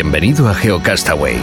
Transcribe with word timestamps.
Bienvenido 0.00 0.48
a 0.48 0.54
GeoCastaway. 0.54 1.38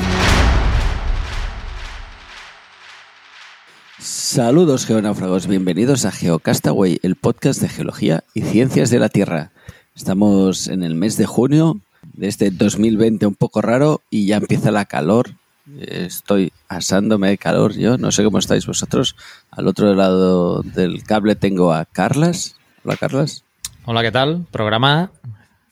Saludos 3.99 4.85
geonáufragos, 4.85 5.47
bienvenidos 5.47 6.05
a 6.05 6.11
GeoCastaway, 6.13 6.99
el 7.03 7.17
podcast 7.17 7.61
de 7.61 7.67
geología 7.67 8.23
y 8.33 8.43
ciencias 8.43 8.89
de 8.91 8.99
la 8.99 9.09
Tierra. 9.09 9.51
Estamos 9.93 10.69
en 10.69 10.83
el 10.83 10.95
mes 10.95 11.17
de 11.17 11.25
junio 11.25 11.81
de 12.13 12.29
este 12.29 12.49
2020 12.49 13.25
un 13.25 13.35
poco 13.35 13.61
raro 13.61 13.99
y 14.09 14.25
ya 14.25 14.37
empieza 14.37 14.71
la 14.71 14.85
calor. 14.85 15.31
Estoy 15.77 16.53
asándome 16.69 17.27
de 17.27 17.37
calor 17.37 17.73
yo, 17.73 17.97
no 17.97 18.13
sé 18.13 18.23
cómo 18.23 18.39
estáis 18.39 18.65
vosotros. 18.65 19.17
Al 19.51 19.67
otro 19.67 19.93
lado 19.95 20.61
del 20.61 21.03
cable 21.03 21.35
tengo 21.35 21.73
a 21.73 21.83
Carlas. 21.83 22.55
Hola 22.85 22.95
Carlas. 22.95 23.43
Hola, 23.83 24.01
¿qué 24.01 24.13
tal? 24.13 24.45
Programa 24.49 25.11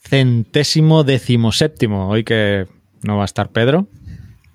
centésimo 0.03 1.03
decimoséptimo. 1.03 2.09
Hoy 2.09 2.23
que 2.23 2.68
no 3.04 3.18
va 3.18 3.23
a 3.23 3.26
estar 3.26 3.50
Pedro, 3.50 3.88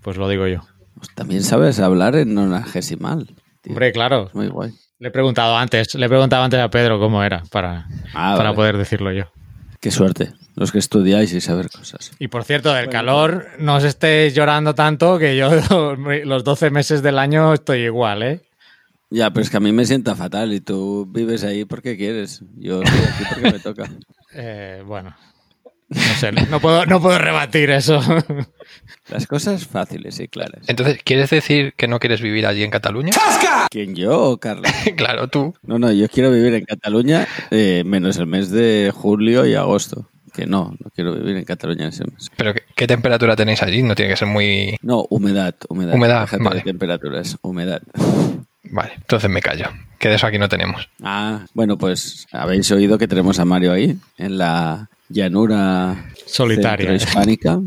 pues 0.02 0.16
lo 0.16 0.28
digo 0.28 0.46
yo. 0.46 0.60
Pues 0.96 1.14
también 1.14 1.42
sabes 1.42 1.78
hablar 1.80 2.16
en 2.16 2.34
nonagesimal. 2.34 3.28
Hombre, 3.68 3.92
claro. 3.92 4.26
Es 4.28 4.34
muy 4.34 4.48
guay. 4.48 4.72
Le 4.98 5.08
he 5.08 5.10
preguntado 5.12 5.56
antes, 5.56 5.94
le 5.94 6.06
he 6.06 6.08
preguntado 6.08 6.42
antes 6.42 6.58
a 6.60 6.70
Pedro 6.70 6.98
cómo 6.98 7.22
era 7.22 7.42
para, 7.52 7.86
Ah, 8.14 8.34
para 8.36 8.50
vale. 8.50 8.54
poder 8.56 8.76
decirlo 8.78 9.12
yo. 9.12 9.24
Qué 9.80 9.92
suerte, 9.92 10.32
los 10.56 10.72
que 10.72 10.78
estudiáis 10.80 11.32
y 11.32 11.40
saber 11.40 11.70
cosas. 11.70 12.10
Y 12.18 12.26
por 12.26 12.42
cierto, 12.42 12.72
del 12.74 12.88
calor, 12.88 13.46
no 13.60 13.76
os 13.76 13.84
estéis 13.84 14.34
llorando 14.34 14.74
tanto 14.74 15.18
que 15.18 15.36
yo 15.36 15.50
los 16.24 16.42
12 16.42 16.70
meses 16.70 17.00
del 17.02 17.18
año 17.20 17.54
estoy 17.54 17.84
igual, 17.84 18.22
¿eh? 18.24 18.40
Ya, 19.10 19.30
pero 19.30 19.42
es 19.44 19.50
que 19.50 19.56
a 19.56 19.60
mí 19.60 19.70
me 19.72 19.86
sienta 19.86 20.16
fatal 20.16 20.52
y 20.52 20.60
tú 20.60 21.06
vives 21.08 21.44
ahí 21.44 21.64
porque 21.64 21.96
quieres. 21.96 22.42
Yo 22.56 22.82
estoy 22.82 23.00
aquí 23.00 23.24
porque 23.28 23.52
me 23.52 23.58
toca. 23.60 23.84
Eh, 24.34 24.82
bueno, 24.86 25.16
no 25.88 26.00
sé, 26.18 26.32
no 26.32 26.60
puedo, 26.60 26.86
no 26.86 27.00
puedo 27.00 27.18
rebatir 27.18 27.70
eso. 27.70 28.00
Las 29.08 29.26
cosas 29.26 29.66
fáciles 29.66 30.20
y 30.20 30.28
claras. 30.28 30.68
Entonces, 30.68 31.00
¿quieres 31.02 31.30
decir 31.30 31.72
que 31.76 31.88
no 31.88 31.98
quieres 31.98 32.20
vivir 32.20 32.46
allí 32.46 32.62
en 32.62 32.70
Cataluña? 32.70 33.12
¿Quién 33.70 33.94
yo 33.94 34.20
o 34.20 34.36
Carla? 34.38 34.70
claro, 34.96 35.28
tú. 35.28 35.54
No, 35.62 35.78
no, 35.78 35.90
yo 35.90 36.08
quiero 36.08 36.30
vivir 36.30 36.54
en 36.54 36.64
Cataluña 36.64 37.26
eh, 37.50 37.84
menos 37.86 38.18
el 38.18 38.26
mes 38.26 38.50
de 38.50 38.92
julio 38.94 39.46
y 39.46 39.54
agosto. 39.54 40.08
Que 40.34 40.46
no, 40.46 40.76
no 40.78 40.90
quiero 40.94 41.14
vivir 41.14 41.36
en 41.38 41.44
Cataluña 41.44 41.84
en 41.84 41.88
ese 41.88 42.04
mes. 42.04 42.30
Pero 42.36 42.52
¿qué, 42.52 42.62
qué 42.76 42.86
temperatura 42.86 43.34
tenéis 43.34 43.62
allí? 43.62 43.82
No 43.82 43.94
tiene 43.94 44.10
que 44.10 44.16
ser 44.16 44.28
muy... 44.28 44.76
No, 44.82 45.06
humedad, 45.08 45.54
humedad. 45.68 45.94
Humedad, 45.94 46.20
Déjate 46.20 46.44
vale. 46.44 46.56
de 46.56 46.62
temperaturas, 46.64 47.38
humedad. 47.40 47.82
Vale, 48.64 48.92
entonces 48.96 49.30
me 49.30 49.40
callo. 49.40 49.66
Que 49.98 50.10
de 50.10 50.16
eso 50.16 50.26
aquí 50.26 50.38
no 50.38 50.48
tenemos. 50.48 50.88
Ah, 51.02 51.46
bueno, 51.54 51.78
pues 51.78 52.26
habéis 52.30 52.70
oído 52.70 52.98
que 52.98 53.08
tenemos 53.08 53.38
a 53.38 53.44
Mario 53.46 53.72
ahí, 53.72 53.96
en 54.18 54.38
la 54.38 54.90
llanura 55.08 56.06
Solitaria. 56.26 56.94
hispánica, 56.94 57.58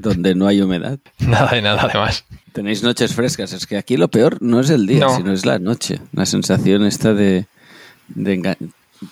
donde 0.00 0.34
no 0.34 0.46
hay 0.46 0.60
humedad. 0.60 0.98
Nada 1.18 1.52
de 1.52 1.62
nada, 1.62 1.82
además. 1.82 2.24
Tenéis 2.52 2.82
noches 2.82 3.14
frescas. 3.14 3.52
Es 3.52 3.66
que 3.66 3.76
aquí 3.76 3.96
lo 3.96 4.08
peor 4.08 4.38
no 4.40 4.60
es 4.60 4.70
el 4.70 4.86
día, 4.86 5.04
No. 5.06 5.16
sino 5.16 5.32
es 5.32 5.46
la 5.46 5.58
noche. 5.58 6.00
La 6.12 6.26
sensación 6.26 6.84
esta 6.84 7.14
de, 7.14 7.46
de 8.08 8.38
enga- 8.38 8.56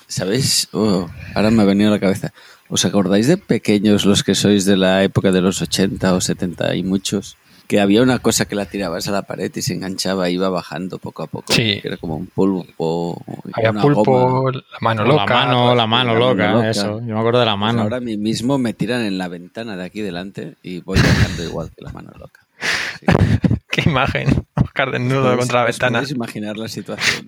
¿Sabéis? 0.08 0.68
Oh, 0.72 1.08
ahora 1.34 1.50
me 1.50 1.62
ha 1.62 1.66
venido 1.66 1.90
a 1.90 1.92
la 1.92 2.00
cabeza. 2.00 2.32
¿Os 2.68 2.84
acordáis 2.84 3.28
de 3.28 3.36
pequeños 3.36 4.04
los 4.04 4.24
que 4.24 4.34
sois 4.34 4.64
de 4.64 4.76
la 4.76 5.04
época 5.04 5.30
de 5.30 5.40
los 5.40 5.62
80 5.62 6.12
o 6.14 6.20
70 6.20 6.74
y 6.74 6.82
muchos? 6.82 7.36
Que 7.68 7.80
había 7.80 8.02
una 8.02 8.20
cosa 8.20 8.44
que 8.46 8.54
la 8.54 8.66
tirabas 8.66 9.08
a 9.08 9.12
la 9.12 9.22
pared 9.22 9.50
y 9.54 9.60
se 9.62 9.74
enganchaba 9.74 10.28
e 10.28 10.32
iba 10.32 10.48
bajando 10.48 10.98
poco 10.98 11.24
a 11.24 11.26
poco. 11.26 11.52
Sí. 11.52 11.80
Que 11.80 11.88
era 11.88 11.96
como 11.96 12.16
un 12.16 12.26
pulpo. 12.26 13.20
Había 13.52 13.70
una 13.72 13.82
pulpo, 13.82 14.04
goma. 14.04 14.52
la 14.52 14.78
mano 14.80 15.04
loca. 15.04 15.24
la 15.26 15.46
mano, 15.46 15.74
la 15.74 15.86
mano 15.86 16.12
la 16.14 16.18
loca, 16.20 16.44
mano 16.44 16.56
loca. 16.58 16.70
eso. 16.70 17.00
Yo 17.00 17.14
me 17.14 17.18
acuerdo 17.18 17.40
de 17.40 17.46
la 17.46 17.52
Pues 17.52 17.60
mano. 17.60 17.82
ahora 17.82 17.96
a 17.96 18.00
mí 18.00 18.16
mismo 18.16 18.58
me 18.58 18.72
tiran 18.72 19.02
en 19.02 19.18
la 19.18 19.26
ventana 19.28 19.76
de 19.76 19.84
aquí 19.84 20.00
delante 20.00 20.54
y 20.62 20.80
voy 20.80 20.98
bajando 21.00 21.42
igual 21.44 21.70
que 21.76 21.82
la 21.84 21.92
mano 21.92 22.12
loca. 22.16 22.40
Sí. 23.00 23.06
Qué 23.70 23.88
imagen. 23.90 24.46
Oscar 24.54 24.90
desnudo 24.92 25.36
contra 25.36 25.60
la 25.60 25.66
ventana. 25.66 25.98
podéis 25.98 26.12
imaginar 26.14 26.56
la 26.56 26.68
situación. 26.68 27.26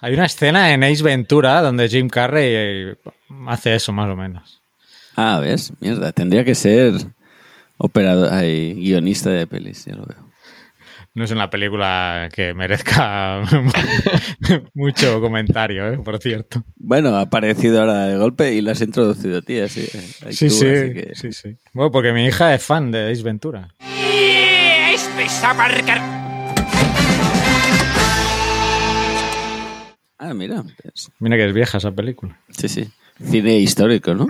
Hay 0.00 0.14
una 0.14 0.26
escena 0.26 0.72
en 0.72 0.84
Ace 0.84 1.02
Ventura 1.02 1.62
donde 1.62 1.88
Jim 1.88 2.08
Carrey 2.08 2.50
eh, 2.54 2.96
hace 3.46 3.74
eso 3.74 3.92
más 3.92 4.10
o 4.10 4.16
menos. 4.16 4.62
Ah, 5.16 5.38
¿ves? 5.40 5.72
Mierda, 5.80 6.12
tendría 6.12 6.44
que 6.44 6.54
ser 6.54 6.92
operador, 7.78 8.32
ay, 8.32 8.74
guionista 8.74 9.30
de 9.30 9.46
pelis, 9.46 9.84
ya 9.86 9.94
lo 9.94 10.04
veo. 10.04 10.28
No 11.14 11.24
es 11.24 11.30
una 11.32 11.50
película 11.50 12.28
que 12.32 12.54
merezca 12.54 13.40
mucho 14.74 15.20
comentario, 15.20 15.92
¿eh? 15.92 15.98
por 15.98 16.18
cierto. 16.18 16.62
Bueno, 16.76 17.16
ha 17.16 17.22
aparecido 17.22 17.80
ahora 17.80 18.06
de 18.06 18.16
golpe 18.18 18.52
y 18.52 18.60
la 18.60 18.72
has 18.72 18.80
introducido, 18.82 19.42
tía. 19.42 19.68
Sí, 19.68 19.88
Sí, 20.30 20.48
tú, 20.48 20.54
sí, 20.54 20.60
que- 20.64 21.10
sí, 21.14 21.32
sí. 21.32 21.56
Bueno, 21.72 21.90
porque 21.90 22.12
mi 22.12 22.26
hija 22.26 22.54
es 22.54 22.62
fan 22.62 22.92
de 22.92 23.10
Ace 23.10 23.22
Ventura. 23.22 23.74
Ah, 30.18 30.34
mira. 30.34 30.64
pues, 30.82 31.10
Mira 31.20 31.36
que 31.36 31.46
es 31.46 31.54
vieja 31.54 31.78
esa 31.78 31.92
película. 31.92 32.38
sí, 32.50 32.68
sí. 32.68 32.88
Cine 33.24 33.58
histórico, 33.58 34.14
¿no? 34.14 34.28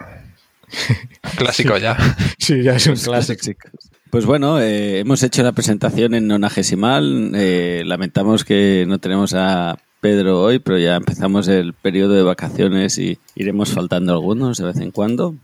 Clásico 1.37 1.77
ya. 1.79 1.97
Sí, 2.39 2.63
ya 2.63 2.77
es 2.77 2.87
un 2.87 2.97
clásico. 2.97 3.69
Pues 4.11 4.25
bueno, 4.25 4.59
eh, 4.61 5.01
hemos 5.01 5.23
hecho 5.23 5.43
la 5.43 5.53
presentación 5.53 6.15
en 6.15 6.27
nonagesimal. 6.27 7.33
eh, 7.35 7.83
lamentamos 7.85 8.45
que 8.45 8.85
no 8.89 8.99
tenemos 8.99 9.35
a 9.35 9.77
Pedro 10.01 10.41
hoy, 10.43 10.61
pero 10.61 10.79
ya 10.79 10.97
empezamos 10.97 11.49
el 11.49 11.75
periodo 11.75 12.15
de 12.15 12.23
vacaciones 12.23 12.99
y 12.99 13.19
iremos 13.35 13.73
faltando 13.73 14.13
algunos 14.13 14.57
de 14.59 14.65
vez 14.65 14.79
en 14.79 14.93
cuando. 14.93 15.35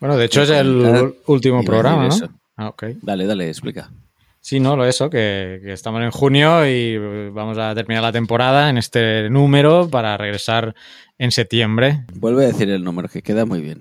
Bueno, 0.00 0.16
de 0.16 0.24
hecho 0.24 0.42
es 0.42 0.50
el 0.50 1.14
último 1.26 1.62
programa, 1.62 2.08
¿no? 2.08 2.16
Ah, 2.56 2.68
ok. 2.68 2.84
Dale, 3.02 3.26
dale, 3.26 3.48
explica. 3.48 3.90
Sí, 4.40 4.60
no, 4.60 4.76
lo 4.76 4.84
eso, 4.84 5.08
que, 5.08 5.60
que 5.62 5.72
estamos 5.72 6.02
en 6.02 6.10
junio 6.10 6.66
y 6.68 6.98
vamos 7.30 7.56
a 7.56 7.74
terminar 7.74 8.02
la 8.02 8.12
temporada 8.12 8.68
en 8.68 8.76
este 8.76 9.30
número 9.30 9.88
para 9.88 10.16
regresar 10.18 10.74
en 11.18 11.30
septiembre. 11.30 12.04
Vuelve 12.14 12.44
a 12.44 12.48
decir 12.48 12.68
el 12.68 12.84
número, 12.84 13.08
que 13.08 13.22
queda 13.22 13.46
muy 13.46 13.60
bien. 13.60 13.78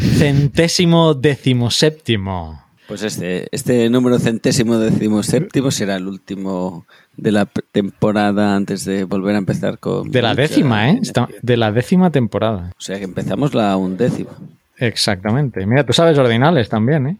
Centésimo 0.00 1.14
decimoséptimo. 1.14 2.62
Pues 2.88 3.02
este, 3.04 3.46
este 3.52 3.88
número 3.88 4.18
centésimo 4.18 4.78
décimo 4.78 5.22
séptimo 5.22 5.70
será 5.70 5.94
el 5.96 6.08
último 6.08 6.86
de 7.16 7.30
la 7.30 7.46
temporada 7.46 8.56
antes 8.56 8.84
de 8.84 9.04
volver 9.04 9.36
a 9.36 9.38
empezar 9.38 9.78
con... 9.78 10.10
De 10.10 10.20
la 10.22 10.34
décima, 10.34 10.90
¿eh? 10.90 10.98
Está- 11.00 11.28
de 11.40 11.56
la 11.56 11.70
décima 11.70 12.10
temporada. 12.10 12.72
O 12.76 12.80
sea 12.80 12.98
que 12.98 13.04
empezamos 13.04 13.54
la 13.54 13.76
undécima. 13.76 14.30
Exactamente. 14.76 15.64
Mira, 15.66 15.84
tú 15.86 15.92
sabes 15.92 16.18
ordinales 16.18 16.68
también, 16.68 17.06
¿eh? 17.06 17.16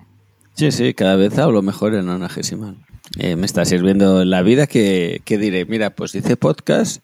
Sí, 0.55 0.73
sí, 0.73 0.93
cada 0.95 1.15
vez 1.15 1.39
hablo 1.39 1.63
mejor 1.63 1.95
en 1.95 2.07
nonagesimal. 2.07 2.77
Eh, 3.19 3.37
me 3.37 3.47
está 3.47 3.65
sirviendo 3.65 4.22
en 4.22 4.31
la 4.31 4.43
vida 4.43 4.66
que, 4.66 5.21
que 5.25 5.39
diré, 5.39 5.66
mira, 5.66 5.91
pues 5.91 6.15
hice 6.16 6.37
podcast 6.37 7.03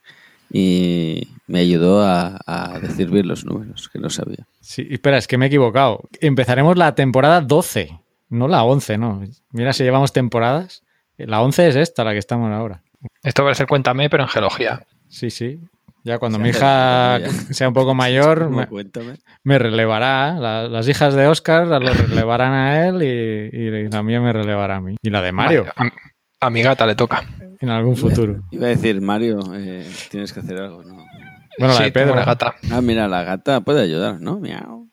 y 0.52 1.28
me 1.46 1.60
ayudó 1.60 2.02
a, 2.02 2.38
a 2.46 2.78
decir 2.80 3.10
bien 3.10 3.28
los 3.28 3.44
números, 3.44 3.88
que 3.88 3.98
no 3.98 4.10
sabía. 4.10 4.46
Sí, 4.60 4.86
espera, 4.90 5.18
es 5.18 5.26
que 5.26 5.38
me 5.38 5.46
he 5.46 5.48
equivocado. 5.48 6.08
Empezaremos 6.20 6.76
la 6.76 6.94
temporada 6.94 7.40
12, 7.40 8.00
no 8.30 8.48
la 8.48 8.64
11, 8.64 8.98
¿no? 8.98 9.22
Mira 9.52 9.72
si 9.72 9.84
llevamos 9.84 10.12
temporadas. 10.12 10.82
La 11.18 11.40
11 11.42 11.68
es 11.68 11.76
esta, 11.76 12.04
la 12.04 12.12
que 12.12 12.18
estamos 12.18 12.50
ahora. 12.52 12.82
Esto 13.22 13.44
va 13.44 13.52
a 13.52 13.54
ser 13.54 13.66
Cuéntame, 13.66 14.10
pero 14.10 14.24
en 14.24 14.28
geología. 14.28 14.84
Sí, 15.08 15.30
sí. 15.30 15.60
Ya 16.04 16.18
cuando 16.18 16.38
Se 16.38 16.42
mi 16.44 16.50
hija 16.50 17.18
sea 17.50 17.68
un 17.68 17.74
poco 17.74 17.94
mayor, 17.94 18.48
me, 18.50 18.66
Cuéntame. 18.66 19.14
me 19.42 19.58
relevará. 19.58 20.34
La- 20.38 20.68
las 20.68 20.88
hijas 20.88 21.14
de 21.14 21.26
Oscar 21.26 21.66
lo 21.66 21.78
relevarán 21.80 22.52
a 22.52 22.86
él 22.88 23.02
y, 23.02 23.86
y 23.86 23.88
también 23.88 24.22
me 24.22 24.32
relevará 24.32 24.76
a 24.76 24.80
mí. 24.80 24.96
Y 25.02 25.10
la 25.10 25.22
de 25.22 25.32
Mario, 25.32 25.66
a, 25.76 25.88
a 26.46 26.50
mi 26.50 26.62
gata 26.62 26.86
le 26.86 26.94
toca. 26.94 27.24
en 27.60 27.70
algún 27.70 27.96
futuro. 27.96 28.42
Iba 28.50 28.66
a 28.66 28.70
decir, 28.70 29.00
Mario, 29.00 29.40
eh, 29.54 29.88
tienes 30.10 30.32
que 30.32 30.40
hacer 30.40 30.58
algo, 30.58 30.82
¿no? 30.84 31.05
Bueno, 31.58 31.74
la 31.74 31.78
sí, 31.78 31.84
de 31.84 31.90
tengo 31.90 32.04
Pedro. 32.06 32.12
una 32.14 32.24
gata. 32.24 32.54
Ah, 32.70 32.80
mira, 32.80 33.08
la 33.08 33.22
gata 33.24 33.60
puede 33.60 33.82
ayudar, 33.82 34.20
¿no? 34.20 34.38
Miau. 34.38 34.88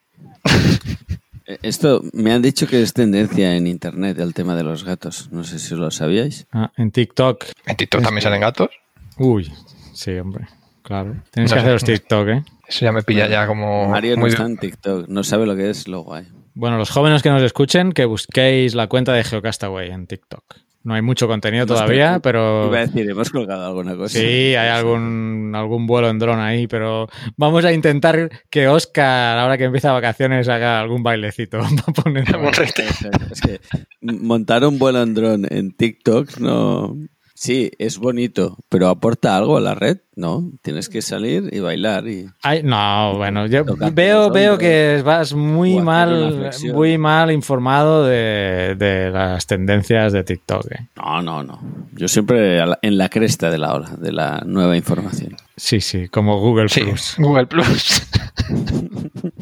Eh, 1.45 1.57
Esto 1.61 2.01
me 2.13 2.31
han 2.31 2.41
dicho 2.41 2.67
que 2.67 2.81
es 2.81 2.93
tendencia 2.93 3.55
en 3.55 3.67
internet 3.67 4.17
el 4.19 4.33
tema 4.33 4.55
de 4.55 4.63
los 4.63 4.83
gatos. 4.83 5.29
No 5.31 5.43
sé 5.43 5.59
si 5.59 5.75
lo 5.75 5.91
sabíais. 5.91 6.47
Ah, 6.51 6.71
en 6.77 6.91
TikTok. 6.91 7.45
¿En 7.65 7.75
TikTok 7.75 8.01
también 8.01 8.21
salen 8.21 8.41
gatos? 8.41 8.69
Uy, 9.17 9.51
Sí, 9.93 10.11
hombre. 10.17 10.47
Claro. 10.81 11.15
Tienes 11.31 11.51
No 11.51 11.55
que 11.55 11.59
sé. 11.61 11.65
hacer 11.67 11.71
los 11.73 11.83
TikTok, 11.83 12.27
¿eh? 12.29 12.43
Eso 12.67 12.85
ya 12.85 12.91
me 12.91 13.03
pilla 13.03 13.27
ya 13.27 13.45
como 13.45 13.89
Mario 13.89 14.15
no 14.15 14.21
muy... 14.21 14.29
está 14.31 14.45
en 14.45 14.57
TikTok, 14.57 15.07
no 15.07 15.23
sabe 15.23 15.45
lo 15.45 15.55
que 15.55 15.69
es 15.69 15.87
lo 15.87 16.01
guay. 16.01 16.27
Bueno, 16.55 16.77
los 16.77 16.89
jóvenes 16.89 17.21
que 17.21 17.29
nos 17.29 17.41
escuchen, 17.41 17.91
que 17.93 18.05
busquéis 18.05 18.73
la 18.75 18.87
cuenta 18.87 19.13
de 19.13 19.23
Geocastaway 19.23 19.91
en 19.91 20.07
TikTok. 20.07 20.43
No 20.83 20.93
hay 20.95 21.01
mucho 21.01 21.27
contenido 21.29 21.65
todavía, 21.65 22.19
pero 22.21 22.67
Iba 22.67 22.79
a 22.79 22.85
decir, 22.87 23.09
hemos 23.09 23.29
colgado 23.29 23.65
alguna 23.67 23.95
cosa. 23.95 24.19
sí, 24.19 24.21
hay 24.55 24.69
algún, 24.69 25.53
algún 25.55 25.87
vuelo 25.87 26.09
en 26.09 26.19
dron 26.19 26.39
ahí, 26.41 26.67
pero 26.67 27.07
vamos 27.37 27.63
a 27.63 27.71
intentar 27.71 28.29
que 28.49 28.67
Oscar, 28.67 29.37
ahora 29.37 29.57
que 29.57 29.63
empieza 29.63 29.93
vacaciones, 29.93 30.49
haga 30.49 30.81
algún 30.81 31.01
bailecito 31.01 31.59
para. 32.03 32.19
Exacto. 32.19 33.25
Es 33.31 33.41
que 33.41 33.61
montar 34.01 34.65
un 34.65 34.77
vuelo 34.77 35.01
en 35.01 35.13
dron 35.13 35.47
en 35.49 35.71
TikTok 35.71 36.37
no. 36.39 36.97
Sí, 37.43 37.71
es 37.77 37.97
bonito, 37.97 38.57
pero 38.69 38.87
aporta 38.87 39.35
algo 39.35 39.57
a 39.57 39.59
la 39.59 39.75
red, 39.75 39.97
¿no? 40.15 40.49
Tienes 40.61 40.87
que 40.87 41.01
salir 41.01 41.49
y 41.51 41.59
bailar 41.59 42.07
y. 42.07 42.27
Ay, 42.41 42.63
no, 42.63 43.17
bueno, 43.17 43.47
yo 43.47 43.65
veo, 43.91 44.31
veo 44.31 44.57
que 44.57 45.01
vas 45.03 45.33
muy 45.33 45.81
mal, 45.81 46.51
muy 46.73 46.97
mal 46.97 47.33
informado 47.33 48.05
de, 48.05 48.75
de 48.79 49.11
las 49.11 49.45
tendencias 49.45 50.13
de 50.13 50.23
TikTok. 50.23 50.71
¿eh? 50.71 50.87
No, 50.95 51.21
no, 51.21 51.43
no. 51.43 51.59
Yo 51.91 52.07
siempre 52.07 52.59
en 52.81 52.97
la 52.97 53.09
cresta 53.09 53.51
de 53.51 53.57
la 53.57 53.73
ola, 53.73 53.89
de 53.97 54.13
la 54.13 54.41
nueva 54.45 54.77
información. 54.77 55.35
Sí, 55.57 55.81
sí, 55.81 56.07
como 56.07 56.39
Google 56.39 56.69
Sí, 56.69 56.79
Plus. 56.79 57.15
Google 57.17 57.47
Plus. 57.47 58.07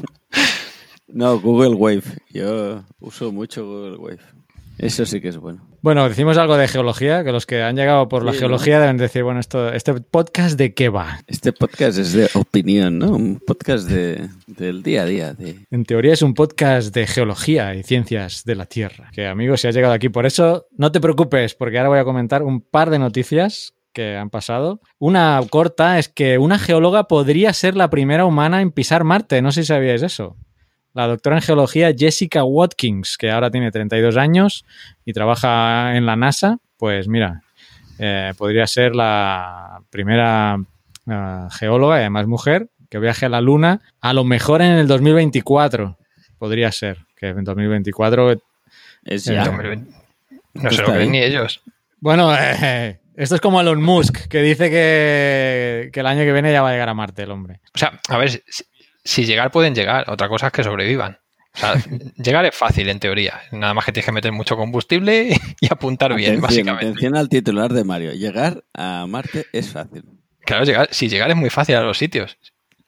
No, 1.14 1.40
Google 1.42 1.76
Wave. 1.76 2.04
Yo 2.30 2.84
uso 3.02 3.34
mucho 3.34 3.66
Google 3.66 3.98
Wave. 3.98 4.20
Eso 4.78 5.06
sí 5.06 5.20
que 5.20 5.28
es 5.28 5.36
bueno. 5.38 5.62
Bueno, 5.84 6.08
decimos 6.08 6.38
algo 6.38 6.58
de 6.58 6.68
geología, 6.68 7.24
que 7.24 7.32
los 7.32 7.48
que 7.48 7.64
han 7.64 7.76
llegado 7.76 8.08
por 8.08 8.24
la 8.24 8.34
geología 8.34 8.80
deben 8.80 8.98
decir, 8.98 9.24
bueno, 9.24 9.40
esto, 9.40 9.74
este 9.74 9.96
podcast 9.96 10.56
de 10.56 10.76
qué 10.76 10.90
va. 10.90 11.22
Este 11.26 11.52
podcast 11.54 11.98
es 11.98 12.14
de 12.14 12.30
opinión, 12.36 13.00
¿no? 13.00 13.10
Un 13.10 13.40
podcast 13.40 13.90
de, 13.90 14.30
del 14.46 14.84
día 14.84 15.02
a 15.02 15.06
día. 15.06 15.34
De... 15.34 15.66
En 15.72 15.84
teoría 15.86 16.14
es 16.14 16.22
un 16.22 16.36
podcast 16.36 16.94
de 16.94 17.08
geología 17.08 17.74
y 17.74 17.82
ciencias 17.82 18.44
de 18.46 18.54
la 18.54 18.68
Tierra. 18.68 19.10
Que 19.12 19.26
amigos, 19.26 19.62
si 19.62 19.70
has 19.70 19.74
llegado 19.74 19.96
aquí 19.96 20.10
por 20.10 20.28
eso, 20.28 20.68
no 20.78 20.92
te 20.92 21.02
preocupes, 21.02 21.56
porque 21.56 21.80
ahora 21.80 21.90
voy 21.90 22.00
a 22.00 22.06
comentar 22.06 22.44
un 22.44 22.62
par 22.62 22.92
de 22.92 23.00
noticias 23.00 23.74
que 23.92 24.18
han 24.18 24.30
pasado. 24.30 24.82
Una 25.00 25.42
corta 25.50 25.98
es 25.98 26.10
que 26.10 26.38
una 26.38 26.60
geóloga 26.60 27.08
podría 27.08 27.54
ser 27.54 27.76
la 27.76 27.90
primera 27.90 28.26
humana 28.26 28.62
en 28.62 28.70
pisar 28.70 29.04
Marte. 29.04 29.42
No 29.42 29.52
sé 29.52 29.64
si 29.64 29.70
sabíais 29.70 30.04
eso. 30.04 30.38
La 30.94 31.08
doctora 31.08 31.38
en 31.38 31.42
geología 31.42 31.94
Jessica 31.98 32.44
Watkins, 32.44 33.18
que 33.18 33.32
ahora 33.32 33.50
tiene 33.50 33.72
32 33.72 34.18
años 34.18 34.66
y 35.06 35.14
trabaja 35.14 35.96
en 35.96 36.06
la 36.06 36.16
NASA, 36.16 36.58
pues 36.78 37.08
mira, 37.08 37.44
eh, 37.98 38.34
podría 38.38 38.68
ser 38.68 38.96
la 38.96 39.82
primera 39.90 40.58
eh, 41.08 41.48
geóloga 41.52 41.98
y 41.98 42.02
además 42.02 42.28
mujer 42.28 42.70
que 42.90 43.00
viaje 43.00 43.26
a 43.26 43.30
la 43.30 43.40
Luna, 43.40 43.82
a 44.02 44.12
lo 44.12 44.26
mejor 44.26 44.62
en 44.62 44.74
el 44.74 44.86
2024. 44.86 45.98
Podría 46.38 46.72
ser, 46.74 46.98
que 47.16 47.30
en 47.30 47.46
2024... 47.46 48.42
Es 49.06 49.24
ya. 49.24 49.46
2020. 49.46 49.96
No 50.56 50.70
se 50.70 50.82
lo 50.82 50.88
creen 50.88 51.00
bien. 51.00 51.12
ni 51.12 51.22
ellos. 51.22 51.62
Bueno, 52.02 52.36
eh, 52.36 53.00
esto 53.16 53.36
es 53.36 53.42
como 53.42 53.62
Elon 53.62 53.82
Musk, 53.82 54.28
que 54.28 54.42
dice 54.42 54.70
que, 54.70 55.90
que 55.94 56.00
el 56.02 56.06
año 56.06 56.24
que 56.24 56.34
viene 56.34 56.52
ya 56.52 56.62
va 56.62 56.70
a 56.70 56.72
llegar 56.74 56.90
a 56.90 56.94
Marte 56.94 57.24
el 57.24 57.32
hombre. 57.32 57.62
O 57.74 57.78
sea, 57.78 57.98
a 58.10 58.18
ver, 58.18 58.30
si, 58.30 58.42
si 59.04 59.26
llegar 59.26 59.52
pueden 59.52 59.76
llegar, 59.76 60.10
otra 60.10 60.28
cosa 60.30 60.48
es 60.48 60.54
que 60.54 60.64
sobrevivan. 60.64 61.20
O 61.54 61.58
sea, 61.60 61.74
llegar 62.18 62.46
es 62.46 62.56
fácil 62.56 62.88
en 62.90 63.00
teoría. 63.00 63.42
Nada 63.52 63.74
más 63.74 63.86
que 63.86 63.92
tienes 63.92 64.06
que 64.06 64.12
meter 64.12 64.32
mucho 64.32 64.56
combustible 64.56 65.36
y 65.60 65.68
apuntar 65.72 66.14
bien, 66.16 66.32
Atención, 66.38 66.42
básicamente. 66.42 66.86
atención 66.88 67.16
al 67.18 67.30
titular 67.30 67.74
de 67.74 67.84
Mario. 67.84 68.14
Llegar 68.14 68.64
a 68.74 69.06
Marte 69.08 69.46
es 69.52 69.70
fácil. 69.70 70.04
Claro, 70.46 70.64
llegar, 70.66 70.90
si 70.92 71.08
llegar 71.10 71.30
es 71.30 71.36
muy 71.36 71.50
fácil 71.50 71.76
a 71.76 71.82
los 71.82 71.98
sitios. 71.98 72.38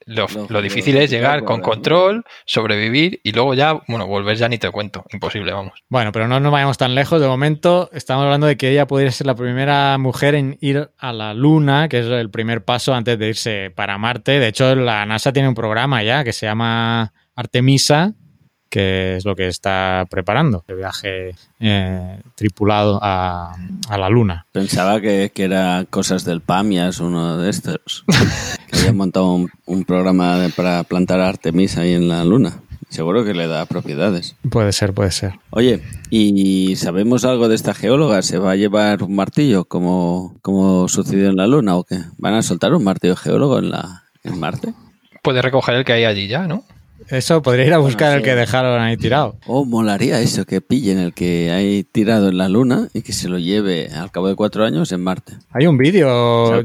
Lo, 0.06 0.62
difícil 0.62 0.96
es 0.96 1.10
llegar 1.10 1.44
con 1.44 1.60
control, 1.60 2.24
sobrevivir 2.44 3.20
y 3.22 3.32
luego 3.32 3.54
ya, 3.54 3.80
bueno, 3.88 4.06
volver 4.06 4.36
ya 4.36 4.48
ni 4.48 4.58
te 4.58 4.70
cuento. 4.70 5.04
Imposible, 5.12 5.52
vamos. 5.52 5.72
Bueno, 5.88 6.12
pero 6.12 6.28
no 6.28 6.40
nos 6.40 6.52
vayamos 6.52 6.78
tan 6.78 6.94
lejos. 6.94 7.20
De 7.20 7.26
momento 7.26 7.90
estamos 7.92 8.24
hablando 8.24 8.46
de 8.46 8.56
que 8.56 8.70
ella 8.70 8.86
podría 8.86 9.10
ser 9.10 9.26
la 9.26 9.34
primera 9.34 9.96
mujer 9.98 10.34
en 10.34 10.58
ir 10.60 10.90
a 10.98 11.12
la 11.12 11.34
Luna, 11.34 11.88
que 11.88 12.00
es 12.00 12.06
el 12.06 12.30
primer 12.30 12.64
paso 12.64 12.94
antes 12.94 13.18
de 13.18 13.28
irse 13.28 13.72
para 13.74 13.98
Marte. 13.98 14.38
De 14.38 14.48
hecho, 14.48 14.74
la 14.74 15.06
NASA 15.06 15.32
tiene 15.32 15.48
un 15.48 15.54
programa 15.54 16.02
ya 16.02 16.24
que 16.24 16.32
se 16.32 16.46
llama 16.46 17.12
Artemisa, 17.34 18.14
que 18.74 19.14
es 19.14 19.24
lo 19.24 19.36
que 19.36 19.46
está 19.46 20.04
preparando, 20.10 20.64
el 20.66 20.74
viaje 20.74 21.36
eh, 21.60 22.18
tripulado 22.34 22.98
a, 23.00 23.54
a 23.88 23.98
la 23.98 24.08
Luna. 24.08 24.46
Pensaba 24.50 25.00
que, 25.00 25.30
que 25.32 25.44
era 25.44 25.84
cosas 25.88 26.24
del 26.24 26.40
PAMIAS, 26.40 26.98
uno 26.98 27.38
de 27.38 27.50
estos. 27.50 28.04
que 28.68 28.80
había 28.80 28.92
montado 28.92 29.32
un, 29.32 29.48
un 29.66 29.84
programa 29.84 30.38
de- 30.38 30.48
para 30.48 30.82
plantar 30.82 31.20
Artemis 31.20 31.78
ahí 31.78 31.92
en 31.94 32.08
la 32.08 32.24
Luna. 32.24 32.62
Seguro 32.88 33.24
que 33.24 33.32
le 33.32 33.46
da 33.46 33.64
propiedades. 33.66 34.34
Puede 34.50 34.72
ser, 34.72 34.92
puede 34.92 35.12
ser. 35.12 35.34
Oye, 35.50 35.80
¿y 36.10 36.74
sabemos 36.74 37.24
algo 37.24 37.48
de 37.48 37.54
esta 37.54 37.74
geóloga? 37.74 38.22
¿Se 38.22 38.38
va 38.38 38.50
a 38.50 38.56
llevar 38.56 39.04
un 39.04 39.14
martillo 39.14 39.66
como, 39.66 40.34
como 40.42 40.88
sucedió 40.88 41.28
en 41.28 41.36
la 41.36 41.46
Luna 41.46 41.76
o 41.76 41.84
qué? 41.84 41.98
¿Van 42.18 42.34
a 42.34 42.42
soltar 42.42 42.74
un 42.74 42.82
martillo 42.82 43.14
geólogo 43.14 43.60
en, 43.60 43.70
la, 43.70 44.02
en 44.24 44.40
Marte? 44.40 44.74
Puedes 45.22 45.44
recoger 45.44 45.76
el 45.76 45.84
que 45.84 45.92
hay 45.92 46.04
allí 46.04 46.26
ya, 46.26 46.48
¿no? 46.48 46.64
Eso 47.08 47.42
podría 47.42 47.66
ir 47.66 47.74
a 47.74 47.78
buscar 47.78 48.08
Bueno, 48.08 48.14
el 48.16 48.20
sí. 48.22 48.24
que 48.30 48.34
dejaron 48.36 48.80
ahí 48.80 48.96
tirado. 48.96 49.36
Oh, 49.46 49.64
molaría 49.64 50.20
eso, 50.20 50.44
que 50.44 50.60
pillen 50.60 50.98
el 50.98 51.12
que 51.14 51.50
hay 51.50 51.84
tirado 51.84 52.28
en 52.28 52.38
la 52.38 52.48
Luna 52.48 52.88
y 52.94 53.02
que 53.02 53.12
se 53.12 53.28
lo 53.28 53.38
lleve 53.38 53.88
al 53.94 54.10
cabo 54.10 54.28
de 54.28 54.34
cuatro 54.36 54.64
años 54.64 54.90
en 54.92 55.02
Marte. 55.02 55.34
Hay 55.52 55.66
un 55.66 55.76
vídeo 55.76 56.08
O 56.42 56.48
sea, 56.48 56.64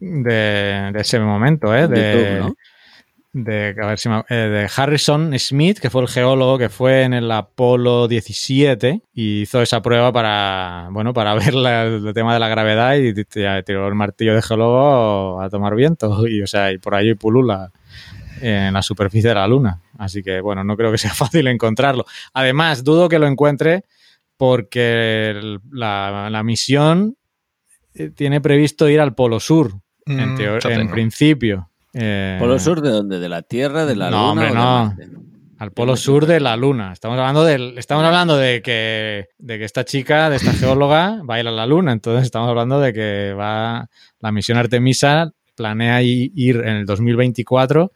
de, 0.00 0.90
de 0.92 1.00
ese 1.00 1.18
momento, 1.20 1.74
¿eh? 1.74 1.88
De, 1.88 2.12
YouTube, 2.12 2.38
¿no? 2.48 2.54
de, 3.34 3.74
a 3.82 3.86
ver 3.86 3.98
si 3.98 4.08
me- 4.10 4.22
eh, 4.28 4.34
de 4.34 4.68
Harrison 4.76 5.32
Smith, 5.38 5.78
que 5.78 5.88
fue 5.90 6.02
el 6.02 6.08
geólogo 6.08 6.58
que 6.58 6.68
fue 6.68 7.02
en 7.02 7.14
el 7.14 7.30
Apolo 7.30 8.06
17 8.08 9.00
y 9.14 9.42
hizo 9.42 9.62
esa 9.62 9.80
prueba 9.80 10.12
para, 10.12 10.88
bueno, 10.90 11.12
para 11.14 11.34
ver 11.34 11.54
la- 11.54 11.84
el 11.84 12.12
tema 12.14 12.34
de 12.34 12.40
la 12.40 12.48
gravedad 12.48 12.94
y 12.96 13.14
tiró 13.64 13.88
el 13.88 13.94
martillo 13.94 14.34
de 14.34 14.42
geólogo 14.42 15.40
a 15.40 15.48
tomar 15.50 15.74
viento 15.74 16.26
y, 16.28 16.42
o 16.42 16.46
sea, 16.46 16.72
y 16.72 16.78
por 16.78 16.94
allí 16.94 17.14
pulula 17.14 17.70
en 18.42 18.74
la 18.74 18.82
superficie 18.82 19.28
de 19.30 19.34
la 19.36 19.46
Luna. 19.48 19.80
Así 19.98 20.22
que, 20.22 20.40
bueno, 20.40 20.64
no 20.64 20.76
creo 20.76 20.90
que 20.92 20.98
sea 20.98 21.14
fácil 21.14 21.46
encontrarlo. 21.46 22.04
Además, 22.34 22.84
dudo 22.84 23.08
que 23.08 23.18
lo 23.18 23.26
encuentre 23.26 23.84
porque 24.36 25.30
el- 25.30 25.60
la, 25.70 26.28
la 26.30 26.42
misión 26.42 27.16
eh, 27.94 28.10
tiene 28.10 28.40
previsto 28.40 28.88
ir 28.88 29.00
al 29.00 29.14
Polo 29.14 29.38
Sur, 29.40 29.72
en, 30.06 30.34
Mm, 30.34 30.58
en 30.70 30.90
principio. 30.90 31.68
Eh, 31.94 32.36
¿Polo 32.40 32.58
sur 32.58 32.80
de 32.80 32.90
dónde? 32.90 33.18
¿De 33.20 33.28
la 33.28 33.42
Tierra, 33.42 33.84
de 33.84 33.94
la 33.94 34.10
No, 34.10 34.30
Luna 34.30 34.30
hombre, 34.30 34.50
no. 34.54 34.96
Al 35.58 35.70
polo 35.70 35.94
sur 35.96 36.26
de 36.26 36.40
la 36.40 36.56
Luna. 36.56 36.92
Estamos 36.92 37.16
hablando 37.18 37.44
del, 37.44 37.78
estamos 37.78 38.02
hablando 38.04 38.36
de 38.36 38.62
que, 38.62 39.28
de 39.38 39.58
que 39.58 39.64
esta 39.64 39.84
chica, 39.84 40.28
de 40.28 40.36
esta 40.36 40.52
geóloga, 40.54 41.20
va 41.22 41.36
a 41.36 41.40
ir 41.40 41.46
a 41.46 41.52
la 41.52 41.66
Luna. 41.66 41.92
Entonces 41.92 42.24
estamos 42.24 42.48
hablando 42.48 42.80
de 42.80 42.92
que 42.92 43.32
va 43.38 43.88
la 44.18 44.32
misión 44.32 44.58
Artemisa 44.58 45.30
planea 45.54 46.02
ir 46.02 46.56
en 46.56 46.68
el 46.78 46.86
2024 46.86 47.92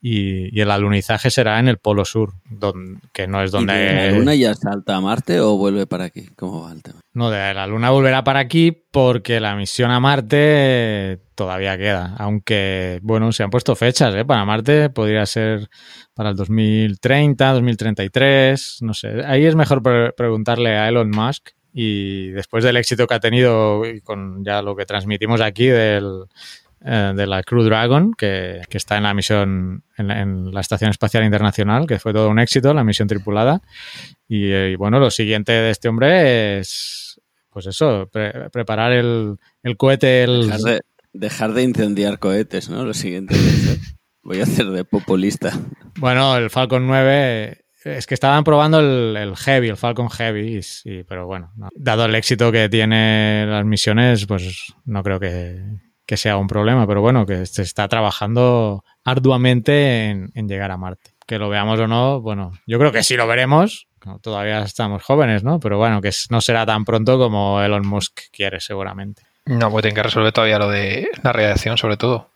y, 0.00 0.56
y 0.56 0.60
el 0.60 0.70
alunizaje 0.70 1.30
será 1.30 1.58
en 1.58 1.68
el 1.68 1.78
polo 1.78 2.04
sur, 2.04 2.32
don- 2.48 3.00
que 3.12 3.26
no 3.26 3.42
es 3.42 3.52
¿Y 3.54 3.58
de 3.58 3.64
la 3.66 3.72
donde 4.04 4.18
Luna 4.18 4.34
ya 4.34 4.54
salta 4.54 4.96
a 4.96 5.00
Marte 5.00 5.40
o 5.40 5.56
vuelve 5.56 5.86
para 5.86 6.04
aquí? 6.04 6.28
¿Cómo 6.36 6.62
va 6.62 6.72
el 6.72 6.82
tema? 6.82 7.00
no 7.14 7.30
de 7.30 7.54
la 7.54 7.66
Luna 7.66 7.88
volverá 7.90 8.22
para 8.24 8.40
aquí 8.40 8.72
porque 8.90 9.40
la 9.40 9.56
misión 9.56 9.90
a 9.90 9.98
Marte 10.00 11.18
todavía 11.34 11.78
queda. 11.78 12.14
Aunque 12.18 12.98
bueno, 13.02 13.32
se 13.32 13.42
han 13.42 13.48
puesto 13.50 13.74
fechas, 13.74 14.14
¿eh? 14.14 14.24
Para 14.26 14.44
Marte 14.44 14.90
podría 14.90 15.24
ser 15.24 15.68
para 16.14 16.30
el 16.30 16.36
2030, 16.36 17.52
2033, 17.52 18.78
no 18.82 18.92
sé. 18.94 19.24
Ahí 19.26 19.44
es 19.46 19.54
mejor 19.54 19.82
pre- 19.82 20.12
preguntarle 20.12 20.76
a 20.76 20.88
Elon 20.88 21.10
Musk 21.10 21.48
y 21.72 22.28
después 22.30 22.64
del 22.64 22.76
éxito 22.76 23.06
que 23.06 23.14
ha 23.14 23.20
tenido 23.20 23.84
y 23.86 24.00
con 24.00 24.44
ya 24.44 24.60
lo 24.62 24.76
que 24.76 24.86
transmitimos 24.86 25.40
aquí 25.40 25.66
del, 25.66 26.24
eh, 26.86 27.12
de 27.16 27.26
la 27.26 27.42
Crew 27.42 27.64
Dragon, 27.64 28.14
que, 28.14 28.62
que 28.70 28.78
está 28.78 28.96
en 28.96 29.02
la 29.02 29.12
misión, 29.12 29.82
en 29.98 30.06
la, 30.08 30.20
en 30.20 30.52
la 30.52 30.60
Estación 30.60 30.90
Espacial 30.90 31.24
Internacional, 31.24 31.86
que 31.86 31.98
fue 31.98 32.12
todo 32.12 32.28
un 32.30 32.38
éxito, 32.38 32.72
la 32.72 32.84
misión 32.84 33.08
tripulada. 33.08 33.60
Y, 34.28 34.50
eh, 34.52 34.70
y 34.72 34.76
bueno, 34.76 34.98
lo 35.00 35.10
siguiente 35.10 35.50
de 35.52 35.70
este 35.70 35.88
hombre 35.88 36.58
es, 36.60 37.20
pues 37.50 37.66
eso, 37.66 38.08
pre- 38.12 38.50
preparar 38.50 38.92
el, 38.92 39.36
el 39.62 39.76
cohete, 39.76 40.22
el, 40.24 40.42
Dejar 40.48 40.60
de, 40.60 40.80
dejar 41.12 41.52
de 41.54 41.62
incendiar 41.64 42.18
cohetes, 42.18 42.68
¿no? 42.70 42.84
Lo 42.84 42.94
siguiente. 42.94 43.34
hacer. 43.34 43.78
Voy 44.22 44.40
a 44.40 44.44
hacer 44.44 44.66
de 44.70 44.84
populista. 44.84 45.52
Bueno, 45.98 46.36
el 46.36 46.50
Falcon 46.50 46.86
9 46.86 47.64
es 47.84 48.06
que 48.06 48.14
estaban 48.14 48.42
probando 48.42 48.80
el, 48.80 49.16
el 49.16 49.36
Heavy, 49.36 49.68
el 49.68 49.76
Falcon 49.76 50.10
Heavy, 50.10 50.60
y 50.84 51.02
pero 51.04 51.26
bueno, 51.26 51.52
no. 51.56 51.68
dado 51.76 52.04
el 52.06 52.14
éxito 52.16 52.50
que 52.50 52.68
tiene 52.68 53.46
las 53.46 53.64
misiones, 53.64 54.26
pues 54.26 54.74
no 54.84 55.04
creo 55.04 55.20
que, 55.20 55.60
que 56.06 56.16
sea 56.16 56.36
un 56.36 56.46
problema, 56.46 56.86
pero 56.86 57.00
bueno, 57.00 57.26
que 57.26 57.44
se 57.46 57.62
está 57.62 57.88
trabajando 57.88 58.84
arduamente 59.04 60.10
en, 60.10 60.30
en 60.34 60.48
llegar 60.48 60.70
a 60.70 60.76
Marte. 60.76 61.10
Que 61.26 61.38
lo 61.38 61.48
veamos 61.48 61.80
o 61.80 61.88
no, 61.88 62.20
bueno, 62.20 62.52
yo 62.66 62.78
creo 62.78 62.92
que 62.92 63.02
sí 63.02 63.16
lo 63.16 63.26
veremos, 63.26 63.88
todavía 64.20 64.60
estamos 64.62 65.02
jóvenes, 65.02 65.42
¿no? 65.42 65.58
Pero 65.58 65.78
bueno, 65.78 66.00
que 66.00 66.10
no 66.30 66.40
será 66.40 66.64
tan 66.64 66.84
pronto 66.84 67.18
como 67.18 67.60
Elon 67.60 67.86
Musk 67.86 68.20
quiere 68.32 68.60
seguramente. 68.60 69.22
No, 69.46 69.70
pues 69.70 69.82
tienen 69.82 69.96
que 69.96 70.02
resolver 70.04 70.32
todavía 70.32 70.58
lo 70.58 70.68
de 70.68 71.08
la 71.22 71.32
radiación, 71.32 71.76
sobre 71.78 71.96
todo. 71.96 72.30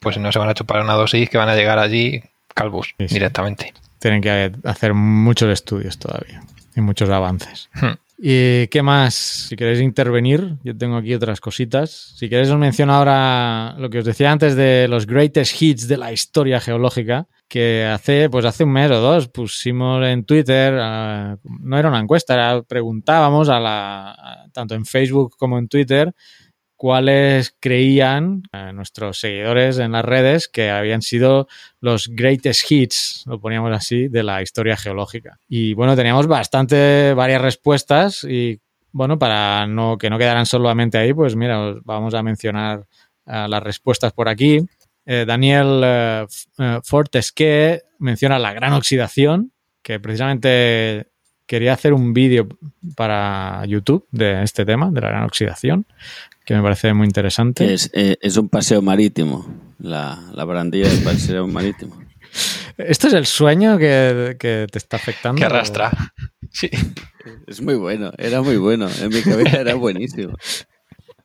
Pues 0.00 0.14
si 0.14 0.20
no 0.20 0.30
se 0.30 0.38
van 0.38 0.48
a 0.48 0.54
chupar 0.54 0.82
una 0.82 0.92
dosis 0.94 1.28
que 1.28 1.38
van 1.38 1.48
a 1.48 1.56
llegar 1.56 1.78
allí 1.80 2.22
calvos 2.54 2.94
Sí, 2.98 3.08
sí. 3.08 3.14
directamente. 3.14 3.72
Tienen 3.98 4.20
que 4.20 4.52
hacer 4.64 4.94
muchos 4.94 5.48
estudios 5.50 5.98
todavía 5.98 6.42
y 6.76 6.80
muchos 6.80 7.08
avances. 7.10 7.68
Hmm. 7.74 7.94
¿Y 8.18 8.68
qué 8.68 8.82
más? 8.82 9.14
Si 9.14 9.56
queréis 9.56 9.80
intervenir, 9.80 10.56
yo 10.64 10.74
tengo 10.76 10.96
aquí 10.96 11.12
otras 11.12 11.38
cositas. 11.38 12.14
Si 12.16 12.30
queréis 12.30 12.48
os 12.50 12.56
menciono 12.58 12.94
ahora 12.94 13.74
lo 13.78 13.90
que 13.90 13.98
os 13.98 14.06
decía 14.06 14.32
antes 14.32 14.56
de 14.56 14.86
los 14.88 15.06
greatest 15.06 15.60
hits 15.60 15.86
de 15.86 15.98
la 15.98 16.12
historia 16.12 16.58
geológica, 16.60 17.26
que 17.46 17.84
hace, 17.84 18.30
pues 18.30 18.46
hace 18.46 18.64
un 18.64 18.72
mes 18.72 18.90
o 18.90 19.00
dos 19.00 19.28
pusimos 19.28 20.02
en 20.06 20.24
Twitter, 20.24 20.78
ah, 20.80 21.36
no 21.60 21.78
era 21.78 21.90
una 21.90 22.00
encuesta, 22.00 22.32
era- 22.34 22.62
preguntábamos 22.62 23.50
a 23.50 23.60
la, 23.60 24.48
tanto 24.52 24.74
en 24.74 24.86
Facebook 24.86 25.34
como 25.38 25.58
en 25.58 25.68
Twitter 25.68 26.12
cuáles 26.76 27.56
creían 27.58 28.42
eh, 28.52 28.72
nuestros 28.72 29.18
seguidores 29.18 29.78
en 29.78 29.92
las 29.92 30.04
redes 30.04 30.48
que 30.48 30.70
habían 30.70 31.02
sido 31.02 31.48
los 31.80 32.08
greatest 32.08 32.70
hits, 32.70 33.24
lo 33.26 33.40
poníamos 33.40 33.72
así, 33.72 34.08
de 34.08 34.22
la 34.22 34.42
historia 34.42 34.76
geológica. 34.76 35.38
Y 35.48 35.74
bueno, 35.74 35.96
teníamos 35.96 36.26
bastante, 36.26 37.14
varias 37.14 37.40
respuestas 37.40 38.24
y 38.24 38.60
bueno, 38.92 39.18
para 39.18 39.66
no, 39.66 39.98
que 39.98 40.08
no 40.08 40.18
quedaran 40.18 40.46
solamente 40.46 40.96
ahí, 40.96 41.12
pues 41.12 41.36
mira, 41.36 41.60
os 41.60 41.84
vamos 41.84 42.14
a 42.14 42.22
mencionar 42.22 42.86
eh, 43.26 43.46
las 43.48 43.62
respuestas 43.62 44.12
por 44.12 44.28
aquí. 44.28 44.60
Eh, 45.04 45.24
Daniel 45.26 45.80
eh, 45.84 46.26
Fortesque 46.82 47.82
menciona 47.98 48.38
la 48.38 48.52
gran 48.52 48.72
oxidación, 48.72 49.52
que 49.82 50.00
precisamente 50.00 51.08
quería 51.46 51.74
hacer 51.74 51.92
un 51.92 52.12
vídeo 52.12 52.48
para 52.96 53.64
YouTube 53.66 54.06
de 54.10 54.42
este 54.42 54.64
tema, 54.64 54.90
de 54.90 55.00
la 55.00 55.08
gran 55.08 55.24
oxidación, 55.24 55.86
que 56.46 56.54
me 56.54 56.62
parece 56.62 56.94
muy 56.94 57.06
interesante. 57.06 57.74
Es, 57.74 57.90
eh, 57.92 58.16
es 58.20 58.36
un 58.36 58.48
paseo 58.48 58.80
marítimo, 58.80 59.46
la, 59.78 60.18
la 60.32 60.44
barandilla 60.44 60.88
del 60.88 61.02
paseo 61.02 61.46
marítimo. 61.46 61.98
¿Esto 62.78 63.08
es 63.08 63.14
el 63.14 63.26
sueño 63.26 63.76
que, 63.78 64.36
que 64.38 64.66
te 64.70 64.78
está 64.78 64.96
afectando? 64.96 65.38
Que 65.38 65.44
arrastra. 65.44 65.90
Sí. 66.52 66.70
Es 67.48 67.60
muy 67.60 67.74
bueno, 67.74 68.12
era 68.16 68.40
muy 68.40 68.56
bueno. 68.56 68.88
En 69.02 69.08
mi 69.10 69.20
cabeza 69.20 69.60
era 69.60 69.74
buenísimo. 69.74 70.32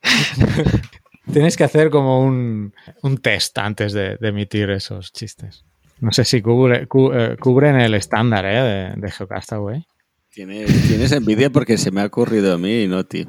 Tienes 1.31 1.55
que 1.55 1.63
hacer 1.63 1.89
como 1.89 2.21
un, 2.21 2.73
un 3.03 3.17
test 3.19 3.57
antes 3.59 3.93
de, 3.93 4.17
de 4.17 4.27
emitir 4.27 4.69
esos 4.71 5.13
chistes. 5.13 5.63
No 5.99 6.11
sé 6.11 6.25
si 6.25 6.41
cubre, 6.41 6.87
cu- 6.87 7.13
eh, 7.13 7.37
cubren 7.39 7.79
el 7.79 7.93
estándar 7.93 8.45
¿eh? 8.45 8.93
de, 8.95 9.01
de 9.01 9.11
Geocastaway. 9.11 9.85
Tienes, 10.33 10.87
tienes 10.87 11.11
envidia 11.11 11.49
porque 11.49 11.77
se 11.77 11.91
me 11.91 12.01
ha 12.01 12.05
ocurrido 12.05 12.53
a 12.53 12.57
mí 12.57 12.81
y 12.83 12.87
no 12.87 12.97
a 12.97 13.03
ti. 13.03 13.27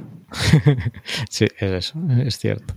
Sí, 1.29 1.47
es 1.59 1.71
eso, 1.71 1.95
es 2.25 2.39
cierto. 2.39 2.75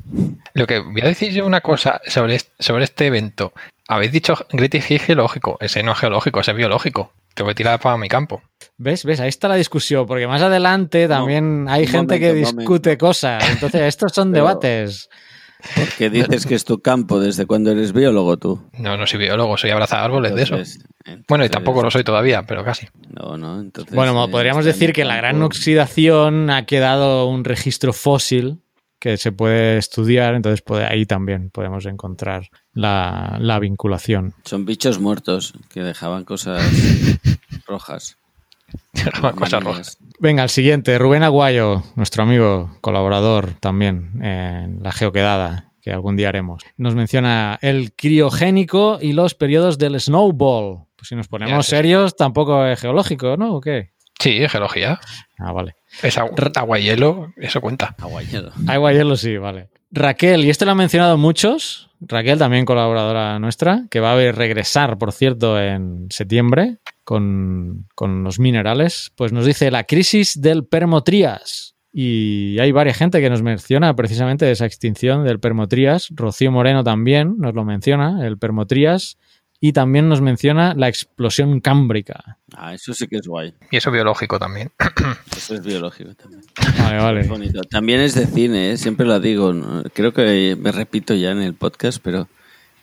Lo 0.54 0.68
que 0.68 0.80
voy 0.80 1.02
a 1.02 1.06
decir 1.06 1.32
yo 1.34 1.46
una 1.46 1.62
cosa 1.62 2.02
sobre, 2.08 2.40
sobre 2.60 2.84
este 2.84 3.08
evento. 3.08 3.54
Habéis 3.88 4.12
dicho 4.12 4.36
Greatest 4.52 4.88
Hit 4.88 5.02
geológico. 5.02 5.58
Ese 5.60 5.84
no 5.84 5.92
es 5.94 6.00
geológico, 6.00 6.40
ese 6.40 6.52
es 6.52 6.58
biológico. 6.58 7.14
Te 7.34 7.44
voy 7.44 7.52
a 7.52 7.56
tirar 7.56 7.80
para 7.80 7.98
mi 7.98 8.08
campo. 8.08 8.42
¿Ves? 8.78 9.04
¿Ves? 9.06 9.20
Ahí 9.20 9.30
está 9.30 9.48
la 9.48 9.56
discusión, 9.56 10.06
porque 10.08 10.26
más 10.28 10.42
adelante 10.42 11.08
también 11.08 11.68
hay 11.70 11.86
gente 11.86 12.20
que 12.20 12.30
momento, 12.30 12.50
discute 12.58 12.90
momento. 12.92 13.06
cosas. 13.06 13.50
Entonces, 13.50 13.82
estos 13.82 14.12
son 14.14 14.32
Pero- 14.34 14.46
debates. 14.48 15.10
Porque 15.76 16.10
dices 16.10 16.46
que 16.46 16.56
es 16.56 16.64
tu 16.66 16.80
campo 16.82 17.20
desde 17.20 17.46
cuando 17.46 17.72
eres 17.72 17.92
biólogo 17.94 18.38
tú. 18.38 18.62
No, 18.78 18.98
no 18.98 19.08
soy 19.08 19.20
biólogo, 19.20 19.58
soy 19.58 19.72
abrazar 19.72 20.00
árboles 20.04 20.36
de 20.36 20.44
eso. 20.44 20.56
Entonces- 20.56 20.84
Bueno, 21.28 21.46
y 21.46 21.50
tampoco 21.50 21.82
lo 21.84 21.92
soy 21.92 22.04
todavía, 22.04 22.44
pero 22.46 22.64
casi. 22.64 22.88
No, 23.10 23.38
no, 23.38 23.60
entonces. 23.62 23.94
Bueno, 23.96 24.24
eh, 24.26 24.28
podríamos 24.32 24.66
decir 24.66 24.94
que 24.94 25.06
la 25.06 25.16
gran 25.18 25.42
oxidación 25.42 26.50
ha 26.50 26.66
quedado 26.66 27.28
un 27.28 27.44
registro 27.44 27.94
fósil 27.94 28.62
que 29.00 29.18
se 29.18 29.32
puede 29.32 29.78
estudiar, 29.78 30.34
entonces 30.36 30.62
puede- 30.62 30.86
ahí 30.86 31.06
también 31.06 31.50
podemos 31.52 31.86
encontrar 31.86 32.50
la, 32.74 33.38
la 33.40 33.60
vinculación. 33.60 34.34
Son 34.46 34.66
bichos 34.66 35.00
muertos 35.00 35.54
que 35.70 35.82
dejaban 35.84 36.24
cosas 36.24 36.64
rojas. 37.68 38.18
Cosas 38.94 39.22
rojas. 39.22 39.54
Amarillas. 39.54 39.98
Venga, 40.20 40.44
el 40.44 40.50
siguiente, 40.50 40.98
Rubén 40.98 41.24
Aguayo, 41.24 41.84
nuestro 41.96 42.24
amigo, 42.24 42.76
colaborador 42.82 43.54
también 43.60 44.22
en 44.24 44.82
la 44.82 44.92
geoquedada, 44.92 45.72
que 45.82 45.92
algún 45.92 46.16
día 46.16 46.30
haremos. 46.30 46.64
Nos 46.78 46.96
menciona 46.96 47.60
el 47.62 47.94
criogénico 47.94 48.98
y 49.02 49.14
los 49.14 49.36
periodos 49.36 49.78
del 49.78 50.00
snowball. 50.00 50.86
Pues 50.96 51.10
si 51.10 51.16
nos 51.16 51.28
ponemos 51.28 51.52
Ya, 51.54 51.62
sí. 51.64 51.70
serios, 51.72 52.16
tampoco 52.16 52.66
es 52.66 52.80
geológico, 52.80 53.38
¿no? 53.38 53.56
¿O 53.56 53.62
qué? 53.62 53.92
Sí, 54.20 54.48
geología. 54.48 55.00
Ah, 55.38 55.52
vale. 55.52 55.76
Es 56.02 56.18
agua, 56.18 56.34
agua 56.56 56.80
y 56.80 56.84
hielo, 56.84 57.34
eso 57.38 57.60
cuenta. 57.62 57.96
Agua 58.00 58.24
y 58.94 58.96
hielo 58.96 59.16
sí, 59.18 59.38
vale. 59.38 59.70
Raquel, 59.92 60.46
y 60.46 60.50
esto 60.50 60.66
lo 60.66 60.72
han 60.72 60.78
mencionado 60.78 61.18
muchos, 61.18 61.90
Raquel 62.02 62.40
también 62.40 62.66
colaboradora 62.66 63.40
nuestra, 63.40 63.86
que 63.90 64.00
va 64.00 64.14
a 64.14 64.32
regresar, 64.32 64.98
por 64.98 65.12
cierto, 65.12 65.60
en 65.62 66.08
septiembre 66.10 66.78
con, 67.06 67.88
con 67.96 68.24
los 68.26 68.40
minerales, 68.40 69.14
pues 69.16 69.32
nos 69.32 69.46
dice 69.46 69.72
la 69.72 69.86
crisis 69.86 70.42
del 70.42 70.66
Permotrías. 70.66 71.76
Y 71.98 72.60
hay 72.60 72.74
varias 72.74 72.98
gente 72.98 73.22
que 73.22 73.30
nos 73.30 73.42
menciona 73.42 73.96
precisamente 73.96 74.52
esa 74.52 74.66
extinción 74.66 75.24
del 75.24 75.40
Permotrías. 75.40 76.10
Rocío 76.14 76.52
Moreno 76.52 76.84
también 76.84 77.36
nos 77.38 77.56
lo 77.56 77.64
menciona, 77.64 78.28
el 78.28 78.38
Permotrías. 78.38 79.18
Y 79.62 79.72
también 79.72 80.10
nos 80.10 80.20
menciona 80.20 80.74
la 80.76 80.90
explosión 80.90 81.62
cámbrica. 81.62 82.38
Ah, 82.54 82.74
eso 82.74 82.94
sí 82.94 83.08
que 83.08 83.16
es 83.16 83.28
guay. 83.28 83.54
Y 83.72 83.78
eso 83.78 83.92
biológico 83.92 84.38
también. 84.38 84.72
Eso 85.38 85.56
es 85.56 85.64
biológico 85.64 86.14
también. 86.16 86.42
Vale, 86.80 86.98
vale. 86.98 87.22
Es 87.22 87.30
bonito. 87.30 87.62
También 87.62 88.02
es 88.02 88.16
de 88.16 88.26
cine, 88.26 88.72
¿eh? 88.72 88.78
siempre 88.78 89.06
lo 89.06 89.20
digo. 89.20 89.54
¿no? 89.54 89.84
Creo 89.94 90.12
que 90.12 90.58
me 90.60 90.72
repito 90.72 91.14
ya 91.14 91.32
en 91.32 91.42
el 91.42 91.54
podcast, 91.54 92.00
pero 92.02 92.28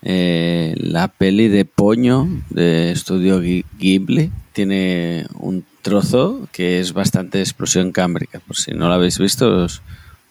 eh, 0.03 0.75
la 0.79 1.09
peli 1.09 1.49
de 1.49 1.65
Poño 1.65 2.29
de 2.51 2.91
Estudio 2.93 3.41
Ghi- 3.41 3.65
Ghibli 3.79 4.31
tiene 4.53 5.27
un 5.39 5.65
trozo 5.83 6.47
que 6.53 6.81
es 6.81 6.93
bastante 6.93 7.41
explosión 7.41 7.93
cámbrica. 7.93 8.41
Por 8.41 8.57
si 8.57 8.73
no 8.73 8.89
lo 8.89 8.95
habéis 8.95 9.19
visto, 9.19 9.65
os, 9.65 9.83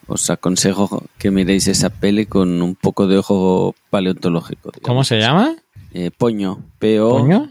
os 0.07 0.29
aconsejo 0.29 1.05
que 1.17 1.31
miréis 1.31 1.67
esa 1.67 1.89
peli 1.89 2.25
con 2.25 2.61
un 2.61 2.75
poco 2.75 3.07
de 3.07 3.17
ojo 3.17 3.75
paleontológico. 3.89 4.71
¿Cómo 4.81 5.03
se 5.03 5.17
llama? 5.19 5.55
Eh, 5.93 6.09
Poño. 6.17 6.63
P-O-N-Y-O. 6.79 7.43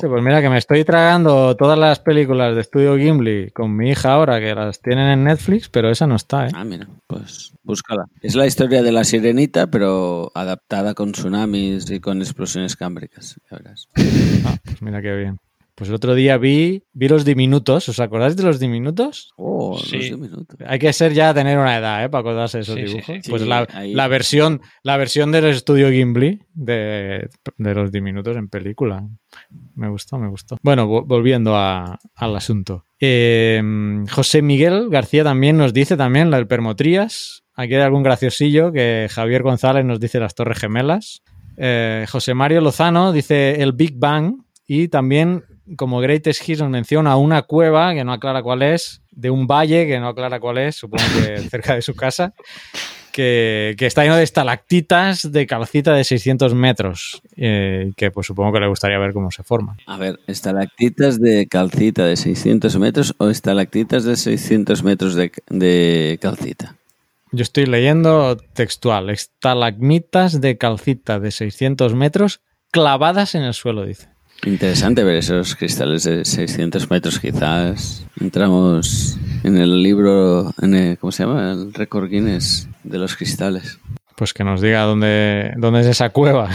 Sí, 0.00 0.06
pues 0.06 0.22
mira 0.22 0.40
que 0.42 0.50
me 0.50 0.58
estoy 0.58 0.84
tragando 0.84 1.56
todas 1.56 1.78
las 1.78 1.98
películas 2.00 2.54
de 2.54 2.60
Estudio 2.60 2.96
Gimli 2.96 3.50
con 3.50 3.74
mi 3.74 3.90
hija 3.90 4.12
ahora, 4.12 4.38
que 4.38 4.54
las 4.54 4.80
tienen 4.80 5.08
en 5.08 5.24
Netflix, 5.24 5.68
pero 5.68 5.90
esa 5.90 6.06
no 6.06 6.16
está, 6.16 6.46
¿eh? 6.46 6.50
Ah, 6.54 6.64
mira, 6.64 6.86
pues 7.06 7.52
búscala. 7.62 8.04
Es 8.20 8.34
la 8.34 8.46
historia 8.46 8.82
de 8.82 8.92
la 8.92 9.04
sirenita, 9.04 9.66
pero 9.68 10.30
adaptada 10.34 10.94
con 10.94 11.12
tsunamis 11.12 11.90
y 11.90 12.00
con 12.00 12.20
explosiones 12.20 12.76
cámbricas. 12.76 13.40
ya 13.50 13.56
verás. 13.56 13.88
Ah, 14.44 14.56
pues 14.62 14.82
mira 14.82 15.00
qué 15.00 15.16
bien. 15.16 15.38
Pues 15.76 15.88
el 15.90 15.96
otro 15.96 16.14
día 16.14 16.38
vi, 16.38 16.84
vi 16.92 17.08
los 17.08 17.24
diminutos. 17.24 17.88
¿Os 17.88 17.98
acordáis 17.98 18.36
de 18.36 18.44
los 18.44 18.60
diminutos? 18.60 19.32
Oh, 19.36 19.76
Sí. 19.76 19.96
los 19.96 20.04
diminutos. 20.10 20.56
Hay 20.66 20.78
que 20.78 20.92
ser 20.92 21.12
ya 21.12 21.34
tener 21.34 21.58
una 21.58 21.76
edad, 21.76 22.04
¿eh? 22.04 22.08
Para 22.08 22.20
acordarse 22.20 22.58
de 22.58 22.62
esos 22.62 22.76
Sí, 22.76 22.82
dibujos. 22.84 23.04
sí. 23.06 23.30
Pues 23.30 23.42
Sí, 23.42 23.48
la, 23.48 23.66
la 23.72 24.06
versión, 24.08 24.60
la 24.84 24.96
versión 24.96 25.32
del 25.32 25.46
estudio 25.46 25.90
Gimli 25.90 26.38
de, 26.54 27.28
de 27.58 27.74
los 27.74 27.90
diminutos 27.90 28.36
en 28.36 28.48
película. 28.48 29.04
Me 29.74 29.88
gustó, 29.88 30.16
me 30.18 30.28
gustó. 30.28 30.58
Bueno, 30.62 30.86
vo- 30.88 31.04
volviendo 31.04 31.56
a- 31.56 31.98
al 32.14 32.36
asunto. 32.36 32.84
Eh, 33.00 33.60
José 34.12 34.42
Miguel 34.42 34.88
García 34.90 35.24
también 35.24 35.56
nos 35.56 35.72
dice 35.74 35.96
también 35.96 36.30
la 36.30 36.36
del 36.36 36.46
Permotrías. 36.46 37.42
Aquí 37.56 37.74
hay 37.74 37.82
algún 37.82 38.02
graciosillo 38.04 38.70
que 38.72 39.08
Javier 39.10 39.42
González 39.42 39.84
nos 39.84 39.98
dice 39.98 40.20
las 40.20 40.34
Torres 40.36 40.58
Gemelas. 40.58 41.22
Eh, 41.56 42.06
José 42.08 42.34
Mario 42.34 42.60
Lozano 42.60 43.12
dice 43.12 43.60
el 43.62 43.72
Big 43.72 43.98
Bang 43.98 44.36
y 44.66 44.88
también 44.88 45.44
como 45.76 46.00
Greatest 46.00 46.48
Hits 46.48 46.60
nos 46.60 46.70
menciona 46.70 47.16
una 47.16 47.42
cueva 47.42 47.94
que 47.94 48.04
no 48.04 48.12
aclara 48.12 48.42
cuál 48.42 48.62
es, 48.62 49.02
de 49.10 49.30
un 49.30 49.46
valle 49.46 49.86
que 49.86 49.98
no 49.98 50.08
aclara 50.08 50.40
cuál 50.40 50.58
es, 50.58 50.76
supongo 50.76 51.04
que 51.14 51.38
cerca 51.50 51.74
de 51.74 51.82
su 51.82 51.94
casa, 51.94 52.34
que, 53.12 53.74
que 53.78 53.86
está 53.86 54.02
lleno 54.02 54.16
de 54.16 54.24
estalactitas 54.24 55.30
de 55.30 55.46
calcita 55.46 55.94
de 55.94 56.04
600 56.04 56.54
metros, 56.54 57.22
eh, 57.36 57.92
que 57.96 58.10
pues 58.10 58.26
supongo 58.26 58.52
que 58.52 58.60
le 58.60 58.66
gustaría 58.66 58.98
ver 58.98 59.12
cómo 59.12 59.30
se 59.30 59.42
forman. 59.42 59.76
A 59.86 59.96
ver, 59.96 60.18
¿estalactitas 60.26 61.20
de 61.20 61.46
calcita 61.46 62.06
de 62.06 62.16
600 62.16 62.76
metros 62.78 63.14
o 63.18 63.30
estalactitas 63.30 64.04
de 64.04 64.16
600 64.16 64.82
metros 64.82 65.14
de, 65.14 65.32
de 65.48 66.18
calcita? 66.20 66.76
Yo 67.30 67.42
estoy 67.42 67.66
leyendo 67.66 68.36
textual, 68.36 69.10
estalagmitas 69.10 70.40
de 70.40 70.56
calcita 70.56 71.18
de 71.18 71.30
600 71.30 71.94
metros 71.94 72.40
clavadas 72.70 73.34
en 73.34 73.42
el 73.42 73.54
suelo, 73.54 73.84
dice. 73.84 74.13
Interesante 74.44 75.04
ver 75.04 75.16
esos 75.16 75.56
cristales 75.56 76.04
de 76.04 76.24
600 76.24 76.90
metros, 76.90 77.18
quizás. 77.18 78.04
Entramos 78.20 79.16
en 79.42 79.56
el 79.56 79.82
libro, 79.82 80.52
en 80.60 80.74
el- 80.74 80.98
¿cómo 80.98 81.12
se 81.12 81.24
llama? 81.24 81.52
El 81.52 81.72
récord 81.72 82.08
Guinness 82.10 82.68
de 82.82 82.98
los 82.98 83.16
cristales. 83.16 83.78
Pues 84.16 84.32
que 84.34 84.44
nos 84.44 84.60
diga 84.60 84.82
dónde, 84.82 85.54
dónde 85.56 85.80
es 85.80 85.86
esa 85.86 86.10
cueva. 86.10 86.50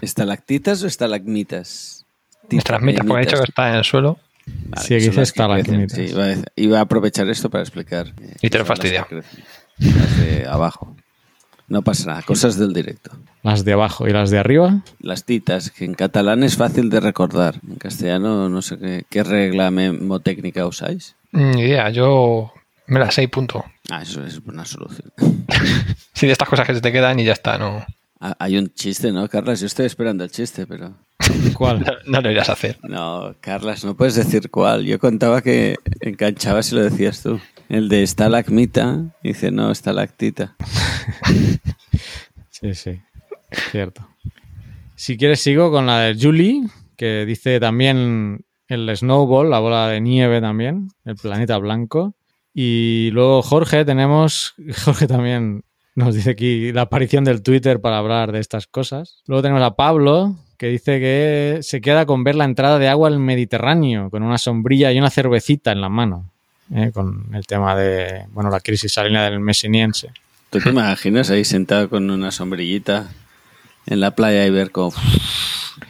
¿Estalactitas 0.00 0.82
o 0.82 0.86
estalagmitas? 0.86 2.06
Nuestras 2.50 2.80
mitas, 2.80 3.04
porque 3.06 3.22
ha 3.22 3.26
dicho 3.26 3.36
que 3.36 3.48
está 3.48 3.68
en 3.70 3.74
el 3.76 3.84
suelo. 3.84 4.18
Vale, 4.46 4.86
Sí, 4.86 4.94
aquí 4.94 5.08
dice 5.08 5.20
estalagmitas. 5.22 5.92
sí, 5.98 6.14
iba, 6.56 6.78
a, 6.78 6.82
aprovechar 6.82 7.28
esto 7.28 7.50
para 7.50 7.62
explicar. 7.62 8.06
eh, 8.22 8.36
Y 8.40 8.48
te 8.48 8.58
lo 8.58 8.64
las 8.64 8.78
que 8.80 8.82
fastidia. 8.82 9.06
Las 9.78 10.18
de 10.18 10.46
abajo. 10.46 10.96
No 11.68 11.82
pasa 11.82 12.06
nada, 12.06 12.22
cosas 12.22 12.58
del 12.58 12.72
directo. 12.72 13.10
Las 13.42 13.64
de 13.64 13.74
abajo 13.74 14.08
y 14.08 14.12
las 14.12 14.30
de 14.30 14.38
arriba. 14.38 14.82
Las 15.00 15.24
titas, 15.24 15.70
que 15.70 15.84
en 15.84 15.94
catalán 15.94 16.42
es 16.42 16.56
fácil 16.56 16.88
de 16.88 17.00
recordar. 17.00 17.60
En 17.68 17.76
castellano 17.76 18.48
no 18.48 18.62
sé 18.62 18.78
qué, 18.78 19.04
qué 19.10 19.22
regla 19.22 19.70
memotécnica 19.70 20.66
usáis. 20.66 21.14
Ni 21.32 21.60
idea, 21.60 21.90
yo 21.90 22.52
me 22.86 22.98
la 22.98 23.10
sé 23.10 23.22
y 23.22 23.26
punto. 23.26 23.64
Ah, 23.90 24.02
eso 24.02 24.24
es 24.24 24.40
una 24.44 24.64
solución. 24.64 25.12
Sí, 26.14 26.26
de 26.26 26.32
estas 26.32 26.48
cosas 26.48 26.66
que 26.66 26.74
se 26.74 26.80
te 26.80 26.90
quedan 26.90 27.20
y 27.20 27.24
ya 27.24 27.32
está, 27.32 27.58
no, 27.58 27.86
Hay 28.20 28.58
un 28.58 28.72
chiste, 28.74 29.12
¿no, 29.12 29.28
Carlas? 29.28 29.60
Yo 29.60 29.66
estoy 29.66 29.86
esperando 29.86 30.24
el 30.24 30.30
chiste, 30.30 30.66
pero... 30.66 30.94
¿Cuál? 31.54 31.80
no, 31.86 31.92
no 32.06 32.20
lo 32.20 32.30
irás 32.30 32.48
a 32.48 32.52
hacer. 32.52 32.78
No, 32.82 33.34
Carlas, 33.40 33.84
no 33.84 33.96
puedes 33.96 34.16
decir 34.16 34.50
cuál. 34.50 34.84
Yo 34.84 34.98
contaba 34.98 35.42
que 35.42 35.76
enganchaba 36.00 36.62
si 36.62 36.74
lo 36.74 36.82
decías 36.82 37.22
tú. 37.22 37.40
El 37.68 37.88
de 37.88 38.02
estalagmita, 38.02 39.14
dice 39.22 39.50
no, 39.50 39.70
estalactita. 39.70 40.56
Sí, 42.50 42.74
sí. 42.74 43.00
Cierto. 43.70 44.08
Si 44.96 45.16
quieres, 45.16 45.38
sigo 45.38 45.70
con 45.70 45.86
la 45.86 46.00
de 46.00 46.20
Julie, 46.20 46.66
que 46.96 47.24
dice 47.24 47.60
también 47.60 48.44
el 48.66 48.96
Snowball, 48.96 49.48
la 49.48 49.60
bola 49.60 49.86
de 49.86 50.00
nieve 50.00 50.40
también, 50.40 50.88
el 51.04 51.14
planeta 51.14 51.56
blanco. 51.58 52.16
Y 52.52 53.10
luego 53.12 53.42
Jorge, 53.42 53.84
tenemos. 53.84 54.54
Jorge 54.84 55.06
también 55.06 55.62
nos 55.98 56.14
dice 56.14 56.30
aquí 56.30 56.70
la 56.70 56.82
aparición 56.82 57.24
del 57.24 57.42
Twitter 57.42 57.80
para 57.80 57.98
hablar 57.98 58.30
de 58.30 58.38
estas 58.38 58.68
cosas. 58.68 59.20
Luego 59.26 59.42
tenemos 59.42 59.62
a 59.64 59.74
Pablo, 59.74 60.36
que 60.56 60.68
dice 60.68 61.00
que 61.00 61.58
se 61.62 61.80
queda 61.80 62.06
con 62.06 62.22
ver 62.22 62.36
la 62.36 62.44
entrada 62.44 62.78
de 62.78 62.86
agua 62.86 63.08
al 63.08 63.18
Mediterráneo, 63.18 64.08
con 64.08 64.22
una 64.22 64.38
sombrilla 64.38 64.92
y 64.92 64.98
una 64.98 65.10
cervecita 65.10 65.72
en 65.72 65.80
la 65.80 65.88
mano. 65.88 66.30
¿eh? 66.72 66.92
Con 66.94 67.34
el 67.34 67.46
tema 67.48 67.74
de, 67.74 68.26
bueno, 68.30 68.48
la 68.48 68.60
crisis 68.60 68.92
salina 68.92 69.24
del 69.24 69.40
mesiniense. 69.40 70.12
¿Tú 70.50 70.60
te 70.60 70.68
imaginas 70.70 71.30
ahí 71.30 71.44
sentado 71.44 71.90
con 71.90 72.08
una 72.08 72.30
sombrillita 72.30 73.08
en 73.86 73.98
la 73.98 74.12
playa 74.12 74.46
y 74.46 74.50
ver 74.50 74.70
cómo 74.70 74.92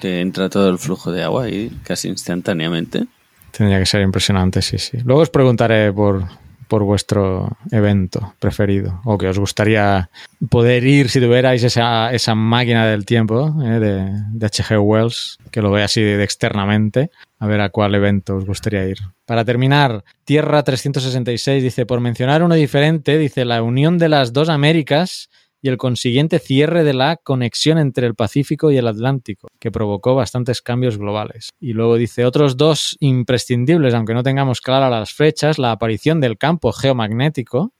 te 0.00 0.22
entra 0.22 0.48
todo 0.48 0.70
el 0.70 0.78
flujo 0.78 1.12
de 1.12 1.22
agua 1.22 1.44
ahí 1.44 1.70
casi 1.84 2.08
instantáneamente? 2.08 3.04
Tendría 3.50 3.78
que 3.78 3.86
ser 3.86 4.00
impresionante, 4.00 4.62
sí, 4.62 4.78
sí. 4.78 4.98
Luego 5.04 5.20
os 5.20 5.28
preguntaré 5.28 5.92
por, 5.92 6.24
por 6.68 6.84
vuestro 6.84 7.56
evento 7.72 8.34
preferido 8.38 9.00
o 9.04 9.18
que 9.18 9.28
os 9.28 9.38
gustaría 9.38 10.10
poder 10.50 10.84
ir 10.84 11.08
si 11.08 11.20
tuvierais 11.20 11.64
esa, 11.64 12.12
esa 12.12 12.34
máquina 12.34 12.86
del 12.86 13.04
tiempo 13.04 13.54
eh, 13.62 13.80
de, 13.80 14.12
de 14.32 14.46
H.G. 14.46 14.78
Wells, 14.78 15.38
que 15.50 15.62
lo 15.62 15.70
ve 15.70 15.82
así 15.82 16.00
de 16.00 16.22
externamente, 16.22 17.10
a 17.38 17.46
ver 17.46 17.60
a 17.60 17.70
cuál 17.70 17.94
evento 17.94 18.36
os 18.36 18.44
gustaría 18.44 18.86
ir. 18.86 18.98
Para 19.24 19.44
terminar, 19.44 20.04
Tierra 20.24 20.62
366 20.62 21.62
dice, 21.62 21.86
por 21.86 22.00
mencionar 22.00 22.42
uno 22.42 22.54
diferente, 22.54 23.18
dice 23.18 23.44
la 23.44 23.62
unión 23.62 23.98
de 23.98 24.08
las 24.08 24.32
dos 24.32 24.48
Américas 24.48 25.28
y 25.60 25.68
el 25.68 25.76
consiguiente 25.76 26.38
cierre 26.38 26.84
de 26.84 26.94
la 26.94 27.16
conexión 27.16 27.78
entre 27.78 28.06
el 28.06 28.14
Pacífico 28.14 28.70
y 28.70 28.76
el 28.76 28.86
Atlántico, 28.86 29.48
que 29.58 29.70
provocó 29.70 30.14
bastantes 30.14 30.62
cambios 30.62 30.98
globales. 30.98 31.50
Y 31.60 31.72
luego 31.72 31.96
dice 31.96 32.24
otros 32.24 32.56
dos 32.56 32.96
imprescindibles, 33.00 33.94
aunque 33.94 34.14
no 34.14 34.22
tengamos 34.22 34.60
claras 34.60 34.90
las 34.90 35.12
fechas, 35.12 35.58
la 35.58 35.72
aparición 35.72 36.20
del 36.20 36.38
campo 36.38 36.72
geomagnético 36.72 37.72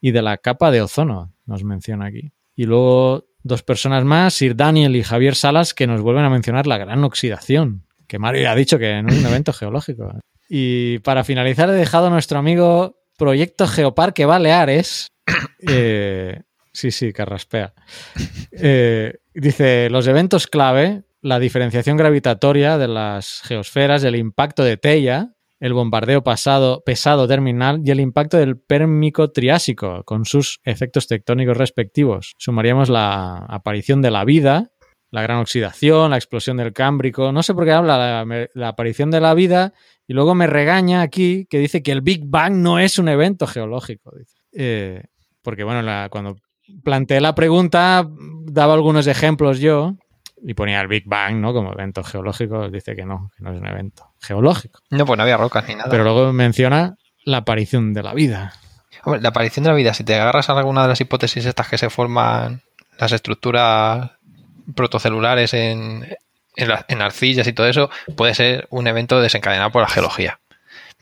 y 0.00 0.10
de 0.10 0.22
la 0.22 0.38
capa 0.38 0.70
de 0.70 0.82
ozono, 0.82 1.32
nos 1.46 1.62
menciona 1.62 2.06
aquí. 2.06 2.32
Y 2.56 2.64
luego 2.64 3.26
dos 3.42 3.62
personas 3.62 4.04
más, 4.04 4.34
Sir 4.34 4.56
Daniel 4.56 4.96
y 4.96 5.02
Javier 5.02 5.34
Salas, 5.34 5.74
que 5.74 5.86
nos 5.86 6.00
vuelven 6.00 6.24
a 6.24 6.30
mencionar 6.30 6.66
la 6.66 6.78
gran 6.78 7.04
oxidación, 7.04 7.84
que 8.06 8.18
Mario 8.18 8.50
ha 8.50 8.54
dicho 8.54 8.78
que 8.78 9.02
no 9.02 9.10
es 9.10 9.18
un 9.18 9.26
evento 9.26 9.52
geológico. 9.52 10.12
Y 10.48 10.98
para 11.00 11.22
finalizar 11.22 11.70
he 11.70 11.74
dejado 11.74 12.08
a 12.08 12.10
nuestro 12.10 12.38
amigo 12.38 12.98
Proyecto 13.16 13.66
Geoparque 13.66 14.26
Baleares. 14.26 15.08
Eh, 15.68 16.40
sí, 16.72 16.90
sí, 16.90 17.12
carraspea. 17.12 17.74
Eh, 18.62 19.14
dice, 19.32 19.88
los 19.90 20.06
eventos 20.06 20.46
clave, 20.46 21.04
la 21.22 21.38
diferenciación 21.38 21.96
gravitatoria 21.96 22.76
de 22.76 22.88
las 22.88 23.40
geosferas, 23.44 24.04
el 24.04 24.16
impacto 24.16 24.64
de 24.64 24.76
Teia, 24.76 25.34
el 25.60 25.74
bombardeo 25.74 26.22
pasado, 26.22 26.82
pesado 26.84 27.28
terminal 27.28 27.80
y 27.84 27.90
el 27.90 28.00
impacto 28.00 28.38
del 28.38 28.58
pérmico 28.58 29.30
triásico 29.30 30.02
con 30.04 30.24
sus 30.24 30.60
efectos 30.64 31.06
tectónicos 31.06 31.56
respectivos. 31.56 32.34
Sumaríamos 32.38 32.88
la 32.88 33.36
aparición 33.48 34.02
de 34.02 34.10
la 34.10 34.24
vida, 34.24 34.72
la 35.10 35.22
gran 35.22 35.38
oxidación, 35.38 36.10
la 36.10 36.16
explosión 36.16 36.56
del 36.56 36.72
cámbrico. 36.72 37.30
No 37.32 37.42
sé 37.42 37.54
por 37.54 37.64
qué 37.64 37.72
habla 37.72 38.24
la, 38.24 38.48
la, 38.54 38.68
aparición 38.68 39.10
de 39.10 39.20
la 39.20 39.34
vida 39.34 39.74
y 40.06 40.14
luego 40.14 40.34
me 40.34 40.46
regaña 40.46 41.02
aquí 41.02 41.46
que 41.50 41.58
dice 41.58 41.82
que 41.82 41.92
el 41.92 42.00
Big 42.00 42.22
Bang 42.24 42.54
no 42.54 42.78
es 42.78 42.98
un 42.98 43.08
evento 43.08 43.46
geológico. 43.46 44.12
Eh, 44.52 45.02
porque 45.42 45.64
bueno, 45.64 45.82
cuando 46.10 46.36
planteé 46.84 47.20
la 47.20 47.34
pregunta 47.34 48.06
daba 48.44 48.74
algunos 48.74 49.06
ejemplos 49.06 49.60
yo 49.60 49.94
y 50.42 50.54
ponía 50.54 50.80
el 50.80 50.88
Big 50.88 51.04
Bang 51.06 51.36
¿no? 51.36 51.52
como 51.52 51.72
evento 51.72 52.02
geológico. 52.02 52.68
Dice 52.68 52.96
que 52.96 53.04
no, 53.04 53.30
que 53.36 53.42
no 53.42 53.52
es 53.52 53.60
un 53.60 53.66
evento 53.66 54.12
geológico. 54.20 54.80
No, 54.90 55.04
pues 55.04 55.16
no 55.16 55.22
había 55.22 55.36
rocas 55.36 55.66
ni 55.68 55.74
nada. 55.74 55.90
Pero 55.90 56.04
luego 56.04 56.32
menciona 56.32 56.96
la 57.24 57.38
aparición 57.38 57.92
de 57.92 58.02
la 58.02 58.14
vida. 58.14 58.54
Hombre, 59.04 59.22
la 59.22 59.30
aparición 59.30 59.64
de 59.64 59.70
la 59.70 59.76
vida, 59.76 59.94
si 59.94 60.04
te 60.04 60.14
agarras 60.14 60.48
a 60.50 60.58
alguna 60.58 60.82
de 60.82 60.88
las 60.88 61.00
hipótesis 61.00 61.44
estas 61.44 61.68
que 61.68 61.78
se 61.78 61.90
forman 61.90 62.62
las 62.98 63.12
estructuras 63.12 64.12
protocelulares 64.74 65.54
en, 65.54 66.06
en, 66.56 66.68
la, 66.68 66.84
en, 66.88 67.00
arcillas 67.00 67.46
y 67.46 67.52
todo 67.52 67.66
eso, 67.66 67.90
puede 68.16 68.34
ser 68.34 68.66
un 68.70 68.86
evento 68.86 69.20
desencadenado 69.20 69.70
por 69.70 69.82
la 69.82 69.88
geología. 69.88 70.40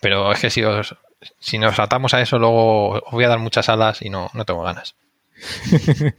Pero 0.00 0.30
es 0.32 0.40
que 0.40 0.50
si, 0.50 0.62
os, 0.62 0.96
si 1.40 1.58
nos 1.58 1.78
atamos 1.78 2.14
a 2.14 2.20
eso, 2.20 2.38
luego 2.38 2.90
os 2.90 3.12
voy 3.12 3.24
a 3.24 3.28
dar 3.28 3.40
muchas 3.40 3.68
alas 3.68 4.00
y 4.02 4.10
no, 4.10 4.30
no 4.32 4.44
tengo 4.44 4.62
ganas. 4.62 4.94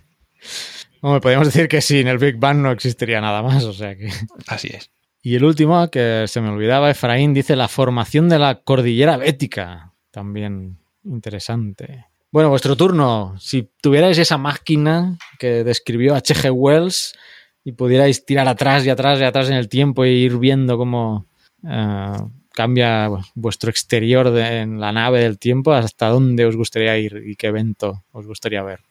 Hombre, 1.02 1.22
podríamos 1.22 1.48
decir 1.48 1.68
que 1.68 1.82
sin 1.82 2.08
el 2.08 2.18
Big 2.18 2.38
Bang 2.38 2.58
no 2.58 2.72
existiría 2.72 3.22
nada 3.22 3.42
más, 3.42 3.64
o 3.64 3.74
sea 3.74 3.96
que... 3.96 4.10
Así 4.48 4.70
es. 4.74 4.92
Y 5.22 5.36
el 5.36 5.44
último, 5.44 5.90
que 5.90 6.26
se 6.28 6.42
me 6.42 6.50
olvidaba, 6.50 6.90
Efraín 6.90 7.34
dice 7.34 7.56
la 7.56 7.68
formación 7.68 8.30
de 8.30 8.40
la 8.40 8.62
cordillera 8.62 9.18
bética. 9.18 9.94
También 10.12 10.80
interesante. 11.04 12.06
Bueno, 12.32 12.50
vuestro 12.50 12.76
turno. 12.76 13.36
Si 13.40 13.70
tuvierais 13.82 14.18
esa 14.18 14.38
máquina 14.38 15.18
que 15.38 15.64
describió 15.64 16.16
H.G. 16.16 16.52
Wells 16.52 17.18
y 17.64 17.74
pudierais 17.74 18.26
tirar 18.26 18.48
atrás 18.48 18.86
y 18.86 18.90
atrás 18.90 19.20
y 19.20 19.24
atrás 19.24 19.50
en 19.50 19.56
el 19.56 19.68
tiempo 19.68 20.04
e 20.04 20.12
ir 20.12 20.38
viendo 20.38 20.78
cómo 20.78 21.28
uh, 21.64 22.30
cambia 22.54 23.10
vuestro 23.36 23.70
exterior 23.70 24.32
de, 24.32 24.60
en 24.60 24.80
la 24.80 24.92
nave 24.92 25.22
del 25.22 25.40
tiempo, 25.40 25.74
¿hasta 25.74 26.10
dónde 26.10 26.46
os 26.46 26.56
gustaría 26.56 26.98
ir 26.98 27.24
y 27.26 27.36
qué 27.36 27.48
evento 27.48 28.04
os 28.12 28.26
gustaría 28.26 28.64
ver? 28.64 28.82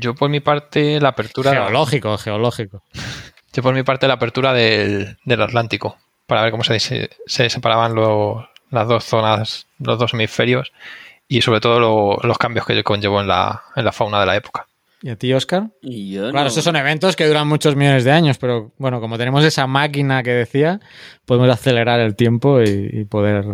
Yo 0.00 0.14
por 0.14 0.30
mi 0.30 0.40
parte 0.40 1.00
la 1.00 1.10
apertura... 1.10 1.52
Geológico, 1.52 2.16
geológico. 2.18 2.82
Yo 3.52 3.62
por 3.62 3.74
mi 3.74 3.82
parte 3.82 4.06
la 4.06 4.14
apertura 4.14 4.52
del, 4.52 5.16
del 5.24 5.42
Atlántico, 5.42 5.96
para 6.26 6.42
ver 6.42 6.50
cómo 6.50 6.64
se, 6.64 6.78
se, 6.80 7.10
se 7.26 7.50
separaban 7.50 7.94
lo, 7.94 8.48
las 8.70 8.88
dos 8.88 9.04
zonas, 9.04 9.66
los 9.78 9.98
dos 9.98 10.14
hemisferios 10.14 10.72
y 11.26 11.42
sobre 11.42 11.60
todo 11.60 11.80
lo, 11.80 12.18
los 12.22 12.38
cambios 12.38 12.66
que 12.66 12.82
conllevó 12.82 13.20
en 13.20 13.28
la, 13.28 13.62
en 13.76 13.84
la 13.84 13.92
fauna 13.92 14.20
de 14.20 14.26
la 14.26 14.36
época. 14.36 14.66
¿Y 15.00 15.10
a 15.10 15.16
ti, 15.16 15.32
Oscar? 15.32 15.68
Y 15.80 16.12
yo 16.12 16.22
claro, 16.30 16.40
no. 16.40 16.46
estos 16.48 16.64
son 16.64 16.74
eventos 16.76 17.14
que 17.14 17.26
duran 17.26 17.46
muchos 17.46 17.76
millones 17.76 18.04
de 18.04 18.10
años, 18.10 18.36
pero 18.38 18.72
bueno, 18.78 19.00
como 19.00 19.16
tenemos 19.16 19.44
esa 19.44 19.66
máquina 19.66 20.22
que 20.22 20.30
decía, 20.32 20.80
podemos 21.24 21.48
acelerar 21.50 22.00
el 22.00 22.16
tiempo 22.16 22.60
y, 22.60 22.90
y 22.92 23.04
poder 23.04 23.44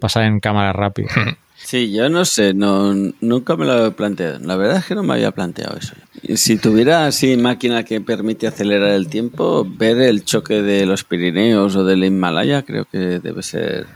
pasar 0.00 0.24
en 0.24 0.40
cámara 0.40 0.72
rápida. 0.72 1.10
Sí, 1.64 1.92
yo 1.92 2.08
no 2.08 2.24
sé, 2.24 2.54
no, 2.54 2.92
nunca 3.20 3.56
me 3.56 3.64
lo 3.64 3.86
he 3.86 3.90
planteado. 3.92 4.38
La 4.40 4.56
verdad 4.56 4.78
es 4.78 4.86
que 4.86 4.94
no 4.94 5.02
me 5.02 5.14
había 5.14 5.30
planteado 5.30 5.76
eso. 5.76 5.94
Si 6.36 6.58
tuviera 6.58 7.06
así 7.06 7.36
máquina 7.36 7.84
que 7.84 8.00
permite 8.00 8.46
acelerar 8.46 8.90
el 8.90 9.08
tiempo, 9.08 9.66
ver 9.66 10.00
el 10.00 10.24
choque 10.24 10.60
de 10.60 10.86
los 10.86 11.04
Pirineos 11.04 11.76
o 11.76 11.84
del 11.84 12.04
Himalaya 12.04 12.62
creo 12.62 12.84
que 12.84 12.98
debe 12.98 13.42
ser 13.42 13.86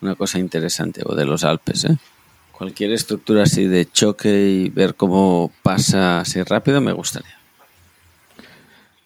una 0.00 0.14
cosa 0.14 0.38
interesante, 0.38 1.02
o 1.04 1.14
de 1.14 1.24
los 1.24 1.44
Alpes. 1.44 1.84
¿eh? 1.84 1.96
Cualquier 2.52 2.92
estructura 2.92 3.42
así 3.42 3.64
de 3.66 3.90
choque 3.90 4.48
y 4.48 4.68
ver 4.68 4.94
cómo 4.94 5.52
pasa 5.62 6.20
así 6.20 6.42
rápido 6.42 6.80
me 6.80 6.92
gustaría. 6.92 7.36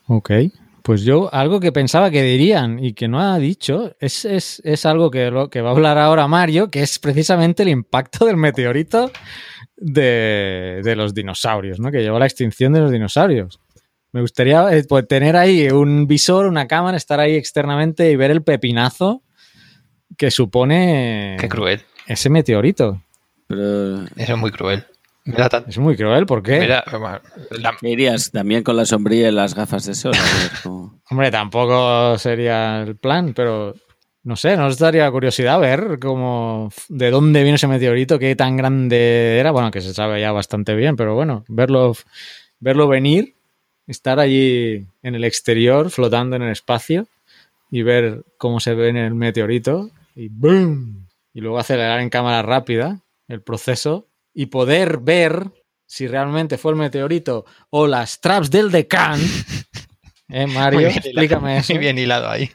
Ok, 0.06 0.30
pues 0.82 1.02
yo 1.02 1.32
algo 1.32 1.60
que 1.60 1.72
pensaba 1.72 2.10
que 2.10 2.22
dirían 2.22 2.82
y 2.82 2.92
que 2.92 3.08
no 3.08 3.20
ha 3.20 3.38
dicho 3.38 3.94
es, 4.00 4.24
es, 4.24 4.60
es 4.64 4.86
algo 4.86 5.10
que, 5.10 5.30
lo, 5.30 5.50
que 5.50 5.60
va 5.60 5.70
a 5.70 5.72
hablar 5.72 5.98
ahora 5.98 6.28
Mario, 6.28 6.70
que 6.70 6.82
es 6.82 6.98
precisamente 6.98 7.62
el 7.62 7.68
impacto 7.68 8.24
del 8.26 8.36
meteorito 8.36 9.10
de, 9.76 10.80
de 10.82 10.96
los 10.96 11.14
dinosaurios, 11.14 11.80
¿no? 11.80 11.90
que 11.90 12.02
llevó 12.02 12.16
a 12.16 12.20
la 12.20 12.26
extinción 12.26 12.72
de 12.72 12.80
los 12.80 12.90
dinosaurios. 12.90 13.60
Me 14.12 14.20
gustaría 14.20 14.76
eh, 14.76 14.84
pues, 14.86 15.08
tener 15.08 15.36
ahí 15.36 15.68
un 15.70 16.06
visor, 16.06 16.46
una 16.46 16.66
cámara, 16.66 16.96
estar 16.96 17.18
ahí 17.18 17.34
externamente 17.34 18.10
y 18.10 18.16
ver 18.16 18.30
el 18.30 18.42
pepinazo 18.42 19.22
que 20.18 20.30
supone 20.30 21.36
Qué 21.40 21.48
cruel. 21.48 21.80
ese 22.06 22.28
meteorito. 22.28 23.02
Pero... 23.46 24.04
Eso 24.16 24.32
es 24.34 24.38
muy 24.38 24.50
cruel. 24.50 24.84
Tan... 25.24 25.64
Es 25.68 25.78
muy 25.78 25.96
cruel, 25.96 26.26
¿por 26.26 26.42
qué? 26.42 26.60
Mira, 26.60 26.84
la... 27.50 27.76
¿Qué 27.80 27.90
irías 27.90 28.32
también 28.32 28.64
con 28.64 28.76
la 28.76 28.84
sombrilla 28.84 29.28
y 29.28 29.32
las 29.32 29.54
gafas 29.54 29.86
de 29.86 29.94
sol? 29.94 30.14
Hombre, 31.10 31.30
tampoco 31.30 32.18
sería 32.18 32.82
el 32.82 32.96
plan, 32.96 33.32
pero 33.32 33.74
no 34.24 34.36
sé, 34.36 34.56
nos 34.56 34.78
daría 34.78 35.10
curiosidad 35.10 35.60
ver 35.60 35.98
cómo, 36.00 36.70
de 36.88 37.10
dónde 37.10 37.42
vino 37.42 37.56
ese 37.56 37.66
meteorito, 37.66 38.18
qué 38.18 38.34
tan 38.34 38.56
grande 38.56 39.38
era. 39.38 39.52
Bueno, 39.52 39.70
que 39.70 39.80
se 39.80 39.94
sabe 39.94 40.20
ya 40.20 40.32
bastante 40.32 40.74
bien, 40.74 40.96
pero 40.96 41.14
bueno, 41.14 41.44
verlo, 41.48 41.94
verlo 42.60 42.88
venir, 42.88 43.34
estar 43.86 44.18
allí 44.18 44.86
en 45.02 45.14
el 45.14 45.24
exterior, 45.24 45.90
flotando 45.90 46.36
en 46.36 46.42
el 46.42 46.50
espacio 46.50 47.06
y 47.70 47.82
ver 47.82 48.24
cómo 48.38 48.60
se 48.60 48.74
ve 48.74 48.88
en 48.88 48.96
el 48.96 49.14
meteorito 49.14 49.90
y 50.14 50.28
¡boom! 50.28 51.08
Y 51.34 51.40
luego 51.40 51.58
acelerar 51.58 52.00
en 52.00 52.10
cámara 52.10 52.42
rápida 52.42 53.00
el 53.28 53.40
proceso 53.40 54.06
y 54.34 54.46
poder 54.46 54.98
ver 54.98 55.50
si 55.86 56.06
realmente 56.06 56.56
fue 56.58 56.72
el 56.72 56.78
meteorito 56.78 57.44
o 57.70 57.86
las 57.86 58.20
traps 58.20 58.50
del 58.50 58.70
decán. 58.70 59.20
¿Eh, 60.28 60.46
Mario? 60.46 60.88
Explícame 60.88 61.58
eso. 61.58 61.74
Muy 61.74 61.80
bien 61.80 61.98
hilado 61.98 62.30
ahí. 62.30 62.50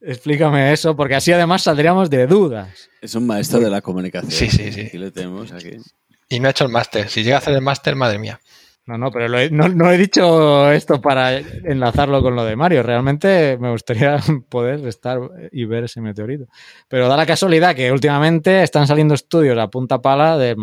Explícame 0.00 0.72
eso, 0.72 0.96
porque 0.96 1.14
así 1.14 1.32
además 1.32 1.62
saldríamos 1.62 2.08
de 2.08 2.26
dudas. 2.26 2.88
Es 3.02 3.14
un 3.14 3.26
maestro 3.26 3.60
de 3.60 3.70
la 3.70 3.82
comunicación. 3.82 4.30
Sí, 4.30 4.48
sí, 4.48 4.72
sí. 4.72 4.80
Aquí 4.82 4.98
lo 4.98 5.12
tenemos, 5.12 5.52
aquí. 5.52 5.76
Y 6.28 6.40
no 6.40 6.48
ha 6.48 6.50
hecho 6.50 6.64
el 6.64 6.70
máster. 6.70 7.08
Si 7.08 7.22
llega 7.22 7.36
a 7.36 7.38
hacer 7.38 7.54
el 7.54 7.60
máster, 7.60 7.94
madre 7.94 8.18
mía. 8.18 8.40
No, 8.88 8.96
no, 8.96 9.10
pero 9.10 9.28
lo 9.28 9.38
he- 9.38 9.50
no, 9.50 9.68
no 9.68 9.90
he 9.92 9.98
dicho 9.98 10.72
esto 10.72 10.98
para 10.98 11.36
enlazarlo 11.36 12.22
con 12.22 12.34
lo 12.34 12.44
de 12.46 12.56
Mario. 12.56 12.82
Realmente 12.82 13.58
me 13.60 13.70
gustaría 13.70 14.16
poder 14.48 14.86
estar 14.88 15.20
y 15.52 15.66
ver 15.66 15.84
ese 15.84 16.00
meteorito. 16.00 16.46
Pero 16.88 17.06
da 17.06 17.14
la 17.16 17.26
casualidad 17.26 17.76
que 17.76 17.92
últimamente 17.92 18.62
están 18.62 18.86
saliendo 18.86 19.12
estudios 19.14 19.58
a 19.58 19.68
punta 19.68 20.00
pala 20.00 20.38
del, 20.38 20.56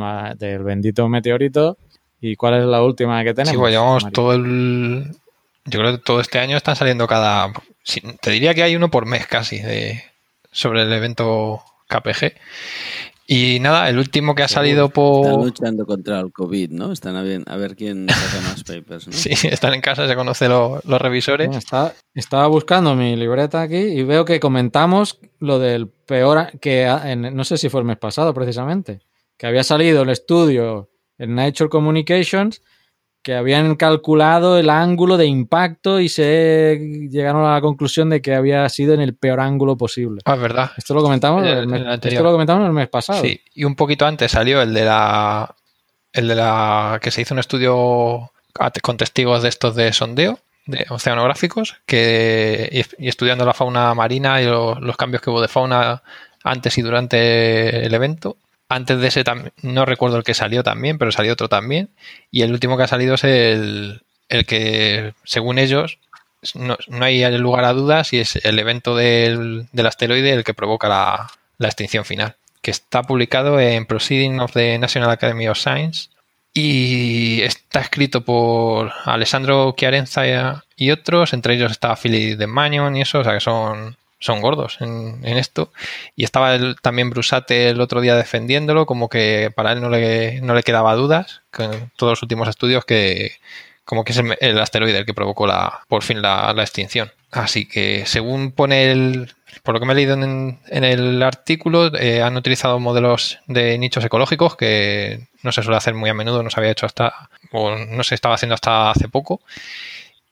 bendito 0.63 1.07
meteorito. 1.07 1.77
¿Y 2.19 2.35
cuál 2.35 2.55
es 2.55 2.65
la 2.65 2.81
última 2.81 3.23
que 3.23 3.35
tenemos? 3.35 3.51
Sí, 3.51 3.57
pues 3.57 3.71
llevamos 3.73 4.11
todo 4.11 4.33
el. 4.33 5.11
Yo 5.65 5.79
creo 5.79 5.91
que 5.91 5.97
todo 6.03 6.19
este 6.19 6.39
año 6.39 6.57
están 6.57 6.75
saliendo 6.75 7.05
cada. 7.05 7.53
Te 8.21 8.31
diría 8.31 8.55
que 8.55 8.63
hay 8.63 8.75
uno 8.75 8.89
por 8.89 9.05
mes 9.05 9.27
casi 9.27 9.59
de, 9.59 10.01
sobre 10.51 10.81
el 10.81 10.91
evento 10.91 11.61
KPG. 11.89 12.33
Y 13.27 13.59
nada, 13.59 13.89
el 13.89 13.97
último 13.97 14.35
que 14.35 14.43
ha 14.43 14.47
salido 14.47 14.85
Están 14.85 14.93
por. 14.93 15.43
luchando 15.45 15.85
contra 15.87 16.19
el 16.19 16.31
COVID, 16.31 16.69
¿no? 16.69 16.91
Están 16.91 17.15
a, 17.15 17.23
bien- 17.23 17.43
a 17.47 17.55
ver 17.57 17.75
quién 17.75 18.07
saca 18.07 18.41
más 18.49 18.63
papers, 18.63 19.07
¿no? 19.07 19.13
Sí, 19.13 19.31
están 19.47 19.73
en 19.73 19.81
casa, 19.81 20.07
se 20.07 20.15
conocen 20.15 20.49
lo- 20.49 20.79
los 20.85 21.01
revisores. 21.01 21.47
Bueno, 21.47 21.57
está- 21.57 21.93
estaba 22.13 22.45
buscando 22.47 22.93
mi 22.95 23.15
libreta 23.15 23.61
aquí 23.61 23.77
y 23.77 24.03
veo 24.03 24.25
que 24.25 24.39
comentamos 24.39 25.19
lo 25.39 25.57
del 25.57 25.87
peor, 25.87 26.37
a- 26.37 26.51
que 26.51 26.83
en- 26.83 27.35
no 27.35 27.43
sé 27.43 27.57
si 27.57 27.69
fue 27.69 27.81
el 27.81 27.87
mes 27.87 27.97
pasado 27.97 28.31
precisamente, 28.33 28.99
que 29.37 29.47
había 29.47 29.63
salido 29.63 30.03
el 30.03 30.09
estudio 30.09 30.91
en 31.17 31.33
Nature 31.33 31.69
Communications 31.69 32.61
que 33.25 33.33
habían 33.33 33.75
calculado 33.75 34.59
el 34.59 34.69
ángulo 34.69 35.17
de 35.17 35.25
impacto 35.25 35.99
y 35.99 36.09
se 36.09 36.77
llegaron 37.09 37.43
a 37.43 37.53
la 37.55 37.61
conclusión 37.61 38.11
de 38.11 38.21
que 38.21 38.35
había 38.35 38.69
sido 38.69 38.93
en 38.93 39.01
el 39.01 39.15
peor 39.15 39.39
ángulo 39.39 39.75
posible. 39.75 40.21
Ah, 40.25 40.35
es 40.35 40.39
verdad. 40.41 40.71
Esto 40.77 40.93
lo 40.93 41.01
comentamos 41.01 41.41
El- 41.43 41.57
el 41.57 41.67
mes, 41.67 41.81
esto 42.03 42.21
lo 42.21 42.31
comentamos 42.31 42.67
el 42.67 42.71
mes 42.73 42.87
pasado. 42.87 43.19
Sí, 43.23 43.41
y 43.55 43.63
un 43.63 43.75
poquito 43.75 44.05
antes 44.05 44.31
salió 44.31 44.61
el 44.61 44.75
de 44.75 44.85
la. 44.85 45.55
El 46.13 46.27
de 46.27 46.35
la. 46.35 46.99
que 47.01 47.09
se 47.09 47.21
hizo 47.21 47.33
un 47.33 47.39
estudio 47.39 48.31
con 48.83 48.97
testigos 48.97 49.41
de 49.41 49.49
estos 49.49 49.75
de 49.75 49.91
sondeo, 49.91 50.37
de 50.67 50.85
oceanográficos, 50.89 51.77
que, 51.87 52.85
y, 52.99 53.07
estudiando 53.07 53.43
la 53.43 53.55
fauna 53.55 53.91
marina 53.95 54.39
y 54.39 54.45
lo- 54.45 54.79
los 54.79 54.97
cambios 54.97 55.23
que 55.23 55.31
hubo 55.31 55.41
de 55.41 55.47
fauna 55.47 56.03
antes 56.43 56.77
y 56.77 56.83
durante 56.83 57.87
el 57.87 57.91
evento. 57.95 58.37
Antes 58.67 58.99
de 58.99 59.07
ese 59.07 59.23
no 59.61 59.85
recuerdo 59.85 60.17
el 60.17 60.23
que 60.23 60.33
salió 60.33 60.63
también, 60.63 60.97
pero 60.97 61.11
salió 61.11 61.33
otro 61.33 61.49
también. 61.49 61.89
Y 62.31 62.41
el 62.41 62.51
último 62.51 62.77
que 62.77 62.83
ha 62.83 62.87
salido 62.87 63.15
es 63.15 63.23
el, 63.23 64.01
el 64.29 64.45
que, 64.45 65.13
según 65.23 65.59
ellos, 65.59 65.99
no, 66.53 66.77
no 66.87 67.05
hay 67.05 67.25
lugar 67.37 67.65
a 67.65 67.73
dudas 67.73 68.13
y 68.13 68.19
es 68.19 68.35
el 68.37 68.59
evento 68.59 68.95
del, 68.95 69.67
del 69.71 69.87
asteroide 69.87 70.33
el 70.33 70.43
que 70.43 70.53
provoca 70.53 70.87
la, 70.87 71.31
la 71.57 71.67
extinción 71.67 72.05
final, 72.05 72.35
que 72.61 72.71
está 72.71 73.03
publicado 73.03 73.59
en 73.59 73.85
Proceeding 73.85 74.39
of 74.39 74.53
the 74.53 74.77
National 74.77 75.09
Academy 75.09 75.47
of 75.47 75.57
Science 75.57 76.09
y 76.53 77.41
está 77.41 77.81
escrito 77.81 78.21
por 78.21 78.93
Alessandro 79.03 79.73
Chiarenza 79.77 80.63
y 80.75 80.91
otros, 80.91 81.33
entre 81.33 81.55
ellos 81.55 81.71
está 81.71 81.95
Philip 81.95 82.37
de 82.37 82.47
Magnon 82.47 82.95
y 82.95 83.01
eso, 83.01 83.19
o 83.19 83.23
sea 83.23 83.33
que 83.33 83.41
son, 83.41 83.97
son 84.25 84.41
gordos 84.41 84.77
en, 84.81 85.19
en 85.23 85.37
esto. 85.37 85.71
Y 86.15 86.23
estaba 86.23 86.55
el- 86.55 86.75
también 86.81 87.09
Brusate 87.09 87.69
el 87.69 87.79
otro 87.81 88.01
día 88.01 88.15
defendiéndolo, 88.15 88.85
como 88.85 89.09
que 89.09 89.51
para 89.55 89.71
él 89.73 89.81
no 89.81 89.89
le, 89.89 90.41
no 90.41 90.53
le 90.55 90.63
quedaba 90.63 90.95
dudas, 90.95 91.41
con 91.51 91.91
todos 91.95 92.13
los 92.13 92.23
últimos 92.23 92.47
estudios 92.49 92.85
que 92.85 93.33
como 93.85 94.03
que 94.03 94.13
es 94.13 94.21
el, 94.39 94.59
asteroide 94.59 94.97
el 94.97 95.05
que 95.05 95.13
provocó 95.13 95.45
la, 95.45 95.81
por 95.87 96.01
fin 96.03 96.21
la, 96.21 96.53
la 96.55 96.63
extinción. 96.63 97.11
Así 97.31 97.67
que 97.67 98.05
según 98.07 98.51
pone 98.51 98.91
el, 98.91 99.31
por 99.61 99.75
lo 99.75 99.79
que 99.79 99.85
me 99.85 99.93
he 99.93 99.95
leído 99.95 100.15
en, 100.15 100.59
en 100.67 100.83
el 100.83 101.21
artículo, 101.21 101.95
eh, 101.95 102.23
han 102.23 102.35
utilizado 102.35 102.79
modelos 102.79 103.37
de 103.45 103.77
nichos 103.77 104.03
ecológicos 104.03 104.55
que 104.55 105.27
no 105.43 105.51
se 105.51 105.61
suele 105.61 105.77
hacer 105.77 105.93
muy 105.93 106.09
a 106.09 106.15
menudo, 106.15 106.41
no 106.41 106.49
se 106.49 106.59
había 106.59 106.71
hecho 106.71 106.87
hasta, 106.87 107.29
o 107.51 107.75
no 107.75 108.03
se 108.03 108.15
estaba 108.15 108.33
haciendo 108.35 108.55
hasta 108.55 108.89
hace 108.89 109.07
poco. 109.07 109.41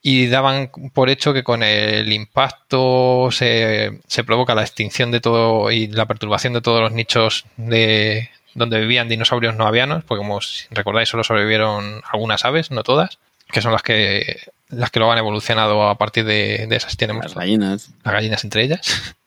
Y 0.06 0.26
daban 0.26 0.70
por 0.92 1.08
hecho 1.08 1.32
que 1.32 1.42
con 1.42 1.62
el 1.62 2.12
impacto 2.12 3.30
se, 3.32 4.00
se 4.06 4.22
provoca 4.22 4.54
la 4.54 4.60
extinción 4.60 5.10
de 5.10 5.20
todo 5.20 5.70
y 5.70 5.86
la 5.86 6.04
perturbación 6.04 6.52
de 6.52 6.60
todos 6.60 6.82
los 6.82 6.92
nichos 6.92 7.46
de 7.56 8.28
donde 8.52 8.80
vivían 8.80 9.08
dinosaurios 9.08 9.56
no 9.56 9.66
avianos, 9.66 10.04
porque 10.04 10.18
como 10.18 10.40
recordáis 10.70 11.08
solo 11.08 11.24
sobrevivieron 11.24 12.02
algunas 12.12 12.44
aves, 12.44 12.70
no 12.70 12.82
todas, 12.82 13.18
que 13.50 13.62
son 13.62 13.72
las 13.72 13.82
que 13.82 14.42
las 14.68 14.90
que 14.90 15.00
lo 15.00 15.10
han 15.10 15.16
evolucionado 15.16 15.88
a 15.88 15.96
partir 15.96 16.26
de, 16.26 16.66
de 16.66 16.76
esas 16.76 16.98
tenemos 16.98 17.24
Las 17.24 17.34
gallinas. 17.34 17.90
las 18.04 18.14
gallinas 18.14 18.44
entre 18.44 18.62
ellas. 18.62 19.14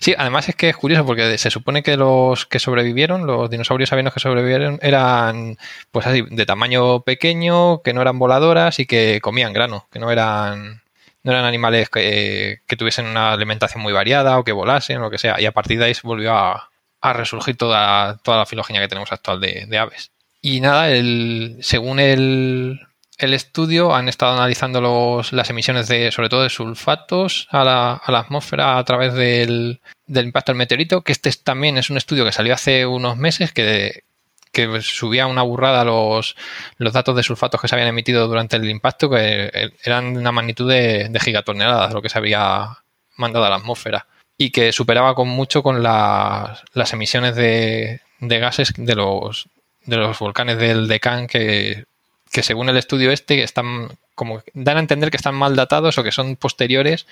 Sí, 0.00 0.14
además 0.16 0.48
es 0.48 0.56
que 0.56 0.68
es 0.68 0.76
curioso 0.76 1.04
porque 1.04 1.38
se 1.38 1.50
supone 1.50 1.82
que 1.82 1.96
los 1.96 2.46
que 2.46 2.58
sobrevivieron, 2.58 3.26
los 3.26 3.50
dinosaurios 3.50 3.92
avianos 3.92 4.14
que 4.14 4.20
sobrevivieron, 4.20 4.78
eran 4.82 5.58
pues 5.90 6.06
así, 6.06 6.24
de 6.30 6.46
tamaño 6.46 7.00
pequeño, 7.02 7.82
que 7.82 7.92
no 7.92 8.02
eran 8.02 8.18
voladoras 8.18 8.78
y 8.78 8.86
que 8.86 9.20
comían 9.22 9.52
grano, 9.52 9.86
que 9.92 9.98
no 9.98 10.10
eran, 10.10 10.82
no 11.22 11.32
eran 11.32 11.44
animales 11.44 11.88
que, 11.90 12.60
tuviesen 12.78 13.06
una 13.06 13.32
alimentación 13.32 13.82
muy 13.82 13.92
variada 13.92 14.38
o 14.38 14.44
que 14.44 14.52
volasen 14.52 14.98
o 14.98 15.00
lo 15.02 15.10
que 15.10 15.18
sea. 15.18 15.40
Y 15.40 15.46
a 15.46 15.52
partir 15.52 15.78
de 15.78 15.86
ahí 15.86 15.94
se 15.94 16.06
volvió 16.06 16.34
a, 16.34 16.70
a 17.00 17.12
resurgir 17.12 17.56
toda, 17.56 18.18
toda 18.18 18.38
la 18.38 18.46
filogenia 18.46 18.80
que 18.80 18.88
tenemos 18.88 19.12
actual 19.12 19.40
de, 19.40 19.66
de 19.66 19.78
aves. 19.78 20.10
Y 20.40 20.60
nada, 20.60 20.90
el, 20.90 21.58
según 21.60 21.98
el, 21.98 22.80
el 23.18 23.34
estudio 23.34 23.94
han 23.94 24.08
estado 24.08 24.32
analizando 24.34 24.80
los, 24.80 25.32
las 25.32 25.50
emisiones 25.50 25.88
de, 25.88 26.12
sobre 26.12 26.28
todo 26.28 26.42
de 26.42 26.50
sulfatos 26.50 27.48
a 27.50 27.64
la, 27.64 27.92
a 27.94 28.12
la 28.12 28.20
atmósfera 28.20 28.78
a 28.78 28.84
través 28.84 29.12
del, 29.14 29.80
del 30.06 30.26
impacto 30.26 30.52
del 30.52 30.58
meteorito, 30.58 31.02
que 31.02 31.12
este 31.12 31.28
es- 31.28 31.42
también 31.42 31.76
es 31.78 31.90
un 31.90 31.96
estudio 31.96 32.24
que 32.24 32.32
salió 32.32 32.54
hace 32.54 32.86
unos 32.86 33.16
meses 33.16 33.52
que, 33.52 34.04
que 34.52 34.80
subía 34.82 35.26
una 35.26 35.42
burrada 35.42 35.84
los, 35.84 36.36
los 36.78 36.92
datos 36.92 37.16
de 37.16 37.22
sulfatos 37.22 37.60
que 37.60 37.68
se 37.68 37.74
habían 37.74 37.88
emitido 37.88 38.26
durante 38.28 38.56
el 38.56 38.68
impacto, 38.70 39.10
que 39.10 39.70
eran 39.84 40.14
de 40.14 40.20
una 40.20 40.32
magnitud 40.32 40.68
de, 40.70 41.10
gigatoneladas 41.20 41.92
lo 41.92 42.00
que 42.02 42.08
se 42.08 42.18
había 42.18 42.78
mandado 43.16 43.44
a 43.44 43.50
la 43.50 43.56
atmósfera 43.56 44.06
y 44.36 44.50
que 44.50 44.70
superaba 44.72 45.16
con 45.16 45.28
mucho 45.28 45.64
con 45.64 45.82
las, 45.82 46.62
emisiones 46.92 47.34
de, 47.34 48.00
de 48.20 48.38
gases 48.38 48.72
de 48.76 48.94
los, 48.94 49.48
de 49.84 49.96
los 49.96 50.16
volcanes 50.20 50.58
del 50.58 50.86
Deccan 50.86 51.26
que, 51.26 51.84
que 52.30 52.42
según 52.42 52.68
el 52.68 52.76
estudio 52.76 53.10
este 53.10 53.42
están 53.42 53.88
como 54.14 54.42
dan 54.54 54.76
a 54.76 54.80
entender 54.80 55.10
que 55.10 55.16
están 55.16 55.34
mal 55.34 55.56
datados 55.56 55.98
o 55.98 56.02
que 56.02 56.12
son 56.12 56.36
posteriores 56.36 57.06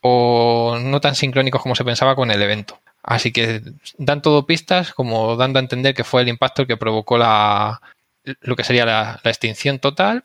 o 0.00 0.78
no 0.80 1.00
tan 1.00 1.14
sincrónicos 1.14 1.62
como 1.62 1.74
se 1.74 1.84
pensaba 1.84 2.16
con 2.16 2.30
el 2.30 2.42
evento. 2.42 2.78
Así 3.02 3.32
que 3.32 3.62
dan 3.98 4.22
todo 4.22 4.46
pistas 4.46 4.92
como 4.92 5.36
dando 5.36 5.58
a 5.58 5.62
entender 5.62 5.94
que 5.94 6.04
fue 6.04 6.22
el 6.22 6.28
impacto 6.28 6.62
el 6.62 6.68
que 6.68 6.76
provocó 6.76 7.18
la, 7.18 7.80
lo 8.40 8.56
que 8.56 8.64
sería 8.64 8.84
la, 8.86 9.20
extinción 9.24 9.78
total 9.78 10.24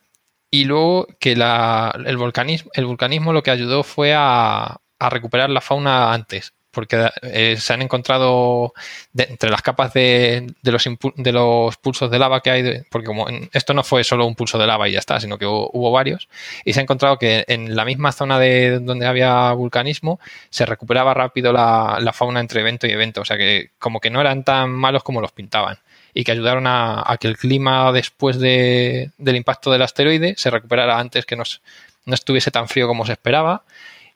y 0.49 0.65
luego 0.65 1.07
que 1.19 1.35
la, 1.35 1.93
el, 2.05 2.17
volcanismo, 2.17 2.71
el 2.73 2.85
vulcanismo 2.85 3.33
lo 3.33 3.43
que 3.43 3.51
ayudó 3.51 3.83
fue 3.83 4.13
a, 4.15 4.77
a 4.99 5.09
recuperar 5.09 5.49
la 5.49 5.61
fauna 5.61 6.13
antes, 6.13 6.53
porque 6.71 7.09
eh, 7.21 7.57
se 7.57 7.73
han 7.73 7.81
encontrado 7.81 8.73
entre 9.15 9.49
las 9.49 9.61
capas 9.61 9.93
de, 9.93 10.47
de, 10.61 10.71
los 10.71 10.83
de, 11.15 11.31
los 11.31 11.77
pulsos 11.77 12.09
de 12.09 12.19
lava 12.19 12.41
que 12.41 12.51
hay, 12.51 12.81
porque 12.89 13.05
como 13.05 13.27
esto 13.51 13.73
no 13.73 13.83
fue 13.83 14.03
solo 14.03 14.25
un 14.25 14.35
pulso 14.35 14.57
de 14.57 14.67
lava 14.67 14.87
y 14.87 14.93
ya 14.93 14.99
está, 14.99 15.19
sino 15.19 15.37
que 15.37 15.45
hubo, 15.45 15.69
hubo, 15.73 15.91
varios, 15.91 16.29
y 16.65 16.73
se 16.73 16.79
ha 16.79 16.83
encontrado 16.83 17.17
que 17.17 17.43
en 17.47 17.75
la 17.75 17.85
misma 17.85 18.11
zona 18.11 18.39
de 18.39 18.79
donde 18.79 19.05
había 19.05 19.51
vulcanismo 19.51 20.19
se 20.49 20.65
recuperaba 20.65 21.13
rápido 21.13 21.51
la, 21.53 21.97
la 21.99 22.13
fauna 22.13 22.39
entre 22.39 22.61
evento 22.61 22.87
y 22.87 22.91
evento, 22.91 23.21
o 23.21 23.25
sea 23.25 23.37
que 23.37 23.71
como 23.77 23.99
que 23.99 24.09
no 24.09 24.21
eran 24.21 24.43
tan 24.43 24.71
malos 24.71 25.03
como 25.03 25.21
los 25.21 25.31
pintaban 25.31 25.77
y 26.13 26.23
que 26.23 26.31
ayudaron 26.31 26.67
a, 26.67 27.03
a 27.05 27.17
que 27.17 27.27
el 27.27 27.37
clima 27.37 27.91
después 27.91 28.39
de, 28.39 29.11
del 29.17 29.35
impacto 29.35 29.71
del 29.71 29.81
asteroide 29.81 30.35
se 30.37 30.49
recuperara 30.49 30.99
antes 30.99 31.25
que 31.25 31.35
nos, 31.35 31.61
no 32.05 32.13
estuviese 32.13 32.51
tan 32.51 32.67
frío 32.67 32.87
como 32.87 33.05
se 33.05 33.13
esperaba 33.13 33.63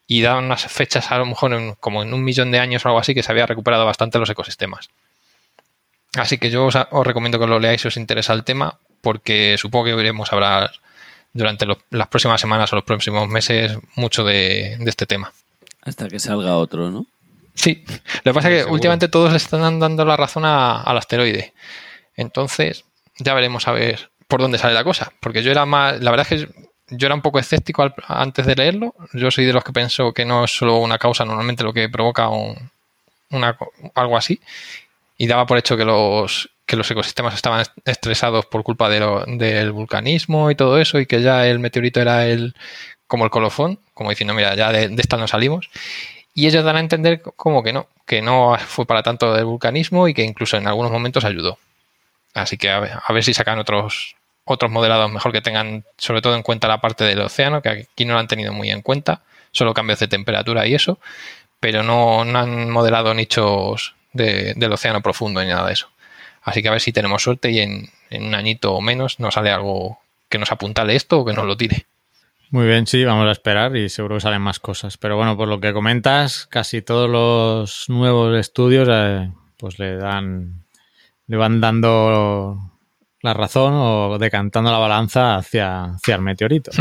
y 0.08 0.22
daban 0.22 0.46
unas 0.46 0.66
fechas 0.68 1.12
a 1.12 1.18
lo 1.18 1.26
mejor 1.26 1.54
en, 1.54 1.74
como 1.76 2.04
en 2.04 2.14
un 2.14 2.24
millón 2.24 2.52
de 2.52 2.60
años 2.60 2.86
o 2.86 2.90
algo 2.90 3.00
así 3.00 3.14
que 3.16 3.24
se 3.24 3.32
había 3.32 3.46
recuperado 3.46 3.86
bastante 3.86 4.20
los 4.20 4.30
ecosistemas. 4.30 4.90
Así 6.16 6.38
que 6.38 6.50
yo 6.50 6.66
os, 6.66 6.76
os 6.76 7.08
recomiendo 7.08 7.40
que 7.40 7.48
lo 7.48 7.60
leáis 7.60 7.82
si 7.82 7.88
os 7.88 7.98
interesa 7.98 8.34
el 8.34 8.44
tema 8.44 8.78
porque 9.02 9.56
supongo 9.58 9.86
que 9.86 9.92
iremos 9.92 10.32
a 10.32 10.36
hablar 10.36 10.72
durante 11.34 11.66
las 11.90 12.08
próximas 12.08 12.40
semanas 12.40 12.72
o 12.72 12.78
los 12.78 12.86
próximos 12.86 13.28
meses 13.28 13.78
mucho 13.96 14.24
de, 14.24 14.78
de, 14.80 14.90
este 14.90 15.06
tema. 15.06 15.34
Hasta 15.82 16.08
que 16.08 16.18
salga 16.20 16.56
otro, 16.58 16.90
¿no? 16.90 17.06
Sí, 17.54 17.84
lo 18.24 18.32
que 18.32 18.34
pasa 18.34 18.48
es 18.50 18.54
que 18.54 18.60
Seguro. 18.60 18.74
últimamente 18.74 19.08
todos 19.10 19.32
le 19.32 19.38
están 19.38 19.80
dando 19.80 20.06
la 20.06 20.16
razón 20.18 20.46
a- 20.46 20.82
al 20.82 20.98
asteroide. 20.98 21.54
Entonces, 22.16 22.86
ya 23.18 23.34
veremos 23.34 23.68
a 23.68 23.72
ver 23.74 24.10
por 24.28 24.42
dónde 24.42 24.58
sale 24.58 24.74
la 24.74 24.84
cosa. 24.84 25.12
Porque 25.20 25.44
yo 25.44 25.52
era 25.52 25.66
más. 25.66 26.00
La 26.02 26.12
verdad 26.12 26.28
es 26.30 26.46
que 26.48 26.65
yo 26.90 27.08
era 27.08 27.16
un 27.16 27.22
poco 27.22 27.40
escéptico 27.40 27.82
al- 27.84 27.96
antes 28.08 28.46
de 28.46 28.56
leerlo. 28.56 28.94
Yo 29.14 29.32
soy 29.32 29.46
de 29.46 29.54
los 29.54 29.64
que 29.64 29.74
pensó 29.74 30.14
que 30.14 30.26
no 30.26 30.44
es 30.46 30.52
solo 30.56 30.78
una 30.78 30.98
causa 30.98 31.26
normalmente 31.26 31.64
lo 31.64 31.74
que 31.74 31.90
provoca 31.90 32.30
un- 32.30 32.70
una, 33.32 33.58
algo 33.96 34.18
así. 34.18 34.40
Y 35.18 35.28
daba 35.28 35.46
por 35.46 35.58
hecho 35.58 35.78
que 35.78 35.86
los, 35.86 36.50
que 36.66 36.76
los 36.76 36.90
ecosistemas 36.92 37.34
estaban 37.36 37.62
est- 37.62 37.74
estresados 37.86 38.46
por 38.48 38.64
culpa 38.64 38.90
de 38.90 39.00
del 39.38 39.72
vulcanismo 39.72 40.52
y 40.52 40.56
todo 40.56 40.80
eso. 40.80 41.00
Y 41.00 41.06
que 41.06 41.22
ya 41.22 41.48
el 41.48 41.60
meteorito 41.60 42.02
era 42.02 42.28
el 42.28 42.56
como 43.08 43.26
el 43.26 43.32
colofón. 43.32 43.80
Como 43.94 44.10
diciendo, 44.12 44.34
mira, 44.34 44.56
ya 44.56 44.72
de, 44.72 44.90
de 44.90 45.02
esta 45.02 45.18
no 45.18 45.28
salimos. 45.28 45.70
Y 46.34 46.48
ellos 46.48 46.66
dan 46.66 46.76
a 46.78 46.82
entender 46.82 47.22
como 47.22 47.64
que 47.64 47.74
no, 47.74 47.88
que 48.06 48.22
no 48.22 48.58
fue 48.60 48.86
para 48.86 49.04
tanto 49.04 49.34
del 49.34 49.46
vulcanismo 49.46 50.08
y 50.08 50.14
que 50.14 50.24
incluso 50.24 50.58
en 50.58 50.68
algunos 50.68 50.92
momentos 50.92 51.26
ayudó. 51.26 51.58
Así 52.34 52.58
que 52.58 52.70
a 52.70 52.80
ver, 52.80 52.92
a 53.06 53.14
ver 53.14 53.24
si 53.24 53.34
sacan 53.34 53.60
otros, 53.60 54.16
otros 54.46 54.72
modelados 54.72 55.12
mejor 55.12 55.32
que 55.32 55.42
tengan 55.42 55.84
sobre 55.98 56.22
todo 56.22 56.36
en 56.36 56.44
cuenta 56.44 56.68
la 56.68 56.80
parte 56.82 57.04
del 57.04 57.20
océano, 57.22 57.62
que 57.62 57.70
aquí 57.70 58.06
no 58.06 58.14
lo 58.14 58.20
han 58.20 58.28
tenido 58.28 58.54
muy 58.54 58.70
en 58.72 58.82
cuenta, 58.82 59.22
solo 59.52 59.74
cambios 59.74 60.00
de 60.00 60.08
temperatura 60.08 60.66
y 60.68 60.76
eso, 60.76 61.00
pero 61.60 61.84
no, 61.84 62.24
no 62.26 62.40
han 62.40 62.70
modelado 62.70 63.14
nichos 63.14 63.96
de- 64.14 64.54
del 64.56 64.72
océano 64.74 65.02
profundo 65.02 65.42
ni 65.42 65.48
nada 65.50 65.68
de 65.68 65.74
eso. 65.74 65.90
Así 66.44 66.62
que 66.62 66.68
a 66.68 66.72
ver 66.72 66.82
si 66.82 66.94
tenemos 66.94 67.24
suerte 67.24 67.50
y 67.52 67.60
en, 67.60 67.90
en 68.12 68.24
un 68.26 68.36
añito 68.36 68.74
o 68.74 68.82
menos 68.82 69.20
nos 69.20 69.34
sale 69.34 69.50
algo 69.52 70.00
que 70.30 70.38
nos 70.38 70.52
apuntale 70.52 70.96
esto 70.96 71.20
o 71.20 71.26
que 71.26 71.34
nos 71.34 71.46
lo 71.46 71.58
tire. 71.58 71.86
Muy 72.52 72.68
bien, 72.68 72.86
sí, 72.86 73.04
vamos 73.04 73.28
a 73.28 73.32
esperar 73.32 73.76
y 73.76 73.90
seguro 73.90 74.16
que 74.16 74.22
salen 74.22 74.42
más 74.42 74.60
cosas. 74.60 74.98
Pero 74.98 75.18
bueno, 75.18 75.36
por 75.36 75.48
lo 75.48 75.60
que 75.60 75.74
comentas, 75.74 76.46
casi 76.46 76.84
todos 76.84 77.10
los 77.10 77.90
nuevos 77.90 78.38
estudios 78.38 78.88
eh, 78.92 79.32
pues 79.58 79.80
le 79.80 79.98
dan, 79.98 80.64
le 81.28 81.38
van 81.38 81.60
dando 81.60 82.60
la 83.26 83.34
razón 83.34 83.74
o 83.76 84.18
decantando 84.18 84.72
la 84.72 84.78
balanza 84.78 85.36
hacia, 85.36 85.84
hacia 85.96 86.16
el 86.16 86.22
meteorito. 86.22 86.72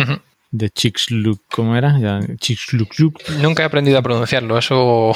De 0.51 0.71
Chicxulub, 0.71 1.41
¿cómo 1.51 1.75
era? 1.77 1.99
Chicxulub. 2.39 2.89
Nunca 3.41 3.65
he 3.65 3.67
aprendido 3.67 3.99
a 3.99 4.03
pronunciarlo, 4.03 4.57
eso 4.57 5.13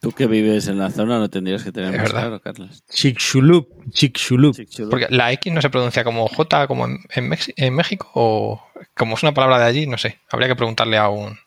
Tú 0.00 0.12
que 0.12 0.26
vives 0.26 0.66
en 0.66 0.78
la 0.78 0.90
zona 0.90 1.18
no 1.18 1.28
tendrías 1.28 1.62
que 1.62 1.72
tener 1.72 1.90
Es 1.90 1.96
más 2.00 2.04
verdad. 2.04 2.20
claro, 2.22 2.40
Carlos. 2.40 2.82
Chicxulub, 2.88 3.68
Chicxulub. 3.90 4.56
Porque 4.88 5.06
la 5.10 5.30
X 5.32 5.52
no 5.52 5.60
se 5.60 5.68
pronuncia 5.68 6.04
como 6.04 6.26
J 6.26 6.66
como 6.66 6.86
en, 6.86 6.98
en 7.10 7.74
México 7.74 8.10
o 8.14 8.62
como 8.96 9.16
es 9.16 9.22
una 9.22 9.34
palabra 9.34 9.58
de 9.58 9.64
allí, 9.66 9.86
no 9.86 9.98
sé. 9.98 10.18
Habría 10.30 10.48
que 10.48 10.56
preguntarle 10.56 10.96
a 10.96 11.10
un, 11.10 11.38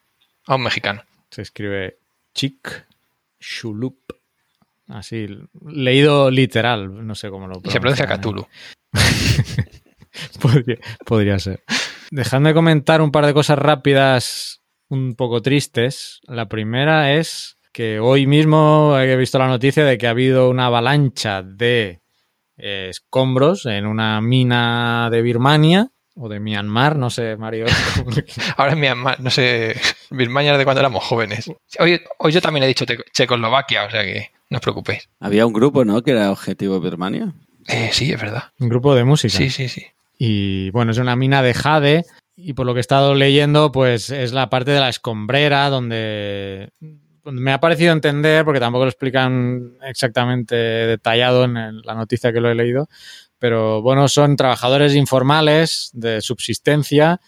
a 0.46 0.56
un 0.56 0.62
mexicano. 0.62 1.04
Se 1.32 1.42
escribe 1.42 1.98
Chicxulub. 2.36 3.98
Así, 4.88 5.28
leído 5.66 6.30
literal, 6.30 7.08
no 7.08 7.16
sé 7.16 7.32
cómo 7.32 7.48
lo 7.48 7.60
Y 7.64 7.72
se 7.72 7.80
pronuncia 7.80 8.06
¿eh? 8.06 8.18
Cthulhu. 8.20 8.48
podría, 10.42 10.78
podría 11.06 11.40
ser. 11.40 11.64
Dejadme 12.12 12.50
de 12.50 12.56
comentar 12.56 13.02
un 13.02 13.12
par 13.12 13.26
de 13.26 13.34
cosas 13.34 13.58
rápidas 13.58 14.62
un 14.90 15.16
poco 15.16 15.42
tristes. 15.42 16.20
La 16.24 16.48
primera 16.48 17.14
es 17.14 17.58
que 17.72 18.00
hoy 18.00 18.28
mismo 18.28 18.98
he 19.00 19.16
visto 19.18 19.40
la 19.40 19.48
noticia 19.48 19.84
de 19.84 19.98
que 19.98 20.08
ha 20.08 20.12
habido 20.12 20.50
una 20.50 20.68
avalancha 20.68 21.42
de 21.42 22.02
eh, 22.58 22.88
escombros 22.90 23.66
en 23.66 23.88
una 23.88 24.22
mina 24.22 25.10
de 25.12 25.22
Birmania 25.24 25.90
o 26.16 26.30
de 26.30 26.40
Myanmar, 26.40 26.96
no 26.96 27.10
sé, 27.10 27.36
Mario. 27.36 27.66
Ahora 28.58 28.74
en 28.74 28.80
Myanmar, 28.80 29.20
no 29.20 29.32
sé, 29.32 29.76
Birmania 30.12 30.50
era 30.50 30.60
de 30.60 30.64
cuando 30.64 30.82
éramos 30.82 31.04
jóvenes. 31.04 31.52
Hoy, 31.80 32.00
hoy 32.20 32.32
yo 32.32 32.42
también 32.42 32.64
he 32.64 32.68
dicho 32.68 32.86
Checoslovaquia, 33.12 33.86
o 33.86 33.90
sea 33.90 34.04
que 34.04 34.30
no 34.52 34.58
os 34.58 34.62
preocupéis. 34.62 35.10
Había 35.20 35.48
un 35.48 35.54
grupo, 35.54 35.84
¿no? 35.84 36.04
Que 36.04 36.12
era 36.12 36.32
Objetivo 36.32 36.80
Birmania. 36.80 37.34
Eh, 37.68 37.90
sí, 37.94 38.12
es 38.12 38.20
verdad. 38.22 38.44
un 38.60 38.70
grupo 38.70 38.96
de 38.96 39.04
música. 39.04 39.38
Sí, 39.38 39.50
sí, 39.50 39.68
sí. 39.70 39.86
Y 40.18 40.70
bueno, 40.72 40.92
es 40.92 40.98
una 40.98 41.16
mina 41.16 41.42
de 41.42 41.54
jade. 41.54 42.06
Y 42.36 42.54
por 42.54 42.66
lo 42.66 42.74
que 42.74 42.80
he 42.80 42.82
estado 42.82 43.14
leyendo, 43.14 43.72
pues 43.72 44.10
es 44.10 44.34
la 44.34 44.50
parte 44.50 44.72
de 44.72 44.80
la 44.80 44.90
escombrera 44.90 45.70
donde 45.70 46.70
me 47.26 47.52
ha 47.54 47.60
parecido 47.60 47.94
entender, 47.94 48.44
porque 48.44 48.60
tampoco 48.60 48.86
lo 48.86 48.90
explican 48.90 49.74
exactamente 49.84 50.56
detallado 50.56 51.46
en 51.46 51.58
el- 51.58 51.82
la 51.82 51.94
noticia 51.94 52.34
que 52.34 52.42
lo 52.42 52.50
he 52.50 52.56
leído, 52.56 52.90
pero 53.40 53.82
bueno, 53.84 54.08
son 54.08 54.36
trabajadores 54.36 54.96
informales 54.96 55.92
de 55.94 56.22
subsistencia 56.22 57.22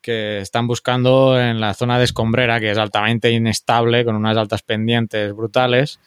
que 0.00 0.38
están 0.38 0.66
buscando 0.66 1.38
en 1.40 1.60
la 1.60 1.74
zona 1.74 1.98
de 1.98 2.04
escombrera, 2.04 2.58
que 2.58 2.70
es 2.70 2.78
altamente 2.78 3.30
inestable, 3.30 4.04
con 4.04 4.16
unas 4.16 4.36
altas 4.36 4.62
pendientes 4.62 5.32
brutales, 5.34 6.00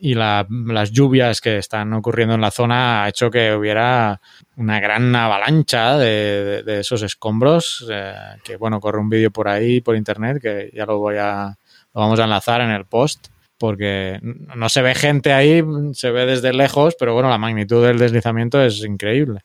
y 0.00 0.14
la- 0.14 0.46
las 0.48 0.92
lluvias 0.92 1.40
que 1.40 1.58
están 1.58 1.92
ocurriendo 1.92 2.34
en 2.34 2.40
la 2.40 2.50
zona 2.50 3.04
ha 3.04 3.08
hecho 3.08 3.30
que 3.30 3.52
hubiera 3.54 4.20
una 4.56 4.80
gran 4.80 5.14
avalancha 5.14 5.96
de, 5.98 6.62
esos 6.80 7.02
escombros, 7.02 7.86
eh, 7.90 8.14
que 8.44 8.56
bueno, 8.56 8.80
corre 8.80 8.98
un 8.98 9.08
vídeo 9.10 9.30
por 9.30 9.48
ahí, 9.48 9.80
por 9.80 9.96
internet, 9.96 10.40
que 10.40 10.70
ya 10.74 10.86
lo 10.86 10.98
voy 10.98 11.16
a, 11.18 11.56
lo 11.94 12.00
vamos 12.00 12.20
a 12.20 12.24
enlazar 12.24 12.60
en 12.60 12.70
el 12.70 12.84
post, 12.86 13.28
porque 13.58 14.20
no 14.22 14.68
se 14.68 14.82
ve 14.82 14.94
gente 14.94 15.32
ahí, 15.32 15.62
se 15.94 16.10
ve 16.10 16.26
desde 16.26 16.52
lejos, 16.52 16.94
pero 16.98 17.14
bueno, 17.14 17.28
la 17.28 17.38
magnitud 17.38 17.84
del 17.84 17.98
deslizamiento 17.98 18.62
es 18.62 18.84
increíble. 18.84 19.40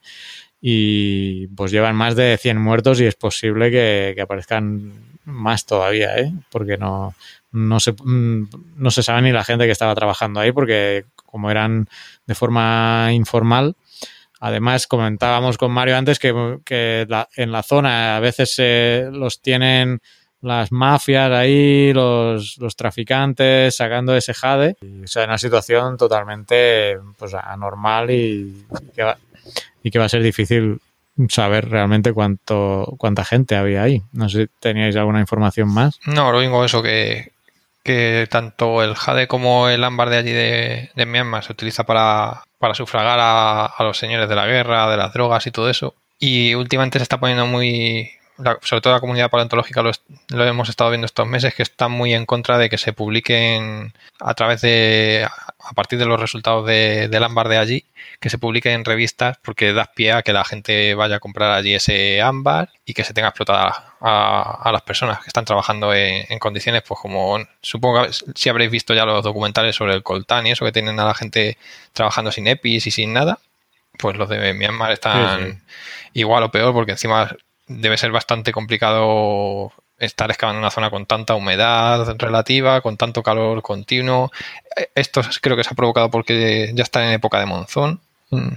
Y 0.62 1.48
pues 1.48 1.72
llevan 1.72 1.96
más 1.96 2.16
de 2.16 2.38
100 2.38 2.58
muertos 2.58 3.02
y 3.02 3.06
es 3.06 3.16
posible 3.16 3.70
que, 3.70 4.14
que 4.16 4.22
aparezcan 4.22 4.94
más 5.26 5.66
todavía, 5.66 6.18
¿eh? 6.18 6.32
porque 6.50 6.78
no, 6.78 7.14
no, 7.54 7.80
se, 7.80 7.94
mm, 7.94 8.50
no 8.76 8.92
se 8.92 9.02
sabe 9.04 9.22
ni 9.22 9.32
la 9.32 9.44
gente 9.46 9.66
que 9.66 9.72
estaba 9.72 9.96
trabajando 9.96 10.40
ahí, 10.42 10.52
porque 10.52 11.06
como 11.16 11.50
eran 11.50 11.88
de 12.28 12.36
forma 12.36 13.10
informal, 13.14 13.76
Además, 14.46 14.88
comentábamos 14.88 15.58
con 15.58 15.72
Mario 15.72 15.96
antes 15.96 16.20
que, 16.20 16.58
que 16.66 17.06
la- 17.08 17.30
en 17.38 17.54
la 17.54 17.64
zona 17.64 18.18
a 18.18 18.20
veces 18.20 18.54
se 18.54 19.08
los 19.10 19.42
tienen 19.42 20.02
las 20.42 20.70
mafias 20.70 21.32
ahí, 21.32 21.94
los, 21.94 22.58
los 22.58 22.76
traficantes 22.76 23.74
sacando 23.78 24.14
ese 24.18 24.34
jade. 24.34 24.76
Y, 24.82 25.04
o 25.06 25.08
sea, 25.08 25.24
una 25.24 25.38
situación 25.38 25.96
totalmente 25.96 26.98
pues, 27.18 27.34
anormal 27.36 28.12
y, 28.12 28.66
y 28.82 28.92
que 28.94 29.04
va, 29.04 29.18
y 29.82 29.92
que 29.92 30.00
va 30.00 30.06
a 30.06 30.10
ser 30.10 30.22
difícil 30.24 30.82
saber 31.30 31.70
realmente 31.70 32.12
cuánto 32.12 32.96
cuánta 32.98 33.24
gente 33.24 33.56
había 33.56 33.84
ahí. 33.84 34.02
No 34.12 34.28
sé 34.28 34.42
si 34.44 34.50
teníais 34.60 34.98
alguna 34.98 35.22
información 35.22 35.70
más. 35.74 36.00
No, 36.06 36.34
lo 36.34 36.40
único 36.40 36.66
eso 36.66 36.84
que, 36.84 37.32
que 37.84 38.28
tanto 38.30 38.82
el 38.84 38.96
jade 38.96 39.28
como 39.28 39.70
el 39.70 39.84
ámbar 39.84 40.10
de 40.10 40.18
allí 40.18 40.32
de, 40.32 40.92
de 40.96 41.06
Myanmar 41.06 41.44
se 41.44 41.52
utiliza 41.54 41.84
para, 41.86 42.44
para 42.60 42.74
sufragar 42.76 43.20
a, 43.20 43.66
a 43.66 43.84
los 43.84 43.98
señores 43.98 44.30
de 44.30 44.36
la 44.36 44.46
guerra, 44.48 44.90
de 44.90 44.98
las 44.98 45.14
drogas 45.14 45.46
y 45.48 45.52
todo 45.52 45.70
eso. 45.70 45.94
Y 46.20 46.56
últimamente 46.56 47.00
se 47.00 47.04
está 47.04 47.20
poniendo 47.20 47.46
muy, 47.46 48.12
la- 48.38 48.58
sobre 48.62 48.82
todo 48.82 48.94
la 48.94 49.00
comunidad 49.02 49.30
paleontológica 49.30 49.82
lo, 49.82 49.92
lo 50.30 50.46
hemos 50.46 50.70
estado 50.70 50.90
viendo 50.92 51.06
estos 51.06 51.28
meses, 51.28 51.54
que 51.54 51.64
están 51.64 51.92
muy 51.92 52.14
en 52.14 52.26
contra 52.26 52.58
de 52.58 52.70
que 52.70 52.78
se 52.78 52.94
publiquen 52.94 53.94
a 54.20 54.34
través 54.34 54.62
de, 54.62 55.28
a 55.74 55.76
partir 55.76 55.98
de 56.00 56.06
los 56.06 56.20
resultados 56.20 56.66
de- 56.68 57.08
del 57.10 57.24
ámbar 57.24 57.50
de 57.50 57.58
allí, 57.58 57.86
que 58.20 58.30
se 58.30 58.38
publiquen 58.38 58.74
en 58.74 58.86
revistas 58.86 59.38
porque 59.44 59.74
da 59.74 59.86
pie 59.86 60.12
a 60.14 60.22
que 60.22 60.32
la 60.32 60.46
gente 60.46 60.94
vaya 60.94 61.16
a 61.16 61.20
comprar 61.20 61.52
allí 61.52 61.74
ese 61.74 62.22
ámbar 62.22 62.70
y 62.86 62.94
que 62.94 63.04
se 63.04 63.14
tenga 63.14 63.30
explotada 63.30 63.96
a, 64.00 64.62
a 64.64 64.72
las 64.72 64.84
personas 64.84 65.20
que 65.20 65.28
están 65.28 65.46
trabajando 65.46 65.94
en, 65.94 66.26
en 66.30 66.38
condiciones, 66.40 66.84
pues 66.88 67.00
como 67.00 67.40
supongo 67.62 68.04
que 68.04 68.12
si 68.36 68.50
habréis 68.50 68.70
visto 68.72 68.94
ya 68.94 69.06
los 69.06 69.24
documentales 69.24 69.76
sobre 69.76 69.94
el 69.96 70.04
coltán 70.04 70.46
y 70.48 70.52
eso 70.52 70.64
que 70.66 70.72
tienen 70.72 71.00
a 71.00 71.06
la 71.06 71.14
gente 71.16 71.58
trabajando 71.94 72.32
sin 72.32 72.48
EPIs 72.48 72.88
y 72.88 72.92
sin 72.92 73.14
nada, 73.14 73.40
pues 73.98 74.16
los 74.18 74.30
de 74.30 74.54
Myanmar 74.54 74.92
están 74.92 75.40
Sí, 75.40 75.52
sí. 75.52 75.58
igual 76.14 76.44
o 76.44 76.52
peor 76.52 76.74
porque 76.74 76.92
encima 76.94 77.36
debe 77.68 77.98
ser 77.98 78.12
bastante 78.12 78.52
complicado 78.52 79.72
estar 79.98 80.30
excavando 80.32 80.60
una 80.60 80.72
zona 80.72 80.90
con 80.90 81.06
tanta 81.06 81.36
humedad 81.36 82.16
relativa, 82.18 82.82
con 82.82 82.98
tanto 82.98 83.24
calor 83.24 83.62
continuo. 83.62 84.32
Eh, 84.76 84.90
Esto 84.96 85.22
creo 85.42 85.56
que 85.56 85.64
se 85.64 85.70
ha 85.72 85.76
provocado 85.76 86.10
porque 86.10 86.72
ya 86.74 86.84
está 86.84 87.06
en 87.06 87.14
época 87.14 87.40
de 87.40 87.46
monzón. 87.46 88.00
Mm. 88.32 88.48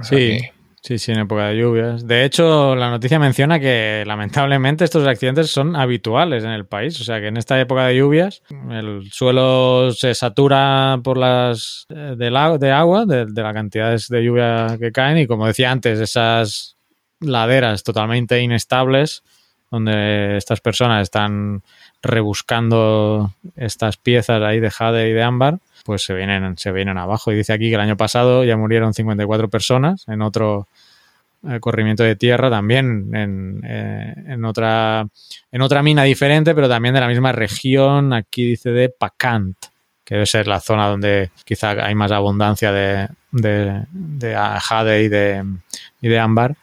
O 0.00 0.04
sea 0.04 0.18
Sí, 0.18 0.38
que- 0.38 0.52
sí, 0.82 0.98
sí, 0.98 1.12
en 1.12 1.20
época 1.20 1.46
de 1.48 1.56
lluvias. 1.56 2.06
De 2.06 2.24
hecho, 2.24 2.76
la 2.76 2.90
noticia 2.90 3.18
menciona 3.18 3.58
que 3.58 4.04
lamentablemente 4.06 4.84
estos 4.84 5.06
accidentes 5.06 5.50
son 5.50 5.74
habituales 5.74 6.44
en 6.44 6.50
el 6.50 6.66
país. 6.66 7.00
O 7.00 7.04
sea 7.04 7.18
que 7.20 7.28
en 7.28 7.38
esta 7.38 7.58
época 7.58 7.86
de 7.86 7.96
lluvias 7.96 8.42
el 8.70 9.10
suelo 9.10 9.90
se 9.92 10.14
satura 10.14 11.00
por 11.02 11.16
las 11.16 11.86
eh, 11.88 12.14
del 12.16 12.36
agua- 12.36 12.58
de 12.58 12.70
agua, 12.70 13.06
de, 13.06 13.26
de 13.26 13.42
las 13.42 13.54
cantidades 13.54 14.08
de 14.08 14.22
lluvia 14.22 14.76
que 14.78 14.92
caen 14.92 15.18
y 15.18 15.26
como 15.26 15.46
decía 15.46 15.70
antes, 15.72 15.98
esas 15.98 16.76
laderas 17.20 17.82
totalmente 17.82 18.40
inestables 18.42 19.22
donde 19.74 20.36
estas 20.36 20.60
personas 20.60 21.02
están 21.02 21.62
rebuscando 22.02 23.32
estas 23.56 23.96
piezas 23.96 24.40
ahí 24.42 24.60
de 24.60 24.70
jade 24.70 25.08
y 25.08 25.12
de 25.12 25.22
ámbar, 25.22 25.58
pues 25.84 26.04
se 26.04 26.14
vienen, 26.14 26.56
se 26.56 26.72
vienen 26.72 26.96
abajo. 26.96 27.32
Y 27.32 27.36
dice 27.36 27.52
aquí 27.52 27.68
que 27.68 27.74
el 27.74 27.80
año 27.80 27.96
pasado 27.96 28.44
ya 28.44 28.56
murieron 28.56 28.94
54 28.94 29.48
personas 29.48 30.06
en 30.08 30.22
otro 30.22 30.68
eh, 31.46 31.60
corrimiento 31.60 32.02
de 32.02 32.16
tierra 32.16 32.48
también 32.48 33.14
en, 33.14 33.60
eh, 33.64 34.14
en 34.28 34.44
otra 34.44 35.06
en 35.50 35.62
otra 35.62 35.82
mina 35.82 36.04
diferente, 36.04 36.54
pero 36.54 36.68
también 36.68 36.94
de 36.94 37.00
la 37.00 37.08
misma 37.08 37.32
región. 37.32 38.12
Aquí 38.12 38.44
dice 38.44 38.70
de 38.70 38.88
Pacant. 38.88 39.56
que 40.04 40.14
debe 40.14 40.26
ser 40.26 40.46
la 40.46 40.60
zona 40.60 40.88
donde 40.88 41.30
quizá 41.44 41.70
hay 41.84 41.94
más 41.94 42.12
abundancia 42.12 42.70
de, 42.72 43.08
de, 43.32 43.82
de 43.90 44.34
jade 44.60 45.02
y 45.02 45.08
de, 45.08 45.44
y 46.00 46.08
de 46.08 46.18
ámbar. 46.18 46.56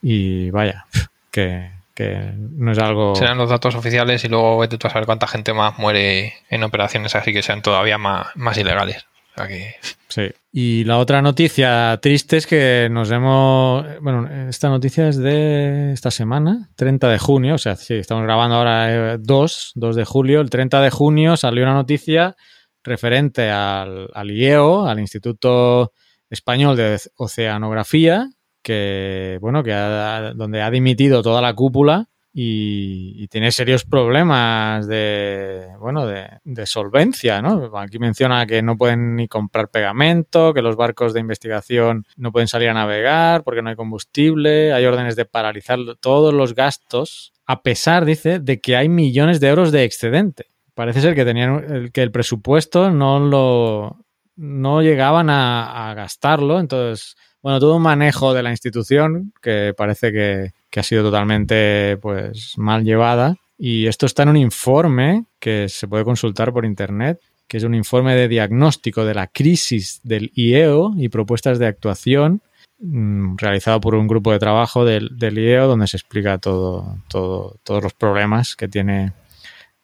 Y 0.00 0.50
vaya, 0.50 0.86
que, 1.30 1.77
que 1.98 2.32
no 2.36 2.70
es 2.70 2.78
algo... 2.78 3.16
Serán 3.16 3.38
los 3.38 3.50
datos 3.50 3.74
oficiales 3.74 4.22
y 4.24 4.28
luego 4.28 4.56
vete 4.56 4.78
tú 4.78 4.86
a 4.86 4.90
saber 4.90 5.04
cuánta 5.04 5.26
gente 5.26 5.52
más 5.52 5.80
muere 5.80 6.32
en 6.48 6.62
operaciones 6.62 7.16
así 7.16 7.32
que 7.32 7.42
sean 7.42 7.60
todavía 7.60 7.98
más, 7.98 8.28
más 8.36 8.56
ilegales. 8.56 9.04
Que... 9.34 9.74
Sí. 10.08 10.30
Y 10.52 10.84
la 10.84 10.98
otra 10.98 11.22
noticia 11.22 11.98
triste 12.00 12.36
es 12.36 12.46
que 12.46 12.88
nos 12.88 13.10
hemos... 13.10 13.84
Bueno, 14.00 14.28
esta 14.48 14.68
noticia 14.68 15.08
es 15.08 15.16
de 15.16 15.92
esta 15.92 16.12
semana, 16.12 16.70
30 16.76 17.08
de 17.08 17.18
junio, 17.18 17.56
o 17.56 17.58
sea, 17.58 17.74
sí, 17.74 17.94
estamos 17.94 18.22
grabando 18.22 18.56
ahora 18.56 19.14
eh, 19.14 19.18
2, 19.18 19.72
2 19.74 19.96
de 19.96 20.04
julio. 20.04 20.40
El 20.40 20.50
30 20.50 20.80
de 20.80 20.90
junio 20.90 21.36
salió 21.36 21.64
una 21.64 21.74
noticia 21.74 22.36
referente 22.84 23.50
al, 23.50 24.08
al 24.14 24.30
IEO, 24.30 24.86
al 24.86 25.00
Instituto 25.00 25.92
Español 26.30 26.76
de 26.76 27.00
Oceanografía, 27.16 28.28
que, 28.68 29.38
bueno, 29.40 29.62
que 29.62 29.72
ha, 29.72 30.34
donde 30.34 30.60
ha 30.60 30.70
dimitido 30.70 31.22
toda 31.22 31.40
la 31.40 31.54
cúpula 31.54 32.10
y, 32.34 33.26
tiene 33.28 33.50
serios 33.50 33.86
problemas 33.86 34.86
de, 34.86 35.68
bueno, 35.80 36.06
de, 36.06 36.28
de, 36.44 36.66
solvencia, 36.66 37.40
¿no? 37.40 37.70
Aquí 37.78 37.98
menciona 37.98 38.44
que 38.44 38.60
no 38.60 38.76
pueden 38.76 39.16
ni 39.16 39.26
comprar 39.26 39.70
pegamento, 39.70 40.52
que 40.52 40.60
los 40.60 40.76
barcos 40.76 41.14
de 41.14 41.20
investigación 41.20 42.04
no 42.18 42.30
pueden 42.30 42.46
salir 42.46 42.68
a 42.68 42.74
navegar 42.74 43.42
porque 43.42 43.62
no 43.62 43.70
hay 43.70 43.76
combustible, 43.76 44.74
hay 44.74 44.84
órdenes 44.84 45.16
de 45.16 45.24
paralizar 45.24 45.78
todos 45.98 46.34
los 46.34 46.54
gastos, 46.54 47.32
a 47.46 47.62
pesar, 47.62 48.04
dice, 48.04 48.38
de 48.38 48.60
que 48.60 48.76
hay 48.76 48.90
millones 48.90 49.40
de 49.40 49.48
euros 49.48 49.72
de 49.72 49.84
excedente. 49.84 50.50
Parece 50.74 51.00
ser 51.00 51.14
que 51.14 51.24
tenían 51.24 51.88
que 51.90 52.02
el 52.02 52.12
presupuesto 52.12 52.90
no 52.90 53.18
lo 53.18 54.04
no 54.36 54.82
llegaban 54.82 55.30
a, 55.30 55.90
a 55.90 55.94
gastarlo, 55.94 56.60
entonces 56.60 57.16
bueno, 57.42 57.60
todo 57.60 57.76
un 57.76 57.82
manejo 57.82 58.34
de 58.34 58.42
la 58.42 58.50
institución 58.50 59.32
que 59.40 59.74
parece 59.76 60.12
que, 60.12 60.52
que, 60.70 60.80
ha 60.80 60.82
sido 60.82 61.04
totalmente 61.04 61.96
pues 61.98 62.54
mal 62.56 62.84
llevada. 62.84 63.36
Y 63.56 63.86
esto 63.86 64.06
está 64.06 64.22
en 64.22 64.30
un 64.30 64.36
informe 64.36 65.24
que 65.40 65.68
se 65.68 65.88
puede 65.88 66.04
consultar 66.04 66.52
por 66.52 66.64
internet, 66.64 67.20
que 67.48 67.56
es 67.56 67.64
un 67.64 67.74
informe 67.74 68.14
de 68.14 68.28
diagnóstico 68.28 69.04
de 69.04 69.14
la 69.14 69.26
crisis 69.26 70.00
del 70.04 70.30
IEO 70.34 70.92
y 70.96 71.08
propuestas 71.08 71.58
de 71.58 71.66
actuación 71.66 72.42
mmm, 72.78 73.36
realizado 73.36 73.80
por 73.80 73.94
un 73.94 74.06
grupo 74.06 74.32
de 74.32 74.38
trabajo 74.38 74.84
del, 74.84 75.16
del 75.18 75.38
IEO 75.38 75.66
donde 75.66 75.86
se 75.86 75.96
explica 75.96 76.38
todo, 76.38 76.98
todo, 77.08 77.56
todos 77.64 77.82
los 77.82 77.94
problemas 77.94 78.54
que 78.54 78.68
tiene 78.68 79.12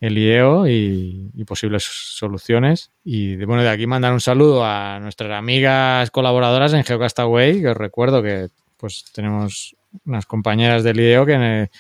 el 0.07 0.19
IEO 0.19 0.69
y, 0.69 1.31
y, 1.35 1.45
posibles 1.45 1.85
soluciones. 1.85 2.91
Y 3.05 3.37
bueno, 3.45 3.63
de 3.63 3.71
aquí 3.71 3.87
mandar 3.87 4.13
un 4.13 4.21
saludo 4.21 4.65
a 4.65 4.99
nuestras 5.01 5.33
amigas 5.33 6.11
colaboradoras 6.11 6.75
en 6.75 6.85
Geocastaway, 6.85 7.61
que 7.61 7.69
os 7.69 7.77
recuerdo 7.77 8.23
que 8.23 8.49
pues 8.77 9.05
tenemos 9.13 9.75
unas 10.05 10.27
compañeras 10.27 10.85
del 10.85 11.01
IEO 11.01 11.25
que 11.25 11.71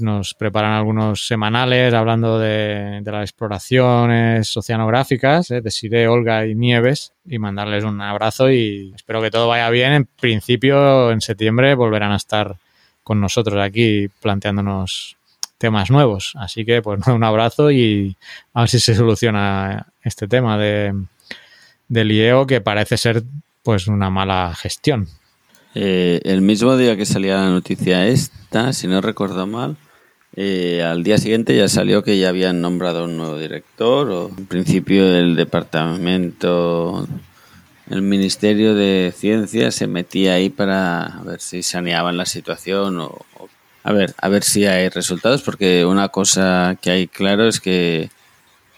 nos 0.00 0.34
preparan 0.34 0.72
algunos 0.72 1.26
semanales 1.26 1.94
hablando 1.94 2.38
de, 2.38 3.00
de 3.02 3.12
las 3.12 3.22
exploraciones 3.22 4.56
oceanográficas, 4.56 5.50
¿eh? 5.50 5.60
de 5.60 5.70
Sire, 5.70 6.08
Olga 6.08 6.46
y 6.46 6.54
Nieves, 6.54 7.12
y 7.26 7.38
mandarles 7.38 7.84
un 7.84 8.00
abrazo 8.00 8.50
y 8.50 8.92
espero 8.94 9.20
que 9.20 9.30
todo 9.30 9.48
vaya 9.48 9.68
bien. 9.70 9.92
En 9.92 10.04
principio, 10.04 11.10
en 11.10 11.20
septiembre 11.20 11.74
volverán 11.74 12.12
a 12.12 12.16
estar 12.16 12.56
con 13.02 13.20
nosotros 13.20 13.60
aquí 13.60 14.08
planteándonos 14.20 15.17
temas 15.58 15.90
nuevos. 15.90 16.32
Así 16.36 16.64
que, 16.64 16.80
pues, 16.80 17.06
un 17.06 17.24
abrazo 17.24 17.70
y 17.70 18.16
a 18.54 18.60
ver 18.60 18.70
si 18.70 18.80
se 18.80 18.94
soluciona 18.94 19.86
este 20.02 20.26
tema 20.26 20.56
de, 20.56 20.94
del 21.88 22.12
IEO, 22.12 22.46
que 22.46 22.60
parece 22.60 22.96
ser, 22.96 23.22
pues, 23.62 23.88
una 23.88 24.10
mala 24.10 24.54
gestión. 24.54 25.08
Eh, 25.74 26.20
el 26.24 26.40
mismo 26.40 26.76
día 26.76 26.96
que 26.96 27.04
salía 27.04 27.36
la 27.36 27.50
noticia 27.50 28.06
esta, 28.06 28.72
si 28.72 28.86
no 28.86 29.00
recuerdo 29.00 29.46
mal, 29.46 29.76
eh, 30.34 30.82
al 30.82 31.02
día 31.02 31.18
siguiente 31.18 31.56
ya 31.56 31.68
salió 31.68 32.02
que 32.02 32.18
ya 32.18 32.30
habían 32.30 32.60
nombrado 32.60 33.04
un 33.04 33.16
nuevo 33.16 33.38
director, 33.38 34.10
o 34.10 34.28
en 34.36 34.46
principio 34.46 35.14
el 35.14 35.36
departamento, 35.36 37.06
el 37.90 38.02
Ministerio 38.02 38.74
de 38.74 39.12
Ciencia 39.16 39.70
se 39.70 39.86
metía 39.86 40.34
ahí 40.34 40.48
para 40.48 41.20
ver 41.24 41.40
si 41.40 41.62
saneaban 41.62 42.16
la 42.16 42.26
situación 42.26 43.00
o, 43.00 43.06
o 43.38 43.48
a 43.88 43.92
ver, 43.92 44.14
a 44.20 44.28
ver 44.28 44.42
si 44.42 44.66
hay 44.66 44.90
resultados, 44.90 45.40
porque 45.40 45.86
una 45.86 46.10
cosa 46.10 46.76
que 46.78 46.90
hay 46.90 47.06
claro 47.06 47.48
es 47.48 47.58
que 47.58 48.10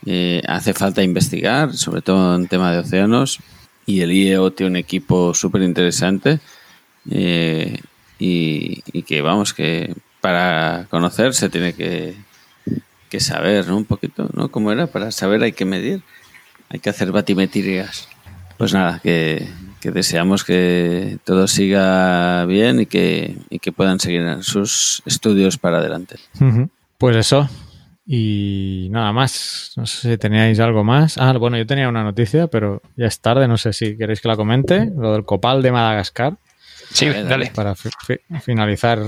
eh, 0.06 0.40
hace 0.46 0.72
falta 0.72 1.02
investigar, 1.02 1.74
sobre 1.74 2.00
todo 2.00 2.36
en 2.36 2.46
tema 2.46 2.70
de 2.70 2.78
océanos, 2.78 3.40
y 3.86 4.02
el 4.02 4.12
IEO 4.12 4.52
tiene 4.52 4.70
un 4.70 4.76
equipo 4.76 5.34
súper 5.34 5.62
interesante 5.62 6.38
eh, 7.10 7.80
y, 8.20 8.82
que 9.02 9.20
vamos, 9.20 9.52
que 9.52 9.96
para 10.20 10.86
conocer 10.90 11.34
se 11.34 11.48
tiene 11.48 11.72
que, 11.72 12.14
que 13.08 13.18
saber, 13.18 13.66
¿no? 13.66 13.78
Un 13.78 13.86
poquito, 13.86 14.30
¿no? 14.32 14.48
¿Cómo 14.52 14.70
era? 14.70 14.86
Para 14.86 15.10
saber 15.10 15.42
hay 15.42 15.54
que 15.54 15.64
medir, 15.64 16.04
hay 16.68 16.78
que 16.78 16.90
hacer 16.90 17.10
batimetrías. 17.10 18.08
Pues 18.58 18.72
nada, 18.74 19.00
que, 19.02 19.48
que 19.80 19.90
deseamos 19.90 20.44
que 20.44 21.18
todo 21.24 21.48
siga 21.48 22.44
bien 22.46 22.80
y 22.80 22.86
que, 22.86 23.36
y 23.48 23.58
que 23.58 23.72
puedan 23.72 23.98
seguir 23.98 24.22
sus 24.42 25.02
estudios 25.06 25.58
para 25.58 25.78
adelante. 25.78 26.16
Uh 26.40 26.44
-huh. 26.44 26.70
Pues 26.98 27.16
eso. 27.16 27.48
Y 28.06 28.88
nada 28.90 29.12
más. 29.12 29.72
No 29.76 29.86
sé 29.86 30.10
si 30.10 30.18
teníais 30.18 30.58
algo 30.60 30.84
más. 30.84 31.16
Ah, 31.16 31.32
bueno, 31.38 31.56
yo 31.56 31.66
tenía 31.66 31.88
una 31.88 32.02
noticia, 32.02 32.48
pero 32.48 32.82
ya 32.96 33.06
es 33.06 33.20
tarde. 33.20 33.46
No 33.48 33.56
sé 33.56 33.72
si 33.72 33.96
queréis 33.96 34.20
que 34.20 34.28
la 34.28 34.36
comente. 34.36 34.90
Lo 34.96 35.12
del 35.12 35.24
copal 35.24 35.62
de 35.62 35.72
Madagascar. 35.72 36.36
Sí, 36.92 37.06
dale. 37.06 37.22
dale. 37.24 37.52
Para 37.54 37.74
fi 37.74 37.88
finalizar 38.42 39.00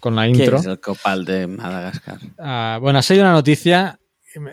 con 0.00 0.16
la 0.16 0.28
intro. 0.28 0.56
¿Qué 0.56 0.60
es 0.60 0.66
el 0.66 0.80
copal 0.80 1.24
de 1.24 1.46
Madagascar? 1.46 2.18
Uh, 2.38 2.80
bueno, 2.80 2.98
ha 2.98 3.02
sido 3.02 3.22
una 3.22 3.32
noticia. 3.32 3.98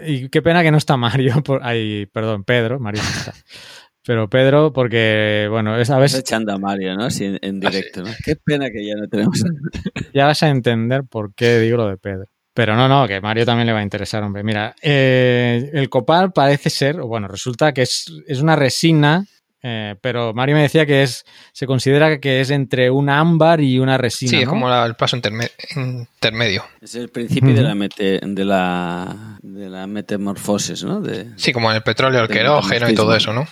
Y 0.06 0.30
qué 0.30 0.42
pena 0.42 0.64
que 0.64 0.72
no 0.72 0.78
está 0.78 0.96
Mario. 0.96 1.44
Por, 1.44 1.62
ay, 1.64 2.06
perdón, 2.06 2.44
Pedro. 2.44 2.80
Mario 2.80 3.02
no 3.04 3.10
está. 3.10 3.34
Pero 4.06 4.30
Pedro, 4.30 4.72
porque, 4.72 5.48
bueno, 5.50 5.78
esa 5.78 5.98
vez... 6.00 6.14
Estás 6.14 6.22
echando 6.22 6.54
a 6.54 6.58
Mario, 6.58 6.96
¿no? 6.96 7.10
Sí, 7.10 7.26
en, 7.26 7.40
en 7.42 7.60
directo, 7.60 8.02
¿no? 8.02 8.10
Qué 8.24 8.36
pena 8.36 8.70
que 8.72 8.86
ya 8.86 8.96
no 8.96 9.08
tenemos... 9.08 9.44
ya 10.14 10.26
vas 10.26 10.42
a 10.42 10.50
entender 10.50 11.04
por 11.04 11.34
qué 11.36 11.60
digo 11.60 11.78
lo 11.78 11.88
de 11.88 11.98
Pedro. 11.98 12.26
Pero 12.54 12.76
no, 12.76 12.88
no, 12.88 13.08
que 13.08 13.22
Mario 13.22 13.46
también 13.46 13.68
le 13.68 13.74
va 13.74 13.80
a 13.80 13.84
interesar, 13.84 14.24
hombre. 14.24 14.44
Mira, 14.44 14.76
eh, 14.82 15.70
el 15.74 15.90
copal 15.90 16.32
parece 16.32 16.70
ser, 16.70 17.00
o 17.00 17.08
bueno, 17.08 17.28
resulta 17.28 17.74
que 17.74 17.84
es, 17.84 18.12
es 18.28 18.42
una 18.42 18.56
resina, 18.56 19.26
eh, 19.62 19.96
pero 20.02 20.34
Mario 20.34 20.56
me 20.56 20.64
decía 20.64 20.86
que 20.86 21.04
es, 21.04 21.26
se 21.54 21.68
considera 21.68 22.20
que 22.20 22.42
es 22.42 22.50
entre 22.50 22.90
un 22.90 23.10
ámbar 23.10 23.62
y 23.62 23.80
una 23.80 23.98
resina. 23.98 24.30
Sí, 24.30 24.36
¿no? 24.38 24.42
es 24.42 24.48
como 24.50 24.68
la, 24.70 24.86
el 24.86 24.96
paso 24.96 25.16
interme 25.16 25.50
intermedio. 25.76 26.64
Es 26.82 26.96
el 26.96 27.10
principio 27.10 27.50
uh 27.50 27.54
-huh. 27.54 27.58
de, 27.58 27.62
la 27.64 27.76
mete, 27.76 28.20
de, 28.24 28.46
la, 28.46 29.38
de 29.42 29.70
la 29.70 29.88
metamorfosis, 29.88 30.84
¿no? 30.84 31.00
De, 31.02 31.28
sí, 31.36 31.54
como 31.54 31.70
en 31.70 31.78
el 31.78 31.84
petróleo, 31.84 32.22
el 32.22 32.28
querógeno 32.28 32.90
y 32.90 32.96
todo 32.96 33.16
eso, 33.16 33.32
¿no? 33.32 33.46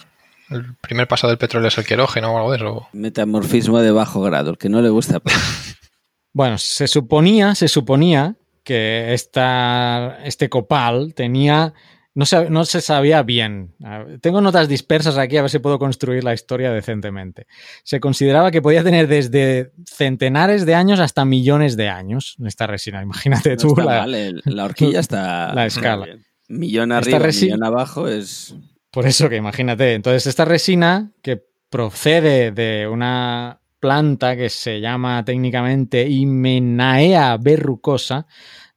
El 0.49 0.75
primer 0.81 1.07
paso 1.07 1.27
del 1.27 1.37
petróleo 1.37 1.67
es 1.67 1.77
el 1.77 1.85
querógeno 1.85 2.33
o 2.33 2.37
algo 2.37 2.51
de 2.51 2.57
eso. 2.57 2.87
Metamorfismo 2.93 3.79
de 3.79 3.91
bajo 3.91 4.21
grado, 4.21 4.51
el 4.51 4.57
que 4.57 4.69
no 4.69 4.81
le 4.81 4.89
gusta. 4.89 5.21
bueno, 6.33 6.57
se 6.57 6.87
suponía, 6.87 7.55
se 7.55 7.67
suponía 7.67 8.35
que 8.63 9.13
esta, 9.13 10.19
este 10.23 10.49
copal 10.49 11.13
tenía. 11.13 11.73
No 12.13 12.25
se, 12.25 12.49
no 12.49 12.65
se 12.65 12.81
sabía 12.81 13.21
bien. 13.21 13.75
Tengo 14.21 14.41
notas 14.41 14.67
dispersas 14.67 15.19
aquí 15.19 15.37
a 15.37 15.43
ver 15.43 15.51
si 15.51 15.59
puedo 15.59 15.77
construir 15.77 16.23
la 16.23 16.33
historia 16.33 16.71
decentemente. 16.71 17.45
Se 17.83 17.99
consideraba 17.99 18.49
que 18.49 18.61
podía 18.61 18.83
tener 18.83 19.07
desde 19.07 19.71
centenares 19.85 20.65
de 20.65 20.73
años 20.73 20.99
hasta 20.99 21.25
millones 21.25 21.77
de 21.77 21.89
años 21.89 22.35
esta 22.43 22.65
resina. 22.65 23.03
Imagínate 23.03 23.51
no 23.51 23.57
tú. 23.57 23.75
La, 23.77 23.83
mal, 23.85 24.41
la, 24.43 24.65
horquilla 24.65 24.99
está. 25.01 25.53
La 25.53 25.67
escala. 25.67 26.07
Millón 26.47 26.91
arriba, 26.91 27.19
millón 27.19 27.63
abajo 27.63 28.07
es. 28.07 28.55
Por 28.91 29.05
eso 29.05 29.29
que 29.29 29.35
imagínate. 29.35 29.93
Entonces, 29.93 30.27
esta 30.27 30.45
resina 30.45 31.11
que 31.21 31.43
procede 31.69 32.51
de 32.51 32.87
una 32.87 33.61
planta 33.79 34.35
que 34.35 34.49
se 34.49 34.79
llama 34.79 35.23
técnicamente 35.23 36.07
Hymenaea 36.07 37.37
verrucosa, 37.37 38.25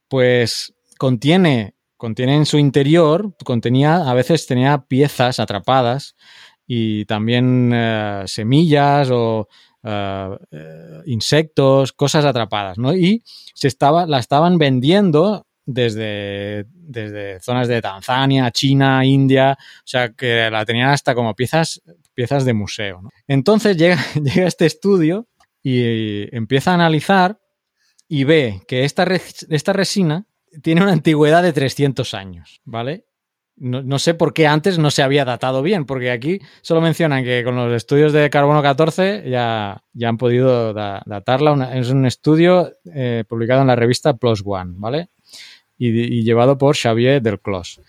pues 0.09 0.75
contiene, 0.99 1.75
contiene 1.97 2.37
en 2.37 2.47
su 2.47 2.59
interior, 2.59 3.35
contenía, 3.45 4.11
a 4.11 4.15
veces 4.15 4.47
tenía 4.47 4.87
piezas 4.87 5.41
atrapadas 5.41 6.17
y 6.67 7.05
también 7.07 7.73
uh, 7.73 8.27
semillas 8.27 9.11
o 9.11 9.49
uh, 9.83 9.89
uh, 9.89 11.03
insectos, 11.07 11.93
cosas 11.93 12.25
atrapadas, 12.25 12.79
¿no? 12.79 12.95
Y 12.95 13.23
se 13.55 13.69
estaba, 13.69 14.07
la 14.07 14.19
estaban 14.19 14.59
vendiendo 14.59 15.47
desde, 15.73 16.67
desde 16.73 17.41
zonas 17.41 17.69
de 17.69 17.81
Tanzania, 17.81 18.51
China, 18.51 19.05
India, 19.05 19.57
o 19.59 19.87
sea 19.87 20.11
que 20.11 20.51
la 20.51 20.65
tenían 20.65 20.91
hasta 20.91 21.15
como 21.15 21.35
piezas, 21.35 21.81
piezas 22.15 22.45
de 22.45 22.55
museo. 22.55 23.03
Entonces 23.27 23.77
llega, 23.77 23.99
llega 24.23 24.47
este 24.47 24.67
estudio 24.67 25.29
y 25.63 26.35
empieza 26.35 26.73
a 26.73 26.75
analizar 26.75 27.41
y 28.09 28.25
ve 28.25 28.63
que 28.67 28.85
esta, 28.85 29.07
esta 29.49 29.73
resina 29.73 30.27
tiene 30.63 30.83
una 30.83 30.93
antigüedad 30.93 31.43
de 31.43 31.53
300 31.53 32.15
años, 32.15 32.61
¿vale? 32.65 33.05
no, 33.61 33.83
no, 33.83 33.99
sé 33.99 34.15
por 34.15 34.33
qué 34.33 34.47
antes 34.47 34.79
no 34.79 34.91
se 34.91 35.03
había 35.03 35.25
datado 35.25 35.63
bien, 35.63 35.85
porque 35.85 36.11
aquí 36.11 36.41
solo 36.63 36.81
mencionan 36.81 37.23
que 37.25 37.45
con 37.45 37.55
los 37.57 37.73
estudios 37.73 38.13
de 38.13 38.31
carbono 38.31 38.63
14 38.63 39.29
ya, 39.29 39.85
ya 39.93 40.09
han 40.09 40.17
podido 40.17 40.73
da, 40.73 41.03
datarla. 41.05 41.79
Es 41.79 41.91
un 41.91 42.07
estudio 42.07 42.73
eh, 42.93 43.25
publicado 43.29 43.61
en 43.61 43.67
la 43.67 43.77
revista 43.77 44.17
Plus 44.17 44.43
One, 44.45 44.73
¿vale? 44.77 45.11
Y, 45.81 45.89
y 45.89 46.23
llevado 46.23 46.59
por 46.59 46.77
Xavier 46.77 47.21
Del 47.21 47.41
Clos 47.41 47.81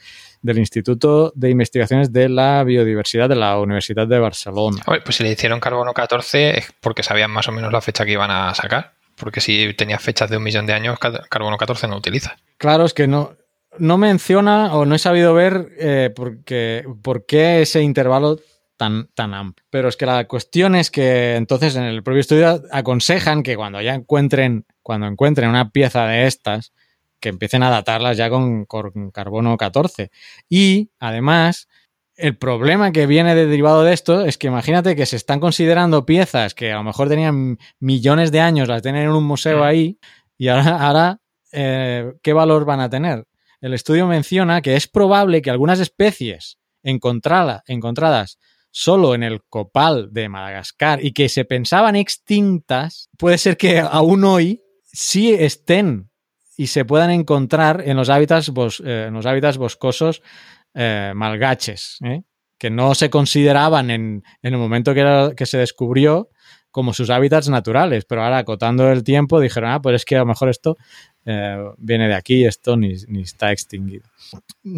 del 0.41 0.57
Instituto 0.57 1.31
de 1.35 1.49
Investigaciones 1.49 2.11
de 2.11 2.29
la 2.29 2.63
Biodiversidad 2.63 3.29
de 3.29 3.35
la 3.35 3.59
Universidad 3.59 4.07
de 4.07 4.19
Barcelona. 4.19 4.81
Oye, 4.87 5.01
pues 5.01 5.17
si 5.17 5.23
le 5.23 5.31
hicieron 5.31 5.59
carbono 5.59 5.93
14 5.93 6.57
es 6.57 6.73
porque 6.79 7.03
sabían 7.03 7.31
más 7.31 7.47
o 7.47 7.51
menos 7.51 7.71
la 7.71 7.81
fecha 7.81 8.05
que 8.05 8.13
iban 8.13 8.31
a 8.31 8.53
sacar. 8.55 8.93
Porque 9.15 9.39
si 9.39 9.73
tenía 9.75 9.99
fechas 9.99 10.29
de 10.29 10.37
un 10.37 10.43
millón 10.43 10.65
de 10.65 10.73
años, 10.73 10.97
carbono 11.29 11.57
14 11.57 11.87
no 11.87 11.97
utiliza. 11.97 12.37
Claro, 12.57 12.85
es 12.85 12.93
que 12.93 13.07
no, 13.07 13.35
no 13.77 13.97
menciona 13.97 14.73
o 14.73 14.85
no 14.85 14.95
he 14.95 14.99
sabido 14.99 15.35
ver 15.35 15.69
eh, 15.77 16.11
porque, 16.15 16.85
por 17.03 17.25
qué 17.27 17.61
ese 17.61 17.83
intervalo 17.83 18.39
tan, 18.77 19.09
tan 19.13 19.35
amplio. 19.35 19.63
Pero 19.69 19.89
es 19.89 19.97
que 19.97 20.07
la 20.07 20.27
cuestión 20.27 20.75
es 20.75 20.89
que 20.89 21.35
entonces 21.35 21.75
en 21.75 21.83
el 21.83 22.01
propio 22.01 22.21
estudio 22.21 22.63
aconsejan 22.71 23.43
que 23.43 23.55
cuando 23.55 23.79
ya 23.79 23.93
encuentren, 23.93 24.65
cuando 24.81 25.05
encuentren 25.05 25.49
una 25.49 25.69
pieza 25.69 26.07
de 26.07 26.25
estas, 26.25 26.73
que 27.21 27.29
empiecen 27.29 27.63
a 27.63 27.69
datarlas 27.69 28.17
ya 28.17 28.29
con, 28.29 28.65
con 28.65 29.11
carbono 29.11 29.55
14. 29.55 30.11
Y 30.49 30.89
además, 30.99 31.69
el 32.15 32.37
problema 32.37 32.91
que 32.91 33.05
viene 33.07 33.33
derivado 33.33 33.83
de 33.83 33.93
esto 33.93 34.25
es 34.25 34.37
que 34.37 34.47
imagínate 34.47 34.95
que 34.95 35.05
se 35.05 35.15
están 35.15 35.39
considerando 35.39 36.05
piezas 36.05 36.53
que 36.53 36.71
a 36.71 36.75
lo 36.75 36.83
mejor 36.83 37.07
tenían 37.07 37.57
millones 37.79 38.31
de 38.31 38.41
años, 38.41 38.67
las 38.67 38.81
tienen 38.81 39.03
en 39.03 39.11
un 39.11 39.23
museo 39.23 39.63
ahí, 39.63 39.97
y 40.37 40.49
ahora, 40.49 40.85
ahora 40.85 41.21
eh, 41.51 42.13
¿qué 42.21 42.33
valor 42.33 42.65
van 42.65 42.79
a 42.79 42.89
tener? 42.89 43.25
El 43.61 43.73
estudio 43.73 44.07
menciona 44.07 44.61
que 44.61 44.75
es 44.75 44.87
probable 44.87 45.41
que 45.41 45.51
algunas 45.51 45.79
especies 45.79 46.57
encontrada, 46.83 47.63
encontradas 47.67 48.39
solo 48.71 49.15
en 49.15 49.23
el 49.23 49.43
copal 49.43 50.09
de 50.11 50.29
Madagascar 50.29 51.03
y 51.03 51.11
que 51.11 51.29
se 51.29 51.45
pensaban 51.45 51.95
extintas, 51.95 53.09
puede 53.17 53.37
ser 53.37 53.57
que 53.57 53.79
aún 53.79 54.23
hoy 54.23 54.61
sí 54.83 55.33
estén 55.33 56.10
y 56.57 56.67
se 56.67 56.85
puedan 56.85 57.11
encontrar 57.11 57.83
en 57.85 57.97
los 57.97 58.09
hábitats, 58.09 58.49
bos, 58.49 58.81
eh, 58.85 59.05
en 59.07 59.13
los 59.13 59.25
hábitats 59.25 59.57
boscosos 59.57 60.21
eh, 60.73 61.11
malgaches, 61.15 61.99
¿eh? 62.03 62.23
que 62.57 62.69
no 62.69 62.93
se 62.95 63.09
consideraban 63.09 63.89
en, 63.89 64.23
en 64.41 64.53
el 64.53 64.59
momento 64.59 64.93
que, 64.93 65.45
se 65.45 65.57
descubrió 65.57 66.29
como 66.69 66.93
sus 66.93 67.09
hábitats 67.09 67.49
naturales, 67.49 68.05
pero 68.05 68.23
ahora 68.23 68.37
acotando 68.39 68.89
el 68.91 69.03
tiempo 69.03 69.39
dijeron, 69.39 69.71
ah, 69.71 69.81
pues 69.81 69.95
es 69.95 70.05
que 70.05 70.15
a 70.15 70.19
lo 70.19 70.25
mejor 70.25 70.49
esto 70.49 70.77
viene 71.77 72.07
de 72.07 72.15
aquí, 72.15 72.45
esto 72.45 72.77
ni, 72.77 72.93
ni, 73.07 73.21
está 73.21 73.51
extinguido. 73.51 74.07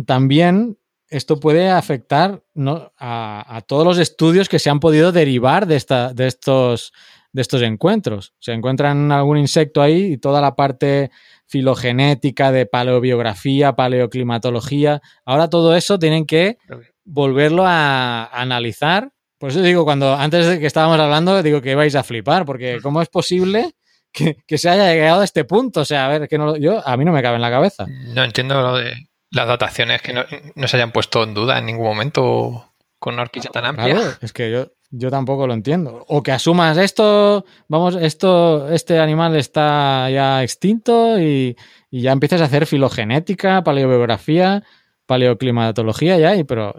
También 0.05 0.77
esto 1.13 1.39
puede 1.39 1.69
afectar 1.69 2.41
¿no? 2.53 2.91
a, 2.97 3.57
a, 3.57 3.61
todos 3.61 3.85
los 3.85 3.99
estudios 3.99 4.49
que 4.49 4.59
se 4.59 4.69
han 4.69 4.79
podido 4.79 5.11
derivar 5.11 5.67
de, 5.67 5.75
esta, 5.75 6.13
de, 6.13 6.27
estos, 6.27 6.91
de 7.31 7.41
estos 7.41 7.61
encuentros. 7.61 8.33
Se 8.39 8.51
encuentran 8.51 9.11
algún 9.11 9.37
insecto 9.37 9.81
ahí 9.81 10.13
y 10.13 10.17
toda 10.17 10.41
la 10.41 10.55
parte 10.55 11.11
filogenética, 11.47 12.51
de 12.51 12.65
paleobiografía, 12.65 13.73
paleoclimatología. 13.73 15.01
Ahora 15.25 15.49
todo 15.49 15.75
eso 15.75 15.99
tienen 15.99 16.25
que 16.25 16.57
volverlo 17.05 17.63
a, 17.65 18.25
analizar. 18.25 19.11
Por 19.37 19.49
eso 19.49 19.61
digo, 19.61 19.83
cuando 19.83 20.15
antes 20.15 20.47
de 20.47 20.59
que 20.59 20.65
estábamos 20.65 20.99
hablando, 20.99 21.43
digo 21.43 21.61
que 21.61 21.75
vais 21.75 21.95
a 21.95 22.03
flipar, 22.03 22.45
porque 22.45 22.79
¿cómo 22.81 23.01
es 23.01 23.09
posible 23.09 23.75
que, 24.11 24.37
que, 24.47 24.57
se 24.57 24.69
haya 24.69 24.91
llegado 24.91 25.21
a 25.21 25.25
este 25.25 25.43
punto? 25.43 25.81
O 25.81 25.85
sea, 25.85 26.05
a 26.05 26.09
ver, 26.09 26.27
que 26.27 26.37
no, 26.37 26.55
yo, 26.55 26.85
a 26.87 26.95
mí 26.97 27.03
no 27.03 27.11
me 27.11 27.21
cabe 27.21 27.35
en 27.35 27.41
la 27.41 27.51
cabeza. 27.51 27.85
No 27.87 28.23
entiendo 28.23 28.61
lo 28.61 28.77
de 28.77 29.09
las 29.31 29.47
dataciones 29.47 30.01
que 30.01 30.13
no, 30.13 30.23
no 30.55 30.67
se 30.67 30.77
hayan 30.77 30.91
puesto 30.91 31.23
en 31.23 31.33
duda 31.33 31.57
en 31.57 31.65
ningún 31.65 31.85
momento 31.85 32.73
con 32.99 33.15
una 33.15 33.23
horquilla 33.23 33.49
tan 33.49 33.65
amplia. 33.65 33.93
Claro, 33.93 34.11
es 34.21 34.31
que 34.31 34.49
yo, 34.49 34.67
yo 34.95 35.09
tampoco 35.09 35.47
lo 35.47 35.53
entiendo. 35.55 36.05
O 36.07 36.21
que 36.21 36.31
asumas 36.31 36.77
esto, 36.77 37.45
vamos, 37.67 37.95
esto, 37.95 38.69
este 38.69 38.99
animal 38.99 39.35
está 39.35 40.07
ya 40.11 40.43
extinto 40.43 41.19
y, 41.19 41.57
y 41.89 42.01
ya 42.01 42.11
empiezas 42.11 42.41
a 42.41 42.45
hacer 42.45 42.67
filogenética, 42.67 43.63
paleobiografía, 43.63 44.63
paleoclimatología 45.05 46.17
ya, 46.17 46.35
y 46.35 46.43
pero... 46.43 46.75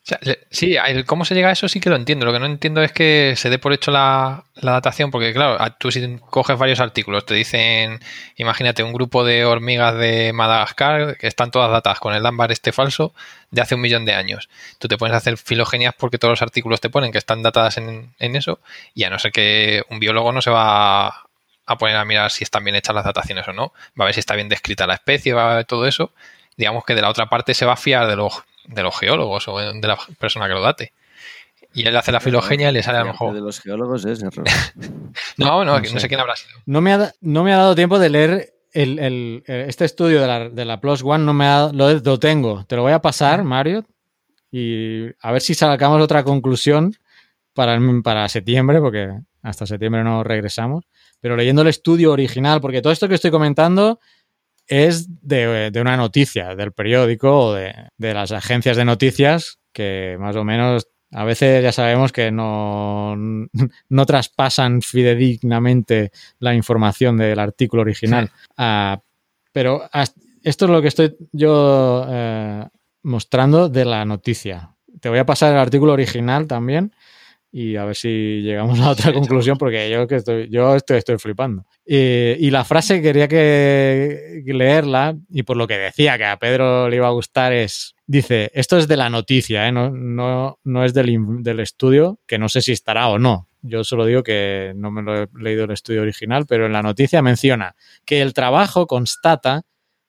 Sí, 0.51 0.77
cómo 1.07 1.25
se 1.25 1.35
llega 1.35 1.49
a 1.49 1.53
eso 1.53 1.69
sí 1.69 1.81
que 1.81 1.91
lo 1.91 1.97
entiendo. 1.97 2.25
Lo 2.25 2.33
que 2.33 2.39
no 2.39 2.47
entiendo 2.47 2.83
es 2.83 2.93
que 2.93 3.35
se 3.37 3.51
dé 3.51 3.59
por 3.59 3.73
hecho 3.73 3.91
la, 3.91 4.45
la, 4.55 4.73
datación, 4.73 5.11
porque 5.11 5.33
claro, 5.33 5.59
tú 5.79 5.91
si 5.91 6.19
coges 6.31 6.59
varios 6.59 6.81
artículos, 6.81 7.27
te 7.27 7.35
dicen, 7.35 8.01
imagínate, 8.37 8.83
un 8.83 8.93
grupo 8.93 9.25
de 9.25 9.45
hormigas 9.45 9.97
de 9.97 10.33
Madagascar 10.33 11.17
que 11.19 11.27
están 11.27 11.51
todas 11.51 11.71
datadas 11.71 12.01
con 12.01 12.15
el 12.15 12.25
ámbar 12.25 12.51
este 12.53 12.73
falso 12.73 13.15
de 13.51 13.61
hace 13.61 13.75
un 13.75 13.83
millón 13.83 14.05
de 14.05 14.15
años. 14.15 14.49
Tú 14.79 14.89
te 14.89 14.97
puedes 14.97 15.15
hacer 15.15 15.37
filogenias 15.37 15.95
porque 15.99 16.19
todos 16.19 16.33
los 16.33 16.43
artículos 16.43 16.81
te 16.81 16.91
ponen 16.91 17.13
que 17.13 17.19
están 17.19 17.43
datadas 17.43 17.77
en, 17.77 18.15
en 18.19 18.37
eso, 18.37 18.59
y 18.95 19.05
a 19.05 19.11
no 19.11 19.19
ser 19.19 19.33
que 19.33 19.83
un 19.91 20.01
biólogo 20.01 20.33
no 20.33 20.41
se 20.41 20.51
va 20.51 21.25
a 21.67 21.79
poner 21.79 21.97
a 21.97 22.05
mirar 22.05 22.31
si 22.31 22.45
están 22.45 22.65
bien 22.65 22.77
hechas 22.77 22.95
las 22.95 23.05
dataciones 23.05 23.47
o 23.49 23.53
no, 23.53 23.73
va 23.99 24.05
a 24.05 24.07
ver 24.07 24.15
si 24.15 24.21
está 24.21 24.35
bien 24.35 24.49
descrita 24.49 24.87
la 24.87 24.95
especie, 24.95 25.33
va 25.33 25.53
a 25.53 25.57
ver 25.57 25.65
todo 25.65 25.87
eso, 25.87 26.13
digamos 26.57 26.85
que 26.85 26.95
de 26.95 27.03
la 27.03 27.11
otra 27.11 27.29
parte 27.29 27.55
se 27.55 27.67
va 27.67 27.75
a 27.75 27.77
fiar 27.77 28.07
de 28.09 28.17
los, 28.17 28.43
de 28.67 28.83
los 28.83 28.99
geólogos 28.99 29.49
o 29.49 29.59
de 29.59 29.89
la 29.89 29.99
persona 30.19 30.47
que 30.47 30.55
lo 30.55 30.61
date. 30.61 30.93
Y 31.73 31.87
él 31.87 31.97
hace 31.97 32.13
la 32.13 32.21
filogenia 32.21 32.71
y 32.71 32.73
le 32.73 32.83
sale 32.83 32.99
a 32.99 33.01
lo 33.01 33.09
mejor. 33.09 33.35
De 33.35 33.41
los 33.41 33.61
geólogos 33.61 34.05
es 34.05 34.23
error. 34.23 34.47
no, 35.37 35.65
no, 35.65 35.79
no, 35.79 35.85
sé. 35.85 35.93
no, 35.93 36.01
sé. 36.01 36.09
quién 36.09 36.21
habrá 36.21 36.37
sido. 36.37 36.57
No 36.67 36.81
me 36.81 36.93
ha, 36.93 37.13
no 37.21 37.43
me 37.43 37.53
ha 37.53 37.57
dado 37.57 37.75
tiempo 37.75 37.99
de 37.99 38.11
leer 38.11 38.55
el, 38.75 38.99
el, 38.99 39.45
este 39.47 39.85
estudio 39.85 40.21
de 40.21 40.27
la, 40.27 40.49
de 40.49 40.65
la, 40.65 40.81
Plus 40.81 41.03
One, 41.03 41.25
no 41.25 41.35
me 41.35 41.47
ha, 41.47 41.71
lo, 41.73 41.93
lo, 41.93 42.19
tengo. 42.19 42.65
Te 42.65 42.77
lo 42.77 42.83
voy 42.83 42.93
a 42.93 43.01
pasar, 43.01 43.43
Mario, 43.43 43.85
y 44.51 45.07
a 45.21 45.33
ver 45.33 45.41
si 45.41 45.55
sacamos 45.55 46.01
otra 46.01 46.23
conclusión 46.23 46.95
para, 47.55 47.79
para 48.03 48.29
septiembre, 48.29 48.81
porque 48.81 49.11
hasta 49.43 49.67
septiembre 49.67 50.05
no 50.05 50.23
regresamos. 50.23 50.85
Pero 51.21 51.37
leyendo 51.37 51.63
el 51.63 51.69
estudio 51.69 52.13
original, 52.13 52.61
porque 52.61 52.83
todo 52.83 52.93
esto 52.93 53.09
que 53.09 53.15
estoy 53.15 53.31
comentando 53.31 54.01
es 54.67 55.09
de, 55.23 55.71
de, 55.71 55.81
una 55.81 55.97
noticia 55.97 56.55
del 56.55 56.73
periódico 56.73 57.47
o 57.47 57.55
de, 57.55 57.75
de, 57.99 58.15
las 58.15 58.33
agencias 58.33 58.77
de 58.77 58.85
noticias 58.85 59.59
que 59.73 60.17
más 60.19 60.37
o 60.37 60.45
menos 60.45 60.89
a 61.15 61.25
veces 61.25 61.63
ya 61.63 61.73
sabemos 61.73 62.13
que 62.13 62.31
no, 62.31 63.15
no 63.89 64.07
traspasan 64.07 64.83
fidedignamente 64.83 66.11
la 66.41 66.55
información 66.55 67.17
del 67.17 67.39
artículo 67.39 67.83
original. 67.83 68.29
Sí. 68.29 68.63
Uh, 68.63 69.01
pero 69.53 69.89
esto 70.43 70.65
es 70.65 70.71
lo 70.71 70.83
que 70.83 70.89
estoy 70.89 71.17
yo 71.31 72.05
uh, 72.09 72.69
mostrando 73.05 73.69
de 73.69 73.85
la 73.85 74.05
noticia. 74.05 74.75
Te 75.01 75.09
voy 75.09 75.19
a 75.19 75.27
pasar 75.27 75.53
el 75.53 75.59
artículo 75.59 75.93
original 75.93 76.49
también 76.49 76.93
y 77.57 77.77
a 77.77 77.85
ver 77.85 77.95
si 77.95 78.41
llegamos 78.43 78.81
a 78.81 78.91
otra 78.91 79.13
conclusión 79.13 79.57
porque 79.57 79.89
yo 79.89 80.09
que 80.09 80.17
estoy, 80.17 80.49
yo 80.51 80.75
estoy, 80.75 80.97
estoy 80.99 81.19
flipando. 81.19 81.65
Y, 81.87 81.97
y, 81.97 82.51
la 82.51 82.65
frase 82.65 83.01
quería 83.01 83.29
que, 83.29 84.43
que, 84.45 84.53
leerla 84.53 85.17
y 85.31 85.45
por 85.45 85.57
lo 85.57 85.69
que 85.69 85.79
decía 85.79 86.19
que 86.19 86.25
a 86.25 86.37
Pedro 86.37 86.89
le 86.89 86.97
iba 86.97 87.07
a 87.07 87.13
gustar 87.13 87.53
es, 87.53 87.95
dice, 88.09 88.51
esto 88.55 88.77
es 88.77 88.89
de 88.89 88.97
la 88.97 89.09
noticia, 89.09 89.69
¿eh? 89.69 89.73
no, 89.73 89.91
no, 89.91 90.59
no 90.65 90.85
es 90.85 90.95
del, 90.95 91.17
del 91.45 91.61
estudio, 91.61 92.19
que 92.27 92.39
no 92.39 92.49
sé 92.49 92.61
si 92.61 92.73
estará 92.73 93.07
o 93.07 93.21
no. 93.21 93.49
Yo 93.63 93.85
solo 93.85 94.05
digo 94.05 94.25
que 94.25 94.73
no 94.75 94.91
me 94.91 95.03
lo 95.03 95.23
he 95.23 95.29
leído 95.39 95.65
el 95.65 95.71
estudio 95.71 96.03
original, 96.03 96.47
pero 96.49 96.67
en 96.67 96.73
la 96.73 96.83
noticia 96.83 97.23
menciona 97.23 97.77
que 98.05 98.21
el 98.21 98.35
trabajo 98.35 98.89
constata 98.89 99.63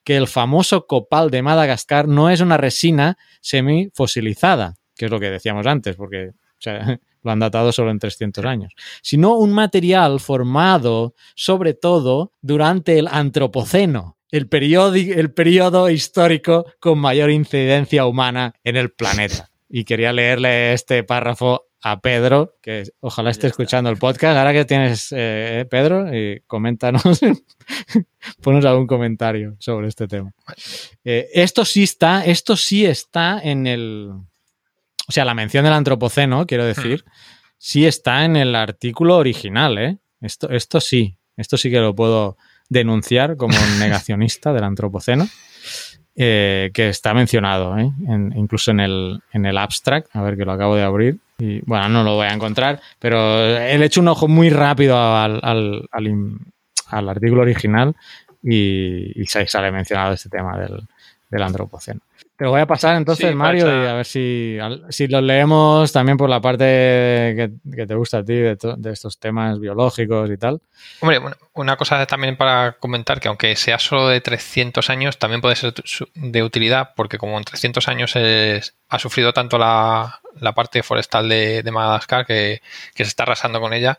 que 0.04 0.18
el 0.18 0.28
famoso 0.28 0.88
copal 0.88 1.30
de 1.30 1.44
Madagascar 1.44 2.08
no 2.08 2.32
es 2.32 2.42
una 2.42 2.58
resina 2.58 3.20
semifosilizada, 3.42 4.78
que 4.96 5.06
es 5.06 5.12
lo 5.12 5.20
que 5.20 5.30
decíamos 5.30 5.68
antes, 5.68 5.96
porque 5.96 6.32
o 6.58 6.62
sea, 6.62 7.00
lo 7.26 7.32
han 7.32 7.40
datado 7.40 7.72
solo 7.72 7.92
en 7.92 8.00
300 8.00 8.46
años, 8.46 8.74
sino 9.02 9.36
un 9.36 9.52
material 9.52 10.20
formado 10.20 11.16
sobre 11.36 11.74
todo 11.74 12.32
durante 12.42 13.00
el 13.00 13.08
Antropoceno, 13.08 14.18
el 14.32 14.48
periodo, 14.48 14.94
el 14.94 15.34
periodo 15.34 15.90
histórico 15.90 16.66
con 16.80 17.00
mayor 17.00 17.32
incidencia 17.32 18.06
humana 18.06 18.54
en 18.64 18.78
el 18.78 18.92
planeta. 18.92 19.50
Y 19.68 19.84
quería 19.84 20.14
leerle 20.14 20.74
este 20.74 21.04
párrafo 21.04 21.66
a 21.82 22.00
Pedro, 22.00 22.56
que 22.62 22.84
ojalá 23.00 23.32
esté 23.32 23.48
escuchando 23.48 23.90
el 23.90 23.98
podcast. 23.98 24.38
Ahora 24.38 24.54
que 24.54 24.66
tienes, 24.66 25.08
eh, 25.12 25.66
Pedro, 25.70 26.16
y 26.16 26.42
coméntanos, 26.48 27.04
ponos 28.42 28.66
algún 28.66 28.88
comentario 28.88 29.56
sobre 29.60 29.88
este 29.88 30.08
tema. 30.08 30.32
Eh, 31.04 31.28
esto 31.34 31.66
sí 31.66 31.84
está, 31.84 32.24
esto 32.26 32.56
sí 32.56 32.86
está 32.86 33.40
en 33.44 33.68
el, 33.68 34.12
o 35.08 35.12
sea, 35.12 35.26
la 35.26 35.34
mención 35.34 35.64
del 35.64 35.74
antropoceno, 35.74 36.46
quiero 36.46 36.66
decir, 36.66 37.04
hmm. 37.06 37.10
sí 37.58 37.86
está 37.86 38.26
en 38.26 38.36
el 38.36 38.56
artículo 38.56 39.18
original, 39.18 39.78
¿eh? 39.78 39.98
Esto, 40.22 40.50
esto 40.50 40.82
sí, 40.82 41.18
esto 41.38 41.58
sí 41.58 41.70
que 41.70 41.80
lo 41.80 41.96
puedo 41.96 42.38
denunciar 42.70 43.38
como 43.38 43.56
negacionista 43.80 44.54
del 44.54 44.64
antropoceno, 44.64 45.28
eh, 46.16 46.72
que 46.74 46.90
está 46.90 47.14
mencionado, 47.14 47.78
¿eh? 47.78 47.92
En, 48.08 48.34
incluso 48.36 48.72
en 48.72 48.80
el, 48.80 49.22
en 49.32 49.46
el 49.46 49.58
abstract, 49.58 50.16
a 50.16 50.22
ver 50.22 50.38
que 50.38 50.46
lo 50.46 50.54
acabo 50.54 50.76
de 50.76 50.84
abrir, 50.84 51.20
y 51.38 51.60
bueno, 51.66 51.90
no 51.90 52.04
lo 52.04 52.16
voy 52.16 52.28
a 52.28 52.34
encontrar, 52.34 52.82
pero 53.00 53.46
he 53.46 53.84
hecho 53.84 54.00
un 54.00 54.08
ojo 54.08 54.28
muy 54.28 54.50
rápido 54.50 54.98
al, 54.98 55.40
al, 55.44 55.88
al, 55.92 56.38
al 56.88 57.10
artículo 57.10 57.42
original 57.42 57.96
y, 58.42 59.22
y, 59.22 59.26
sale 59.26 59.72
mencionado 59.72 60.14
este 60.14 60.30
tema 60.30 60.58
del, 60.58 60.88
del 61.30 61.44
antropoceno. 61.44 62.00
Te 62.38 62.44
lo 62.44 62.52
voy 62.52 62.60
a 62.60 62.66
pasar 62.66 62.98
entonces, 62.98 63.30
Sí, 63.30 63.34
Mario, 63.36 63.66
y 63.84 63.88
a 63.88 63.94
ver 63.94 64.06
si, 64.06 64.58
si 64.90 65.08
los 65.08 65.24
leemos 65.24 65.92
también 65.94 66.18
por 66.18 66.30
la 66.30 66.42
parte 66.42 66.66
que, 66.66 67.52
que 67.74 67.88
te 67.88 67.96
gusta 67.96 68.18
a 68.18 68.24
ti 68.26 68.34
de, 68.34 68.58
to- 68.58 68.76
de 68.76 68.92
estos 68.92 69.18
temas 69.20 69.58
biológicos 69.58 70.30
y 70.30 70.38
tal. 70.38 70.60
Hombre, 71.00 71.20
bueno, 71.20 71.38
una 71.54 71.78
cosa 71.78 72.06
también 72.06 72.36
para 72.36 72.74
comentar 72.74 73.22
que 73.22 73.30
aunque 73.30 73.56
sea 73.56 73.80
solo 73.80 74.10
de 74.10 74.20
300 74.20 74.90
años, 74.90 75.18
también 75.18 75.40
puede 75.40 75.56
ser 75.56 75.74
de 76.14 76.44
utilidad 76.44 76.90
porque 76.98 77.18
como 77.18 77.38
en 77.38 77.46
300 77.46 77.88
años 77.88 78.14
es- 78.18 78.76
ha 78.90 79.00
sufrido 79.00 79.32
tanto 79.32 79.58
la, 79.58 80.20
la 80.42 80.54
parte 80.54 80.84
forestal 80.84 81.30
de, 81.30 81.64
de 81.64 81.72
Madagascar 81.72 82.26
que, 82.26 82.62
que 82.94 83.04
se 83.06 83.10
está 83.10 83.24
arrasando 83.24 83.62
con 83.62 83.72
ella, 83.74 83.98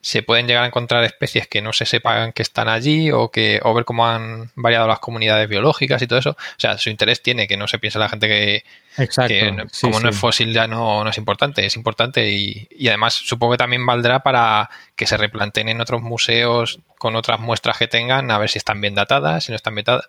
se 0.00 0.22
pueden 0.22 0.46
llegar 0.46 0.62
a 0.62 0.66
encontrar 0.68 1.02
especies 1.02 1.48
que 1.48 1.60
no 1.62 1.72
se 1.72 1.84
sepan 1.84 2.32
que 2.32 2.42
están 2.42 2.68
allí 2.68 3.10
o 3.10 3.30
que 3.30 3.60
o 3.64 3.74
ver 3.74 3.84
cómo 3.84 4.06
han 4.06 4.52
variado 4.54 4.86
las 4.86 5.00
comunidades 5.00 5.48
biológicas 5.48 6.00
y 6.00 6.06
todo 6.06 6.18
eso. 6.20 6.30
O 6.30 6.36
sea, 6.58 6.78
su 6.78 6.90
interés 6.90 7.22
tiene 7.22 7.48
que 7.48 7.56
no 7.56 7.66
se 7.66 7.78
piense 7.80 7.98
la 7.98 8.08
gente 8.08 8.28
que, 8.28 8.64
Exacto. 8.98 9.28
que 9.34 9.50
no- 9.50 9.64
sí, 9.72 9.80
como 9.82 9.98
no 10.00 10.08
es 10.10 10.16
fósil 10.16 10.52
ya 10.52 10.68
no, 10.68 11.02
no 11.02 11.10
es 11.10 11.18
importante, 11.18 11.66
es 11.66 11.74
importante 11.76 12.30
y, 12.30 12.68
y 12.70 12.86
además 12.88 13.14
supongo 13.14 13.52
que 13.54 13.58
también 13.58 13.84
valdrá 13.84 14.20
para 14.20 14.70
que 14.94 15.06
se 15.06 15.16
replanteen 15.16 15.68
en 15.70 15.80
otros 15.80 16.02
museos 16.02 16.78
con 16.98 17.16
otras 17.16 17.40
muestras 17.40 17.76
que 17.76 17.88
tengan 17.88 18.30
a 18.30 18.38
ver 18.38 18.48
si 18.48 18.58
están 18.58 18.80
bien 18.80 18.94
datadas, 18.94 19.44
si 19.44 19.52
no 19.52 19.56
están 19.56 19.74
bien 19.74 19.84
datadas, 19.86 20.08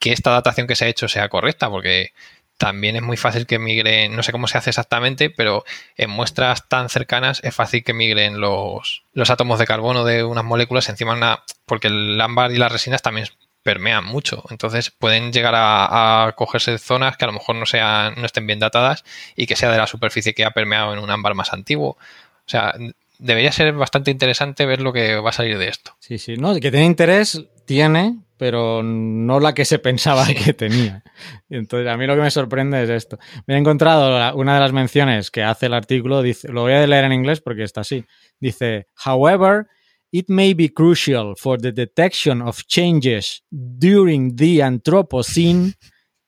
que 0.00 0.12
esta 0.12 0.30
datación 0.32 0.66
que 0.66 0.74
se 0.74 0.84
ha 0.86 0.88
hecho 0.88 1.08
sea 1.08 1.28
correcta, 1.28 1.70
porque 1.70 2.12
también 2.58 2.96
es 2.96 3.02
muy 3.02 3.16
fácil 3.16 3.46
que 3.46 3.58
migren, 3.58 4.16
no 4.16 4.22
sé 4.22 4.32
cómo 4.32 4.46
se 4.46 4.58
hace 4.58 4.70
exactamente, 4.70 5.30
pero 5.30 5.64
en 5.96 6.10
muestras 6.10 6.68
tan 6.68 6.88
cercanas 6.88 7.40
es 7.44 7.54
fácil 7.54 7.84
que 7.84 7.92
migren 7.92 8.40
los, 8.40 9.02
los 9.12 9.30
átomos 9.30 9.58
de 9.58 9.66
carbono 9.66 10.04
de 10.04 10.24
unas 10.24 10.44
moléculas 10.44 10.88
encima 10.88 11.12
una, 11.12 11.42
porque 11.66 11.88
el 11.88 12.20
ámbar 12.20 12.52
y 12.52 12.56
las 12.56 12.72
resinas 12.72 13.02
también 13.02 13.28
permean 13.62 14.04
mucho. 14.04 14.44
Entonces 14.50 14.90
pueden 14.90 15.32
llegar 15.32 15.54
a, 15.54 16.26
a 16.26 16.32
cogerse 16.32 16.78
zonas 16.78 17.16
que 17.16 17.24
a 17.24 17.28
lo 17.28 17.34
mejor 17.34 17.56
no 17.56 17.66
sean, 17.66 18.14
no 18.16 18.24
estén 18.24 18.46
bien 18.46 18.60
datadas 18.60 19.04
y 19.34 19.46
que 19.46 19.56
sea 19.56 19.70
de 19.70 19.78
la 19.78 19.86
superficie 19.86 20.34
que 20.34 20.44
ha 20.44 20.52
permeado 20.52 20.92
en 20.92 21.00
un 21.00 21.10
ámbar 21.10 21.34
más 21.34 21.52
antiguo. 21.52 21.90
O 21.90 22.48
sea, 22.48 22.74
debería 23.18 23.52
ser 23.52 23.72
bastante 23.72 24.10
interesante 24.10 24.66
ver 24.66 24.80
lo 24.80 24.92
que 24.92 25.16
va 25.16 25.30
a 25.30 25.32
salir 25.32 25.58
de 25.58 25.68
esto. 25.68 25.96
Sí, 25.98 26.18
sí, 26.18 26.36
no, 26.36 26.54
que 26.54 26.70
tiene 26.70 26.84
interés, 26.84 27.42
tiene, 27.66 28.18
pero 28.38 28.82
no 28.82 29.40
la 29.40 29.54
que 29.54 29.64
se 29.64 29.78
pensaba 29.78 30.26
que 30.26 30.52
tenía. 30.52 31.02
Y 31.48 31.56
entonces, 31.56 31.88
a 31.88 31.96
mí 31.96 32.06
lo 32.06 32.14
que 32.14 32.22
me 32.22 32.30
sorprende 32.30 32.82
es 32.82 32.90
esto. 32.90 33.18
Me 33.46 33.54
he 33.54 33.58
encontrado 33.58 34.10
la- 34.18 34.34
una 34.34 34.54
de 34.54 34.60
las 34.60 34.72
menciones 34.72 35.30
que 35.30 35.42
hace 35.42 35.66
el 35.66 35.74
artículo, 35.74 36.22
dice, 36.22 36.48
lo 36.52 36.62
voy 36.62 36.72
a 36.74 36.86
leer 36.86 37.04
en 37.04 37.12
inglés 37.12 37.40
porque 37.40 37.62
está 37.62 37.80
así. 37.82 38.04
Dice, 38.40 38.86
however, 39.04 39.66
it 40.10 40.26
may 40.28 40.54
be 40.54 40.72
crucial 40.72 41.34
for 41.36 41.60
the 41.60 41.72
detection 41.72 42.40
of 42.42 42.62
changes 42.66 43.42
during 43.50 44.36
the 44.36 44.62
Anthropocene 44.62 45.74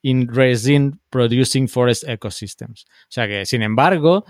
in 0.02 0.28
resin 0.28 1.00
producing 1.10 1.68
forest 1.68 2.04
ecosystems. 2.04 2.84
O 2.84 3.10
sea 3.10 3.26
que, 3.26 3.44
sin 3.46 3.62
embargo, 3.62 4.24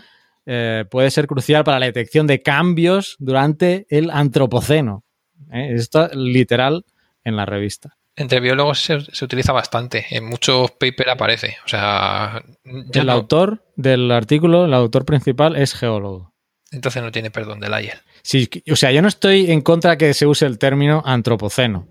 eh, 0.47 0.85
puede 0.91 1.11
ser 1.11 1.27
crucial 1.27 1.63
para 1.63 1.79
la 1.79 1.87
detección 1.87 2.27
de 2.27 2.43
cambios 2.43 3.17
durante 3.19 3.87
el 3.91 4.11
antropoceno. 4.11 5.05
¿eh? 5.53 5.73
Esto 5.75 6.09
literal 6.15 6.85
en 7.25 7.37
la 7.37 7.47
revista. 7.47 7.97
Entre 8.17 8.41
biólogos 8.41 8.81
se, 8.81 9.01
se 9.01 9.25
utiliza 9.25 9.53
bastante, 9.53 10.07
en 10.11 10.25
muchos 10.25 10.73
papers 10.73 11.11
aparece. 11.11 11.57
O 11.65 11.69
sea, 11.69 12.43
el 12.65 13.07
no- 13.07 13.13
autor 13.13 13.65
del 13.77 14.11
artículo, 14.11 14.65
el 14.65 14.75
autor 14.75 15.05
principal, 15.05 15.55
es 15.57 15.73
geólogo. 15.75 16.35
entonces 16.73 17.03
no 17.03 17.13
tiene 17.13 17.31
perdón 17.31 17.61
del 17.61 17.75
ayer. 17.75 18.01
Sí, 18.23 18.49
o 18.71 18.77
sea, 18.77 18.91
yo 18.93 19.03
no 19.03 19.09
estoy 19.09 19.51
en 19.51 19.61
contra 19.61 19.97
que 19.97 20.13
se 20.15 20.27
use 20.27 20.47
el 20.47 20.59
término 20.59 21.03
antropoceno 21.07 21.89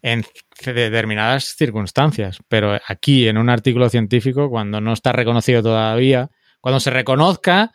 en 0.00 0.24
determinadas 0.64 1.54
circunstancias, 1.56 2.38
pero 2.48 2.78
aquí 2.86 3.28
en 3.28 3.36
un 3.36 3.50
artículo 3.50 3.90
científico, 3.90 4.48
cuando 4.48 4.80
no 4.80 4.92
está 4.92 5.12
reconocido 5.12 5.62
todavía, 5.62 6.30
cuando 6.60 6.80
se 6.80 6.90
reconozca, 6.90 7.72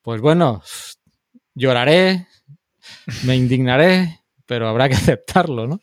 pues 0.00 0.20
bueno, 0.20 0.62
lloraré, 1.54 2.26
me 3.24 3.36
indignaré, 3.36 4.20
pero 4.46 4.68
habrá 4.68 4.88
que 4.88 4.94
aceptarlo, 4.94 5.66
¿no? 5.66 5.80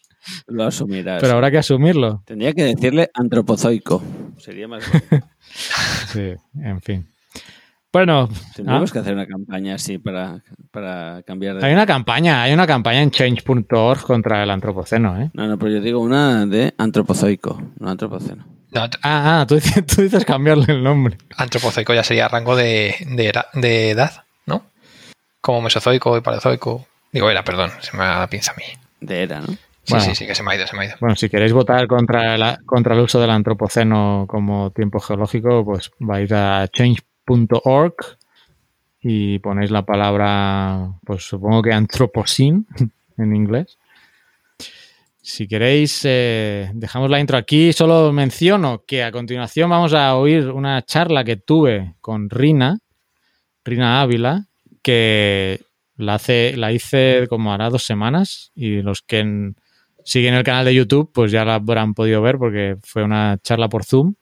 Lo 0.48 0.64
asumirás. 0.66 1.22
Pero 1.22 1.34
habrá 1.34 1.52
que 1.52 1.58
asumirlo. 1.58 2.24
Tendría 2.26 2.54
que 2.54 2.64
decirle 2.64 3.10
antropozoico. 3.14 4.02
Sería 4.38 4.68
más 4.68 4.84
bonito. 4.92 5.28
Sí, 6.08 6.34
en 6.62 6.82
fin. 6.82 7.08
Bueno, 7.92 8.28
Tendríamos 8.56 8.90
¿ah? 8.90 8.94
que 8.94 9.00
hacer 9.00 9.14
una 9.14 9.28
campaña 9.28 9.76
así 9.76 10.00
para, 10.00 10.42
para 10.72 11.22
cambiar 11.24 11.58
de... 11.58 11.66
hay 11.68 11.74
una 11.74 11.86
campaña, 11.86 12.42
hay 12.42 12.54
una 12.54 12.66
campaña 12.66 13.02
en 13.04 13.12
change.org 13.12 14.02
contra 14.02 14.42
el 14.42 14.50
antropoceno, 14.50 15.22
¿eh? 15.22 15.30
No, 15.34 15.48
no, 15.48 15.60
pero 15.60 15.72
yo 15.74 15.82
digo 15.82 16.00
una 16.00 16.48
de 16.48 16.74
antropozoico, 16.80 17.62
no 17.80 17.90
antropoceno. 17.90 18.46
No, 18.72 18.82
Ah, 19.04 19.42
ah, 19.42 19.46
tú 19.48 19.56
dices, 19.56 19.86
tú 19.96 20.02
dices 20.02 20.26
cambiarle 20.26 20.66
el 20.74 20.84
nombre. 20.84 21.18
antropozoico 21.38 21.94
ya 21.94 22.04
sería 22.04 22.28
rango 22.28 22.56
de, 22.56 22.96
de 23.54 23.90
edad, 23.92 24.24
¿no? 24.48 24.66
Como 25.42 25.62
mesozoico 25.62 26.18
y 26.18 26.22
paleozoico. 26.22 26.88
Digo, 27.12 27.30
era, 27.30 27.44
perdón, 27.44 27.70
se 27.82 27.96
me 27.96 28.04
da 28.04 28.20
la 28.22 28.28
pinza 28.28 28.54
a 28.54 28.56
mí. 28.56 28.64
De 29.02 29.22
era, 29.22 29.42
¿no? 29.42 29.48
Sí, 29.86 29.94
Bueno. 29.94 30.06
sí, 30.06 30.16
sí, 30.16 30.26
que 30.28 30.34
se 30.36 30.44
me 30.44 30.52
ha 30.52 30.56
ido, 30.56 30.66
se 30.68 30.76
me 30.78 30.84
ha 30.84 30.86
ido. 30.88 30.96
Bueno, 31.02 31.16
si 31.16 31.30
queréis 31.30 31.52
votar 31.54 31.88
contra 31.88 32.36
el, 32.36 32.66
contra 32.66 32.96
el 32.96 33.02
uso 33.02 33.20
del 33.20 33.30
antropoceno 33.32 34.26
como 34.30 34.72
tiempo 34.72 35.00
geológico, 35.00 35.66
pues 35.66 35.92
vais 36.00 36.32
a 36.32 36.68
change.org 36.72 37.94
y 39.02 39.40
ponéis 39.40 39.72
la 39.72 39.86
palabra, 39.86 40.94
pues 41.06 41.24
supongo 41.28 41.62
que 41.62 41.74
antropocene 41.74 42.64
en 43.18 43.36
inglés. 43.36 43.78
Si 45.22 45.48
queréis, 45.48 46.02
eh, 46.04 46.70
dejamos 46.74 47.10
la 47.10 47.20
intro 47.20 47.38
aquí. 47.38 47.72
Solo 47.72 48.12
menciono 48.12 48.84
que 48.86 49.04
a 49.04 49.12
continuación 49.12 49.70
vamos 49.70 49.94
a 49.94 50.16
oír 50.16 50.50
una 50.50 50.82
charla 50.84 51.24
que 51.24 51.38
tuve 51.38 51.96
con 52.02 52.30
Rina, 52.30 52.80
Rina 53.64 54.02
Ávila, 54.02 54.48
que 54.82 55.62
la, 55.96 56.16
hace, 56.16 56.58
la 56.58 56.74
hice 56.74 57.28
como 57.30 57.54
hará 57.54 57.70
dos 57.70 57.84
semanas 57.86 58.52
y 58.54 58.82
los 58.82 59.02
que 59.02 59.20
en- 59.20 59.56
siguen 60.04 60.34
el 60.34 60.44
canal 60.44 60.66
de 60.66 60.74
YouTube 60.74 61.12
pues 61.14 61.32
ya 61.32 61.46
la 61.46 61.56
habrán 61.56 61.94
podido 61.94 62.22
ver 62.22 62.38
porque 62.38 62.78
fue 62.84 63.04
una 63.04 63.38
charla 63.42 63.70
por 63.70 63.84
Zoom 63.84 64.16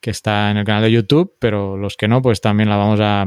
que 0.00 0.10
está 0.10 0.50
en 0.50 0.58
el 0.58 0.64
canal 0.66 0.82
de 0.82 0.92
YouTube, 0.92 1.34
pero 1.38 1.78
los 1.78 1.96
que 1.96 2.08
no 2.08 2.20
pues 2.20 2.42
también 2.42 2.68
la 2.68 2.76
vamos 2.76 3.00
a 3.00 3.26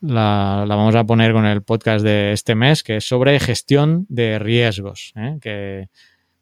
la, 0.00 0.64
vamos 0.66 0.94
a 0.94 1.04
poner 1.04 1.32
con 1.32 1.44
el 1.44 1.62
podcast 1.62 2.02
de 2.02 2.32
este 2.32 2.54
mes 2.54 2.82
que 2.82 2.96
es 2.96 3.04
sobre 3.04 3.38
gestión 3.38 4.06
de 4.08 4.38
riesgos, 4.38 5.12
¿eh? 5.16 5.36
que 5.42 5.88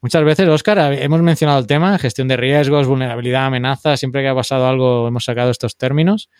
muchas 0.00 0.22
veces, 0.22 0.48
Oscar, 0.48 0.92
hemos 0.92 1.22
mencionado 1.22 1.58
el 1.58 1.66
tema, 1.66 1.98
gestión 1.98 2.28
de 2.28 2.36
riesgos, 2.36 2.86
vulnerabilidad, 2.86 3.46
amenaza, 3.46 3.96
siempre 3.96 4.22
que 4.22 4.28
ha 4.28 4.34
pasado 4.34 4.68
algo 4.68 5.08
hemos 5.08 5.24
sacado 5.24 5.50
estos 5.50 5.76
términos, 5.76 6.30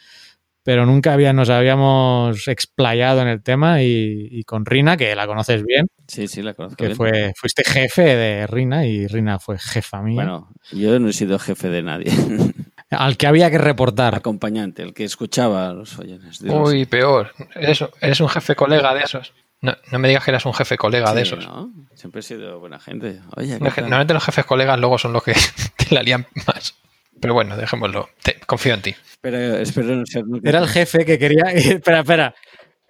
pero 0.69 0.85
nunca 0.85 1.15
había, 1.15 1.33
nos 1.33 1.49
habíamos 1.49 2.47
explayado 2.47 3.23
en 3.23 3.29
el 3.29 3.43
tema 3.43 3.81
y, 3.83 4.29
y 4.31 4.45
con 4.45 4.67
Rina, 4.67 4.99
que 4.99 5.17
la 5.17 5.27
conoces 5.27 5.65
bien, 5.65 5.87
Sí, 6.07 6.29
sí, 6.29 6.43
la 6.43 6.53
conozco 6.53 6.77
que 6.77 6.89
bien. 6.89 6.97
fue, 6.99 7.33
fuiste 7.35 7.63
jefe 7.65 8.03
de 8.03 8.47
Rina 8.47 8.85
y 8.85 9.07
Rina 9.07 9.39
fue 9.39 9.59
jefa 9.59 10.03
mía, 10.03 10.17
Bueno, 10.17 10.53
yo 10.71 11.01
no 11.01 11.09
he 11.09 11.15
sido 11.15 11.39
jefe 11.39 11.71
de 11.71 11.83
nadie. 11.83 12.13
al 12.91 13.17
que 13.17 13.27
había 13.27 13.51
que 13.51 13.57
reportar. 13.57 14.15
Acompañante, 14.15 14.83
el 14.83 14.93
que 14.93 15.05
escuchaba 15.05 15.73
los 15.73 15.89
follones. 15.89 16.39
Dios. 16.41 16.69
Uy, 16.69 16.85
peor. 16.85 17.31
Eres, 17.55 17.83
eres 18.03 18.21
un 18.21 18.29
jefe 18.29 18.55
colega 18.55 18.93
de 18.93 19.05
esos. 19.05 19.33
No, 19.63 19.75
no 19.91 19.99
me 19.99 20.09
digas 20.09 20.23
que 20.23 20.33
eras 20.33 20.45
un 20.45 20.53
jefe 20.53 20.77
colega 20.77 21.15
de 21.15 21.23
esos. 21.23 21.47
¿no? 21.47 21.73
Siempre 21.95 22.21
he 22.21 22.23
sido 22.23 22.61
buena 22.61 22.79
gente. 22.79 23.23
Oye, 23.37 23.57
¿qué 23.57 23.65
No, 23.65 23.73
que-? 23.73 23.81
Normalmente 23.81 24.13
los 24.13 24.23
jefes 24.23 24.45
colegas 24.45 24.79
luego 24.79 24.99
son 24.99 25.15
los 25.15 25.23
que 25.23 25.33
te 25.79 25.95
la 25.95 26.03
lían 26.03 26.27
más. 26.47 26.75
Pero 27.21 27.35
bueno, 27.35 27.57
dejémoslo. 27.57 28.09
Te- 28.23 28.39
confío 28.47 28.75
en 28.75 28.83
ti. 28.83 28.95
Pero 29.21 29.59
espero 29.59 29.97
no 29.97 30.07
ser 30.07 30.25
nunca. 30.27 30.49
Era 30.49 30.61
el 30.61 30.69
jefe 30.69 31.05
que 31.05 31.19
quería. 31.19 31.45
espera, 31.55 32.01
espera. 32.01 32.35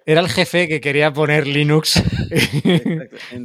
Era 0.05 0.21
el 0.21 0.29
jefe 0.29 0.67
que 0.67 0.81
quería 0.81 1.11
poner 1.13 1.45
Linux 1.45 1.97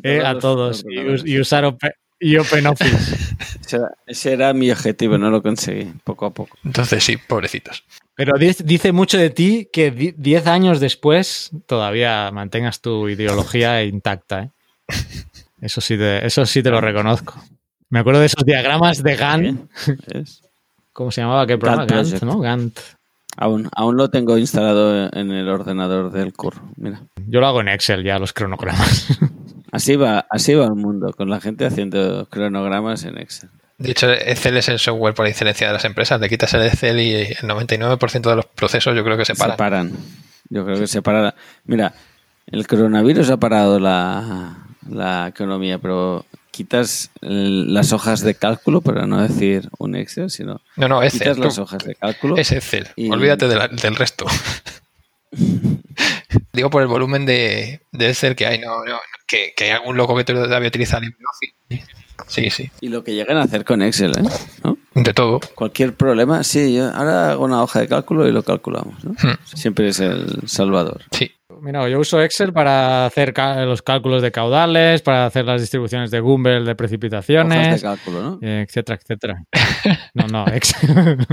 eh, 0.03 0.21
a 0.25 0.33
los 0.33 0.43
todos 0.43 0.85
y, 0.89 1.39
usar 1.39 1.77
y 2.21 2.37
OpenOffice. 2.37 3.17
Ese 3.65 3.77
era, 3.77 3.89
ese 4.07 4.33
era 4.33 4.53
mi 4.53 4.71
objetivo, 4.71 5.17
no 5.19 5.31
lo 5.31 5.43
conseguí, 5.43 5.91
poco 6.05 6.27
a 6.27 6.31
poco. 6.35 6.57
Entonces 6.65 7.03
sí, 7.03 7.17
pobrecitos. 7.17 7.83
Pero 8.15 8.39
di- 8.39 8.55
dice 8.63 8.93
mucho 8.93 9.17
de 9.19 9.31
ti 9.31 9.69
que 9.73 9.91
di- 9.91 10.15
10 10.17 10.47
años 10.47 10.81
después 10.81 11.51
todavía 11.67 12.31
mantengas 12.31 12.81
tu 12.83 13.09
ideología 13.09 13.83
intacta. 13.83 14.43
¿eh? 14.45 14.51
Eso, 15.63 15.81
sí 15.81 15.97
te, 15.97 16.25
eso 16.27 16.45
sí 16.45 16.63
te 16.63 16.71
lo 16.71 16.81
reconozco. 16.83 17.43
Me 17.89 18.01
acuerdo 18.01 18.21
de 18.21 18.27
esos 18.27 18.45
diagramas 18.45 19.03
de 19.03 19.17
Gantt. 19.17 19.61
¿Ves? 20.13 20.43
¿Cómo 20.95 21.11
se 21.11 21.21
llamaba 21.21 21.43
aquel 21.43 21.59
programa? 21.59 21.87
Gantt. 21.87 22.23
¿no? 22.23 22.39
Gantt. 22.39 22.79
Aún, 23.37 23.69
aún 23.75 23.97
lo 23.97 24.11
tengo 24.11 24.39
instalado 24.39 25.11
en 25.13 25.33
el 25.33 25.49
ordenador 25.49 26.13
del 26.13 26.33
curro. 26.33 26.63
Mira. 26.77 27.03
Yo 27.27 27.41
lo 27.41 27.49
hago 27.49 27.61
en 27.61 27.69
Excel 27.69 28.05
ya, 28.05 28.19
los 28.19 28.33
cronogramas. 28.33 29.09
Así 29.73 29.97
va, 29.97 30.25
así 30.31 30.55
va 30.55 30.67
el 30.67 30.77
mundo, 30.77 31.13
con 31.15 31.29
la 31.29 31.41
gente 31.41 31.67
haciendo 31.67 32.29
cronogramas 32.31 33.03
en 33.07 33.19
Excel. 33.19 33.51
De 33.77 33.91
hecho, 33.91 34.09
Excel 34.09 34.57
es 34.57 34.69
el 34.69 34.79
software 34.79 35.15
por 35.15 35.27
excelencia 35.27 35.67
de 35.67 35.73
las 35.73 35.85
empresas. 35.85 36.21
Le 36.21 36.29
quitas 36.29 36.55
el 36.55 36.63
Excel 36.63 37.01
y 37.01 37.13
el 37.13 37.37
99% 37.39 38.21
de 38.21 38.37
los 38.37 38.47
procesos 38.47 38.95
yo 38.95 39.03
creo 39.03 39.17
que 39.17 39.25
se 39.25 39.35
paran. 39.35 39.55
Se 39.55 39.59
paran. 39.59 39.93
Yo 40.49 40.65
creo 40.65 40.79
que 40.79 40.87
se 40.87 41.03
para. 41.03 41.35
Mira, 41.65 41.93
el 42.47 42.69
coronavirus 42.69 43.31
ha 43.31 43.37
parado 43.39 43.81
la, 43.81 44.59
la 44.89 45.27
economía, 45.27 45.79
pero 45.79 46.25
quitas 46.55 47.11
las 47.21 47.93
hojas 47.93 48.21
de 48.21 48.35
cálculo, 48.35 48.81
para 48.81 49.07
no 49.07 49.21
decir 49.23 49.69
un 49.79 49.97
Excel, 49.97 50.31
sino 50.31 50.61
No, 50.77 50.89
no, 50.89 51.03
Excel. 51.03 51.21
quitas 51.21 51.39
las 51.39 51.59
hojas 51.59 51.85
de 51.85 51.95
cálculo. 51.97 52.37
Es 52.37 52.53
Excel. 52.53 52.89
Y- 52.97 53.11
Olvídate 53.11 53.49
de 53.49 53.57
la- 53.57 53.69
del 53.69 53.97
resto. 53.97 54.27
Digo 56.53 56.71
por 56.71 56.83
el 56.83 56.89
volumen 56.89 57.27
de, 57.27 57.81
de 57.93 58.09
Excel 58.11 58.37
que 58.37 58.47
hay, 58.47 58.59
no, 58.61 58.85
no, 58.85 58.99
que, 59.27 59.53
que 59.57 59.65
hay 59.65 59.71
algún 59.71 59.97
loco 59.97 60.17
que 60.17 60.25
todavía 60.25 60.69
utiliza 60.69 61.01
LibreOffice. 61.01 61.95
Sí, 62.29 62.49
sí, 62.51 62.71
Y 62.81 62.89
lo 62.89 63.03
que 63.03 63.13
llegan 63.15 63.37
a 63.39 63.43
hacer 63.43 63.65
con 63.65 63.83
Excel, 63.83 64.13
¿eh? 64.17 64.23
¿No? 64.63 64.79
de 64.95 65.13
todo. 65.13 65.41
Cualquier 65.57 65.95
problema, 65.95 66.45
sí, 66.45 66.73
yo 66.75 66.89
ahora 66.95 67.33
hago 67.33 67.45
una 67.45 67.61
hoja 67.63 67.81
de 67.81 67.89
cálculo 67.89 68.29
y 68.29 68.33
lo 68.33 68.45
calculamos, 68.45 69.03
¿no? 69.05 69.11
Hmm. 69.21 69.35
Siempre 69.45 69.89
es 69.89 69.99
el 69.99 70.43
salvador. 70.47 71.03
Sí, 71.11 71.33
Mira, 71.65 71.89
yo 71.89 71.99
uso 71.99 72.21
Excel 72.21 72.53
para 72.53 73.07
hacer 73.07 73.33
los 73.67 73.81
cálculos 73.83 74.21
de 74.23 74.31
caudales, 74.31 75.01
para 75.03 75.27
hacer 75.27 75.45
las 75.47 75.61
distribuciones 75.61 76.11
de 76.11 76.21
Google 76.21 76.61
de 76.65 76.75
precipitaciones, 76.75 77.83
cálculo, 77.83 78.23
¿no? 78.23 78.39
eh, 78.43 78.65
etcétera, 78.69 78.99
etcétera. 79.03 79.45
No, 80.15 80.27
no, 80.29 80.47
Excel. 80.49 81.27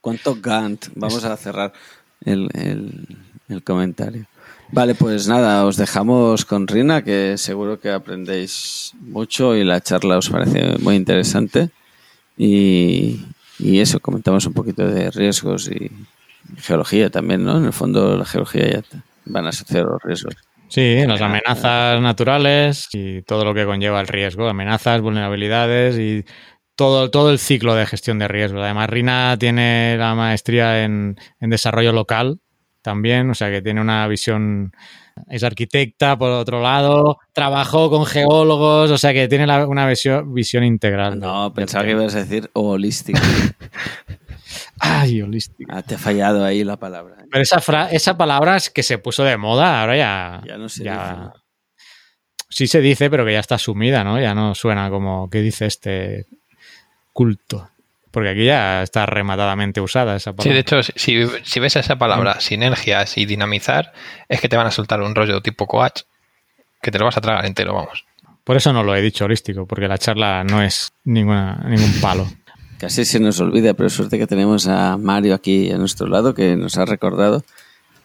¿Cuánto 0.00 0.36
Gantt? 0.40 0.86
Vamos 0.94 1.24
a 1.24 1.36
cerrar 1.36 1.72
el, 2.24 2.48
el- 2.54 3.06
el 3.48 3.62
comentario. 3.64 4.26
Vale, 4.70 4.94
pues 4.94 5.28
nada, 5.28 5.64
os 5.66 5.76
dejamos 5.76 6.44
con 6.44 6.66
Rina, 6.66 7.02
que 7.02 7.36
seguro 7.38 7.78
que 7.80 7.90
aprendéis 7.90 8.92
mucho 9.00 9.54
y 9.56 9.64
la 9.64 9.80
charla 9.80 10.16
os 10.18 10.30
parece 10.30 10.78
muy 10.78 10.94
interesante. 10.96 11.70
Y, 12.38 13.20
y 13.58 13.80
eso, 13.80 14.00
comentamos 14.00 14.46
un 14.46 14.54
poquito 14.54 14.86
de 14.86 15.10
riesgos 15.10 15.68
y 15.68 15.90
geología 16.58 17.10
también, 17.10 17.44
¿no? 17.44 17.58
En 17.58 17.66
el 17.66 17.72
fondo 17.72 18.16
la 18.16 18.24
geología 18.24 18.68
ya 18.70 18.82
te- 18.82 18.98
van 19.26 19.46
a 19.46 19.48
asociar 19.50 19.84
los 19.84 20.02
riesgos. 20.02 20.34
Sí, 20.68 21.04
las 21.06 21.20
amenazas 21.20 22.00
naturales 22.00 22.88
y 22.94 23.20
todo 23.22 23.44
lo 23.44 23.52
que 23.52 23.66
conlleva 23.66 24.00
el 24.00 24.08
riesgo, 24.08 24.48
amenazas, 24.48 25.02
vulnerabilidades 25.02 25.98
y 25.98 26.24
todo, 26.76 27.10
todo 27.10 27.30
el 27.30 27.38
ciclo 27.38 27.74
de 27.74 27.84
gestión 27.84 28.18
de 28.18 28.26
riesgos. 28.26 28.62
Además, 28.62 28.88
Rina 28.88 29.36
tiene 29.38 29.96
la 29.98 30.14
maestría 30.14 30.82
en, 30.84 31.16
en 31.40 31.50
desarrollo 31.50 31.92
local 31.92 32.38
también, 32.80 33.28
o 33.30 33.34
sea 33.34 33.50
que 33.50 33.60
tiene 33.60 33.80
una 33.82 34.08
visión, 34.08 34.72
es 35.28 35.44
arquitecta 35.44 36.16
por 36.18 36.30
otro 36.30 36.62
lado, 36.62 37.18
trabajó 37.34 37.90
con 37.90 38.06
geólogos, 38.06 38.90
o 38.90 38.96
sea 38.98 39.12
que 39.12 39.28
tiene 39.28 39.46
la- 39.46 39.66
una 39.68 39.86
visión, 39.86 40.32
visión 40.32 40.64
integral. 40.64 41.18
No, 41.20 41.52
pensaba 41.54 41.84
que 41.84 41.90
ibas 41.90 42.14
a 42.14 42.20
decir 42.24 42.50
holístico. 42.54 43.20
Ay, 44.78 45.22
holístico. 45.22 45.70
Ah, 45.74 45.82
te 45.82 45.94
ha 45.94 45.98
fallado 45.98 46.44
ahí 46.44 46.64
la 46.64 46.76
palabra. 46.76 47.16
Pero 47.30 47.42
esa, 47.42 47.60
fra- 47.60 47.90
esa 47.90 48.16
palabra 48.16 48.56
es 48.56 48.70
que 48.70 48.82
se 48.82 48.98
puso 48.98 49.24
de 49.24 49.36
moda, 49.36 49.80
ahora 49.80 49.96
ya... 49.96 50.42
Ya 50.46 50.56
no 50.58 50.68
se 50.68 50.84
ya- 50.84 50.92
dice, 51.02 51.16
¿no? 51.16 51.32
Sí 52.48 52.66
se 52.66 52.80
dice, 52.80 53.08
pero 53.08 53.24
que 53.24 53.32
ya 53.32 53.40
está 53.40 53.54
asumida, 53.54 54.04
¿no? 54.04 54.20
Ya 54.20 54.34
no 54.34 54.54
suena 54.54 54.90
como 54.90 55.30
que 55.30 55.40
dice 55.40 55.64
este 55.66 56.26
culto. 57.12 57.70
Porque 58.10 58.28
aquí 58.28 58.44
ya 58.44 58.82
está 58.82 59.06
rematadamente 59.06 59.80
usada 59.80 60.16
esa 60.16 60.32
sí, 60.32 60.36
palabra. 60.36 60.52
de 60.54 60.60
hecho, 60.60 60.82
si, 60.82 61.26
si 61.44 61.60
ves 61.60 61.76
esa 61.76 61.96
palabra, 61.96 62.40
sinergias 62.40 63.16
y 63.16 63.24
dinamizar, 63.24 63.94
es 64.28 64.38
que 64.42 64.50
te 64.50 64.56
van 64.58 64.66
a 64.66 64.70
soltar 64.70 65.00
un 65.00 65.14
rollo 65.14 65.40
tipo 65.40 65.66
coach 65.66 66.02
que 66.82 66.90
te 66.90 66.98
lo 66.98 67.06
vas 67.06 67.16
a 67.16 67.22
tragar 67.22 67.46
entero, 67.46 67.72
vamos. 67.72 68.04
Por 68.44 68.56
eso 68.56 68.70
no 68.74 68.82
lo 68.82 68.94
he 68.94 69.00
dicho 69.00 69.24
holístico, 69.24 69.66
porque 69.66 69.88
la 69.88 69.96
charla 69.96 70.44
no 70.44 70.62
es 70.62 70.92
ninguna, 71.04 71.62
ningún 71.66 71.92
palo. 72.02 72.26
Casi 72.82 73.04
se 73.04 73.20
nos 73.20 73.38
olvida, 73.38 73.74
pero 73.74 73.88
suerte 73.88 74.18
que 74.18 74.26
tenemos 74.26 74.66
a 74.66 74.96
Mario 74.96 75.36
aquí 75.36 75.70
a 75.70 75.78
nuestro 75.78 76.08
lado, 76.08 76.34
que 76.34 76.56
nos 76.56 76.78
ha 76.78 76.84
recordado 76.84 77.44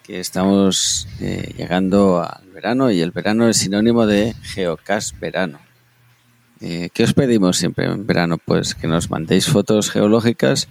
que 0.03 0.19
estamos 0.19 1.07
eh, 1.19 1.51
llegando 1.57 2.21
al 2.21 2.47
verano 2.51 2.91
y 2.91 3.01
el 3.01 3.09
verano 3.09 3.49
es 3.49 3.57
sinónimo 3.57 4.05
de 4.05 4.35
Geocast 4.39 5.19
verano. 5.19 5.57
Eh, 6.61 6.89
¿Qué 6.93 7.05
os 7.05 7.15
pedimos 7.15 7.57
siempre 7.57 7.85
en 7.85 8.05
verano? 8.05 8.37
Pues 8.37 8.75
que 8.75 8.85
nos 8.85 9.09
mandéis 9.09 9.47
fotos 9.47 9.89
geológicas. 9.89 10.67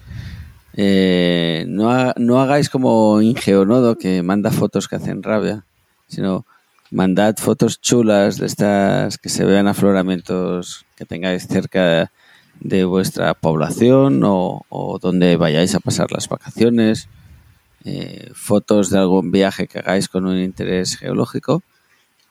Eh, 0.74 1.64
no, 1.66 2.12
no 2.16 2.40
hagáis 2.40 2.70
como 2.70 3.20
Ingeonodo 3.22 3.98
que 3.98 4.22
manda 4.22 4.52
fotos 4.52 4.86
que 4.86 4.94
hacen 4.94 5.24
rabia, 5.24 5.64
sino 6.06 6.46
mandad 6.92 7.34
fotos 7.38 7.80
chulas 7.80 8.38
de 8.38 8.46
estas 8.46 9.18
que 9.18 9.30
se 9.30 9.44
vean 9.44 9.66
afloramientos 9.66 10.86
que 10.94 11.06
tengáis 11.06 11.48
cerca 11.48 12.12
de 12.68 12.84
vuestra 12.84 13.34
población 13.34 14.22
o, 14.24 14.62
o 14.68 14.98
donde 14.98 15.36
vayáis 15.36 15.74
a 15.74 15.80
pasar 15.80 16.12
las 16.12 16.28
vacaciones, 16.28 17.08
eh, 17.84 18.30
fotos 18.34 18.90
de 18.90 18.98
algún 18.98 19.30
viaje 19.30 19.68
que 19.68 19.78
hagáis 19.78 20.08
con 20.08 20.26
un 20.26 20.38
interés 20.38 20.96
geológico. 20.96 21.62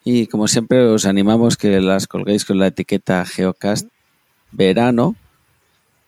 Y 0.03 0.27
como 0.27 0.49
siempre 0.49 0.81
os 0.85 1.05
animamos 1.05 1.55
que 1.55 1.79
las 1.79 2.07
colguéis 2.07 2.43
con 2.43 2.59
la 2.59 2.67
etiqueta 2.67 3.25
Geocast 3.25 3.87
verano 4.51 5.15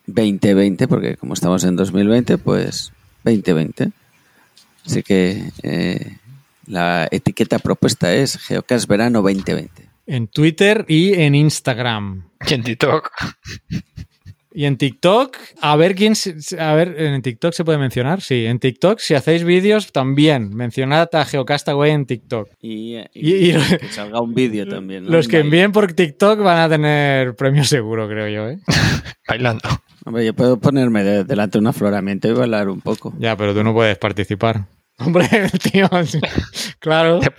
2020 0.08 0.88
porque 0.88 1.16
como 1.16 1.34
estamos 1.34 1.64
en 1.64 1.76
2020 1.76 2.38
pues 2.38 2.94
2020 3.24 3.92
así 4.86 5.04
que 5.04 5.52
eh, 5.64 6.18
la 6.66 7.08
etiqueta 7.12 7.60
propuesta 7.60 8.14
es 8.14 8.38
Geocast 8.38 8.88
verano 8.88 9.22
2020 9.22 9.90
En 10.06 10.28
Twitter 10.28 10.86
y 10.88 11.14
en 11.14 11.36
Instagram. 11.36 12.30
Y 12.48 12.54
en 12.54 12.64
TikTok, 12.64 13.12
Y 14.60 14.66
en 14.66 14.76
TikTok, 14.78 15.38
a 15.62 15.76
ver 15.76 15.94
quién. 15.94 16.14
A 16.58 16.74
ver, 16.74 16.96
en 17.00 17.22
TikTok 17.22 17.54
se 17.54 17.64
puede 17.64 17.78
mencionar. 17.78 18.22
Sí, 18.22 18.48
en 18.48 18.58
TikTok, 18.58 18.98
si 18.98 19.14
hacéis 19.14 19.44
vídeos, 19.44 19.92
también. 19.92 20.50
Mencionad 20.56 21.10
a 21.14 21.26
Geocastaway 21.26 21.92
en 21.92 22.08
TikTok. 22.08 22.50
y, 22.60 22.96
y- 22.96 23.06
Y- 23.14 23.34
y 23.36 23.52
lo- 23.54 23.62
que 23.78 23.88
salga 23.90 24.20
un 24.20 24.34
vídeo 24.34 24.68
también 24.68 25.04
¿no? 25.04 25.12
Los 25.12 25.28
que 25.28 25.38
envíen 25.42 25.72
por 25.72 25.94
TikTok 25.94 26.40
van 26.40 26.58
a 26.58 26.70
tener 26.70 27.36
premio 27.36 27.64
seguro, 27.66 28.08
creo 28.10 28.28
yo. 28.30 28.50
¿eh? 28.50 28.58
bailando. 29.28 29.70
Hombre, 30.06 30.26
yo 30.26 30.34
puedo 30.34 30.58
ponerme 30.60 31.04
de- 31.04 31.24
delante 31.24 31.60
de 31.60 31.62
un 31.62 31.68
afloramiento 31.68 32.28
y 32.28 32.34
bailar 32.34 32.68
un 32.70 32.82
poco. 32.82 33.14
Ya, 33.20 33.38
pero 33.38 33.54
tú 33.54 33.64
no 33.64 33.76
puedes 33.76 34.00
participar. 34.00 34.66
Hombre, 34.98 35.28
tío, 35.72 35.88
sí. 36.04 36.20
claro. 36.80 37.20
Te, 37.20 37.30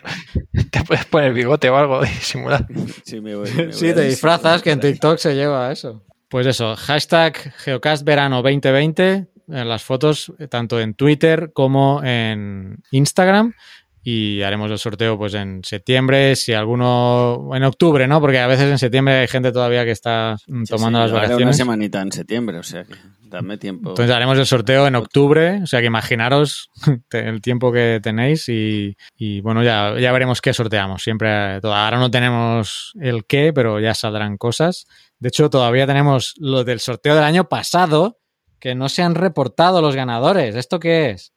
te 0.70 0.84
puedes 0.84 1.04
poner 1.06 1.32
bigote 1.32 1.68
o 1.68 1.76
algo 1.76 2.04
y 2.04 2.06
simular. 2.06 2.64
Sí, 3.04 3.20
me 3.20 3.34
voy- 3.34 3.50
me 3.50 3.64
voy 3.64 3.72
Sí, 3.72 3.88
a 3.88 3.94
te 3.96 4.02
dis- 4.06 4.10
disfrazas, 4.10 4.62
que 4.62 4.70
en 4.70 4.78
TikTok 4.78 5.18
se 5.18 5.34
lleva 5.34 5.72
eso. 5.72 6.04
Pues 6.28 6.46
eso, 6.46 6.76
hashtag 6.76 7.54
geocastverano 7.58 8.42
2020 8.42 9.26
en 9.50 9.68
las 9.68 9.82
fotos, 9.82 10.32
tanto 10.50 10.78
en 10.80 10.94
Twitter 10.94 11.50
como 11.54 12.02
en 12.04 12.78
Instagram. 12.90 13.54
Y 14.02 14.40
haremos 14.42 14.70
el 14.70 14.78
sorteo 14.78 15.18
pues 15.18 15.34
en 15.34 15.62
septiembre, 15.64 16.34
si 16.36 16.54
alguno... 16.54 17.50
En 17.52 17.64
octubre, 17.64 18.06
¿no? 18.06 18.20
Porque 18.22 18.38
a 18.38 18.46
veces 18.46 18.70
en 18.70 18.78
septiembre 18.78 19.16
hay 19.16 19.28
gente 19.28 19.52
todavía 19.52 19.84
que 19.84 19.90
está 19.90 20.36
mm, 20.46 20.64
Sí, 20.64 20.72
tomando 20.72 20.98
sí, 20.98 21.02
las 21.02 21.10
haré 21.10 21.16
una 21.18 21.26
vacaciones. 21.28 21.56
semanita 21.56 22.00
en 22.00 22.12
septiembre, 22.12 22.58
o 22.58 22.62
sea 22.62 22.84
que 22.84 22.94
dame 23.22 23.58
tiempo. 23.58 23.90
Entonces 23.90 24.14
haremos 24.14 24.38
el 24.38 24.46
sorteo 24.46 24.86
en 24.86 24.94
octubre, 24.94 25.60
o 25.62 25.66
sea 25.66 25.80
que 25.80 25.86
imaginaros 25.86 26.70
el 27.10 27.42
tiempo 27.42 27.70
que 27.70 28.00
tenéis 28.02 28.48
y, 28.48 28.96
y, 29.16 29.40
bueno, 29.42 29.62
ya, 29.62 29.94
ya 30.00 30.12
veremos 30.12 30.40
qué 30.40 30.54
sorteamos. 30.54 31.02
Siempre, 31.02 31.56
eh, 31.56 31.60
ahora 31.64 31.98
no 31.98 32.10
tenemos 32.10 32.92
el 33.00 33.26
qué, 33.26 33.52
pero 33.52 33.78
ya 33.80 33.92
saldrán 33.94 34.38
cosas. 34.38 34.86
De 35.18 35.28
hecho, 35.28 35.50
todavía 35.50 35.86
tenemos 35.86 36.34
lo 36.38 36.64
del 36.64 36.80
sorteo 36.80 37.14
del 37.14 37.24
año 37.24 37.48
pasado, 37.48 38.18
que 38.60 38.74
no 38.74 38.88
se 38.88 39.02
han 39.02 39.14
reportado 39.14 39.82
los 39.82 39.94
ganadores. 39.94 40.54
¿Esto 40.54 40.78
qué 40.78 41.10
es? 41.10 41.32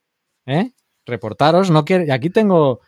¿Eh? 0.46 0.72
Reportaros, 1.06 1.72
no 1.72 1.86
quiere... 1.86 2.12
Aquí 2.12 2.30
tengo 2.30 2.82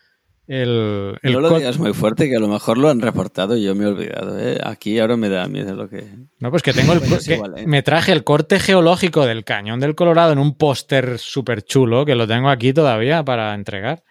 el... 0.47 1.17
el 1.21 1.33
no 1.33 1.39
lo 1.39 1.57
digas 1.57 1.79
muy 1.79 1.93
fuerte, 1.93 2.29
que 2.29 2.35
a 2.35 2.39
lo 2.39 2.47
mejor 2.47 2.77
lo 2.77 2.89
han 2.89 3.01
reportado 3.01 3.55
y 3.55 3.63
yo 3.63 3.75
me 3.75 3.85
he 3.85 3.87
olvidado. 3.87 4.39
¿eh? 4.39 4.59
Aquí 4.63 4.99
ahora 4.99 5.17
me 5.17 5.29
da 5.29 5.47
miedo 5.47 5.75
lo 5.75 5.89
que... 5.89 6.05
No, 6.39 6.51
pues 6.51 6.61
que 6.61 6.73
tengo 6.73 6.93
el 6.93 7.01
que 7.25 7.33
igual, 7.33 7.57
¿eh? 7.57 7.67
me 7.67 7.81
traje 7.81 8.11
el 8.11 8.23
corte 8.23 8.59
geológico 8.59 9.25
del 9.25 9.43
cañón 9.43 9.79
del 9.79 9.95
Colorado 9.95 10.33
en 10.33 10.39
un 10.39 10.55
póster 10.55 11.17
súper 11.17 11.63
chulo 11.63 12.05
que 12.05 12.15
lo 12.15 12.27
tengo 12.27 12.49
aquí 12.49 12.73
todavía 12.73 13.23
para 13.23 13.53
entregar. 13.53 14.03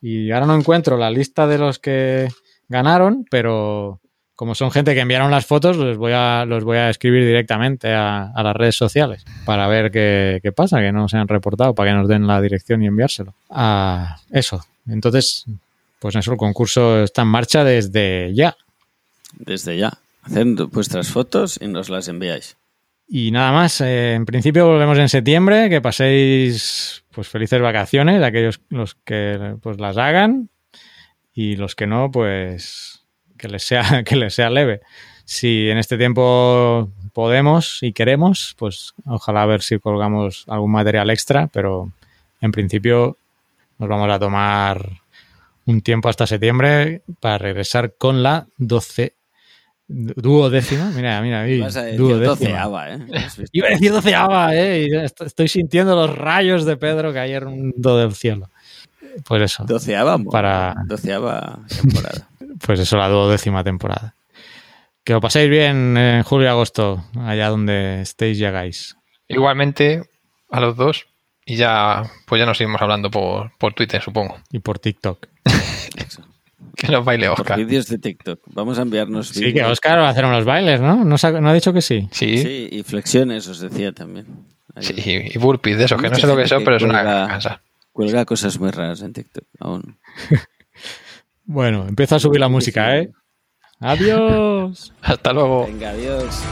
Y 0.00 0.30
ahora 0.30 0.46
no 0.46 0.54
encuentro 0.54 0.96
la 0.96 1.10
lista 1.10 1.46
de 1.46 1.58
los 1.58 1.78
que 1.78 2.28
ganaron, 2.68 3.26
pero 3.30 4.00
como 4.40 4.54
son 4.54 4.70
gente 4.70 4.94
que 4.94 5.00
enviaron 5.00 5.30
las 5.30 5.44
fotos, 5.44 5.76
los 5.76 5.98
voy 5.98 6.12
a, 6.14 6.46
los 6.46 6.64
voy 6.64 6.78
a 6.78 6.88
escribir 6.88 7.26
directamente 7.26 7.92
a, 7.92 8.32
a 8.34 8.42
las 8.42 8.56
redes 8.56 8.74
sociales 8.74 9.22
para 9.44 9.68
ver 9.68 9.90
qué, 9.90 10.40
qué 10.42 10.50
pasa, 10.50 10.80
que 10.80 10.92
no 10.92 11.10
se 11.10 11.18
han 11.18 11.28
reportado, 11.28 11.74
para 11.74 11.90
que 11.90 11.96
nos 11.98 12.08
den 12.08 12.26
la 12.26 12.40
dirección 12.40 12.82
y 12.82 12.86
enviárselo. 12.86 13.34
Ah, 13.50 14.16
eso. 14.30 14.64
Entonces, 14.88 15.44
pues 15.98 16.16
eso, 16.16 16.32
el 16.32 16.38
concurso 16.38 17.02
está 17.02 17.20
en 17.20 17.28
marcha 17.28 17.64
desde 17.64 18.32
ya. 18.34 18.56
Desde 19.34 19.76
ya. 19.76 19.92
Haced 20.22 20.56
vuestras 20.72 21.10
fotos 21.10 21.58
y 21.60 21.68
nos 21.68 21.90
las 21.90 22.08
enviáis. 22.08 22.56
Y 23.06 23.32
nada 23.32 23.52
más, 23.52 23.78
eh, 23.82 24.14
en 24.14 24.24
principio 24.24 24.66
volvemos 24.66 24.96
en 24.96 25.10
septiembre, 25.10 25.68
que 25.68 25.82
paséis 25.82 27.04
pues 27.10 27.28
felices 27.28 27.60
vacaciones, 27.60 28.22
aquellos 28.22 28.62
los 28.70 28.94
que 28.94 29.56
pues 29.60 29.78
las 29.78 29.98
hagan 29.98 30.48
y 31.34 31.56
los 31.56 31.74
que 31.74 31.86
no, 31.86 32.10
pues 32.10 32.99
que 33.40 33.48
les 33.48 33.62
sea, 33.64 34.02
que 34.04 34.16
les 34.16 34.34
sea 34.34 34.50
leve. 34.50 34.80
Si 35.24 35.68
en 35.70 35.78
este 35.78 35.96
tiempo 35.96 36.90
podemos 37.12 37.78
y 37.82 37.92
queremos, 37.92 38.54
pues 38.58 38.94
ojalá 39.06 39.42
a 39.42 39.46
ver 39.46 39.62
si 39.62 39.78
colgamos 39.78 40.44
algún 40.48 40.72
material 40.72 41.08
extra, 41.10 41.46
pero 41.52 41.90
en 42.40 42.52
principio 42.52 43.16
nos 43.78 43.88
vamos 43.88 44.10
a 44.10 44.18
tomar 44.18 44.90
un 45.66 45.80
tiempo 45.82 46.08
hasta 46.08 46.26
septiembre 46.26 47.02
para 47.20 47.38
regresar 47.38 47.94
con 47.96 48.22
la 48.22 48.46
12 48.58 49.14
Duodécima, 49.92 50.90
mira, 50.94 51.20
mira, 51.20 51.42
mira 51.42 51.64
Vas 51.64 51.76
a 51.76 51.82
decir 51.82 51.98
duodécima. 51.98 52.28
doceava, 52.28 52.90
¿eh? 52.94 52.98
Iba 53.52 53.66
a 53.66 53.70
decir 53.70 53.90
doceava, 53.90 54.54
¿eh? 54.54 54.86
Y 54.88 54.94
est- 54.96 55.20
estoy 55.22 55.48
sintiendo 55.48 55.96
los 55.96 56.16
rayos 56.16 56.64
de 56.64 56.76
Pedro 56.76 57.12
cayendo 57.12 57.96
del 57.98 58.14
cielo. 58.14 58.48
Pues 59.24 59.42
eso, 59.42 59.64
Doceava, 59.64 60.16
Para- 60.18 60.76
doceava 60.86 61.58
temporada. 61.68 62.28
Pues 62.64 62.80
eso, 62.80 62.96
la 62.96 63.08
duodécima 63.08 63.64
temporada. 63.64 64.14
Que 65.04 65.12
lo 65.14 65.20
paséis 65.20 65.48
bien 65.48 65.96
en 65.96 66.22
julio 66.22 66.46
y 66.46 66.50
agosto, 66.50 67.04
allá 67.18 67.48
donde 67.48 68.02
estéis 68.02 68.38
llegáis. 68.38 68.96
Igualmente 69.28 70.02
a 70.50 70.60
los 70.60 70.76
dos. 70.76 71.06
Y 71.46 71.56
ya, 71.56 72.02
pues 72.26 72.38
ya 72.38 72.46
nos 72.46 72.58
seguimos 72.58 72.80
hablando 72.82 73.10
por, 73.10 73.52
por 73.58 73.72
Twitter, 73.74 74.02
supongo. 74.02 74.38
Y 74.52 74.58
por 74.60 74.78
TikTok. 74.78 75.26
Que 76.76 76.88
nos 76.88 77.04
baile 77.04 77.28
Por 77.28 77.40
Oscar. 77.40 77.58
vídeos 77.58 77.88
de 77.88 77.98
TikTok. 77.98 78.40
Vamos 78.54 78.78
a 78.78 78.82
enviarnos 78.82 79.28
Sí, 79.28 79.52
que. 79.52 79.62
Oscar 79.64 79.98
va 79.98 80.06
a 80.06 80.10
hacer 80.10 80.24
unos 80.24 80.44
bailes, 80.46 80.80
¿no? 80.80 81.04
¿No, 81.04 81.16
ha 81.22 81.52
dicho 81.54 81.74
que 81.74 81.82
sí? 81.82 82.08
Sí, 82.10 82.38
sí, 82.38 82.42
Sí, 82.42 82.68
y 82.72 82.82
flexiones, 82.84 83.46
os 83.48 83.60
decía 83.60 83.92
también. 83.92 84.26
Ahí 84.74 85.30
y 85.34 85.38
burpees 85.38 85.76
de 85.78 85.84
esos, 85.84 86.00
que 86.00 86.08
no 86.08 86.14
sé 86.14 86.26
lo 86.26 86.36
que 86.36 86.46
son, 86.46 86.64
pero 86.64 86.76
es 86.76 86.82
una 86.82 87.02
cansa. 87.28 87.60
Cuelga 87.92 88.24
cosas 88.24 88.58
muy 88.58 88.70
raras 88.70 89.02
en 89.02 89.12
TikTok 89.12 89.44
aún. 89.58 89.98
Bueno, 91.44 91.86
empieza 91.88 92.16
a 92.16 92.20
subir 92.20 92.40
la 92.40 92.48
música, 92.48 92.96
¿eh? 92.96 93.10
Adiós. 93.80 94.92
Hasta 95.02 95.32
luego. 95.32 95.66
Venga, 95.66 95.90
adiós. 95.90 96.42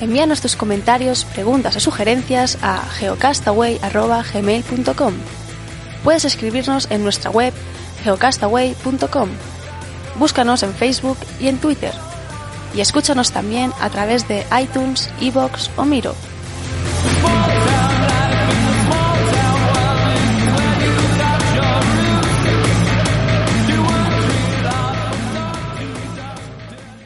Envíanos 0.00 0.40
tus 0.40 0.54
comentarios, 0.54 1.24
preguntas 1.24 1.74
o 1.76 1.80
sugerencias 1.80 2.56
a 2.62 2.78
geocastaway.gmail.com. 2.98 5.14
Puedes 6.04 6.24
escribirnos 6.24 6.88
en 6.90 7.02
nuestra 7.02 7.30
web 7.30 7.52
geocastaway.com. 8.04 9.28
Búscanos 10.18 10.62
en 10.62 10.72
Facebook 10.72 11.18
y 11.40 11.48
en 11.48 11.58
Twitter. 11.58 11.92
Y 12.74 12.80
escúchanos 12.80 13.32
también 13.32 13.72
a 13.80 13.90
través 13.90 14.28
de 14.28 14.44
iTunes, 14.60 15.10
Evox 15.20 15.70
o 15.76 15.84
Miro. 15.84 16.14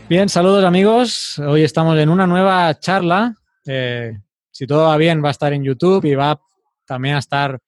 Bien, 0.09 0.29
saludos 0.29 0.65
amigos. 0.65 1.39
Hoy 1.39 1.63
estamos 1.63 1.99
en 1.99 2.11
una 2.11 2.27
nueva 2.27 2.79
charla. 2.79 3.35
Eh, 3.65 4.19
si 4.51 4.67
todo 4.67 4.89
va 4.89 4.97
bien, 4.99 5.25
va 5.25 5.29
a 5.29 5.31
estar 5.31 5.55
en 5.55 5.65
YouTube 5.65 6.05
y 6.05 6.15
va 6.15 6.39
también 6.85 7.15
a 7.15 7.19
estar 7.19 7.59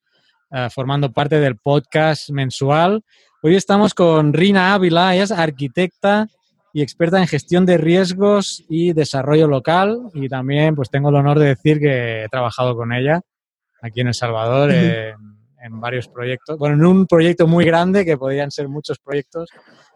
eh, 0.50 0.68
formando 0.70 1.10
parte 1.10 1.40
del 1.40 1.56
podcast 1.56 2.28
mensual. 2.28 3.02
Hoy 3.42 3.56
estamos 3.56 3.94
con 3.94 4.34
Rina 4.34 4.74
Ávila, 4.74 5.14
ella 5.14 5.24
es 5.24 5.32
arquitecta 5.32 6.28
y 6.74 6.82
experta 6.82 7.20
en 7.20 7.28
gestión 7.28 7.64
de 7.64 7.78
riesgos 7.78 8.64
y 8.68 8.92
desarrollo 8.92 9.46
local. 9.46 10.10
Y 10.12 10.28
también 10.28 10.74
pues 10.74 10.90
tengo 10.90 11.08
el 11.08 11.14
honor 11.14 11.38
de 11.38 11.46
decir 11.46 11.78
que 11.78 12.24
he 12.24 12.28
trabajado 12.28 12.76
con 12.76 12.92
ella 12.92 13.20
aquí 13.80 14.00
en 14.00 14.08
El 14.08 14.14
Salvador 14.14 14.72
en, 14.72 15.14
en 15.62 15.80
varios 15.80 16.08
proyectos. 16.08 16.58
Bueno, 16.58 16.74
en 16.74 16.84
un 16.84 17.06
proyecto 17.06 17.46
muy 17.46 17.64
grande 17.64 18.04
que 18.04 18.18
podrían 18.18 18.50
ser 18.50 18.68
muchos 18.68 18.98
proyectos 18.98 19.48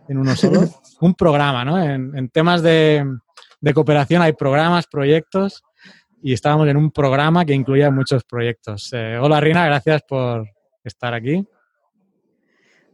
en 0.09 0.18
uno 0.18 0.37
solo. 0.37 0.61
un 1.01 1.14
programa, 1.14 1.64
¿no? 1.64 1.83
En, 1.83 2.16
en 2.16 2.29
temas 2.29 2.62
de, 2.62 3.05
de 3.61 3.74
cooperación 3.74 4.22
hay 4.22 4.35
programas, 4.35 4.87
proyectos 4.87 5.64
y 6.22 6.33
estábamos 6.33 6.68
en 6.68 6.76
un 6.76 6.93
programa 6.93 7.45
que 7.45 7.55
incluía 7.55 7.91
muchos 7.91 8.22
proyectos. 8.22 8.91
Eh, 8.93 9.18
hola 9.20 9.41
Rina, 9.41 9.66
gracias 9.66 10.03
por 10.09 10.47
estar 10.85 11.12
aquí. 11.12 11.45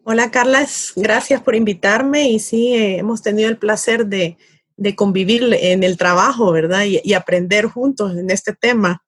Hola 0.04 0.30
Carla, 0.30 0.66
gracias 0.96 1.40
por 1.40 1.54
invitarme 1.54 2.28
y 2.28 2.38
sí, 2.38 2.74
eh, 2.74 2.98
hemos 2.98 3.22
tenido 3.22 3.48
el 3.48 3.56
placer 3.56 4.06
de, 4.06 4.36
de 4.76 4.94
convivir 4.94 5.42
en 5.58 5.82
el 5.82 5.96
trabajo, 5.96 6.52
¿verdad? 6.52 6.84
Y, 6.84 7.00
y 7.02 7.14
aprender 7.14 7.66
juntos 7.66 8.14
en 8.16 8.30
este 8.30 8.52
tema. 8.54 9.02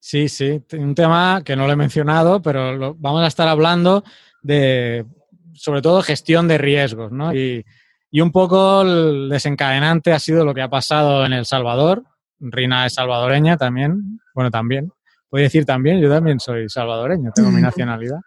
Sí, 0.00 0.28
sí, 0.28 0.60
un 0.72 0.94
tema 0.94 1.42
que 1.44 1.54
no 1.54 1.66
lo 1.66 1.72
he 1.74 1.76
mencionado, 1.76 2.40
pero 2.42 2.72
lo- 2.74 2.94
vamos 2.94 3.22
a 3.22 3.26
estar 3.28 3.46
hablando 3.46 4.02
de, 4.42 5.04
sobre 5.52 5.82
todo, 5.82 6.02
gestión 6.02 6.48
de 6.48 6.58
riesgos, 6.58 7.12
¿no? 7.12 7.34
Y, 7.34 7.64
y 8.10 8.20
un 8.20 8.32
poco 8.32 8.82
el 8.82 9.28
desencadenante 9.28 10.12
ha 10.12 10.18
sido 10.18 10.44
lo 10.44 10.54
que 10.54 10.62
ha 10.62 10.68
pasado 10.70 11.24
en 11.24 11.32
El 11.34 11.46
Salvador. 11.46 12.02
Rina 12.40 12.86
es 12.86 12.94
salvadoreña 12.94 13.56
también, 13.56 14.18
bueno, 14.34 14.50
también. 14.50 14.90
Puedo 15.28 15.44
decir 15.44 15.64
también, 15.64 16.00
yo 16.00 16.10
también 16.10 16.40
soy 16.40 16.68
salvadoreño, 16.68 17.30
tengo 17.34 17.50
mi 17.50 17.62
nacionalidad. 17.62 18.18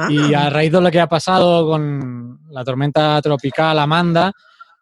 Ah, 0.00 0.08
Y 0.10 0.34
a 0.34 0.48
raíz 0.50 0.70
de 0.72 0.80
lo 0.80 0.90
que 0.90 1.00
ha 1.00 1.08
pasado 1.08 1.66
con 1.66 2.40
la 2.50 2.64
tormenta 2.64 3.20
tropical 3.22 3.78
Amanda, 3.78 4.32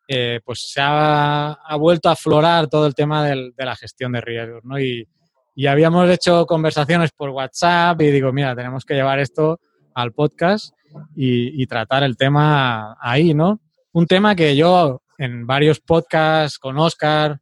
eh, 0.08 0.40
pues 0.44 0.70
se 0.72 0.80
ha, 0.80 1.52
ha 1.52 1.76
vuelto 1.76 2.08
a 2.08 2.12
aflorar 2.12 2.68
todo 2.68 2.86
el 2.86 2.94
tema 2.94 3.24
del- 3.24 3.52
de 3.56 3.64
la 3.64 3.74
gestión 3.76 4.12
de 4.12 4.20
riesgos, 4.20 4.62
¿no? 4.64 4.78
Y, 4.78 5.08
y 5.54 5.66
habíamos 5.66 6.08
hecho 6.10 6.44
conversaciones 6.46 7.10
por 7.12 7.30
WhatsApp 7.30 8.00
y 8.02 8.10
digo, 8.10 8.32
mira, 8.32 8.54
tenemos 8.54 8.84
que 8.84 8.94
llevar 8.94 9.18
esto 9.18 9.58
al 9.94 10.12
podcast 10.12 10.74
y, 11.16 11.60
y 11.62 11.66
tratar 11.66 12.02
el 12.02 12.16
tema 12.16 12.96
ahí, 13.00 13.32
¿no? 13.34 13.60
Un 13.92 14.06
tema 14.06 14.34
que 14.36 14.54
yo 14.54 15.02
en 15.18 15.46
varios 15.46 15.80
podcasts 15.80 16.58
con 16.58 16.78
Oscar 16.78 17.38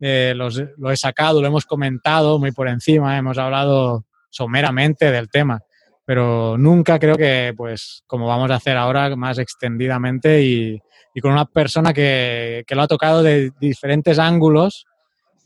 eh, 0.00 0.34
los- 0.36 0.60
lo 0.78 0.90
he 0.90 0.96
sacado, 0.96 1.40
lo 1.40 1.46
hemos 1.46 1.64
comentado 1.64 2.38
muy 2.40 2.50
por 2.50 2.66
encima, 2.68 3.16
hemos 3.16 3.38
hablado 3.38 4.04
someramente 4.30 5.12
del 5.12 5.30
tema 5.30 5.60
pero 6.04 6.56
nunca 6.58 6.98
creo 6.98 7.16
que, 7.16 7.54
pues, 7.56 8.02
como 8.06 8.26
vamos 8.26 8.50
a 8.50 8.56
hacer 8.56 8.76
ahora, 8.76 9.14
más 9.16 9.38
extendidamente 9.38 10.42
y, 10.42 10.80
con 11.20 11.32
una 11.32 11.44
persona 11.44 11.92
que, 11.92 12.64
que 12.66 12.74
lo 12.74 12.82
ha 12.82 12.88
tocado 12.88 13.22
de 13.22 13.52
diferentes 13.60 14.18
ángulos, 14.18 14.86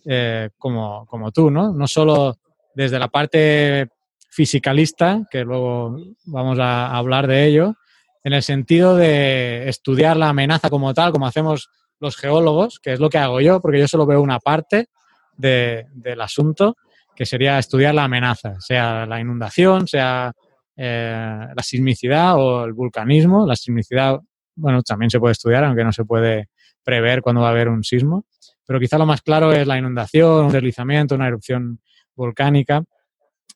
eh, 0.04 0.50
como, 0.58 1.04
como 1.06 1.32
tú, 1.32 1.50
¿no? 1.50 1.72
No 1.72 1.88
solo 1.88 2.36
desde 2.74 2.98
la 2.98 3.08
parte 3.08 3.88
fisicalista, 4.30 5.22
que 5.30 5.44
luego 5.44 5.96
vamos 6.26 6.58
a 6.60 6.94
hablar 6.96 7.26
de 7.26 7.46
ello, 7.46 7.74
en 8.22 8.32
el 8.32 8.42
sentido 8.42 8.96
de 8.96 9.68
estudiar 9.68 10.16
la 10.16 10.28
amenaza 10.28 10.68
como 10.70 10.92
tal, 10.94 11.12
como 11.12 11.26
hacemos 11.26 11.68
los 12.00 12.16
geólogos, 12.16 12.78
que 12.80 12.92
es 12.92 13.00
lo 13.00 13.08
que 13.08 13.18
hago 13.18 13.40
yo, 13.40 13.60
porque 13.60 13.78
yo 13.80 13.88
solo 13.88 14.06
veo 14.06 14.20
una 14.20 14.38
parte 14.38 14.88
de- 15.36 15.86
del 15.92 16.20
asunto, 16.20 16.76
que 17.14 17.24
sería 17.24 17.58
estudiar 17.58 17.94
la 17.94 18.04
amenaza, 18.04 18.60
sea 18.60 19.06
la 19.06 19.20
inundación, 19.20 19.88
sea 19.88 20.32
eh, 20.76 21.46
la 21.56 21.62
sismicidad 21.62 22.36
o 22.36 22.64
el 22.64 22.72
vulcanismo. 22.72 23.46
La 23.46 23.56
sismicidad, 23.56 24.20
bueno, 24.54 24.82
también 24.82 25.10
se 25.10 25.18
puede 25.18 25.32
estudiar, 25.32 25.64
aunque 25.64 25.84
no 25.84 25.92
se 25.92 26.04
puede 26.04 26.48
prever 26.84 27.22
cuándo 27.22 27.42
va 27.42 27.48
a 27.48 27.50
haber 27.50 27.68
un 27.68 27.82
sismo. 27.82 28.26
Pero 28.66 28.80
quizá 28.80 28.98
lo 28.98 29.06
más 29.06 29.22
claro 29.22 29.52
es 29.52 29.66
la 29.66 29.78
inundación, 29.78 30.46
un 30.46 30.52
deslizamiento, 30.52 31.14
una 31.14 31.28
erupción 31.28 31.80
volcánica. 32.14 32.84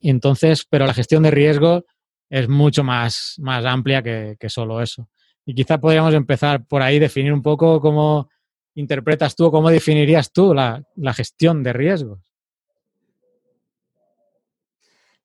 Y 0.00 0.10
entonces, 0.10 0.66
pero 0.68 0.86
la 0.86 0.94
gestión 0.94 1.22
de 1.22 1.30
riesgo 1.30 1.84
es 2.28 2.48
mucho 2.48 2.84
más, 2.84 3.34
más 3.38 3.64
amplia 3.64 4.02
que, 4.02 4.36
que 4.38 4.48
solo 4.48 4.80
eso. 4.80 5.08
Y 5.44 5.54
quizá 5.54 5.78
podríamos 5.78 6.14
empezar 6.14 6.64
por 6.66 6.80
ahí, 6.80 6.98
definir 6.98 7.32
un 7.32 7.42
poco 7.42 7.80
cómo 7.80 8.28
interpretas 8.74 9.34
tú 9.34 9.46
o 9.46 9.50
cómo 9.50 9.70
definirías 9.70 10.32
tú 10.32 10.54
la, 10.54 10.82
la 10.96 11.12
gestión 11.12 11.62
de 11.62 11.72
riesgos. 11.72 12.29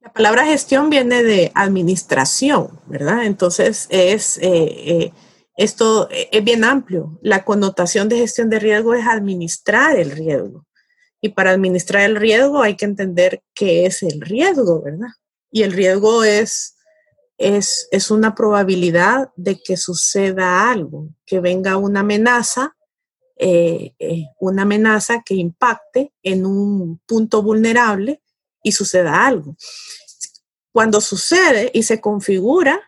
La 0.06 0.14
palabra 0.14 0.46
gestión 0.46 0.92
viene 0.92 1.24
de 1.24 1.52
administración, 1.56 2.80
¿verdad? 2.86 3.26
Entonces 3.26 3.88
es 3.90 4.38
eh, 4.38 4.44
eh, 4.44 5.14
esto 5.58 6.08
eh, 6.12 6.30
es 6.32 6.44
bien 6.44 6.64
amplio. 6.64 7.18
La 7.24 7.44
connotación 7.44 8.08
de 8.08 8.20
gestión 8.20 8.52
de 8.52 8.60
riesgo 8.60 8.94
es 8.94 9.08
administrar 9.08 9.98
el 9.98 10.12
riesgo. 10.12 10.68
Y 11.22 11.30
para 11.30 11.52
administrar 11.52 12.04
el 12.04 12.18
riesgo 12.18 12.62
hay 12.62 12.76
que 12.76 12.86
entender 12.86 13.42
qué 13.56 13.88
es 13.88 14.04
el 14.04 14.22
riesgo, 14.22 14.84
¿verdad? 14.84 15.08
Y 15.50 15.64
el 15.64 15.74
riesgo 15.74 16.24
es, 16.24 16.78
es, 17.40 17.88
es 17.90 18.12
una 18.12 18.36
probabilidad 18.36 19.32
de 19.36 19.60
que 19.60 19.76
suceda 19.76 20.70
algo, 20.70 21.10
que 21.26 21.40
venga 21.40 21.78
una 21.78 22.02
amenaza, 22.02 22.76
una 24.40 24.62
amenaza 24.62 25.24
que 25.26 25.34
impacte 25.34 26.14
en 26.22 26.46
un 26.46 27.02
punto 27.08 27.42
vulnerable 27.42 28.22
y 28.66 28.72
suceda 28.72 29.26
algo. 29.28 29.56
Cuando 30.72 31.00
sucede 31.00 31.70
y 31.74 31.84
se 31.84 32.02
configura, 32.02 32.82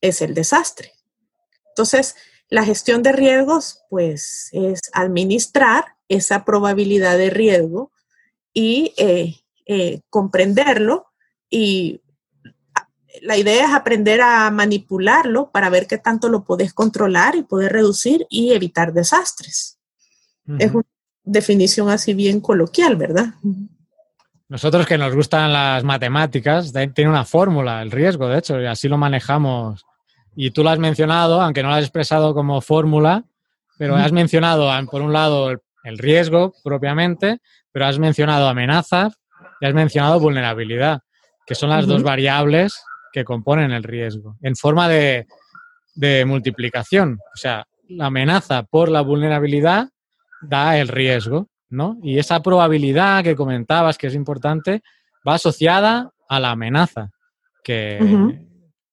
es 0.00 0.20
el 0.20 0.34
desastre. 0.34 0.92
Entonces, 1.68 2.16
la 2.50 2.64
gestión 2.64 3.02
de 3.02 3.12
riesgos, 3.12 3.84
pues, 3.88 4.50
es 4.52 4.80
administrar 4.92 5.96
esa 6.08 6.44
probabilidad 6.44 7.16
de 7.16 7.30
riesgo 7.30 7.92
y 8.52 8.92
eh, 8.98 9.36
eh, 9.64 10.00
comprenderlo. 10.10 11.06
Y 11.48 12.02
la 13.22 13.36
idea 13.36 13.66
es 13.66 13.72
aprender 13.72 14.20
a 14.20 14.50
manipularlo 14.50 15.52
para 15.52 15.70
ver 15.70 15.86
qué 15.86 15.98
tanto 15.98 16.28
lo 16.28 16.44
puedes 16.44 16.74
controlar 16.74 17.36
y 17.36 17.44
poder 17.44 17.72
reducir 17.72 18.26
y 18.28 18.52
evitar 18.52 18.92
desastres. 18.92 19.78
Es 20.58 20.72
una 20.72 20.84
definición 21.22 21.88
así 21.88 22.12
bien 22.12 22.40
coloquial, 22.40 22.96
¿verdad? 22.96 23.34
Nosotros 24.52 24.86
que 24.86 24.98
nos 24.98 25.14
gustan 25.14 25.50
las 25.50 25.82
matemáticas, 25.82 26.74
tiene 26.92 27.08
una 27.08 27.24
fórmula, 27.24 27.80
el 27.80 27.90
riesgo, 27.90 28.28
de 28.28 28.38
hecho, 28.38 28.60
y 28.60 28.66
así 28.66 28.86
lo 28.86 28.98
manejamos. 28.98 29.82
Y 30.36 30.50
tú 30.50 30.62
lo 30.62 30.68
has 30.68 30.78
mencionado, 30.78 31.40
aunque 31.40 31.62
no 31.62 31.70
lo 31.70 31.76
has 31.76 31.84
expresado 31.84 32.34
como 32.34 32.60
fórmula, 32.60 33.24
pero 33.78 33.96
has 33.96 34.12
mencionado, 34.12 34.70
por 34.90 35.00
un 35.00 35.14
lado, 35.14 35.52
el 35.84 35.96
riesgo 35.96 36.52
propiamente, 36.62 37.38
pero 37.72 37.86
has 37.86 37.98
mencionado 37.98 38.46
amenazas 38.46 39.18
y 39.62 39.64
has 39.64 39.72
mencionado 39.72 40.20
vulnerabilidad, 40.20 41.00
que 41.46 41.54
son 41.54 41.70
las 41.70 41.86
dos 41.86 42.02
variables 42.02 42.78
que 43.10 43.24
componen 43.24 43.72
el 43.72 43.82
riesgo, 43.82 44.36
en 44.42 44.54
forma 44.54 44.86
de, 44.86 45.28
de 45.94 46.26
multiplicación. 46.26 47.18
O 47.34 47.38
sea, 47.38 47.66
la 47.88 48.06
amenaza 48.06 48.64
por 48.64 48.90
la 48.90 49.00
vulnerabilidad 49.00 49.88
da 50.42 50.76
el 50.76 50.88
riesgo, 50.88 51.48
¿no? 51.72 51.98
Y 52.02 52.18
esa 52.18 52.42
probabilidad 52.42 53.24
que 53.24 53.34
comentabas, 53.34 53.96
que 53.96 54.06
es 54.06 54.14
importante, 54.14 54.82
va 55.26 55.34
asociada 55.34 56.10
a 56.28 56.38
la 56.38 56.50
amenaza, 56.50 57.10
que, 57.64 57.98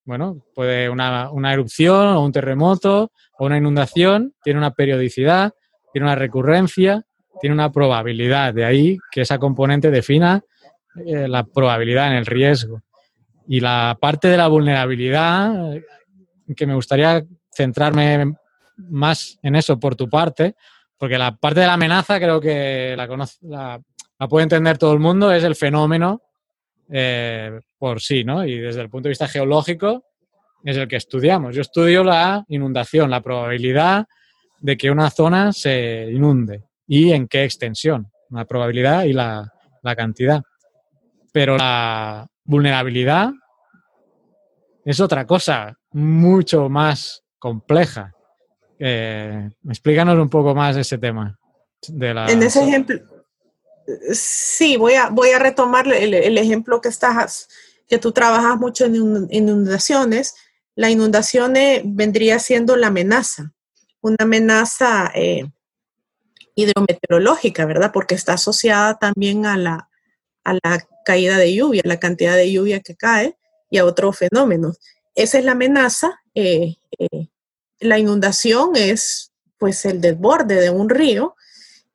bueno, 0.06 0.44
puede 0.56 0.90
una, 0.90 1.30
una, 1.32 1.54
erupción 1.54 2.08
o 2.08 2.24
un 2.24 2.32
terremoto 2.32 3.12
o 3.38 3.46
una 3.46 3.58
inundación, 3.58 4.34
tiene 4.44 4.60
una 4.60 4.72
periodicidad, 4.72 5.54
tiene 5.92 6.08
una 6.08 6.16
recurrencia, 6.16 7.04
tiene 7.42 7.54
una 7.54 7.72
probabilidad. 7.72 8.54
De 8.54 8.64
ahí 8.64 8.98
que 9.12 9.22
esa 9.22 9.40
componente 9.40 9.92
defina 9.92 10.42
eh, 11.06 11.28
la 11.28 11.44
probabilidad 11.44 12.08
en 12.08 12.14
el 12.14 12.26
riesgo. 12.26 12.82
Y 13.48 13.60
la 13.60 13.98
parte 14.00 14.28
de 14.28 14.38
la 14.38 14.48
vulnerabilidad, 14.48 15.74
que 16.56 16.68
me 16.68 16.76
gustaría 16.76 17.26
centrarme 17.52 18.36
más 18.78 19.38
en 19.42 19.56
eso 19.56 19.80
por 19.80 19.96
tu 19.96 20.08
parte, 20.08 20.56
porque 21.00 21.18
la 21.18 21.36
parte 21.36 21.62
de 21.62 21.68
la 21.68 21.74
amenaza 21.74 22.20
creo 22.20 22.42
que 22.42 22.94
la, 22.96 23.08
conoce, 23.08 23.38
la, 23.42 23.82
puede 24.30 24.44
entender 24.44 24.78
todo 24.78 24.94
el 24.94 25.00
mundo, 25.00 25.32
es 25.32 25.44
el 25.46 25.56
fenómeno 25.56 26.22
eh, 26.92 27.60
por 27.78 28.02
sí, 28.02 28.24
¿no? 28.24 28.46
Y 28.46 28.60
desde 28.60 28.82
el 28.82 28.90
punto 28.90 29.08
de 29.08 29.12
vista 29.12 29.28
geológico 29.28 30.04
es 30.64 30.76
el 30.76 30.90
que 30.90 30.98
estudiamos. 30.98 31.56
Yo 31.56 31.62
estudio 31.62 32.04
la 32.04 32.44
inundación, 32.50 33.10
la 33.10 33.22
probabilidad 33.22 34.06
de 34.60 34.78
que 34.78 34.92
una 34.92 35.10
zona 35.10 35.54
se 35.54 36.10
inunde 36.12 36.66
y 36.86 37.14
en 37.14 37.30
qué 37.30 37.46
extensión, 37.46 38.12
la 38.30 38.44
probabilidad 38.44 39.06
y 39.06 39.14
la, 39.14 39.54
la 39.82 39.96
cantidad. 39.96 40.42
Pero 41.32 41.58
la 41.58 42.28
vulnerabilidad 42.44 43.32
es 44.84 45.00
otra 45.00 45.26
cosa 45.26 45.78
mucho 45.92 46.68
más 46.68 47.24
compleja. 47.38 48.12
Eh, 48.80 49.50
explícanos 49.68 50.18
un 50.18 50.30
poco 50.30 50.56
más 50.56 50.78
ese 50.78 50.98
tema. 50.98 51.38
De 51.88 52.14
la... 52.14 52.28
En 52.28 52.42
ese 52.42 52.64
ejemplo, 52.64 53.00
sí, 54.12 54.78
voy 54.78 54.94
a, 54.94 55.10
voy 55.10 55.32
a 55.32 55.40
retomar 55.40 55.88
el, 55.88 56.38
ejemplo 56.38 56.82
que, 56.82 56.90
estás, 56.90 57.48
que 57.88 57.98
tú 57.98 58.12
trabajas 58.12 58.58
mucho 58.58 58.86
en 58.86 59.28
inundaciones. 59.32 60.36
La 60.76 60.90
inundación 60.90 61.58
eh, 61.58 61.82
vendría 61.86 62.40
siendo 62.40 62.76
la 62.76 62.88
amenaza, 62.88 63.52
una 64.02 64.18
amenaza 64.20 65.12
eh, 65.14 65.50
hidrometeorológica, 66.56 67.66
¿verdad? 67.66 67.92
Porque 67.94 68.16
está 68.16 68.34
asociada 68.34 68.98
también 68.98 69.46
a 69.46 69.58
la, 69.58 69.90
a 70.44 70.54
la 70.54 70.88
caída 71.04 71.38
de 71.38 71.54
lluvia, 71.54 71.82
la 71.86 72.00
cantidad 72.00 72.36
de 72.36 72.52
lluvia 72.52 72.80
que 72.80 72.96
cae 72.96 73.38
y 73.70 73.78
a 73.78 73.86
otros 73.86 74.18
fenómenos. 74.18 74.80
Esa 75.16 75.38
es 75.38 75.46
la 75.46 75.52
amenaza 75.52 76.22
la 77.80 78.00
inundación 78.00 78.76
es 78.76 79.32
pues 79.58 79.86
el 79.86 80.02
desborde 80.02 80.56
de 80.56 80.70
un 80.70 80.90
río 80.90 81.36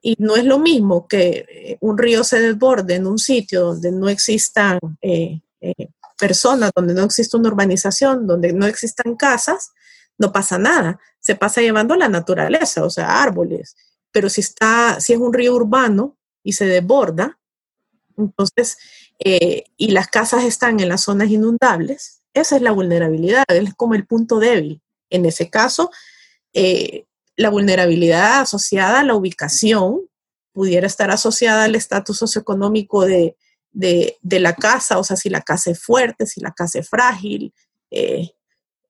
y 0.01 0.17
no 0.19 0.37
es 0.37 0.45
lo 0.45 0.59
mismo 0.59 1.09
que 1.09 1.47
eh, 1.49 1.79
un 1.81 1.97
río 1.97 2.25
se 2.25 2.41
desborde 2.41 2.97
en 2.97 3.07
un 3.07 3.19
sitio 3.19 3.63
donde 3.63 3.91
no 3.91 4.09
existan 4.09 4.79
eh, 5.01 5.41
eh, 5.63 5.89
personas, 6.19 6.73
donde 6.77 6.93
no 6.93 7.05
existe 7.05 7.37
una 7.37 7.49
urbanización, 7.49 8.27
donde 8.27 8.53
no 8.53 8.67
existan 8.67 9.17
casas, 9.17 9.73
no 10.19 10.31
pasa 10.31 10.59
nada, 10.59 11.01
se 11.21 11.37
pasa 11.37 11.63
llevando 11.63 11.97
la 11.97 12.09
naturaleza, 12.09 12.85
o 12.85 12.91
sea, 12.91 13.23
árboles. 13.23 13.77
Pero 14.13 14.29
si 14.29 14.43
está, 14.43 15.01
si 15.01 15.15
es 15.15 15.19
un 15.19 15.33
río 15.33 15.55
urbano 15.55 16.19
y 16.43 16.53
se 16.53 16.67
desborda, 16.67 17.39
entonces, 18.17 18.77
y 19.19 19.89
las 19.89 20.07
casas 20.07 20.45
están 20.45 20.79
en 20.79 20.89
las 20.89 21.01
zonas 21.01 21.31
inundables, 21.31 22.23
esa 22.35 22.57
es 22.57 22.63
la 22.63 22.71
vulnerabilidad, 22.71 23.45
es 23.49 23.75
como 23.75 23.95
el 23.95 24.07
punto 24.07 24.39
débil. 24.39 24.84
En 25.15 25.27
ese 25.27 25.49
caso, 25.49 25.93
eh, 26.53 27.07
la 27.37 27.51
vulnerabilidad 27.51 28.41
asociada 28.41 28.99
a 28.99 29.05
la 29.05 29.15
ubicación 29.15 30.01
pudiera 30.53 30.89
estar 30.89 31.13
asociada 31.13 31.65
al 31.65 31.77
estatus 31.77 32.19
socioeconómico 32.19 33.05
de, 33.05 33.37
la 34.21 34.55
casa, 34.57 34.99
o 34.99 35.05
sea, 35.05 35.17
si 35.17 35.29
la 35.29 35.43
casa 35.43 35.71
es 35.71 35.81
fuerte, 35.81 36.27
si 36.27 36.41
la 36.41 36.51
casa 36.51 36.81
es 36.81 36.89
frágil. 36.89 37.55
Eh, 37.93 38.31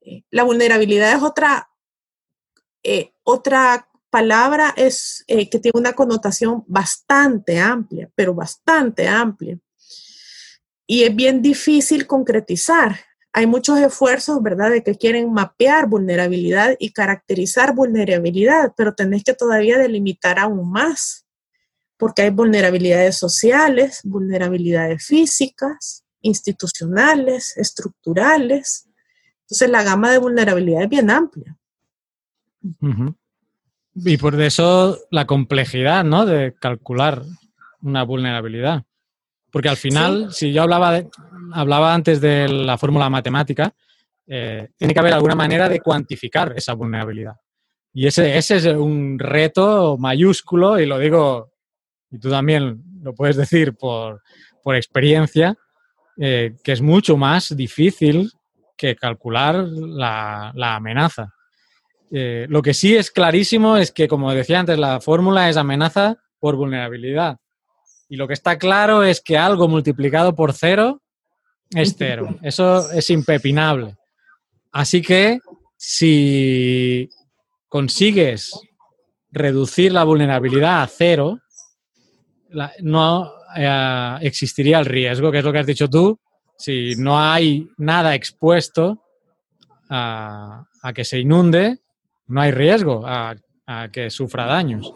eh, 0.00 0.22
la 0.30 0.44
vulnerabilidad 0.44 1.12
es 1.12 1.22
otra, 1.22 1.68
otra 3.22 3.86
palabra 4.08 4.72
es, 4.78 5.24
que 5.26 5.58
tiene 5.58 5.78
una 5.78 5.92
connotación 5.92 6.64
bastante 6.66 7.58
amplia, 7.60 8.10
pero 8.14 8.32
bastante 8.32 9.06
amplia. 9.08 9.58
Y 10.86 11.02
es 11.02 11.14
bien 11.14 11.42
difícil 11.42 12.06
concretizar 12.06 12.98
hay 13.36 13.48
muchos 13.48 13.80
esfuerzos, 13.80 14.40
¿verdad?, 14.42 14.70
de 14.70 14.84
que 14.84 14.94
quieren 14.94 15.32
mapear 15.32 15.88
vulnerabilidad 15.88 16.76
y 16.78 16.92
caracterizar 16.92 17.74
vulnerabilidad, 17.74 18.72
pero 18.76 18.94
tenés 18.94 19.24
que 19.24 19.34
todavía 19.34 19.76
delimitar 19.76 20.38
aún 20.38 20.70
más, 20.70 21.26
porque 21.96 22.22
hay 22.22 22.30
vulnerabilidades 22.30 23.18
sociales, 23.18 24.02
vulnerabilidades 24.04 25.04
físicas, 25.04 26.04
institucionales, 26.20 27.56
estructurales. 27.56 28.88
Entonces, 29.42 29.68
la 29.68 29.82
gama 29.82 30.12
de 30.12 30.18
vulnerabilidad 30.18 30.84
es 30.84 30.88
bien 30.88 31.10
amplia. 31.10 31.58
Y 33.96 34.16
por 34.16 34.40
eso 34.40 35.00
la 35.10 35.26
complejidad, 35.26 36.04
¿no?, 36.04 36.24
de 36.24 36.54
calcular 36.54 37.22
una 37.82 38.04
vulnerabilidad. 38.04 38.84
Porque 39.54 39.68
al 39.68 39.76
final, 39.76 40.32
si 40.32 40.52
yo 40.52 40.62
hablaba, 40.62 40.90
de, 40.90 41.08
hablaba 41.52 41.94
antes 41.94 42.20
de 42.20 42.48
la 42.48 42.76
fórmula 42.76 43.08
matemática, 43.08 43.72
eh, 44.26 44.70
tiene 44.76 44.92
que 44.92 44.98
haber 44.98 45.12
alguna 45.12 45.36
manera 45.36 45.68
de 45.68 45.78
cuantificar 45.78 46.54
esa 46.56 46.72
vulnerabilidad. 46.72 47.36
Y 47.92 48.08
ese, 48.08 48.36
ese 48.36 48.56
es 48.56 48.66
un 48.66 49.16
reto 49.16 49.96
mayúsculo, 49.96 50.80
y 50.80 50.86
lo 50.86 50.98
digo, 50.98 51.52
y 52.10 52.18
tú 52.18 52.30
también 52.30 52.82
lo 53.00 53.14
puedes 53.14 53.36
decir 53.36 53.76
por, 53.76 54.22
experiencia, 54.74 55.54
eh, 56.16 56.56
que 56.64 56.72
es 56.72 56.80
mucho 56.80 57.16
más 57.16 57.56
difícil 57.56 58.32
que 58.76 58.96
calcular 58.96 59.54
la, 59.54 60.52
amenaza. 60.74 61.32
Eh, 62.10 62.46
lo 62.48 62.60
que 62.60 62.74
sí 62.74 62.96
es 62.96 63.12
clarísimo 63.12 63.76
es 63.76 63.92
que, 63.92 64.08
como 64.08 64.34
decía 64.34 64.58
antes, 64.58 64.80
la 64.80 65.00
fórmula 65.00 65.48
es 65.48 65.56
amenaza 65.56 66.16
por 66.40 66.56
vulnerabilidad. 66.56 67.38
Y 68.08 68.16
lo 68.16 68.26
que 68.28 68.34
está 68.34 68.58
claro 68.58 69.02
es 69.02 69.20
que 69.20 69.36
algo 69.36 69.68
multiplicado 69.68 70.34
por 70.34 70.52
cero 70.52 71.00
es 71.70 71.94
cero. 71.96 72.36
Eso 72.42 72.90
es 72.92 73.08
impepinable. 73.10 73.96
Así 74.72 75.02
que 75.02 75.40
si 75.76 77.08
consigues 77.68 78.52
reducir 79.30 79.92
la 79.92 80.04
vulnerabilidad 80.04 80.82
a 80.82 80.86
cero, 80.86 81.40
no 82.80 83.32
eh, 83.56 84.18
existiría 84.20 84.78
el 84.78 84.86
riesgo, 84.86 85.32
que 85.32 85.38
es 85.38 85.44
lo 85.44 85.52
que 85.52 85.58
has 85.58 85.66
dicho 85.66 85.88
tú. 85.88 86.18
Si 86.56 86.94
no 86.96 87.18
hay 87.18 87.68
nada 87.78 88.14
expuesto 88.14 89.02
a, 89.90 90.64
que 90.94 91.04
se 91.04 91.18
inunde, 91.18 91.80
no 92.26 92.40
hay 92.40 92.52
riesgo 92.52 93.04
a 93.06 93.34
que 93.90 94.10
sufra 94.10 94.46
daños. 94.46 94.92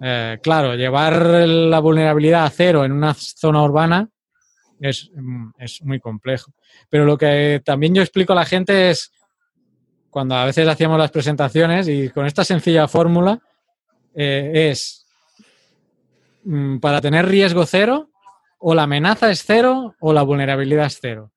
Eh, 0.00 0.38
claro, 0.42 0.74
llevar 0.74 1.26
la 1.26 1.80
vulnerabilidad 1.80 2.44
a 2.44 2.50
cero 2.50 2.84
en 2.84 2.92
una 2.92 3.14
zona 3.14 3.62
urbana 3.62 4.08
es, 4.80 5.10
mm, 5.14 5.50
es, 5.58 5.82
muy 5.82 5.98
complejo. 5.98 6.52
Pero 6.88 7.04
lo 7.04 7.18
que 7.18 7.60
también 7.64 7.94
yo 7.94 8.02
explico 8.02 8.32
a 8.32 8.36
la 8.36 8.44
gente 8.44 8.90
es, 8.90 9.12
cuando 10.10 10.36
a 10.36 10.44
veces 10.44 10.68
hacíamos 10.68 10.98
las 10.98 11.10
presentaciones 11.10 11.88
y 11.88 12.10
con 12.10 12.26
esta 12.26 12.44
sencilla 12.44 12.86
fórmula, 12.86 13.40
eh, 14.14 14.70
es 14.70 15.06
mm, 16.44 16.78
para 16.78 17.00
tener 17.00 17.26
riesgo 17.26 17.66
cero, 17.66 18.10
o 18.58 18.74
la 18.74 18.84
amenaza 18.84 19.30
es 19.30 19.44
cero 19.44 19.94
o 20.00 20.12
la 20.12 20.22
vulnerabilidad 20.22 20.86
es 20.86 20.98
cero. 21.00 21.32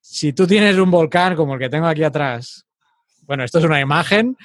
Si 0.00 0.32
tú 0.32 0.46
tienes 0.46 0.76
un 0.78 0.90
volcán 0.90 1.36
como 1.36 1.54
el 1.54 1.60
que 1.60 1.68
tengo 1.68 1.86
aquí 1.86 2.02
atrás, 2.02 2.66
bueno, 3.22 3.44
esto 3.44 3.58
es 3.58 3.64
una 3.64 3.80
imagen, 3.80 4.36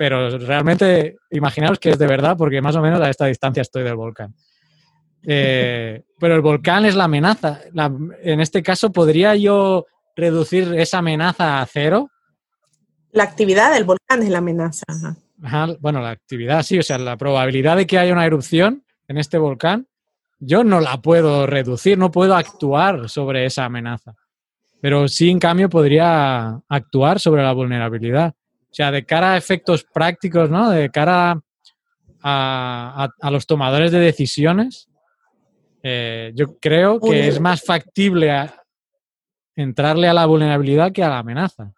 pero 0.00 0.38
realmente 0.38 1.18
imaginaos 1.30 1.78
que 1.78 1.90
es 1.90 1.98
de 1.98 2.06
verdad 2.06 2.34
porque 2.34 2.62
más 2.62 2.74
o 2.74 2.80
menos 2.80 3.02
a 3.02 3.10
esta 3.10 3.26
distancia 3.26 3.60
estoy 3.60 3.82
del 3.82 3.96
volcán. 3.96 4.34
Eh, 5.22 6.04
pero 6.18 6.34
el 6.34 6.40
volcán 6.40 6.86
es 6.86 6.94
la 6.94 7.04
amenaza. 7.04 7.60
en 8.22 8.40
este 8.40 8.62
caso, 8.62 8.90
¿podría 8.92 9.36
yo 9.36 9.84
reducir 10.16 10.72
esa 10.72 11.00
amenaza 11.00 11.60
a 11.60 11.66
cero? 11.66 12.08
La 13.12 13.24
actividad 13.24 13.74
del 13.74 13.84
volcán 13.84 14.22
es 14.22 14.30
la 14.30 14.38
amenaza. 14.38 14.86
bueno, 15.80 16.00
la 16.00 16.12
actividad 16.12 16.62
sí, 16.62 16.78
o 16.78 16.82
sea, 16.82 16.96
la 16.96 17.18
probabilidad 17.18 17.76
de 17.76 17.86
que 17.86 17.98
haya 17.98 18.14
una 18.14 18.24
erupción 18.24 18.82
en 19.06 19.18
este 19.18 19.36
volcán 19.36 19.86
yo 20.38 20.64
no 20.64 20.80
la 20.80 20.96
puedo 21.02 21.46
reducir, 21.46 21.98
no 21.98 22.10
puedo 22.10 22.34
actuar 22.36 23.10
sobre 23.10 23.44
esa 23.44 23.66
amenaza. 23.66 24.14
Pero 24.80 25.08
sí, 25.08 25.28
en 25.28 25.38
cambio, 25.38 25.68
podría 25.68 26.58
actuar 26.70 27.20
sobre 27.20 27.42
la 27.42 27.52
vulnerabilidad. 27.52 28.32
O 28.70 28.74
sea, 28.74 28.90
de 28.92 29.04
cara 29.04 29.32
a 29.32 29.36
efectos 29.36 29.84
prácticos, 29.84 30.48
¿no? 30.48 30.70
De 30.70 30.90
cara 30.90 31.40
a, 32.22 33.08
los 33.30 33.46
tomadores 33.46 33.90
de 33.90 33.98
decisiones, 33.98 34.88
eh, 35.82 36.32
yo 36.34 36.58
creo 36.58 37.00
que 37.00 37.26
es 37.26 37.40
más 37.40 37.62
factible 37.64 38.30
entrarle 39.56 40.08
a 40.08 40.14
la 40.14 40.26
vulnerabilidad 40.26 40.92
que 40.92 41.02
a 41.02 41.08
la 41.08 41.18
amenaza. 41.18 41.72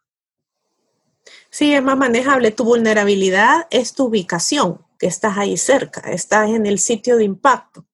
Sí, 1.50 1.74
es 1.74 1.82
más 1.82 1.96
manejable. 1.96 2.50
Tu 2.50 2.64
vulnerabilidad 2.64 3.66
es 3.70 3.94
tu 3.94 4.06
ubicación, 4.06 4.84
que 4.98 5.06
estás 5.06 5.38
ahí 5.38 5.56
cerca, 5.56 6.10
estás 6.10 6.50
en 6.50 6.66
el 6.66 6.78
sitio 6.78 7.16
de 7.16 7.24
impacto. 7.24 7.86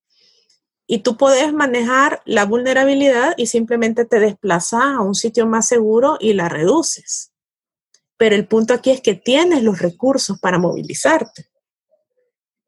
Y 0.86 1.01
tú 1.01 1.16
puedes 1.16 1.53
manejar 1.53 2.22
la 2.24 2.46
vulnerabilidad 2.46 3.34
y 3.36 3.46
simplemente 3.46 4.07
te 4.07 4.20
desplazas 4.20 4.84
a 4.84 5.01
un 5.01 5.14
sitio 5.14 5.46
más 5.46 5.66
seguro 5.68 6.16
y 6.18 6.32
la 6.32 6.49
reduces. 6.49 7.32
Pero 8.19 8.35
el 8.35 8.47
punto 8.47 8.75
aquí 8.75 8.91
es 8.91 9.01
que 9.01 9.14
tienes 9.14 9.62
los 9.62 9.79
recursos 9.79 10.39
para 10.39 10.59
movilizarte. 10.59 11.49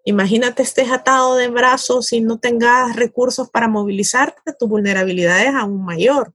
Imagínate 0.05 0.63
estés 0.63 0.91
atado 0.91 1.37
de 1.37 1.49
brazos 1.49 2.13
y 2.13 2.23
no 2.23 2.39
tengas 2.39 2.97
recursos 2.97 3.51
para 3.51 3.69
movilizarte, 3.69 4.55
tu 4.59 4.67
vulnerabilidad 4.67 5.43
es 5.45 5.55
aún 5.55 5.85
mayor. 5.85 6.35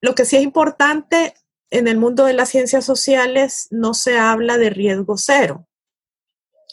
Lo 0.00 0.14
que 0.14 0.24
sí 0.24 0.36
es 0.36 0.42
importante 0.42 1.34
en 1.70 1.86
el 1.86 1.98
mundo 1.98 2.24
de 2.24 2.32
las 2.32 2.48
ciencias 2.48 2.84
sociales 2.84 3.68
no 3.70 3.94
se 3.94 4.18
habla 4.18 4.58
de 4.58 4.70
riesgo 4.70 5.16
cero. 5.16 5.68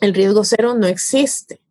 El 0.01 0.13
riesgo 0.13 0.43
cero 0.43 0.73
no 0.73 0.87
existe. 0.87 1.61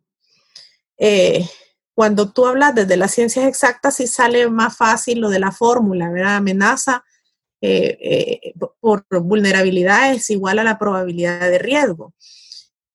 Eh, 0.97 1.45
cuando 1.93 2.31
tú 2.31 2.45
hablas 2.45 2.75
desde 2.75 2.95
las 2.95 3.11
ciencias 3.11 3.45
exactas, 3.45 3.95
sí 3.95 4.07
sale 4.07 4.49
más 4.49 4.77
fácil 4.77 5.19
lo 5.19 5.29
de 5.29 5.39
la 5.39 5.51
fórmula, 5.51 6.09
¿verdad? 6.09 6.37
Amenaza 6.37 7.03
eh, 7.61 7.97
eh, 8.01 8.53
por 8.79 9.05
vulnerabilidad 9.21 10.13
es 10.13 10.29
igual 10.29 10.59
a 10.59 10.63
la 10.63 10.77
probabilidad 10.77 11.49
de 11.49 11.59
riesgo. 11.59 12.13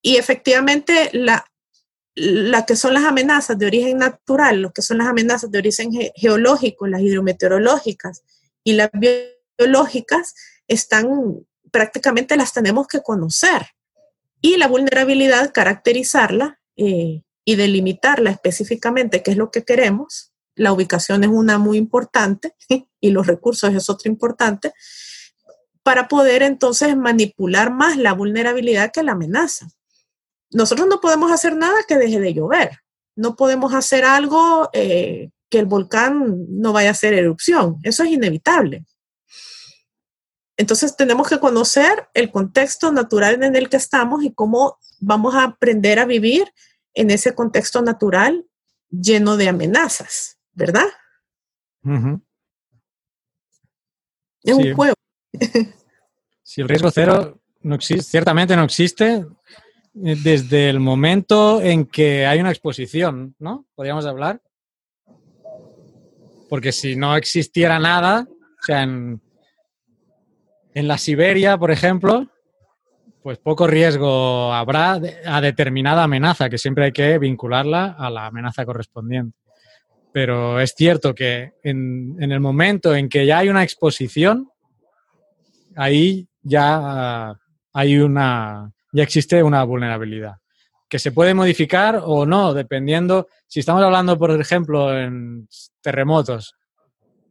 Y 0.02 0.16
efectivamente, 0.16 1.10
la, 1.12 1.44
que 2.66 2.76
son 2.76 2.94
las 2.94 3.04
amenazas 3.04 3.58
de 3.58 3.66
origen 3.66 3.98
natural, 3.98 4.60
lo 4.60 4.72
que 4.72 4.82
son 4.82 4.98
las 4.98 5.06
amenazas 5.06 5.50
de 5.50 5.58
origen 5.58 5.90
geológico, 6.16 6.86
las 6.86 7.00
hidrometeorológicas 7.00 8.22
y 8.64 8.72
las 8.72 8.90
biológicas, 9.58 10.34
están 10.66 11.46
prácticamente 11.70 12.36
las 12.36 12.52
tenemos 12.52 12.86
que 12.88 13.00
conocer. 13.00 13.68
Y 14.40 14.56
la 14.56 14.66
vulnerabilidad, 14.66 15.52
caracterizarla 15.52 16.60
eh, 16.76 17.22
y 17.44 17.54
delimitarla 17.54 18.30
específicamente, 18.30 19.22
qué 19.22 19.30
es 19.30 19.36
lo 19.36 19.52
que 19.52 19.64
queremos. 19.64 20.31
La 20.54 20.72
ubicación 20.72 21.24
es 21.24 21.30
una 21.30 21.58
muy 21.58 21.78
importante 21.78 22.54
y 23.00 23.10
los 23.10 23.26
recursos 23.26 23.72
es 23.74 23.88
otra 23.90 24.10
importante 24.10 24.72
para 25.82 26.08
poder 26.08 26.42
entonces 26.42 26.96
manipular 26.96 27.72
más 27.72 27.96
la 27.96 28.12
vulnerabilidad 28.12 28.92
que 28.92 29.02
la 29.02 29.12
amenaza 29.12 29.66
nosotros 30.52 30.86
no 30.86 31.00
podemos 31.00 31.32
hacer 31.32 31.56
nada 31.56 31.82
que 31.88 31.96
deje 31.96 32.20
de 32.20 32.34
llover. 32.34 32.78
No 33.16 33.36
podemos 33.36 33.74
hacer 33.74 34.04
algo 34.04 34.68
eh, 34.72 35.30
que 35.50 35.58
el 35.58 35.66
volcán 35.66 36.46
no 36.48 36.72
vaya 36.72 36.90
a 36.90 36.92
hacer 36.92 37.14
erupción. 37.14 37.78
Eso 37.82 38.04
es 38.04 38.10
inevitable. 38.10 38.84
Entonces 40.56 40.96
tenemos 40.96 41.28
que 41.28 41.40
conocer 41.40 42.08
el 42.14 42.30
contexto 42.30 42.92
natural 42.92 43.42
en 43.42 43.56
el 43.56 43.68
que 43.68 43.78
estamos 43.78 44.22
y 44.22 44.32
cómo 44.32 44.78
vamos 45.00 45.34
a 45.34 45.44
aprender 45.44 45.98
a 45.98 46.04
vivir 46.04 46.52
en 46.94 47.10
ese 47.10 47.34
contexto 47.34 47.80
natural 47.80 48.46
lleno 48.90 49.38
de 49.38 49.48
amenazas, 49.48 50.38
¿verdad? 50.54 50.86
Es 54.42 54.54
un 54.54 54.74
juego. 54.74 54.94
si 56.42 56.60
el 56.60 56.68
riesgo 56.68 56.90
cero 56.90 57.40
no 57.62 57.74
existe, 57.76 58.02
ciertamente 58.02 58.56
no 58.56 58.64
existe, 58.64 59.24
eh, 59.94 60.16
desde 60.22 60.70
el 60.70 60.80
momento 60.80 61.60
en 61.60 61.86
que 61.86 62.26
hay 62.26 62.40
una 62.40 62.50
exposición, 62.50 63.34
¿no? 63.38 63.66
Podríamos 63.74 64.06
hablar. 64.06 64.40
Porque 66.48 66.72
si 66.72 66.96
no 66.96 67.16
existiera 67.16 67.78
nada, 67.78 68.26
o 68.28 68.64
sea, 68.64 68.82
en, 68.82 69.20
la 70.74 70.98
Siberia, 70.98 71.56
por 71.56 71.70
ejemplo, 71.70 72.28
pues 73.22 73.38
poco 73.38 73.66
riesgo 73.66 74.52
habrá 74.52 75.00
a 75.26 75.40
determinada 75.40 76.04
amenaza, 76.04 76.50
que 76.50 76.58
siempre 76.58 76.86
hay 76.86 76.92
que 76.92 77.18
vincularla 77.18 77.96
a 77.98 78.10
la 78.10 78.26
amenaza 78.26 78.64
correspondiente. 78.64 79.41
Pero 80.12 80.60
es 80.60 80.74
cierto 80.76 81.14
que 81.14 81.52
en, 81.62 82.16
el 82.20 82.40
momento 82.40 82.94
en 82.94 83.08
que 83.08 83.24
ya 83.24 83.38
hay 83.38 83.48
una 83.48 83.62
exposición, 83.62 84.50
ahí 85.74 86.28
ya 86.42 87.38
hay 87.72 87.98
una, 87.98 88.72
ya 88.92 89.02
existe 89.02 89.42
una 89.42 89.64
vulnerabilidad 89.64 90.36
que 90.92 90.98
se 90.98 91.10
puede 91.10 91.32
modificar 91.32 92.02
o 92.04 92.26
no, 92.26 92.52
dependiendo, 92.52 93.28
si 93.46 93.60
estamos 93.60 93.82
hablando, 93.82 94.18
por 94.18 94.38
ejemplo, 94.38 94.94
en 94.94 95.48
terremotos, 95.80 96.54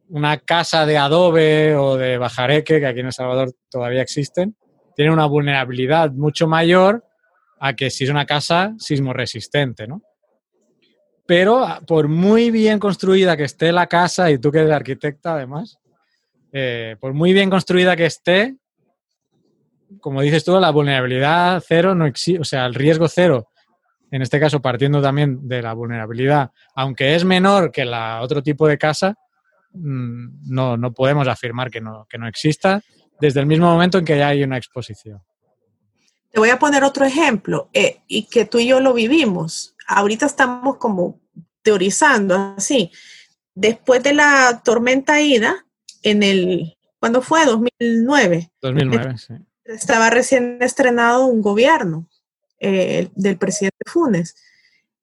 una 0.08 0.38
casa 0.38 0.84
de 0.84 0.98
adobe 0.98 1.76
o 1.76 1.96
de 1.96 2.18
bajareque, 2.18 2.80
que 2.80 2.86
aquí 2.86 2.98
en 2.98 3.06
El 3.06 3.12
Salvador 3.12 3.52
todavía 3.70 4.02
existen, 4.02 4.56
tiene 4.96 5.12
una 5.12 5.26
vulnerabilidad 5.26 6.10
mucho 6.10 6.48
mayor 6.48 7.04
a 7.60 7.74
que 7.74 7.88
si 7.90 8.02
es 8.02 8.10
una 8.10 8.26
casa 8.26 8.74
sismo 8.78 9.12
resistente, 9.12 9.86
¿no? 9.86 10.02
Pero 11.26 11.66
por 11.86 12.08
muy 12.08 12.50
bien 12.50 12.78
construida 12.78 13.36
que 13.36 13.44
esté 13.44 13.72
la 13.72 13.86
casa, 13.86 14.30
y 14.30 14.38
tú 14.38 14.50
que 14.50 14.58
eres 14.58 14.72
arquitecta 14.72 15.34
además, 15.34 15.78
eh, 16.52 16.96
por 17.00 17.14
muy 17.14 17.32
bien 17.32 17.48
construida 17.48 17.96
que 17.96 18.06
esté, 18.06 18.56
como 20.00 20.20
dices 20.20 20.44
tú, 20.44 20.58
la 20.58 20.70
vulnerabilidad 20.70 21.62
cero 21.66 21.94
no 21.94 22.06
existe, 22.06 22.40
o 22.40 22.44
sea, 22.44 22.66
el 22.66 22.74
riesgo 22.74 23.08
cero, 23.08 23.48
en 24.10 24.20
este 24.20 24.38
caso 24.38 24.60
partiendo 24.60 25.00
también 25.00 25.48
de 25.48 25.62
la 25.62 25.72
vulnerabilidad, 25.72 26.50
aunque 26.74 27.14
es 27.14 27.24
menor 27.24 27.72
que 27.72 27.84
la 27.84 28.20
otro 28.20 28.42
tipo 28.42 28.68
de 28.68 28.76
casa, 28.76 29.14
mm, 29.72 30.52
no, 30.52 30.76
no 30.76 30.92
podemos 30.92 31.26
afirmar 31.28 31.70
que 31.70 31.80
no, 31.80 32.06
que 32.08 32.18
no 32.18 32.26
exista 32.26 32.82
desde 33.20 33.40
el 33.40 33.46
mismo 33.46 33.66
momento 33.66 33.98
en 33.98 34.04
que 34.04 34.18
ya 34.18 34.28
hay 34.28 34.42
una 34.42 34.58
exposición. 34.58 35.22
Te 36.30 36.40
voy 36.40 36.50
a 36.50 36.58
poner 36.58 36.82
otro 36.82 37.04
ejemplo, 37.04 37.68
eh, 37.72 38.00
y 38.06 38.24
que 38.24 38.46
tú 38.46 38.58
y 38.58 38.66
yo 38.66 38.80
lo 38.80 38.94
vivimos. 38.94 39.74
Ahorita 39.86 40.26
estamos 40.26 40.76
como 40.76 41.20
teorizando 41.62 42.54
así. 42.56 42.90
Después 43.54 44.02
de 44.02 44.14
la 44.14 44.62
tormenta 44.64 45.20
Ida, 45.20 45.66
en 46.02 46.22
el, 46.22 46.76
¿cuándo 46.98 47.22
fue? 47.22 47.44
2009. 47.44 48.50
2009, 48.60 49.18
sí 49.18 49.34
estaba 49.64 50.10
recién 50.10 50.58
estrenado 50.60 51.26
un 51.26 51.42
gobierno 51.42 52.08
eh, 52.60 53.08
del 53.14 53.38
presidente 53.38 53.84
Funes. 53.86 54.36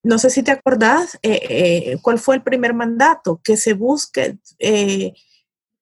No 0.03 0.17
sé 0.17 0.29
si 0.29 0.43
te 0.43 0.51
acordás 0.51 1.15
eh, 1.21 1.41
eh, 1.49 1.97
cuál 2.01 2.19
fue 2.19 2.35
el 2.35 2.43
primer 2.43 2.73
mandato, 2.73 3.41
que 3.43 3.57
se 3.57 3.73
busque, 3.73 4.37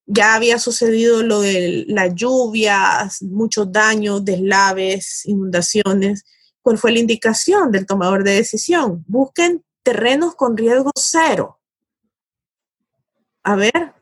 ya 0.09 0.35
había 0.35 0.57
sucedido 0.57 1.21
lo 1.21 1.41
de 1.41 1.85
las 1.87 2.15
lluvias, 2.15 3.21
muchos 3.21 3.71
daños, 3.71 4.23
deslaves, 4.23 5.25
inundaciones. 5.25 6.23
¿Cuál 6.67 6.77
fue 6.77 6.91
la 6.91 6.99
indicación 6.99 7.71
del 7.71 7.85
tomador 7.85 8.25
de 8.25 8.33
decisión? 8.33 9.05
Busquen 9.07 9.63
terrenos 9.83 10.35
con 10.35 10.57
riesgo 10.57 10.91
cero. 10.97 11.61
A 13.41 13.55
ver, 13.55 13.93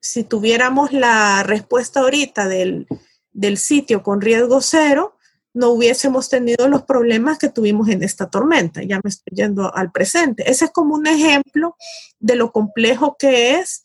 si 0.00 0.24
tuviéramos 0.24 0.92
la 0.92 1.44
respuesta 1.44 2.00
ahorita 2.00 2.48
del, 2.48 2.88
del 3.30 3.58
sitio 3.58 4.02
con 4.02 4.20
riesgo 4.20 4.60
cero, 4.60 5.18
no 5.54 5.68
hubiésemos 5.68 6.28
tenido 6.28 6.66
los 6.66 6.82
problemas 6.82 7.38
que 7.38 7.48
tuvimos 7.48 7.88
en 7.90 8.02
esta 8.02 8.28
tormenta. 8.28 8.82
Ya 8.82 8.96
me 9.04 9.10
estoy 9.10 9.36
yendo 9.36 9.72
al 9.72 9.92
presente. 9.92 10.50
Ese 10.50 10.64
es 10.64 10.72
como 10.72 10.96
un 10.96 11.06
ejemplo 11.06 11.76
de 12.18 12.34
lo 12.34 12.50
complejo 12.50 13.14
que 13.16 13.54
es. 13.54 13.84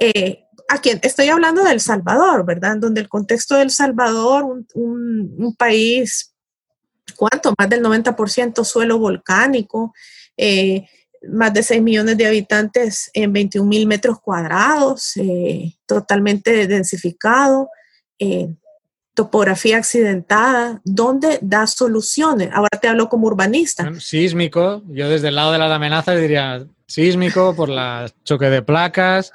Eh, 0.00 0.46
estoy 1.02 1.28
hablando 1.28 1.62
del 1.62 1.80
Salvador, 1.80 2.44
¿verdad? 2.44 2.78
Donde 2.78 3.00
el 3.00 3.08
contexto 3.08 3.54
del 3.54 3.70
Salvador, 3.70 4.64
un, 4.74 5.54
país, 5.56 6.34
¿cuánto? 7.12 7.54
Más 7.58 7.68
del 7.68 7.82
90% 7.82 8.64
suelo 8.64 8.98
volcánico, 8.98 9.94
eh, 10.36 10.86
más 11.30 11.52
de 11.52 11.62
6 11.62 11.82
millones 11.82 12.16
de 12.16 12.26
habitantes 12.26 13.10
en 13.12 13.32
21 13.32 13.68
mil 13.68 13.86
metros 13.86 14.20
cuadrados, 14.20 15.16
eh, 15.16 15.74
totalmente 15.86 16.66
densificado 16.66 17.68
topografía 19.20 19.76
accidentada, 19.76 20.80
¿dónde 20.84 21.38
da 21.42 21.66
soluciones? 21.66 22.48
Ahora 22.54 22.78
te 22.80 22.88
hablo 22.88 23.08
como 23.08 23.26
urbanista. 23.26 23.92
sísmico, 24.00 24.82
yo 24.88 25.10
desde 25.10 25.28
el 25.28 25.34
lado 25.34 25.52
de 25.52 25.58
las 25.58 25.70
amenazas 25.70 26.18
diría 26.18 26.64
sísmico 26.86 27.54
por 27.54 27.68
el 27.68 28.10
choque 28.24 28.46
de 28.46 28.62
placas, 28.62 29.32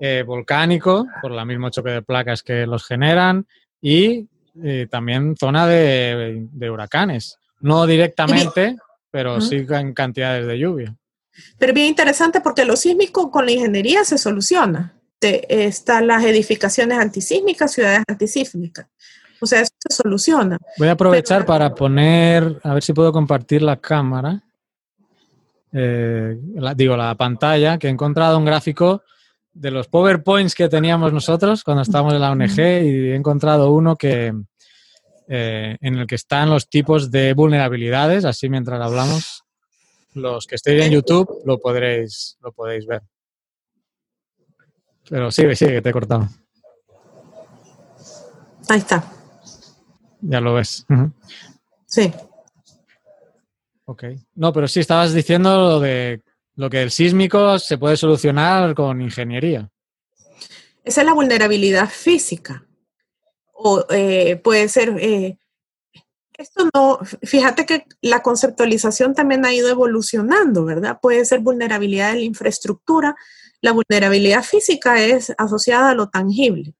eh, 0.00 0.24
volcánico 0.26 1.06
por 1.22 1.32
el 1.32 1.46
mismo 1.46 1.70
choque 1.70 1.90
de 1.90 2.02
placas 2.02 2.42
que 2.42 2.66
los 2.66 2.84
generan 2.84 3.46
y 3.80 4.28
eh, 4.62 4.86
también 4.90 5.36
zona 5.36 5.66
de, 5.66 6.48
huracanes. 6.70 7.38
No 7.60 7.86
directamente, 7.86 8.76
pero 9.10 9.40
sí 9.40 9.66
en 9.68 9.92
cantidades 9.92 10.46
de 10.46 10.58
lluvia. 10.58 10.96
Pero 11.58 11.72
bien 11.72 11.86
interesante 11.86 12.40
porque 12.40 12.64
lo 12.64 12.76
sísmico 12.76 13.30
con 13.30 13.46
la 13.46 13.52
ingeniería 13.52 14.04
se 14.04 14.18
soluciona. 14.18 14.94
están 15.20 16.06
las 16.06 16.24
edificaciones 16.24 16.98
antisísmicas, 16.98 17.72
ciudades 17.72 18.02
antisísmicas. 18.08 18.86
O 19.40 19.46
sea, 19.46 19.60
eso 19.60 19.72
se 19.78 19.94
soluciona. 19.94 20.58
Voy 20.78 20.88
a 20.88 20.92
aprovechar 20.92 21.46
para 21.46 21.74
poner, 21.74 22.60
a 22.62 22.74
ver 22.74 22.82
si 22.82 22.92
puedo 22.92 23.12
compartir 23.12 23.62
la 23.62 23.76
cámara. 23.76 24.42
Eh, 25.72 26.38
digo, 26.76 26.96
la 26.96 27.14
pantalla, 27.14 27.78
que 27.78 27.86
he 27.86 27.90
encontrado 27.90 28.36
un 28.36 28.44
gráfico 28.44 29.02
de 29.52 29.70
los 29.70 29.88
PowerPoints 29.88 30.54
que 30.54 30.68
teníamos 30.68 31.12
nosotros 31.12 31.64
cuando 31.64 31.82
estábamos 31.82 32.14
en 32.14 32.20
la 32.20 32.30
ONG 32.30 32.58
y 32.58 33.10
he 33.10 33.14
encontrado 33.14 33.72
uno 33.72 33.96
que 33.96 34.32
eh, 35.32 35.76
en 35.80 35.96
el 35.96 36.08
que 36.08 36.16
están 36.16 36.50
los 36.50 36.68
tipos 36.68 37.12
de 37.12 37.34
vulnerabilidades, 37.34 38.24
así 38.24 38.48
mientras 38.48 38.80
hablamos, 38.80 39.44
los 40.14 40.44
que 40.44 40.56
estéis 40.56 40.84
en 40.84 40.90
YouTube 40.90 41.42
lo 41.44 41.60
podréis, 41.60 42.36
lo 42.40 42.50
podéis 42.50 42.84
ver. 42.84 43.02
Pero 45.08 45.30
sigue, 45.30 45.54
sigue, 45.54 45.74
que 45.74 45.82
te 45.82 45.90
he 45.90 45.92
cortado. 45.92 46.28
Ahí 48.68 48.78
está. 48.78 49.04
Ya 50.20 50.40
lo 50.40 50.54
ves. 50.54 50.84
Sí. 51.86 52.12
Ok. 53.84 54.04
No, 54.34 54.52
pero 54.52 54.66
sí, 54.66 54.80
estabas 54.80 55.14
diciendo 55.14 55.56
lo 55.56 55.78
de 55.78 56.22
lo 56.56 56.68
que 56.68 56.82
el 56.82 56.90
sísmico 56.90 57.56
se 57.60 57.78
puede 57.78 57.96
solucionar 57.96 58.74
con 58.74 59.00
ingeniería. 59.00 59.70
Esa 60.82 61.02
es 61.02 61.06
la 61.06 61.14
vulnerabilidad 61.14 61.88
física. 61.88 62.66
O 63.62 63.84
eh, 63.90 64.36
puede 64.42 64.68
ser. 64.68 64.96
Eh, 64.98 65.38
esto 66.38 66.68
no. 66.74 66.98
Fíjate 67.22 67.66
que 67.66 67.84
la 68.00 68.22
conceptualización 68.22 69.14
también 69.14 69.44
ha 69.44 69.52
ido 69.52 69.68
evolucionando, 69.68 70.64
¿verdad? 70.64 70.98
Puede 71.00 71.24
ser 71.24 71.40
vulnerabilidad 71.40 72.12
de 72.12 72.20
la 72.20 72.24
infraestructura. 72.24 73.14
La 73.60 73.72
vulnerabilidad 73.72 74.42
física 74.42 75.02
es 75.02 75.32
asociada 75.36 75.90
a 75.90 75.94
lo 75.94 76.08
tangible. 76.08 76.74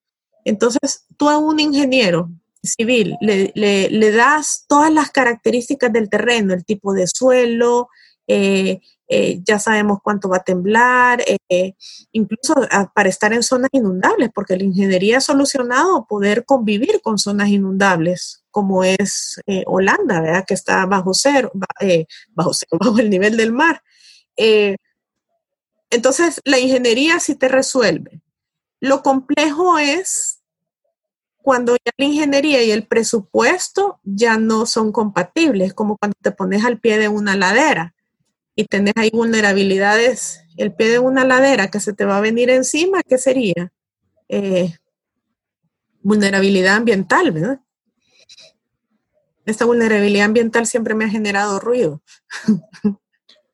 Entonces, 0.45 1.05
tú 1.19 1.29
a 1.29 1.37
un 1.37 1.61
ingeniero 1.61 2.31
civil 2.63 3.17
le, 3.21 4.13
das 4.13 4.65
todas 4.69 4.93
las 4.93 5.11
características 5.11 5.93
del 5.93 6.09
terreno, 6.09 6.55
el 6.55 6.65
tipo 6.65 6.93
de 6.93 7.07
suelo, 7.07 7.89
eh, 8.33 8.81
eh, 9.09 9.41
ya 9.43 9.59
sabemos 9.59 9.99
cuánto 10.05 10.29
va 10.29 10.37
a 10.37 10.45
temblar, 10.45 11.21
eh, 11.49 11.75
incluso 12.13 12.55
para 12.95 13.09
estar 13.09 13.33
en 13.33 13.43
zonas 13.43 13.71
inundables, 13.73 14.31
porque 14.33 14.57
la 14.57 14.63
ingeniería 14.63 15.19
ha 15.19 15.21
solucionado 15.21 16.07
poder 16.07 16.45
convivir 16.45 17.01
con 17.03 17.19
zonas 17.19 17.49
inundables, 17.49 18.45
como 18.53 18.85
es 18.85 19.41
Holanda, 19.67 20.21
¿verdad? 20.21 20.45
que 20.47 20.55
está 20.55 20.87
bajo 20.87 21.11
bajo 21.11 21.15
cero, 21.15 21.51
bajo 22.35 22.99
el 23.01 23.11
nivel 23.11 23.37
del 23.37 23.51
mar. 23.51 23.83
entonces, 25.91 26.41
la 26.45 26.61
ingeniería 26.61 27.19
sí 27.19 27.35
te 27.35 27.49
resuelve. 27.49 28.23
Lo 28.79 29.03
complejo 29.03 29.77
es 29.79 30.41
cuando 31.43 31.75
ya 31.75 31.91
la 31.99 32.05
ingeniería 32.05 32.63
y 32.63 32.71
el 32.71 32.87
presupuesto 32.87 33.99
ya 34.05 34.37
no 34.39 34.67
son 34.67 34.93
compatibles, 34.93 35.75
como 35.75 35.97
cuando 35.97 36.15
te 36.23 36.31
pones 36.31 36.65
al 36.65 36.79
pie 36.79 36.99
de 36.99 37.09
una 37.09 37.35
ladera 37.35 37.95
y 38.61 38.65
tenés 38.65 38.95
ahí 38.97 39.11
vulnerabilidades, 39.13 40.43
el 40.57 40.73
pie 40.73 40.89
de 40.89 40.99
una 40.99 41.25
ladera 41.25 41.69
que 41.69 41.81
se 41.81 41.93
te 41.93 42.05
va 42.05 42.19
a 42.19 42.21
venir 42.21 42.51
encima, 42.51 43.03
¿qué 43.03 43.19
sería? 43.19 43.73
Eh, 44.29 44.75
vulnerabilidad 46.03 46.77
ambiental, 46.77 47.33
¿verdad? 47.33 47.61
Esta 49.47 49.65
vulnerabilidad 49.65 50.27
ambiental 50.27 50.67
siempre 50.67 50.95
me 50.95 51.05
ha 51.05 51.09
generado 51.09 51.59
ruido. 51.59 52.03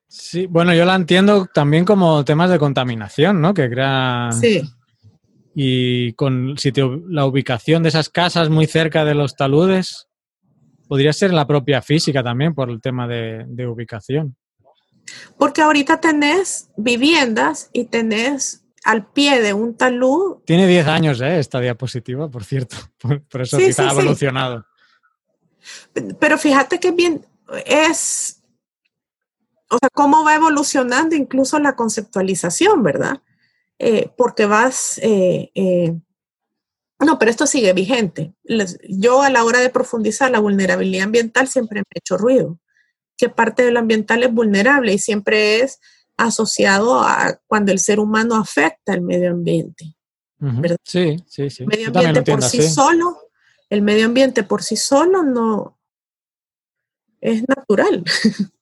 Sí, 0.07 0.47
bueno, 0.47 0.73
yo 0.73 0.83
la 0.83 0.95
entiendo 0.95 1.47
también 1.53 1.85
como 1.85 2.25
temas 2.25 2.49
de 2.49 2.57
contaminación, 2.57 3.39
¿no? 3.39 3.53
Que 3.53 3.69
crea 3.69 4.29
sí 4.31 4.63
y 5.59 6.13
con 6.13 6.53
la 7.09 7.25
ubicación 7.25 7.81
de 7.81 7.89
esas 7.89 8.09
casas 8.09 8.47
muy 8.47 8.67
cerca 8.67 9.03
de 9.03 9.15
los 9.15 9.35
taludes, 9.35 10.07
podría 10.87 11.11
ser 11.13 11.33
la 11.33 11.47
propia 11.47 11.81
física 11.81 12.21
también 12.21 12.53
por 12.53 12.69
el 12.69 12.79
tema 12.79 13.07
de, 13.07 13.67
ubicación. 13.67 14.35
Porque 15.37 15.61
ahorita 15.61 15.99
tenés 15.99 16.69
viviendas 16.77 17.69
y 17.73 17.85
tenés 17.85 18.63
al 18.83 19.05
pie 19.05 19.41
de 19.41 19.53
un 19.53 19.75
talud. 19.75 20.37
Tiene 20.45 20.67
10 20.67 20.87
años 20.87 21.21
¿eh? 21.21 21.39
esta 21.39 21.59
diapositiva, 21.59 22.29
por 22.29 22.43
cierto. 22.43 22.77
Por, 23.29 23.41
eso 23.41 23.57
quizá 23.57 23.89
ha 23.89 23.91
evolucionado. 23.91 24.65
Pero 26.19 26.37
fíjate 26.37 26.79
que 26.79 26.91
bien 26.91 27.25
es. 27.65 28.41
O 29.69 29.77
sea, 29.77 29.89
cómo 29.93 30.23
va 30.23 30.35
evolucionando 30.35 31.15
incluso 31.15 31.59
la 31.59 31.75
conceptualización, 31.75 32.83
¿verdad? 32.83 33.21
Eh, 33.79 34.09
porque 34.17 34.45
vas, 34.45 34.97
eh, 35.03 35.51
eh, 35.53 35.93
no, 36.99 37.19
pero 37.19 37.29
esto 37.29 37.45
sigue 37.45 37.73
vigente. 37.73 38.33
yo 38.89 39.21
a 39.21 39.29
la 39.29 39.43
hora 39.43 39.59
de 39.59 39.69
profundizar 39.69 40.31
la 40.31 40.39
vulnerabilidad 40.39 41.05
ambiental 41.05 41.47
siempre 41.47 41.81
me 41.81 41.85
he 41.93 41.99
hecho 41.99 42.17
ruido, 42.17 42.59
que 43.17 43.29
parte 43.29 43.63
de 43.63 43.71
lo 43.71 43.79
ambiental 43.79 44.23
es 44.23 44.31
vulnerable 44.31 44.93
y 44.93 44.99
siempre 44.99 45.61
es 45.61 45.79
asociado 46.15 47.01
a 47.01 47.39
cuando 47.47 47.71
el 47.71 47.79
ser 47.79 47.99
humano 47.99 48.35
afecta 48.35 48.93
el 48.93 49.01
medio 49.01 49.31
ambiente. 49.31 49.95
Sí, 50.83 51.17
sí, 51.27 51.49
sí. 51.49 51.63
El 51.63 51.67
medio 51.67 51.87
ambiente 51.87 52.21
por 52.21 52.43
sí 52.43 52.61
solo, 52.61 53.17
el 53.69 53.81
medio 53.81 54.05
ambiente 54.05 54.43
por 54.43 54.63
sí 54.63 54.77
solo 54.77 55.23
no 55.23 55.77
es 57.21 57.43
natural. 57.47 58.03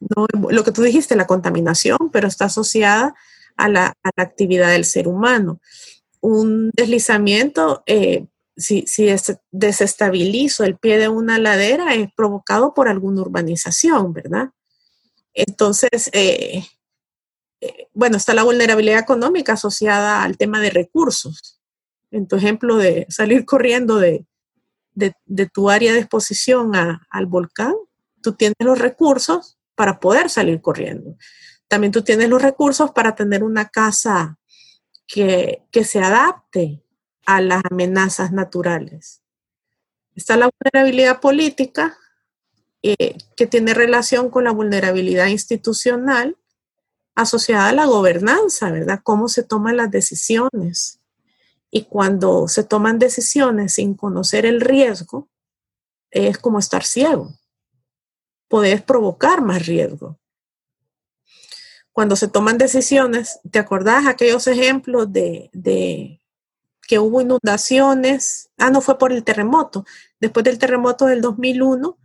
no, 0.00 0.26
lo 0.50 0.64
que 0.64 0.72
tú 0.72 0.82
dijiste, 0.82 1.16
la 1.16 1.26
contaminación, 1.26 1.98
pero 2.12 2.28
está 2.28 2.46
asociada 2.46 3.14
a 3.56 3.68
la, 3.68 3.92
actividad 4.16 4.70
del 4.70 4.84
ser 4.84 5.08
humano. 5.08 5.60
Un 6.20 6.70
deslizamiento, 6.74 7.82
eh, 7.86 8.26
si, 8.56 8.84
desestabilizo 9.50 10.64
el 10.64 10.76
pie 10.76 10.98
de 10.98 11.08
una 11.08 11.38
ladera, 11.38 11.94
es 11.94 12.08
provocado 12.14 12.74
por 12.74 12.88
alguna 12.88 13.22
urbanización, 13.22 14.12
¿verdad? 14.12 14.50
Entonces, 15.32 16.10
eh, 16.12 16.64
eh, 17.60 17.88
bueno, 17.92 18.16
está 18.16 18.34
la 18.34 18.44
vulnerabilidad 18.44 18.98
económica 18.98 19.54
asociada 19.54 20.22
al 20.22 20.36
tema 20.36 20.60
de 20.60 20.70
recursos. 20.70 21.60
En 22.10 22.28
tu 22.28 22.36
ejemplo 22.36 22.76
de 22.76 23.06
salir 23.08 23.44
corriendo 23.44 23.98
de, 23.98 24.26
tu 25.52 25.70
área 25.70 25.92
de 25.92 25.98
exposición 25.98 26.72
al 26.74 27.26
volcán, 27.26 27.74
tú 28.22 28.34
tienes 28.34 28.56
los 28.60 28.78
recursos 28.78 29.58
para 29.74 29.98
poder 29.98 30.30
salir 30.30 30.60
corriendo. 30.60 31.16
También 31.66 31.92
tú 31.92 32.02
tienes 32.02 32.28
los 32.28 32.40
recursos 32.40 32.92
para 32.92 33.16
tener 33.16 33.42
una 33.42 33.68
casa 33.68 34.38
que, 35.08 35.64
se 35.84 35.98
adapte 35.98 36.83
a 37.26 37.40
las 37.40 37.62
amenazas 37.70 38.32
naturales. 38.32 39.22
Está 40.14 40.36
la 40.36 40.50
vulnerabilidad 40.50 41.20
política, 41.20 41.96
eh, 42.82 43.16
que 43.36 43.46
tiene 43.46 43.74
relación 43.74 44.30
con 44.30 44.44
la 44.44 44.52
vulnerabilidad 44.52 45.26
institucional 45.26 46.36
asociada 47.14 47.68
a 47.68 47.72
la 47.72 47.86
gobernanza, 47.86 48.70
¿verdad? 48.70 49.00
Cómo 49.02 49.28
se 49.28 49.42
toman 49.42 49.76
las 49.76 49.90
decisiones. 49.90 51.00
Y 51.70 51.84
cuando 51.84 52.46
se 52.48 52.64
toman 52.64 52.98
decisiones 52.98 53.74
sin 53.74 53.94
conocer 53.94 54.46
el 54.46 54.60
riesgo, 54.60 55.28
es 56.10 56.38
como 56.38 56.58
estar 56.58 56.84
ciego. 56.84 57.34
Puedes 58.48 58.82
provocar 58.82 59.42
más 59.42 59.66
riesgo 59.66 60.18
cuando 61.94 62.16
se 62.16 62.26
toman 62.26 62.58
decisiones, 62.58 63.38
¿te 63.52 63.60
acordás 63.60 64.08
aquellos 64.08 64.48
ejemplos 64.48 65.12
de, 65.12 66.20
que 66.86 66.98
hubo 66.98 67.20
inundaciones? 67.20 68.50
Ah, 68.58 68.70
no 68.70 68.80
fue 68.80 68.98
por 68.98 69.12
el 69.12 69.24
terremoto. 69.24 69.84
Después 70.20 70.44
del 70.44 70.58
terremoto 70.58 71.06
del 71.06 71.20
2001, 71.20 71.98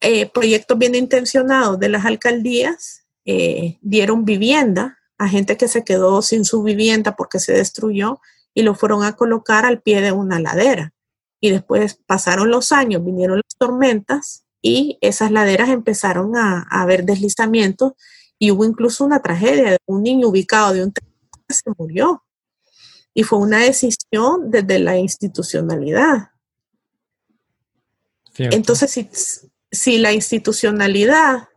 eh, 0.00 0.30
proyectos 0.30 0.78
bien 0.78 0.94
intencionados 0.94 1.78
de 1.78 1.88
las 1.90 2.06
alcaldías 2.06 3.04
eh, 3.26 3.78
dieron 3.82 4.24
vivienda 4.24 4.98
a 5.18 5.28
gente 5.28 5.58
que 5.58 5.68
se 5.68 5.84
quedó 5.84 6.22
sin 6.22 6.46
su 6.46 6.62
vivienda 6.62 7.14
porque 7.14 7.38
se 7.38 7.52
destruyó 7.52 8.20
y 8.54 8.62
lo 8.62 8.74
fueron 8.74 9.04
a 9.04 9.14
colocar 9.14 9.66
al 9.66 9.82
pie 9.82 10.00
de 10.00 10.12
una 10.12 10.40
ladera. 10.40 10.94
Y 11.40 11.50
después 11.50 12.00
pasaron 12.06 12.50
los 12.50 12.72
años, 12.72 13.04
vinieron 13.04 13.36
las 13.36 13.56
tormentas 13.58 14.44
y 14.62 14.98
esas 15.00 15.30
laderas 15.30 15.68
empezaron 15.68 16.36
a, 16.36 16.66
haber 16.70 17.04
deslizamientos 17.04 17.92
y 18.38 18.50
hubo 18.50 18.64
incluso 18.64 19.04
una 19.04 19.20
tragedia 19.20 19.72
de 19.72 19.78
un 19.86 20.02
niño 20.02 20.28
ubicado 20.28 20.72
de 20.72 20.84
un 20.84 20.92
que 20.92 21.02
se 21.54 21.70
murió. 21.76 22.24
Y 23.12 23.24
fue 23.24 23.38
una 23.38 23.58
decisión 23.58 24.50
desde 24.50 24.78
la 24.78 24.96
institucionalidad. 24.96 26.30
Entonces, 28.36 28.90
si, 28.90 29.10
si 29.70 29.98
la 29.98 30.12
institucionalidad, 30.12 31.48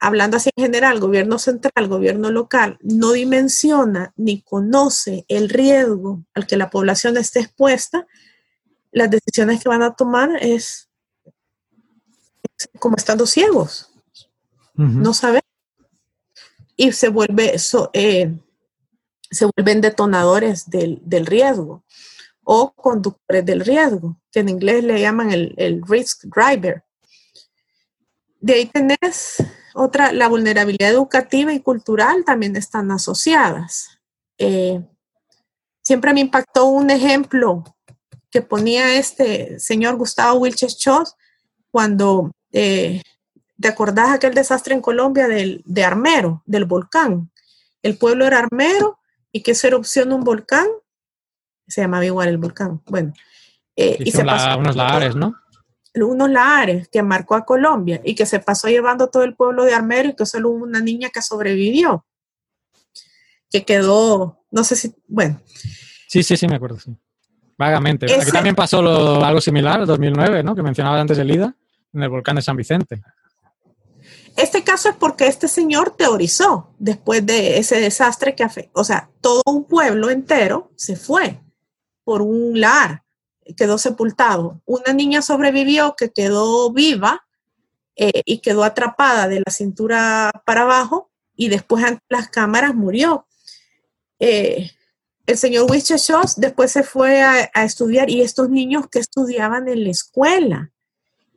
hablando 0.00 0.36
así 0.36 0.50
en 0.56 0.64
general, 0.64 0.98
gobierno 0.98 1.38
central, 1.38 1.88
gobierno 1.88 2.30
local, 2.30 2.78
no 2.82 3.12
dimensiona 3.12 4.12
ni 4.16 4.42
conoce 4.42 5.24
el 5.28 5.48
riesgo 5.48 6.24
al 6.34 6.46
que 6.46 6.56
la 6.56 6.70
población 6.70 7.16
esté 7.16 7.40
expuesta, 7.40 8.06
las 8.90 9.10
decisiones 9.10 9.62
que 9.62 9.68
van 9.68 9.82
a 9.82 9.94
tomar 9.94 10.30
es, 10.40 10.88
como 12.78 12.96
estando 12.96 13.26
ciegos. 13.26 13.90
No 14.74 15.12
saber 15.12 15.42
y 16.76 16.92
se, 16.92 17.08
vuelve, 17.08 17.56
eh, 17.92 18.38
se 19.30 19.46
vuelven 19.56 19.80
detonadores 19.80 20.68
del, 20.68 21.26
riesgo 21.26 21.84
o 22.44 22.72
conductores 22.72 23.44
del 23.44 23.60
riesgo, 23.60 24.20
que 24.32 24.40
en 24.40 24.48
inglés 24.48 24.84
le 24.84 25.00
llaman 25.00 25.32
el, 25.32 25.82
risk 25.86 26.24
driver. 26.24 26.82
De 28.40 28.54
ahí 28.54 28.66
tenés 28.66 29.44
otra, 29.74 30.12
la 30.12 30.28
vulnerabilidad 30.28 30.90
educativa 30.90 31.52
y 31.52 31.60
cultural 31.60 32.24
también 32.24 32.56
están 32.56 32.90
asociadas. 32.90 33.98
Eh, 34.38 34.82
siempre 35.82 36.14
me 36.14 36.20
impactó 36.20 36.66
un 36.66 36.90
ejemplo 36.90 37.64
que 38.30 38.42
ponía 38.42 38.96
este 38.98 39.58
señor 39.58 39.96
Gustavo 39.96 40.38
Wilches 40.38 40.78
Chos 40.78 41.16
cuando 41.70 42.30
eh, 42.52 43.02
¿Te 43.60 43.68
acordás 43.68 44.10
aquel 44.10 44.34
desastre 44.34 44.74
en 44.74 44.80
Colombia 44.80 45.26
del, 45.26 45.62
de 45.66 45.84
Armero, 45.84 46.42
del 46.46 46.64
volcán? 46.64 47.30
El 47.82 47.98
pueblo 47.98 48.24
era 48.24 48.38
Armero 48.38 49.00
y 49.32 49.42
que 49.42 49.54
se 49.54 49.68
erupción 49.68 50.12
un 50.12 50.24
volcán. 50.24 50.66
Se 51.66 51.80
llamaba 51.80 52.04
igual 52.04 52.28
el 52.28 52.38
volcán. 52.38 52.82
Bueno. 52.86 53.12
Eh, 53.76 53.96
y 54.00 54.10
se 54.10 54.24
pasó, 54.24 54.58
unos 54.58 54.74
lahares, 54.74 55.14
¿no? 55.14 55.34
Unos 55.94 56.30
lahares 56.30 56.88
que 56.88 57.02
marcó 57.02 57.34
a 57.34 57.44
Colombia 57.44 58.00
y 58.04 58.14
que 58.14 58.26
se 58.26 58.40
pasó 58.40 58.68
llevando 58.68 59.08
todo 59.08 59.24
el 59.24 59.34
pueblo 59.34 59.64
de 59.64 59.74
Armero 59.74 60.10
y 60.10 60.16
que 60.16 60.26
solo 60.26 60.50
hubo 60.50 60.64
una 60.64 60.80
niña 60.80 61.10
que 61.10 61.22
sobrevivió. 61.22 62.06
Que 63.50 63.64
quedó, 63.64 64.44
no 64.50 64.64
sé 64.64 64.76
si, 64.76 64.94
bueno. 65.06 65.40
Sí, 66.08 66.22
sí, 66.22 66.36
sí, 66.36 66.46
me 66.46 66.56
acuerdo, 66.56 66.78
sí. 66.78 66.96
Vagamente. 67.56 68.06
Aquí 68.12 68.30
también 68.30 68.54
pasó 68.54 68.78
algo 69.24 69.40
similar, 69.40 69.84
2009, 69.84 70.42
¿no? 70.42 70.54
Que 70.54 70.62
mencionaba 70.62 71.00
antes 71.00 71.18
el 71.18 71.30
IDA, 71.30 71.54
en 71.92 72.02
el 72.02 72.08
volcán 72.08 72.36
de 72.36 72.42
San 72.42 72.56
Vicente. 72.56 73.02
Este 74.38 74.62
caso 74.62 74.88
es 74.88 74.94
porque 74.94 75.26
este 75.26 75.48
señor 75.48 75.96
teorizó 75.96 76.72
después 76.78 77.26
de 77.26 77.58
ese 77.58 77.80
desastre 77.80 78.36
que 78.36 78.44
afectó, 78.44 78.80
o 78.80 78.84
sea, 78.84 79.10
todo 79.20 79.42
un 79.46 79.64
pueblo 79.64 80.10
entero 80.10 80.70
se 80.76 80.94
fue 80.94 81.40
por 82.04 82.22
un 82.22 82.60
lar, 82.60 83.02
quedó 83.56 83.78
sepultado. 83.78 84.62
Una 84.64 84.92
niña 84.92 85.22
sobrevivió 85.22 85.96
que 85.96 86.12
quedó 86.12 86.72
viva 86.72 87.26
eh, 87.96 88.22
y 88.24 88.38
quedó 88.38 88.62
atrapada 88.62 89.26
de 89.26 89.42
la 89.44 89.50
cintura 89.50 90.30
para 90.46 90.62
abajo 90.62 91.10
y 91.34 91.48
después 91.48 91.84
ante 91.84 92.04
las 92.08 92.28
cámaras 92.28 92.76
murió. 92.76 93.26
Eh, 94.20 94.70
el 95.26 95.36
señor 95.36 95.68
Wichachos 95.68 96.36
después 96.36 96.70
se 96.70 96.84
fue 96.84 97.22
a, 97.22 97.50
estudiar 97.64 98.08
y 98.08 98.22
estos 98.22 98.50
niños 98.50 98.86
que 98.88 99.00
estudiaban 99.00 99.68
en 99.68 99.82
la 99.82 99.90
escuela 99.90 100.70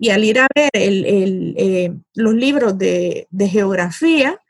y 0.01 0.09
al 0.09 0.23
ir 0.23 0.39
a 0.39 0.47
ver 0.55 0.71
eh, 0.73 1.93
los 2.15 2.33
libros 2.33 2.75
de, 2.75 3.27
geografía, 3.47 4.41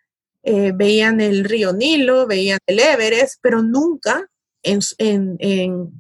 eh, 0.44 0.72
veían 0.74 1.20
el 1.20 1.44
río 1.44 1.74
Nilo, 1.74 2.26
veían 2.26 2.60
el 2.68 2.80
Everest, 2.80 3.40
pero 3.42 3.62
nunca 3.62 4.30
en, 4.64 4.82
su 4.82 5.92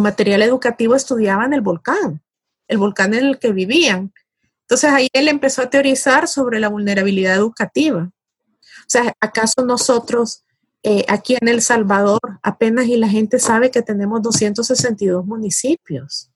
material 0.00 0.42
educativo 0.42 0.94
estudiaban 0.94 1.52
el 1.52 1.60
volcán, 1.60 2.22
el 2.68 2.78
volcán 2.78 3.14
en 3.14 3.24
el 3.24 3.40
que 3.40 3.50
vivían. 3.50 4.12
Entonces 4.60 4.92
ahí 4.92 5.08
él 5.12 5.26
empezó 5.26 5.62
a 5.62 5.68
teorizar 5.68 6.28
sobre 6.28 6.60
la 6.60 6.68
vulnerabilidad 6.68 7.34
educativa. 7.34 8.12
O 8.12 8.86
sea, 8.86 9.12
¿acaso 9.18 9.66
nosotros 9.66 10.44
eh, 10.84 11.04
aquí 11.08 11.36
en 11.40 11.48
El 11.48 11.62
Salvador 11.62 12.38
apenas 12.44 12.86
y 12.86 12.96
la 12.96 13.08
gente 13.08 13.40
sabe 13.40 13.72
que 13.72 13.82
tenemos 13.82 14.22
262 14.22 15.26
municipios? 15.26 16.28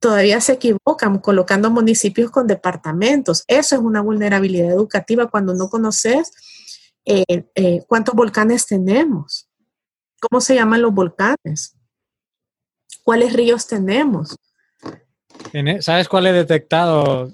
Todavía 0.00 0.40
se 0.40 0.54
equivocan 0.54 1.18
colocando 1.18 1.70
municipios 1.70 2.30
con 2.30 2.46
departamentos. 2.46 3.44
Eso 3.46 3.76
es 3.76 3.82
una 3.82 4.00
vulnerabilidad 4.00 4.70
educativa 4.70 5.28
cuando 5.28 5.54
no 5.54 5.68
conoces 5.68 6.32
eh, 7.04 7.44
eh, 7.54 7.82
cuántos 7.86 8.14
volcanes 8.14 8.66
tenemos, 8.66 9.48
cómo 10.20 10.40
se 10.40 10.54
llaman 10.54 10.82
los 10.82 10.92
volcanes, 10.92 11.76
cuáles 13.04 13.34
ríos 13.34 13.66
tenemos. 13.66 14.36
E, 15.52 15.82
¿Sabes 15.82 16.08
cuál 16.08 16.26
he 16.26 16.32
detectado 16.32 17.32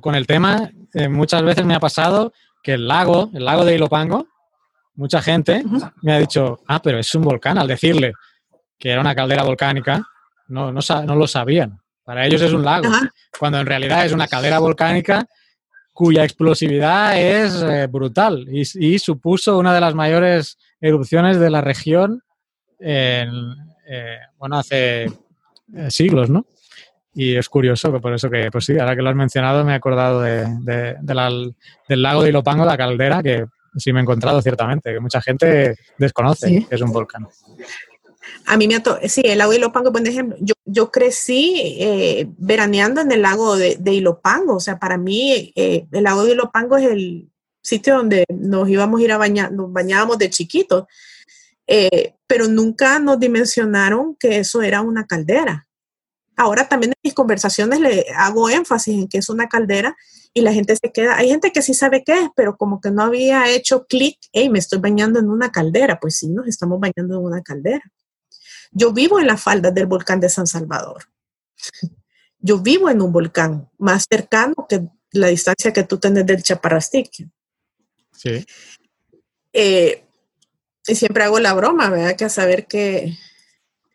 con 0.00 0.14
el 0.14 0.26
tema? 0.26 0.70
Eh, 0.94 1.08
muchas 1.08 1.42
veces 1.42 1.64
me 1.64 1.74
ha 1.74 1.80
pasado 1.80 2.32
que 2.62 2.74
el 2.74 2.86
lago, 2.86 3.30
el 3.34 3.44
lago 3.44 3.64
de 3.64 3.74
Ilopango, 3.74 4.28
mucha 4.94 5.20
gente 5.20 5.64
me 6.00 6.12
ha 6.12 6.18
dicho, 6.18 6.60
ah, 6.68 6.80
pero 6.80 6.98
es 6.98 7.12
un 7.14 7.22
volcán, 7.22 7.58
al 7.58 7.66
decirle 7.66 8.12
que 8.78 8.90
era 8.90 9.00
una 9.00 9.14
caldera 9.14 9.42
volcánica, 9.42 10.06
no, 10.46 10.72
no, 10.72 10.80
no 11.06 11.16
lo 11.16 11.26
sabían. 11.26 11.83
Para 12.04 12.26
ellos 12.26 12.42
es 12.42 12.52
un 12.52 12.64
lago, 12.64 12.90
cuando 13.38 13.58
en 13.58 13.66
realidad 13.66 14.04
es 14.04 14.12
una 14.12 14.28
caldera 14.28 14.58
volcánica 14.58 15.26
cuya 15.94 16.24
explosividad 16.24 17.16
es 17.18 17.62
eh, 17.62 17.86
brutal 17.86 18.46
y, 18.50 18.98
supuso 18.98 19.56
una 19.56 19.72
de 19.72 19.80
las 19.80 19.94
mayores 19.94 20.58
erupciones 20.80 21.38
de 21.38 21.50
la 21.50 21.60
región 21.60 22.20
en, 22.80 23.30
eh, 23.88 24.18
bueno, 24.36 24.58
hace 24.58 25.04
eh, 25.04 25.10
siglos, 25.88 26.28
¿no? 26.28 26.46
Y 27.14 27.36
es 27.36 27.48
curioso, 27.48 27.92
que 27.92 28.00
por 28.00 28.12
eso 28.12 28.28
que, 28.28 28.50
pues 28.50 28.64
sí, 28.64 28.76
ahora 28.76 28.96
que 28.96 29.02
lo 29.02 29.10
has 29.10 29.16
mencionado 29.16 29.64
me 29.64 29.72
he 29.72 29.76
acordado 29.76 30.20
de, 30.20 30.46
del 31.00 32.02
lago 32.02 32.24
de 32.24 32.30
Ilopango, 32.30 32.64
la 32.64 32.76
caldera, 32.76 33.22
que 33.22 33.44
sí 33.76 33.92
me 33.92 34.00
he 34.00 34.02
encontrado 34.02 34.42
ciertamente, 34.42 34.92
que 34.92 34.98
mucha 34.98 35.22
gente 35.22 35.76
desconoce 35.96 36.66
que 36.68 36.74
es 36.74 36.80
un 36.80 36.90
volcán. 36.90 37.28
A 38.46 38.56
mí 38.56 38.68
me 38.68 38.76
ató, 38.76 38.98
sí, 39.08 39.22
el 39.24 39.38
lago 39.38 39.52
de 39.52 39.58
Ilopango, 39.58 39.90
por 39.92 40.06
ejemplo, 40.06 40.36
yo, 40.40 40.54
yo 40.66 40.90
crecí 40.90 41.76
eh, 41.78 42.26
veraneando 42.36 43.00
en 43.00 43.10
el 43.10 43.22
lago 43.22 43.56
de, 43.56 43.76
de 43.80 43.94
Ilopango, 43.94 44.56
o 44.56 44.60
sea, 44.60 44.78
para 44.78 44.98
mí 44.98 45.52
eh, 45.56 45.86
el 45.90 46.04
lago 46.04 46.24
de 46.24 46.32
Ilopango 46.32 46.76
es 46.76 46.90
el 46.90 47.30
sitio 47.62 47.96
donde 47.96 48.24
nos 48.28 48.68
íbamos 48.68 49.00
a 49.00 49.04
ir 49.04 49.12
a 49.12 49.18
bañar, 49.18 49.50
nos 49.50 49.72
bañábamos 49.72 50.18
de 50.18 50.28
chiquitos, 50.28 50.84
eh, 51.66 52.14
pero 52.26 52.46
nunca 52.46 52.98
nos 52.98 53.18
dimensionaron 53.18 54.14
que 54.16 54.38
eso 54.38 54.60
era 54.60 54.82
una 54.82 55.06
caldera. 55.06 55.66
Ahora 56.36 56.68
también 56.68 56.92
en 56.92 57.00
mis 57.02 57.14
conversaciones 57.14 57.80
le 57.80 58.06
hago 58.14 58.50
énfasis 58.50 58.94
en 58.94 59.08
que 59.08 59.18
es 59.18 59.28
una 59.28 59.48
caldera 59.48 59.96
y 60.34 60.42
la 60.42 60.52
gente 60.52 60.76
se 60.76 60.92
queda, 60.92 61.16
hay 61.16 61.28
gente 61.28 61.52
que 61.52 61.62
sí 61.62 61.74
sabe 61.74 62.02
qué 62.04 62.12
es, 62.12 62.28
pero 62.34 62.56
como 62.56 62.80
que 62.80 62.90
no 62.90 63.02
había 63.04 63.48
hecho 63.48 63.86
clic, 63.86 64.18
hey, 64.32 64.50
me 64.50 64.58
estoy 64.58 64.80
bañando 64.80 65.20
en 65.20 65.30
una 65.30 65.52
caldera, 65.52 65.98
pues 66.00 66.18
sí, 66.18 66.28
nos 66.28 66.48
estamos 66.48 66.80
bañando 66.80 67.18
en 67.18 67.24
una 67.24 67.40
caldera. 67.42 67.82
Yo 68.74 68.92
vivo 68.92 69.20
en 69.20 69.28
la 69.28 69.36
falda 69.36 69.70
del 69.70 69.86
volcán 69.86 70.20
de 70.20 70.28
San 70.28 70.46
Salvador. 70.46 71.04
Yo 72.40 72.58
vivo 72.58 72.90
en 72.90 73.00
un 73.00 73.12
volcán 73.12 73.70
más 73.78 74.04
cercano 74.10 74.66
que 74.68 74.82
la 75.12 75.28
distancia 75.28 75.72
que 75.72 75.84
tú 75.84 75.98
tienes 75.98 76.26
del 76.26 76.42
Chaparrastique. 76.42 77.28
Sí. 78.12 78.44
Eh, 79.52 80.04
y 80.86 80.94
siempre 80.94 81.24
hago 81.24 81.38
la 81.38 81.54
broma, 81.54 81.88
¿verdad? 81.88 82.16
Que 82.16 82.24
a 82.24 82.28
saber 82.28 82.66
que... 82.66 83.16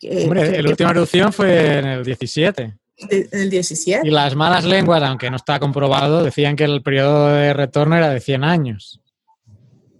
Hombre, 0.01 0.63
la 0.63 0.69
última 0.69 0.91
erupción 0.91 1.33
fue 1.33 1.79
en 1.79 1.85
el 1.85 2.05
17. 2.05 2.73
en 2.97 3.27
el 3.31 3.49
17. 3.49 4.07
Y 4.07 4.11
las 4.11 4.33
malas 4.33 4.63
lenguas, 4.63 5.03
aunque 5.03 5.29
no 5.29 5.35
está 5.35 5.59
comprobado, 5.59 6.23
decían 6.23 6.55
que 6.55 6.63
el 6.63 6.81
periodo 6.81 7.27
de 7.27 7.53
retorno 7.53 7.97
era 7.97 8.09
de 8.09 8.21
100 8.21 8.43
años. 8.45 9.01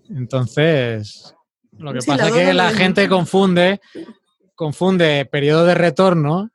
Entonces, 0.10 1.36
lo 1.78 1.94
que 1.94 2.00
pasa 2.00 2.30
es 2.30 2.34
que 2.34 2.54
la 2.54 2.72
gente 2.72 3.08
confunde 3.10 3.82
confunde 4.60 5.26
periodo 5.26 5.64
de 5.64 5.74
retorno 5.74 6.50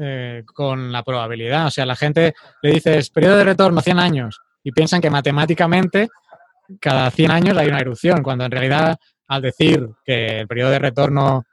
eh, 0.00 0.42
con 0.52 0.90
la 0.90 1.04
probabilidad. 1.04 1.68
O 1.68 1.70
sea, 1.70 1.86
la 1.86 1.94
gente 1.94 2.34
le 2.60 2.72
dices 2.72 3.08
periodo 3.10 3.36
de 3.36 3.44
retorno 3.44 3.80
100 3.80 4.00
años 4.00 4.40
y 4.64 4.72
piensan 4.72 5.00
que 5.00 5.10
matemáticamente 5.10 6.08
cada 6.80 7.08
100 7.12 7.30
años 7.30 7.56
hay 7.56 7.68
una 7.68 7.78
erupción, 7.78 8.24
cuando 8.24 8.44
en 8.44 8.50
realidad 8.50 8.96
al 9.28 9.42
decir 9.42 9.90
que 10.04 10.40
el 10.40 10.48
periodo 10.48 10.72
de 10.72 10.78
retorno 10.80 11.44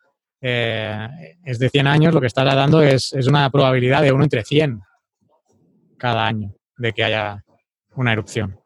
eh, 0.41 1.37
es 1.45 1.59
de 1.59 1.69
100 1.69 1.85
años, 1.85 2.13
lo 2.15 2.21
que 2.21 2.25
está 2.25 2.43
dando 2.43 2.81
es, 2.81 3.13
es, 3.13 3.27
una 3.27 3.47
probabilidad 3.51 4.01
de 4.01 4.11
1 4.11 4.23
entre 4.23 4.43
100 4.43 4.81
cada 5.95 6.25
año 6.25 6.55
de 6.75 6.91
que 6.91 7.03
haya 7.03 7.45
una 7.93 8.13
erupción. 8.13 8.59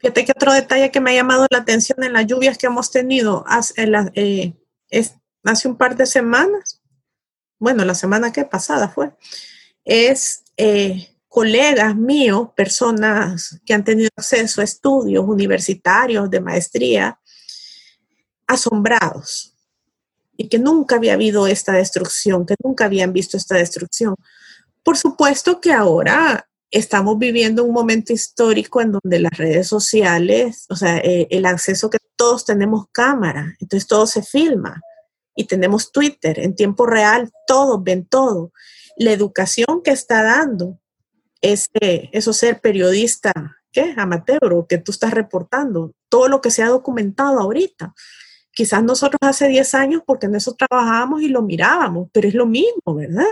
Fíjate 0.00 0.26
que 0.26 0.32
otro 0.32 0.52
detalle 0.52 0.90
que 0.90 1.00
me 1.00 1.12
ha 1.12 1.14
llamado 1.14 1.46
la 1.50 1.60
atención 1.60 2.04
en 2.04 2.12
las 2.12 2.26
lluvias 2.26 2.58
que 2.58 2.66
hemos 2.66 2.90
tenido 2.90 3.46
eh, 4.14 4.52
es 4.90 5.21
hace 5.44 5.68
un 5.68 5.76
par 5.76 5.96
de 5.96 6.06
semanas, 6.06 6.80
bueno, 7.58 7.84
la 7.84 7.94
semana 7.94 8.32
que 8.32 8.44
pasada 8.44 8.88
fue, 8.88 9.12
es 9.84 10.42
eh, 10.56 11.16
colegas 11.28 11.96
míos, 11.96 12.48
personas 12.56 13.60
que 13.64 13.72
han 13.74 13.84
tenido 13.84 14.10
acceso 14.16 14.60
a 14.60 14.64
estudios 14.64 15.24
universitarios 15.26 16.30
de 16.30 16.40
maestría, 16.40 17.18
asombrados 18.46 19.56
y 20.36 20.48
que 20.48 20.58
nunca 20.58 20.96
había 20.96 21.14
habido 21.14 21.46
esta 21.46 21.72
destrucción, 21.72 22.46
que 22.46 22.54
nunca 22.62 22.86
habían 22.86 23.12
visto 23.12 23.36
esta 23.36 23.56
destrucción. 23.56 24.14
Por 24.82 24.96
supuesto 24.96 25.60
que 25.60 25.72
ahora 25.72 26.48
estamos 26.70 27.18
viviendo 27.18 27.64
un 27.64 27.72
momento 27.72 28.12
histórico 28.12 28.80
en 28.80 28.92
donde 28.92 29.20
las 29.20 29.36
redes 29.36 29.68
sociales, 29.68 30.66
o 30.68 30.76
sea, 30.76 30.98
eh, 30.98 31.28
el 31.30 31.46
acceso 31.46 31.90
que 31.90 31.98
todos 32.16 32.44
tenemos 32.44 32.86
cámara, 32.92 33.54
entonces 33.60 33.86
todo 33.86 34.06
se 34.06 34.22
filma 34.22 34.80
y 35.34 35.44
tenemos 35.44 35.92
Twitter 35.92 36.38
en 36.38 36.54
tiempo 36.54 36.86
real, 36.86 37.30
todos 37.46 37.82
ven 37.82 38.06
todo. 38.06 38.52
La 38.96 39.12
educación 39.12 39.82
que 39.82 39.90
está 39.90 40.22
dando 40.22 40.78
ese, 41.40 42.10
eso 42.12 42.32
ser 42.32 42.60
periodista 42.60 43.32
¿qué? 43.72 43.94
Amateur 43.96 44.52
o 44.52 44.66
que 44.66 44.78
tú 44.78 44.92
estás 44.92 45.12
reportando, 45.12 45.94
todo 46.08 46.28
lo 46.28 46.40
que 46.40 46.50
se 46.50 46.62
ha 46.62 46.68
documentado 46.68 47.40
ahorita. 47.40 47.94
Quizás 48.52 48.84
nosotros 48.84 49.18
hace 49.22 49.48
10 49.48 49.74
años, 49.74 50.02
porque 50.06 50.26
en 50.26 50.36
eso 50.36 50.54
trabajábamos 50.54 51.22
y 51.22 51.28
lo 51.28 51.42
mirábamos, 51.42 52.08
pero 52.12 52.28
es 52.28 52.34
lo 52.34 52.46
mismo, 52.46 52.94
¿verdad? 52.94 53.26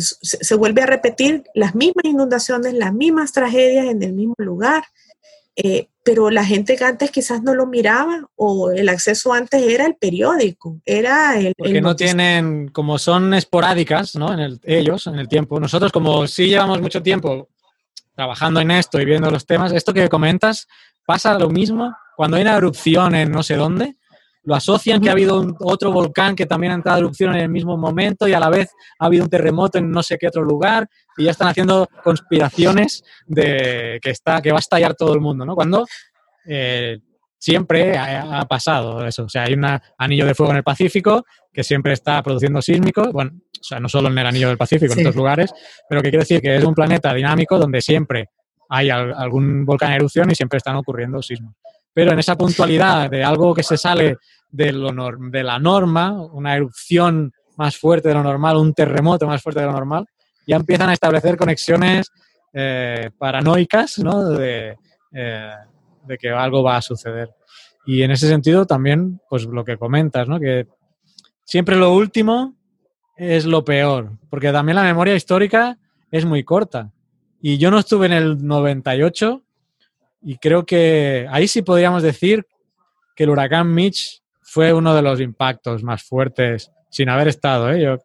se, 0.00 0.54
vuelve 0.54 0.80
a 0.80 0.86
repetir 0.86 1.44
las 1.52 1.74
mismas 1.74 2.06
inundaciones, 2.06 2.72
las 2.72 2.94
mismas 2.94 3.32
tragedias 3.32 3.84
en 3.86 4.02
el 4.02 4.14
mismo 4.14 4.34
lugar, 4.38 4.84
eh, 5.56 5.88
pero 6.02 6.30
la 6.30 6.44
gente 6.44 6.76
que 6.76 6.84
antes 6.84 7.10
quizás 7.10 7.42
no 7.42 7.54
lo 7.54 7.66
miraba 7.66 8.28
o 8.36 8.70
el 8.70 8.88
acceso 8.88 9.32
antes 9.32 9.62
era 9.62 9.86
el 9.86 9.96
periódico, 9.96 10.80
era 10.84 11.36
el... 11.38 11.54
Porque 11.56 11.80
no 11.80 11.96
tienen, 11.96 12.68
como 12.68 12.98
son 12.98 13.34
esporádicas, 13.34 14.14
¿no? 14.14 14.32
En 14.32 14.38
el, 14.38 14.60
ellos, 14.62 15.06
en 15.06 15.18
el 15.18 15.28
tiempo. 15.28 15.58
Nosotros 15.58 15.90
como 15.90 16.26
sí 16.26 16.46
llevamos 16.46 16.80
mucho 16.80 17.02
tiempo 17.02 17.48
trabajando 18.14 18.60
en 18.60 18.70
esto 18.70 19.00
y 19.00 19.04
viendo 19.04 19.30
los 19.30 19.46
temas, 19.46 19.72
esto 19.72 19.92
que 19.92 20.08
comentas 20.08 20.68
pasa 21.06 21.38
lo 21.38 21.48
mismo 21.48 21.96
cuando 22.16 22.36
hay 22.36 22.42
una 22.42 22.56
erupción 22.56 23.14
en 23.14 23.32
no 23.32 23.42
sé 23.42 23.56
dónde, 23.56 23.96
lo 24.46 24.54
asocian 24.54 25.00
que 25.00 25.08
ha 25.08 25.12
habido 25.12 25.44
otro 25.60 25.92
volcán 25.92 26.34
que 26.34 26.46
también 26.46 26.72
ha 26.72 26.76
entrado 26.76 26.96
a 26.96 27.00
erupción 27.00 27.34
en 27.34 27.42
el 27.42 27.48
mismo 27.48 27.76
momento 27.76 28.26
y 28.26 28.32
a 28.32 28.40
la 28.40 28.48
vez 28.48 28.70
ha 28.98 29.06
habido 29.06 29.24
un 29.24 29.30
terremoto 29.30 29.78
en 29.78 29.90
no 29.90 30.02
sé 30.02 30.16
qué 30.18 30.28
otro 30.28 30.42
lugar 30.42 30.88
y 31.16 31.24
ya 31.24 31.32
están 31.32 31.48
haciendo 31.48 31.88
conspiraciones 32.02 33.02
de 33.26 33.98
que, 34.00 34.10
está, 34.10 34.40
que 34.40 34.52
va 34.52 34.58
a 34.58 34.60
estallar 34.60 34.94
todo 34.94 35.14
el 35.14 35.20
mundo, 35.20 35.44
¿no? 35.44 35.54
Cuando 35.54 35.84
eh, 36.46 36.98
siempre 37.38 37.96
ha, 37.96 38.44
pasado 38.46 39.06
eso. 39.06 39.24
O 39.24 39.28
sea, 39.28 39.44
hay 39.44 39.54
un 39.54 39.66
anillo 39.98 40.26
de 40.26 40.34
fuego 40.34 40.52
en 40.52 40.58
el 40.58 40.64
Pacífico 40.64 41.24
que 41.52 41.64
siempre 41.64 41.92
está 41.92 42.22
produciendo 42.22 42.62
sísmicos, 42.62 43.12
bueno, 43.12 43.32
o 43.34 43.64
sea, 43.64 43.80
no 43.80 43.88
solo 43.88 44.08
en 44.08 44.18
el 44.18 44.26
anillo 44.26 44.48
del 44.48 44.58
Pacífico, 44.58 44.92
en 44.92 45.00
otros 45.00 45.16
lugares, 45.16 45.52
pero 45.88 46.02
que 46.02 46.10
quiere 46.10 46.22
decir 46.22 46.40
que 46.40 46.56
es 46.56 46.64
un 46.64 46.74
planeta 46.74 47.12
dinámico 47.12 47.58
donde 47.58 47.80
siempre 47.80 48.30
hay 48.68 48.90
algún 48.90 49.64
volcán 49.64 49.90
en 49.90 49.96
erupción 49.96 50.30
y 50.30 50.34
siempre 50.34 50.58
están 50.58 50.76
ocurriendo 50.76 51.22
sismos. 51.22 51.54
Pero 51.92 52.12
en 52.12 52.18
esa 52.18 52.36
puntualidad 52.36 53.08
de 53.08 53.24
algo 53.24 53.54
que 53.54 53.62
se 53.62 53.76
sale 53.76 54.16
de, 54.50 54.72
lo 54.72 54.90
de 55.30 55.42
la 55.42 55.58
norma, 55.58 56.12
una 56.12 56.54
erupción 56.54 57.32
más 57.56 57.76
fuerte 57.76 58.08
de 58.08 58.14
lo 58.14 58.22
normal, 58.22 58.56
un 58.56 58.74
terremoto 58.74 59.26
más 59.26 59.42
fuerte 59.42 59.60
de 59.60 59.66
lo 59.66 59.72
normal, 59.72 60.06
ya 60.46 60.56
empiezan 60.56 60.90
a 60.90 60.92
establecer 60.92 61.36
conexiones 61.36 62.10
eh, 62.52 63.10
paranoicas 63.18 63.98
¿no? 63.98 64.28
de, 64.30 64.76
eh, 65.12 65.52
de, 66.06 66.18
que 66.18 66.30
algo 66.30 66.62
va 66.62 66.76
a 66.76 66.82
suceder. 66.82 67.30
Y 67.86 68.02
en 68.02 68.10
ese 68.10 68.28
sentido 68.28 68.66
también, 68.66 69.20
pues 69.28 69.44
lo 69.44 69.64
que 69.64 69.76
comentas, 69.76 70.28
¿no? 70.28 70.38
que 70.38 70.66
siempre 71.44 71.76
lo 71.76 71.92
último 71.94 72.56
es 73.16 73.46
lo 73.46 73.64
peor, 73.64 74.12
porque 74.28 74.52
también 74.52 74.76
la 74.76 74.82
memoria 74.82 75.14
histórica 75.14 75.78
es 76.10 76.24
muy 76.24 76.44
corta. 76.44 76.92
Y 77.40 77.58
yo 77.58 77.70
no 77.70 77.78
estuve 77.78 78.06
en 78.06 78.12
el 78.12 78.46
98 78.46 79.42
y 80.22 80.36
creo 80.38 80.66
que 80.66 81.26
ahí 81.30 81.48
sí 81.48 81.62
podríamos 81.62 82.02
decir 82.02 82.46
que 83.14 83.24
el 83.24 83.30
huracán 83.30 83.72
Mitch 83.72 84.22
fue 84.56 84.72
uno 84.72 84.94
de 84.94 85.02
los 85.02 85.20
impactos 85.20 85.82
más 85.82 86.02
fuertes, 86.02 86.72
sin 86.88 87.10
haber 87.10 87.28
estado 87.28 87.70
¿eh? 87.70 87.82
yo 87.82 87.98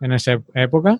en 0.00 0.12
esa 0.12 0.38
época. 0.54 0.98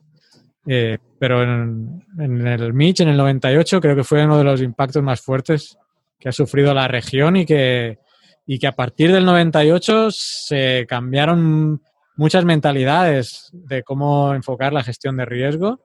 Eh, 0.67 0.99
pero 1.19 1.43
en, 1.43 2.05
el 2.19 2.75
Mitch, 2.75 3.01
en 3.01 3.09
el 3.09 3.17
98, 3.17 3.81
creo 3.81 3.97
que 3.97 4.05
fue 4.05 4.23
uno 4.27 4.37
de 4.37 4.45
los 4.45 4.61
impactos 4.61 5.03
más 5.03 5.23
fuertes 5.23 5.79
que 6.21 6.29
ha 6.29 6.33
sufrido 6.33 6.75
la 6.75 6.89
región 6.89 7.37
y 7.37 7.47
que, 7.47 8.01
y 8.45 8.59
que 8.59 8.67
a 8.67 8.73
partir 8.73 9.11
del 9.11 9.25
98 9.25 10.09
se 10.11 10.85
cambiaron 10.87 11.81
muchas 12.17 12.45
mentalidades 12.45 13.49
de 13.55 13.83
cómo 13.85 14.35
enfocar 14.35 14.75
la 14.75 14.85
gestión 14.85 15.17
de 15.17 15.25
riesgo. 15.25 15.81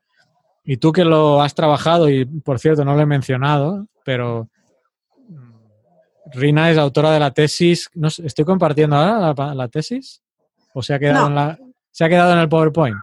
Y 0.65 0.75
tú 0.75 0.91
que 0.91 1.05
lo 1.05 1.41
has 1.41 1.55
trabajado, 1.55 2.09
y 2.09 2.25
por 2.25 2.59
cierto 2.59 2.83
no 2.83 2.93
lo 2.93 2.99
he 2.99 3.05
mencionado, 3.05 3.87
pero 4.03 4.49
Rina 6.31 6.71
es 6.71 6.77
autora 6.77 7.11
de 7.11 7.19
la 7.19 7.31
tesis. 7.31 7.89
No, 7.93 8.07
¿Estoy 8.07 8.45
compartiendo 8.45 8.95
ahora 8.95 9.53
la, 9.53 9.67
tesis? 9.67 10.21
¿O 10.73 10.81
se 10.81 10.93
ha, 10.93 10.99
quedado 10.99 11.27
en 11.27 11.35
la, 11.35 11.59
se 11.91 12.05
ha 12.05 12.09
quedado 12.09 12.33
en 12.33 12.39
el 12.39 12.49
PowerPoint? 12.49 12.97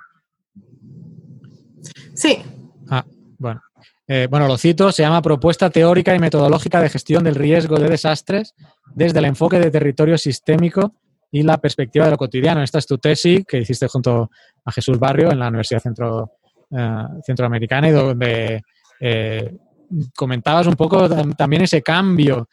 Sí. 2.14 2.38
Ah, 2.88 3.04
bueno. 3.38 3.62
Eh, 4.06 4.26
bueno, 4.28 4.48
lo 4.48 4.58
cito, 4.58 4.90
se 4.90 5.02
llama 5.02 5.22
Propuesta 5.22 5.70
Teórica 5.70 6.14
y 6.14 6.18
Metodológica 6.18 6.80
de 6.80 6.88
Gestión 6.88 7.22
del 7.22 7.36
Riesgo 7.36 7.78
de 7.78 7.88
Desastres 7.88 8.54
desde 8.92 9.20
el 9.20 9.26
enfoque 9.26 9.60
de 9.60 9.70
territorio 9.70 10.18
sistémico 10.18 10.94
y 11.30 11.44
la 11.44 11.58
perspectiva 11.58 12.06
de 12.06 12.10
lo 12.10 12.16
cotidiano. 12.16 12.62
Esta 12.62 12.78
es 12.78 12.86
tu 12.86 12.98
tesis 12.98 13.44
que 13.46 13.58
hiciste 13.58 13.86
junto 13.86 14.30
a 14.64 14.72
Jesús 14.72 14.98
Barrio 14.98 15.30
en 15.30 15.38
la 15.38 15.48
Universidad 15.48 15.80
Centro, 15.80 16.32
eh, 16.72 17.04
Centroamericana 17.24 17.88
y 17.88 17.92
donde 17.92 18.62
eh, 18.98 19.56
comentabas 20.16 20.66
un 20.66 20.74
poco 20.74 21.08
también 21.36 21.62
ese 21.62 21.82
cambio 21.82 22.48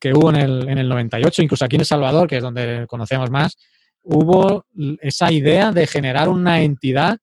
que 0.00 0.12
hubo 0.12 0.30
en 0.30 0.36
el, 0.36 0.68
en 0.68 0.78
el 0.78 0.88
98, 0.88 1.42
incluso 1.42 1.64
aquí 1.64 1.76
en 1.76 1.82
El 1.82 1.86
Salvador, 1.86 2.28
que 2.28 2.36
es 2.36 2.42
donde 2.42 2.86
conocemos 2.88 3.30
más, 3.30 3.56
hubo 4.02 4.66
esa 5.00 5.30
idea 5.30 5.72
de 5.72 5.86
generar 5.86 6.28
una 6.28 6.60
entidad 6.60 7.18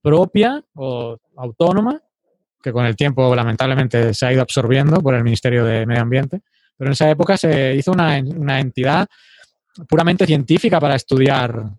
propia 0.00 0.62
o 0.74 1.18
autónoma, 1.36 2.00
que 2.62 2.72
con 2.72 2.86
el 2.86 2.96
tiempo 2.96 3.34
lamentablemente 3.34 4.14
se 4.14 4.26
ha 4.26 4.32
ido 4.32 4.42
absorbiendo 4.42 5.00
por 5.00 5.14
el 5.14 5.24
Ministerio 5.24 5.64
de 5.64 5.86
Medio 5.86 6.02
Ambiente, 6.02 6.40
pero 6.76 6.88
en 6.88 6.92
esa 6.92 7.10
época 7.10 7.36
se 7.36 7.74
hizo 7.74 7.92
una, 7.92 8.18
una 8.36 8.60
entidad 8.60 9.06
puramente 9.88 10.26
científica 10.26 10.80
para 10.80 10.96
estudiar 10.96 11.70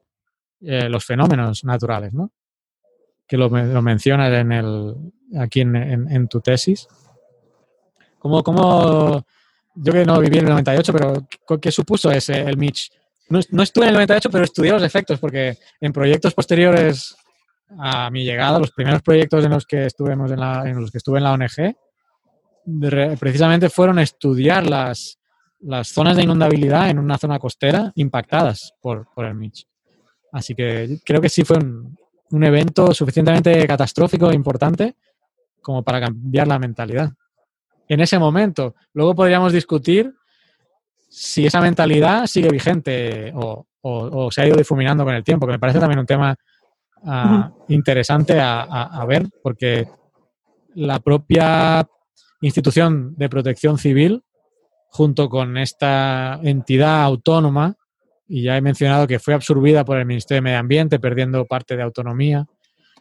eh, 0.62 0.90
los 0.90 1.06
fenómenos 1.06 1.64
naturales, 1.64 2.14
¿no? 2.14 2.32
Que 3.28 3.38
lo, 3.38 3.50
mencionas 3.50 4.32
en 4.34 4.52
el, 4.52 4.96
aquí 5.40 5.62
en, 5.62 5.76
en, 5.76 6.28
tu 6.28 6.42
tesis. 6.42 6.88
¿Cómo, 8.20 8.44
cómo 8.44 9.26
yo 9.76 9.94
que 9.94 10.06
no 10.06 10.20
viví 10.20 10.38
en 10.38 10.46
el 10.46 10.52
98, 10.52 10.94
pero 10.94 11.60
¿qué 11.60 11.72
supuso 11.72 12.12
ese, 12.12 12.42
el 12.42 12.58
Mitch? 12.58 12.92
No, 13.30 13.64
estuve 13.64 13.86
en 13.86 13.90
el 13.90 13.96
98, 13.96 14.30
pero 14.30 14.44
estudié 14.44 14.72
los 14.72 14.84
efectos, 14.84 15.20
porque 15.20 15.58
en 15.82 15.92
proyectos 15.92 16.34
posteriores 16.34 17.16
a 17.80 18.12
mi 18.12 18.24
llegada, 18.24 18.60
los 18.60 18.72
primeros 18.72 19.02
proyectos 19.02 19.44
en 19.44 19.52
los 19.52 19.66
que, 19.66 19.86
estuvimos 19.86 20.32
en, 20.32 20.40
la, 20.40 20.70
en 20.70 20.80
los 20.80 20.92
que 20.92 21.00
estuve 21.00 21.18
en 21.18 21.24
la 21.24 21.34
ONG, 21.34 21.76
precisamente 23.20 23.70
fueron 23.70 23.98
estudiar 24.00 24.68
las, 24.68 25.18
las 25.62 25.88
zonas 25.88 26.16
de 26.16 26.24
inundabilidad 26.24 26.90
en 26.90 27.00
una 27.00 27.18
zona 27.18 27.40
costera 27.40 27.92
impactadas 27.96 28.74
por, 28.82 29.08
por 29.14 29.26
el 29.26 29.34
Mitch. 29.34 29.66
Así 30.32 30.54
que 30.54 31.00
creo 31.04 31.22
que 31.22 31.30
sí 31.30 31.44
fue 31.44 31.58
un, 31.58 31.98
un 32.32 32.44
evento 32.44 32.94
suficientemente 32.94 33.66
catastrófico 33.66 34.30
e 34.30 34.36
importante 34.36 34.96
como 35.62 35.84
para 35.84 36.02
cambiar 36.02 36.48
la 36.48 36.60
mentalidad 36.60 37.14
en 37.88 38.00
ese 38.00 38.20
momento. 38.20 38.76
Luego 38.94 39.16
podríamos 39.16 39.54
discutir 39.54 40.14
si 41.10 41.46
esa 41.46 41.62
mentalidad 41.62 42.26
sigue 42.26 42.50
vigente 42.50 43.32
o, 43.36 43.68
se 44.32 44.42
ha 44.42 44.48
ido 44.48 44.56
difuminando 44.56 45.04
con 45.04 45.14
el 45.14 45.24
tiempo, 45.24 45.46
que 45.46 45.54
me 45.54 45.60
parece 45.60 45.80
también 45.80 46.00
un 46.00 46.06
tema 46.06 46.36
ah, 47.06 47.52
interesante 47.68 48.40
a, 48.40 49.06
ver, 49.08 49.28
porque 49.44 49.88
la 50.74 51.00
propia 51.00 51.86
institución 52.42 53.14
de 53.16 53.30
protección 53.30 53.78
civil, 53.78 54.24
junto 54.88 55.30
con 55.30 55.58
esta 55.58 56.40
entidad 56.44 57.04
autónoma, 57.04 57.76
y 58.28 58.42
ya 58.44 58.58
he 58.58 58.62
mencionado 58.62 59.06
que 59.06 59.20
fue 59.20 59.34
absorbida 59.34 59.86
por 59.86 59.98
el 59.98 60.06
Ministerio 60.06 60.38
de 60.38 60.46
Medio 60.46 60.60
Ambiente, 60.60 61.00
perdiendo 61.00 61.46
parte 61.46 61.76
de 61.76 61.84
autonomía, 61.84 62.48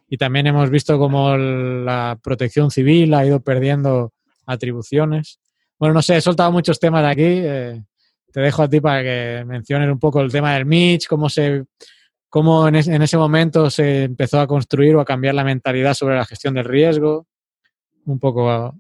y 0.09 0.19
también 0.19 0.47
hemos 0.49 0.69
visto 0.69 0.99
cómo 0.99 1.37
la 1.37 2.19
protección 2.23 2.71
civil 2.71 3.15
ha 3.15 3.25
ido 3.25 3.41
perdiendo 3.41 4.13
atribuciones. 4.47 5.41
Bueno, 5.79 5.95
no 5.95 6.03
sé, 6.03 6.17
he 6.17 6.21
soltado 6.21 6.53
muchos 6.53 6.79
temas 6.79 7.05
aquí. 7.05 7.25
Eh, 7.25 7.83
te 8.33 8.41
dejo 8.41 8.63
a 8.63 8.69
ti 8.69 8.81
para 8.81 9.03
que 9.03 9.45
menciones 9.47 9.91
un 9.91 9.99
poco 9.99 10.21
el 10.21 10.31
tema 10.31 10.55
del 10.55 10.65
Mitch, 10.65 11.07
cómo 11.07 11.29
se 11.29 11.65
cómo 12.29 12.67
en, 12.67 12.77
ese 12.77 13.19
momento 13.19 13.69
se 13.69 14.05
empezó 14.05 14.41
a 14.41 14.47
construir 14.47 14.97
o 14.97 15.01
a 15.01 15.05
cambiar 15.05 15.35
la 15.35 15.45
mentalidad 15.45 15.93
sobre 15.93 16.17
la 16.17 16.25
gestión 16.25 16.55
del 16.55 16.65
riesgo. 16.65 17.27
Un 18.07 18.19
poco, 18.19 18.75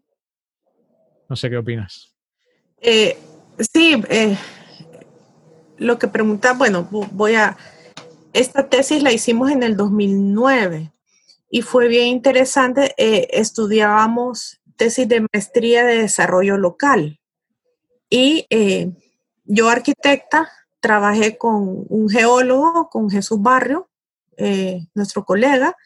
no 1.28 1.36
sé 1.36 1.50
qué 1.50 1.58
opinas. 1.58 2.14
Eh, 2.80 3.18
sí, 3.58 4.02
eh, 4.08 4.38
lo 5.76 5.98
que 5.98 6.08
pregunta, 6.08 6.54
bueno, 6.54 6.88
voy 6.90 7.34
a, 7.34 7.58
esta 8.32 8.70
tesis 8.70 9.02
la 9.02 9.12
hicimos 9.12 9.50
en 9.50 9.62
el 9.62 9.76
2009 9.76 10.90
y 11.50 11.60
fue 11.60 11.88
bien 11.88 12.06
interesante. 12.06 12.94
estudiábamos 12.96 14.61
tesis 14.76 15.08
de 15.08 15.26
maestría 15.32 15.84
de 15.84 15.98
desarrollo 15.98 16.56
local. 16.56 17.20
Y 18.10 18.46
eh, 18.50 18.92
yo, 19.44 19.68
arquitecta, 19.68 20.50
trabajé 20.80 21.38
con 21.38 21.86
un 21.88 22.08
geólogo, 22.10 22.90
con 22.90 23.08
Jesús 23.08 23.40
Barrio, 23.40 23.88
eh, 24.36 24.86
nuestro 24.94 25.24
colega, 25.24 25.76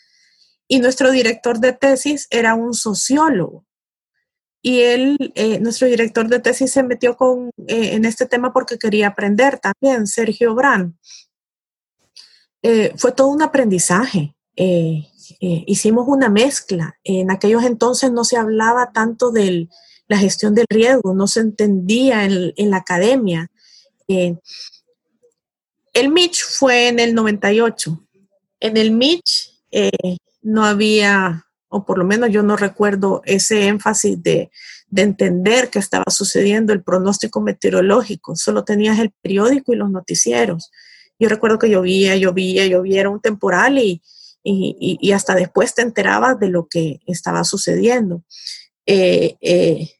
y 0.67 0.81
nuestro 0.81 1.11
director 1.11 1.61
de 1.61 1.73
tesis 1.73 2.27
era 2.31 2.55
un 2.55 2.75
sociólogo. 2.75 3.65
Y 4.61 4.81
él, 4.81 5.33
eh, 5.37 5.61
nuestro 5.61 5.87
director 5.87 6.27
de 6.29 6.41
tesis, 6.41 6.73
se 6.73 6.83
metió 6.83 7.17
con, 7.17 7.51
en 7.69 8.05
este 8.05 8.27
tema 8.27 8.53
porque 8.53 8.79
quería 8.79 9.09
aprender 9.09 9.61
también, 9.61 10.09
Sergio 10.09 10.55
Brand. 10.55 10.95
fue 12.97 13.13
todo 13.13 13.29
un 13.29 13.43
aprendizaje. 13.43 14.35
Hicimos 15.41 16.07
una 16.09 16.29
mezcla. 16.29 16.99
En 17.05 17.31
aquellos 17.31 17.65
entonces 17.65 18.13
no 18.13 18.25
se 18.25 18.37
hablaba 18.37 18.93
tanto 18.93 19.31
del 19.31 19.69
la 20.09 20.19
gestión 20.19 20.55
del 20.55 20.67
riesgo, 20.69 21.15
no 21.15 21.27
se 21.27 21.41
entendía 21.41 22.25
en, 22.25 22.71
la 22.71 22.77
academia. 22.79 23.51
Eh, 24.09 24.37
el 25.93 26.11
Mitch 26.11 26.45
fue 26.45 26.89
en 26.89 27.01
el 27.01 27.15
98. 27.15 28.07
En 28.61 28.77
el 28.77 28.93
Mitch 28.93 29.61
eh, 29.71 30.17
no 30.43 30.65
había, 30.65 31.47
o 31.69 31.85
por 31.85 31.99
lo 31.99 32.05
menos 32.05 32.31
yo 32.31 32.43
no 32.43 32.57
recuerdo 32.57 33.23
ese 33.25 33.67
énfasis 33.67 34.23
de, 34.23 34.51
de 34.89 35.03
entender 35.03 35.71
qué 35.71 35.79
estaba 35.79 36.11
sucediendo, 36.11 36.73
el 36.73 36.83
pronóstico 36.83 37.41
meteorológico. 37.41 38.37
Solo 38.37 38.65
tenías 38.65 38.99
el 38.99 39.11
periódico 39.23 39.73
y 39.73 39.77
los 39.77 39.91
noticieros. 39.91 40.71
Yo 41.19 41.29
recuerdo 41.29 41.59
que 41.59 41.71
llovía, 41.71 42.15
llovía, 42.17 42.67
llovía, 42.67 43.01
era 43.01 43.11
un 43.11 43.21
temporal 43.21 43.79
y, 43.79 44.03
y, 44.49 45.13
hasta 45.13 45.35
después 45.35 45.75
te 45.75 45.83
enterabas 45.83 46.39
de 46.39 46.49
lo 46.49 46.69
que 46.69 47.01
estaba 47.07 47.43
sucediendo. 47.45 48.23
Eh, 48.87 49.37
eh, 49.41 49.91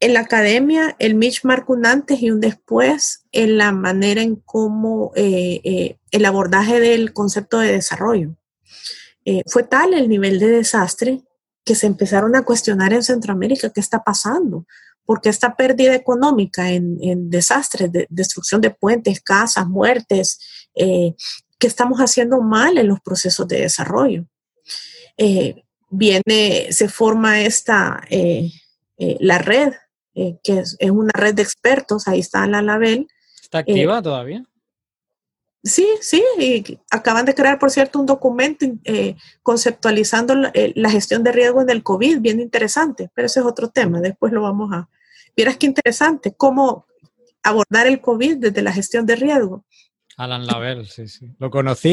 en 0.00 0.14
la 0.14 0.20
academia, 0.20 0.96
el 0.98 1.14
Mitch 1.14 1.44
marca 1.44 1.72
un 1.72 1.86
antes 1.86 2.20
y 2.20 2.30
un 2.30 2.40
después 2.40 3.24
en 3.30 3.56
la 3.56 3.72
manera 3.72 4.22
en 4.22 4.36
cómo 4.36 5.12
eh, 5.14 5.96
el 6.10 6.24
abordaje 6.24 6.80
del 6.80 7.12
concepto 7.12 7.58
de 7.58 7.72
desarrollo. 7.72 8.36
fue 9.46 9.62
tal 9.62 9.94
el 9.94 10.08
nivel 10.08 10.38
de 10.38 10.48
desastre 10.48 11.22
que 11.64 11.74
se 11.74 11.86
empezaron 11.86 12.36
a 12.36 12.44
cuestionar 12.44 12.92
en 12.92 13.02
Centroamérica 13.02 13.70
qué 13.70 13.80
está 13.80 14.02
pasando, 14.02 14.66
porque 15.06 15.30
esta 15.30 15.56
pérdida 15.56 15.94
económica 15.94 16.70
en, 16.70 17.30
desastres, 17.30 17.90
de, 17.90 18.06
destrucción 18.10 18.60
de 18.60 18.70
puentes, 18.70 19.20
casas, 19.22 19.66
muertes, 19.66 20.38
que 21.64 21.68
estamos 21.68 21.98
haciendo 21.98 22.42
mal 22.42 22.76
en 22.76 22.88
los 22.88 23.00
procesos 23.00 23.48
de 23.48 23.62
desarrollo. 23.62 24.26
Eh, 25.16 25.64
viene, 25.88 26.70
se 26.70 26.90
forma 26.90 27.40
esta, 27.40 28.02
eh, 28.10 28.50
eh, 28.98 29.16
la 29.20 29.38
red, 29.38 29.72
que 30.14 30.58
es, 30.58 30.76
una 30.90 31.12
red 31.14 31.32
de 31.32 31.40
expertos, 31.40 32.06
ahí 32.06 32.20
está 32.20 32.46
la 32.46 32.60
Label. 32.60 33.08
¿Está 33.42 33.60
activa 33.60 34.02
todavía? 34.02 34.44
Sí, 35.62 35.88
sí, 36.02 36.22
y 36.38 36.78
acaban 36.90 37.24
de 37.24 37.34
crear, 37.34 37.58
por 37.58 37.70
cierto, 37.70 37.98
un 37.98 38.04
documento 38.04 38.66
conceptualizando 39.42 40.34
la, 40.34 40.52
la, 40.74 40.90
gestión 40.90 41.22
de 41.22 41.32
riesgo 41.32 41.62
en 41.62 41.70
el 41.70 41.82
COVID, 41.82 42.20
bien 42.20 42.40
interesante, 42.40 43.10
pero 43.14 43.24
ese 43.24 43.40
es 43.40 43.46
otro 43.46 43.70
tema, 43.70 44.02
después 44.02 44.34
lo 44.34 44.42
vamos 44.42 44.70
a... 44.70 44.90
Vieras 45.34 45.56
qué 45.56 45.64
interesante, 45.64 46.34
cómo 46.36 46.84
abordar 47.42 47.86
el 47.86 48.02
COVID 48.02 48.36
desde 48.36 48.60
la 48.60 48.72
gestión 48.72 49.06
de 49.06 49.16
riesgo. 49.16 49.64
Alan 50.16 50.46
Label, 50.46 50.86
sí, 50.86 51.08
sí. 51.08 51.34
Lo 51.38 51.50
conocí, 51.50 51.92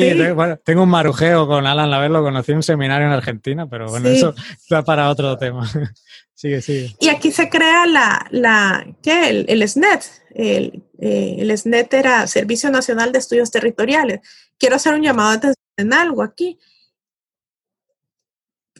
tengo 0.64 0.84
un 0.84 0.90
marujeo 0.90 1.48
con 1.48 1.66
Alan 1.66 1.90
Label, 1.90 2.14
lo 2.14 2.24
conocí 2.24 2.52
en 2.52 2.58
un 2.58 2.64
seminario 2.64 3.08
en 3.08 3.14
Argentina, 3.14 3.68
pero 3.68 3.90
bueno, 3.90 4.10
eso 4.10 4.36
está 4.60 4.84
para 4.84 5.10
otro 5.10 5.38
tema. 5.38 5.68
sigue, 6.34 6.62
sigue. 6.62 6.96
Y 7.00 7.10
aquí 7.10 7.32
se 7.32 7.50
crea 7.50 7.88
la, 7.88 8.28
la 8.30 8.86
¿qué? 9.02 9.46
El, 9.48 9.68
SNET. 9.68 10.04
El, 10.36 10.84
eh, 11.00 11.38
el, 11.40 11.58
SNET 11.58 11.94
era 11.94 12.28
Servicio 12.28 12.70
Nacional 12.70 13.12
de 13.12 13.20
Estudios 13.20 13.50
Territoriales. 13.50 14.22
Quiero 14.60 14.76
hacer 14.76 14.94
un 14.94 15.02
llamado 15.02 15.38
de 15.40 15.54
en 15.78 15.94
algo 15.94 16.22
aquí. 16.22 16.60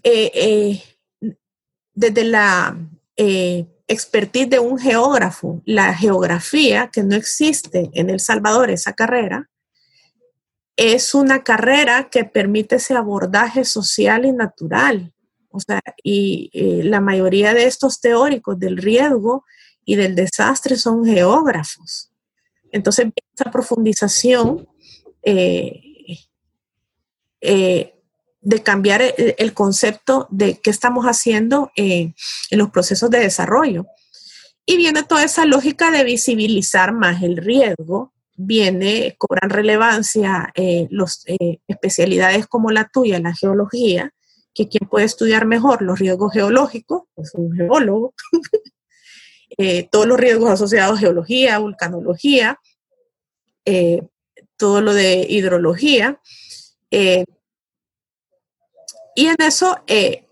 Eh, 0.04 0.32
eh, 0.36 0.84
desde 1.94 2.24
la 2.24 2.78
expertise 3.92 4.50
de 4.50 4.60
un 4.60 4.78
geógrafo, 4.80 5.62
la 5.66 5.94
geografía, 5.94 6.90
que 6.92 7.04
no 7.04 7.16
existe 7.16 7.90
en 7.94 8.10
El 8.10 8.20
Salvador, 8.20 8.70
esa 8.70 8.94
carrera, 8.94 9.50
es 10.76 11.14
una 11.14 11.44
carrera 11.44 12.10
que 12.10 12.24
permite 12.24 12.78
ese 12.78 12.96
abordaje 12.96 13.66
social 13.66 14.26
y 14.26 14.32
natural. 14.32 15.14
O 15.50 15.60
sea, 15.60 15.82
y 16.04 16.50
eh, 16.54 16.84
la 16.84 17.02
mayoría 17.02 17.54
de 17.54 17.66
estos 17.66 18.00
teóricos 18.00 18.58
del 18.58 18.78
riesgo 18.78 19.46
y 19.86 19.96
del 19.96 20.16
desastre 20.16 20.78
son 20.78 21.06
geógrafos. 21.06 22.12
Entonces, 22.72 23.08
esa 23.36 23.52
profundización 23.52 24.68
eh, 25.24 25.82
eh, 27.42 28.01
de 28.42 28.64
cambiar 28.64 29.04
el, 29.16 29.54
concepto 29.54 30.28
de 30.32 30.60
qué 30.60 30.72
estamos 30.72 31.06
haciendo 31.06 31.72
eh, 31.76 32.14
en 32.50 32.60
los 32.60 32.72
procesos 32.72 33.10
de 33.12 33.20
desarrollo. 33.20 33.86
Y 34.66 34.78
viene 34.78 35.04
toda 35.04 35.24
esa 35.24 35.46
lógica 35.46 35.92
de 35.92 36.04
visibilizar 36.04 36.92
más 36.92 37.22
el 37.22 37.38
riesgo, 37.38 38.14
viene, 38.36 39.16
cobran 39.20 39.52
relevancia 39.52 40.52
eh, 40.56 40.88
las 40.90 41.24
eh, 41.28 41.60
especialidades 41.68 42.48
como 42.48 42.72
la 42.72 42.90
tuya, 42.92 43.20
la 43.20 43.36
geología, 43.36 44.12
que 44.54 44.68
quien 44.68 44.90
puede 44.90 45.06
estudiar 45.06 45.46
mejor 45.46 45.84
los 45.84 46.00
riesgos 46.00 46.34
geológicos, 46.34 47.04
es 47.18 47.34
un 47.36 47.56
geólogo, 47.56 48.14
todos 49.92 50.08
los 50.08 50.20
riesgos 50.20 50.50
asociados 50.50 50.98
a 50.98 51.02
geología, 51.02 51.60
vulcanología, 51.60 52.60
todo 54.58 54.82
lo 54.82 54.94
de 54.94 55.28
hidrología, 55.30 56.20
y 59.16 59.28
en 59.28 59.36
eso 59.40 59.78
eh, 59.88 60.28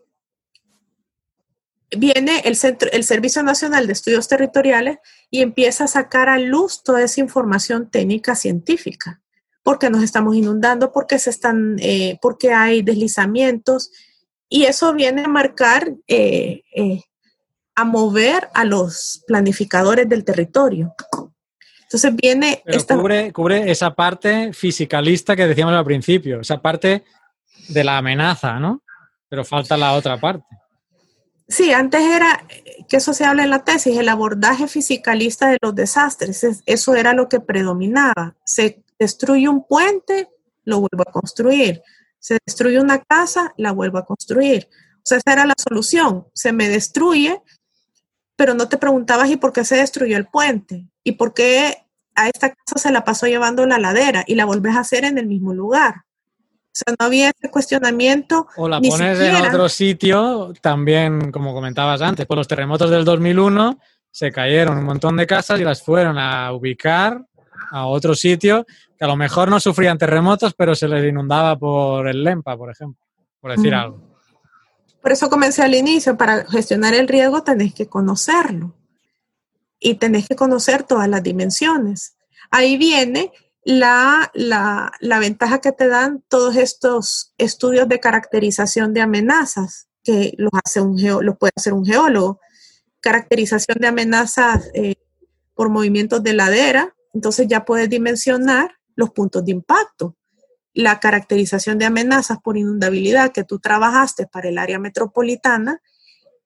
viene 1.95 2.41
el, 2.45 2.56
Centro, 2.56 2.89
el 2.91 3.03
Servicio 3.03 3.43
Nacional 3.43 3.88
de 3.88 3.93
Estudios 3.93 4.27
Territoriales 4.27 4.97
y 5.30 5.41
empieza 5.41 5.85
a 5.85 5.88
sacar 5.88 6.30
a 6.30 6.39
luz 6.39 6.84
toda 6.84 7.03
esa 7.03 7.19
información 7.19 7.89
técnica 7.89 8.35
científica. 8.35 9.22
Porque 9.64 9.89
nos 9.89 10.03
estamos 10.03 10.35
inundando, 10.35 10.91
porque 10.91 11.19
se 11.19 11.30
están, 11.30 11.77
eh, 11.80 12.18
porque 12.22 12.53
hay 12.53 12.81
deslizamientos. 12.81 13.91
Y 14.47 14.64
eso 14.64 14.93
viene 14.93 15.23
a 15.23 15.27
marcar, 15.27 15.93
eh, 16.07 16.64
a 17.76 17.84
mover 17.84 18.49
a 18.53 18.64
los 18.64 19.23
planificadores 19.27 20.07
del 20.07 20.23
territorio. 20.23 20.95
Entonces 21.84 22.15
viene... 22.15 22.64
esta... 22.65 22.95
cubre, 22.95 23.34
cubre 23.34 23.69
esa 23.69 23.93
parte 23.93 24.53
fisicalista 24.53 25.35
que 25.35 25.47
decíamos 25.47 25.73
al 25.73 25.85
principio, 25.85 26.41
esa 26.41 26.61
parte 26.61 27.03
de 27.70 27.84
la 27.84 27.98
amenaza, 27.98 28.60
¿no? 28.60 28.84
Pero 29.30 29.46
falta 29.46 29.78
la 29.78 29.94
otra 29.94 30.18
parte. 30.18 30.46
Sí, 31.48 31.72
antes 31.72 32.02
era, 32.02 32.46
que 32.88 32.98
eso 32.98 33.14
se 33.14 33.26
habla 33.26 33.44
en 33.44 33.50
la 33.50 33.64
tesis, 33.64 33.98
el 33.98 34.10
abordaje 34.10 34.68
fisicalista 34.68 35.50
de 35.50 35.58
los 35.62 35.74
desastres. 35.74 36.62
Eso 36.66 36.96
era 36.96 37.14
lo 37.14 37.28
que 37.28 37.40
predominaba. 37.40 38.36
Se 38.46 38.84
destruye 39.00 39.50
un 39.50 39.66
puente, 39.66 40.30
lo 40.64 40.82
vuelvo 40.82 41.04
a 41.08 41.12
construir. 41.12 41.82
Se 42.20 42.38
destruye 42.46 42.80
una 42.80 43.00
casa, 43.00 43.54
la 43.58 43.72
vuelvo 43.72 43.98
a 43.98 44.06
construir. 44.06 44.70
O 44.98 45.02
sea, 45.04 45.18
esa 45.18 45.34
era 45.34 45.46
la 45.46 45.56
solución. 45.58 46.28
Se 46.34 46.52
me 46.52 46.70
destruye, 46.70 47.41
pero 48.36 48.54
no 48.54 48.70
te 48.70 48.78
preguntabas, 48.78 49.30
¿y 49.32 49.38
por 49.38 49.52
qué 49.52 49.66
se 49.66 49.78
destruyó 49.78 50.18
el 50.18 50.28
puente? 50.28 50.88
¿Y 51.04 51.14
por 51.14 51.34
qué 51.34 51.78
a 52.14 52.28
esta 52.28 52.50
casa 52.54 52.78
se 52.78 52.91
la 52.91 53.04
pasó 53.04 53.26
llevando 53.26 53.66
la 53.66 53.80
ladera 53.80 54.24
y 54.28 54.36
la 54.36 54.46
volvés 54.46 54.76
a 54.76 54.82
hacer 54.82 55.04
en 55.04 55.18
el 55.18 55.26
mismo 55.26 55.54
lugar? 55.54 56.04
O 56.72 56.76
sea, 56.80 56.96
no 57.00 57.06
había 57.06 57.30
ese 57.30 57.50
cuestionamiento. 57.50 58.48
O 58.56 58.70
la 58.70 58.80
pones 58.80 59.20
en 59.20 59.36
otro 59.36 59.68
sitio, 59.68 60.54
también, 60.62 61.32
como 61.32 61.54
comentabas 61.54 62.02
antes, 62.02 62.26
por 62.26 62.38
los 62.38 62.48
terremotos 62.48 62.90
del 62.90 63.04
2001 63.04 63.80
se 64.12 64.32
cayeron 64.32 64.78
un 64.78 64.86
montón 64.86 65.18
de 65.18 65.28
casas 65.28 65.60
y 65.60 65.64
las 65.64 65.84
fueron 65.84 66.18
a 66.18 66.52
ubicar 66.52 67.24
a 67.72 67.86
otro 67.86 68.16
sitio 68.16 68.66
que 68.98 69.06
a 69.06 69.08
lo 69.08 69.16
mejor 69.16 69.50
no 69.50 69.60
sufrían 69.60 69.98
terremotos, 69.98 70.54
pero 70.54 70.76
se 70.76 70.88
les 70.88 71.08
inundaba 71.08 71.58
por 71.58 72.08
el 72.08 72.24
LEMPA, 72.24 72.58
por 72.58 72.72
ejemplo, 72.72 73.06
por 73.40 73.56
decir 73.56 73.74
algo. 73.74 74.02
Por 75.02 75.12
eso 75.12 75.30
comencé 75.30 75.64
al 75.64 75.74
inicio, 75.74 76.18
para 76.18 76.46
gestionar 76.46 76.94
el 76.94 77.08
riesgo 77.08 77.44
tenés 77.44 77.74
que 77.74 77.88
conocerlo 77.88 78.76
y 79.80 79.96
tenés 79.96 80.28
que 80.28 80.36
conocer 80.36 80.84
todas 80.84 81.08
las 81.08 81.24
dimensiones. 81.24 82.18
Ahí 82.52 82.78
viene 82.78 83.32
la, 83.70 84.32
la, 84.34 85.20
ventaja 85.20 85.62
que 85.62 85.72
te 85.72 85.88
dan 85.88 86.24
todos 86.28 86.56
estos 86.56 87.36
estudios 87.38 87.88
de 87.88 88.00
caracterización 88.00 88.96
de 88.96 89.02
amenazas, 89.02 89.88
que 90.04 90.34
los, 90.38 90.50
hace 90.66 90.82
un 90.82 90.98
los 91.24 91.38
puede 91.38 91.54
hacer 91.56 91.74
un 91.74 91.86
geólogo. 91.86 92.40
Caracterización 93.00 93.78
de 93.80 93.88
amenazas 93.88 94.72
eh, 94.74 94.96
por 95.54 95.70
movimientos 95.70 96.24
de 96.24 96.34
ladera, 96.34 96.96
entonces 97.14 97.48
ya 97.48 97.64
puedes 97.64 97.88
dimensionar 97.90 98.72
los 98.96 99.12
puntos 99.12 99.46
de 99.46 99.52
impacto. 99.52 100.18
La 100.74 101.00
caracterización 101.00 101.78
de 101.78 101.86
amenazas 101.86 102.40
por 102.44 102.58
inundabilidad 102.58 103.32
que 103.32 103.44
tú 103.44 103.60
trabajaste 103.60 104.26
para 104.26 104.50
el 104.50 104.58
área 104.58 104.80
metropolitana 104.80 105.80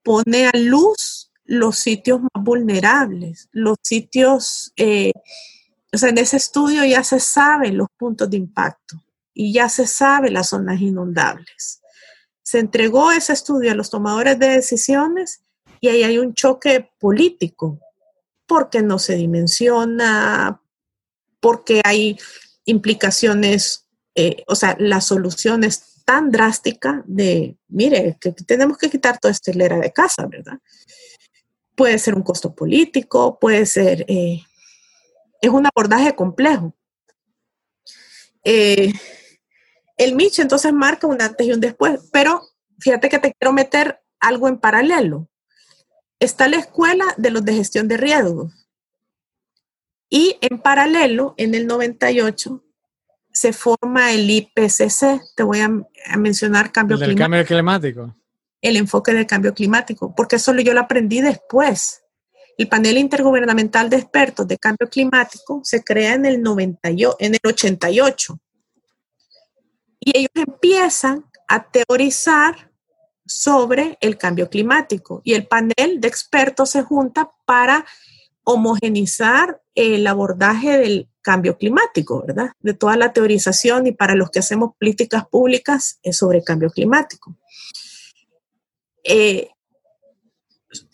pone 0.03 0.47
a 0.47 0.57
luz 0.57 1.31
los 1.45 1.77
sitios 1.77 2.19
más 2.19 2.43
vulnerables, 2.43 3.47
los 3.53 3.77
sitios 3.81 4.73
eh, 4.75 5.13
o 5.93 5.97
sea, 5.97 6.09
en 6.09 6.17
ese 6.17 6.37
estudio 6.37 6.83
ya 6.85 7.03
se 7.03 7.19
saben 7.19 7.77
los 7.77 7.87
puntos 7.97 8.29
de 8.29 8.37
impacto 8.37 9.03
y 9.33 9.53
ya 9.53 9.69
se 9.69 9.87
sabe 9.87 10.31
las 10.31 10.49
zonas 10.49 10.81
inundables. 10.81 11.81
Se 12.41 12.59
entregó 12.59 13.11
ese 13.11 13.33
estudio 13.33 13.71
a 13.71 13.75
los 13.75 13.89
tomadores 13.89 14.39
de 14.39 14.49
decisiones 14.49 15.43
y 15.79 15.89
ahí 15.89 16.03
hay 16.03 16.17
un 16.17 16.33
choque 16.33 16.89
político 16.99 17.79
porque 18.47 18.81
no 18.81 18.99
se 18.99 19.15
dimensiona, 19.15 20.61
porque 21.39 21.81
hay 21.83 22.17
implicaciones, 22.65 23.87
eh, 24.15 24.43
o 24.47 24.55
sea, 24.55 24.75
la 24.79 25.01
solución 25.01 25.63
es 25.63 26.03
tan 26.05 26.31
drástica 26.31 27.03
de, 27.05 27.57
mire, 27.67 28.17
que 28.19 28.31
tenemos 28.31 28.77
que 28.77 28.89
quitar 28.89 29.19
toda 29.19 29.31
esta 29.31 29.51
hilera 29.51 29.77
de 29.77 29.91
casa, 29.91 30.25
¿verdad? 30.25 30.59
puede 31.75 31.97
ser 31.99 32.15
un 32.15 32.23
costo 32.23 32.53
político, 32.53 33.37
puede 33.39 33.65
ser, 33.65 34.05
eh, 34.07 34.43
es 35.43 35.49
un 35.49 35.65
abordaje 35.67 36.15
complejo. 36.15 36.73
Eh, 38.45 38.93
el 39.97 40.15
Mitch 40.15 40.39
entonces 40.39 40.71
marca 40.71 41.05
un 41.05 41.21
antes 41.21 41.45
y 41.45 41.51
un 41.51 41.59
después, 41.59 41.99
pero 42.13 42.41
fíjate 42.79 43.09
que 43.09 43.19
te 43.19 43.33
quiero 43.33 43.51
meter 43.51 44.01
algo 44.21 44.47
en 44.47 44.57
paralelo. 44.57 45.29
Está 46.17 46.47
la 46.47 46.57
escuela 46.57 47.03
de 47.17 47.29
los 47.29 47.43
de 47.43 47.55
gestión 47.55 47.89
de 47.89 47.97
riesgos. 47.97 48.53
Y 50.09 50.37
en 50.39 50.59
paralelo, 50.59 51.33
en 51.37 51.55
el 51.55 51.67
98, 51.67 52.63
se 53.33 53.51
forma 53.51 54.13
el 54.13 54.29
IPCC. 54.29 55.21
Te 55.35 55.43
voy 55.43 55.59
a, 55.59 55.69
mencionar 56.17 56.71
cambio 56.71 56.95
climático. 56.95 57.21
cambio 57.21 57.45
climático. 57.45 58.15
El 58.61 58.77
enfoque 58.77 59.13
del 59.13 59.27
cambio 59.27 59.53
climático, 59.53 60.15
porque 60.15 60.37
eso 60.37 60.53
yo 60.53 60.73
lo 60.73 60.79
aprendí 60.79 61.19
después. 61.19 62.02
El 62.57 62.67
panel 62.69 62.97
intergubernamental 62.97 63.89
de 63.89 63.97
expertos 63.97 64.47
de 64.47 64.57
cambio 64.57 64.87
climático 64.89 65.61
se 65.63 65.83
crea 65.83 66.13
en 66.13 66.25
el, 66.25 66.41
98, 66.41 67.15
en 67.19 67.33
el 67.33 67.41
88. 67.43 68.39
Y 69.99 70.17
ellos 70.17 70.31
empiezan 70.35 71.25
a 71.47 71.63
teorizar 71.69 72.71
sobre 73.25 73.97
el 74.01 74.17
cambio 74.17 74.49
climático. 74.49 75.21
Y 75.23 75.33
el 75.33 75.47
panel 75.47 75.99
de 75.99 76.07
expertos 76.07 76.71
se 76.71 76.83
junta 76.83 77.31
para 77.45 77.85
homogenizar 78.43 79.61
el 79.75 80.05
abordaje 80.05 80.77
del 80.77 81.09
cambio 81.21 81.57
climático, 81.57 82.23
¿verdad? 82.27 82.51
De 82.59 82.73
toda 82.73 82.97
la 82.97 83.13
teorización 83.13 83.87
y 83.87 83.93
para 83.93 84.15
los 84.15 84.29
que 84.29 84.39
hacemos 84.39 84.71
políticas 84.77 85.25
públicas 85.27 85.99
sobre 86.11 86.43
cambio 86.43 86.69
climático. 86.69 87.35
Eh, 89.03 89.49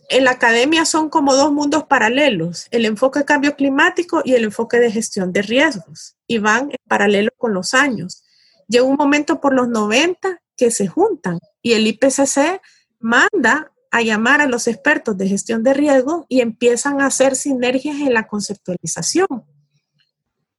en 0.09 0.23
la 0.23 0.31
academia 0.31 0.85
son 0.85 1.09
como 1.09 1.35
dos 1.35 1.51
mundos 1.51 1.83
paralelos, 1.85 2.67
el 2.71 2.85
enfoque 2.85 3.19
de 3.19 3.25
cambio 3.25 3.55
climático 3.55 4.21
y 4.25 4.33
el 4.33 4.43
enfoque 4.43 4.79
de 4.79 4.91
gestión 4.91 5.31
de 5.31 5.43
riesgos, 5.43 6.15
y 6.27 6.39
van 6.39 6.71
en 6.71 6.77
paralelo 6.87 7.29
con 7.37 7.53
los 7.53 7.73
años. 7.73 8.23
Llega 8.67 8.85
un 8.85 8.95
momento 8.95 9.39
por 9.39 9.53
los 9.53 9.69
90 9.69 10.41
que 10.57 10.71
se 10.71 10.87
juntan 10.87 11.39
y 11.61 11.73
el 11.73 11.87
IPCC 11.87 12.59
manda 12.99 13.71
a 13.91 14.01
llamar 14.01 14.41
a 14.41 14.47
los 14.47 14.67
expertos 14.67 15.17
de 15.17 15.27
gestión 15.27 15.63
de 15.63 15.73
riesgo 15.73 16.25
y 16.27 16.41
empiezan 16.41 17.01
a 17.01 17.07
hacer 17.07 17.35
sinergias 17.35 17.97
en 17.97 18.13
la 18.13 18.27
conceptualización. 18.27 19.45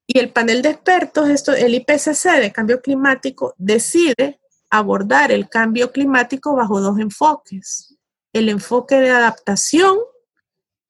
Y 0.07 0.19
el 0.19 0.33
panel 0.33 0.63
de 0.63 0.71
expertos, 0.71 1.29
esto, 1.29 1.53
el 1.53 1.75
IPCC 1.75 2.41
de 2.41 2.53
cambio 2.53 2.81
climático, 2.81 3.55
decide 3.59 4.41
abordar 4.69 5.31
el 5.31 5.49
cambio 5.49 5.93
climático 5.93 6.55
bajo 6.55 6.81
dos 6.81 6.99
enfoques. 6.99 7.97
El 8.33 8.49
enfoque 8.49 8.97
de 8.97 9.11
adaptación 9.11 9.99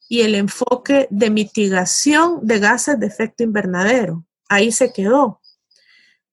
y 0.09 0.23
el 0.23 0.35
enfoque 0.35 1.07
de 1.11 1.31
mitigación 1.31 2.41
de 2.47 2.59
gases 2.59 2.99
de 2.99 3.07
efecto 3.07 3.43
invernadero. 3.45 4.25
Ahí 4.49 4.73
se 4.73 4.93
quedó. 4.93 5.41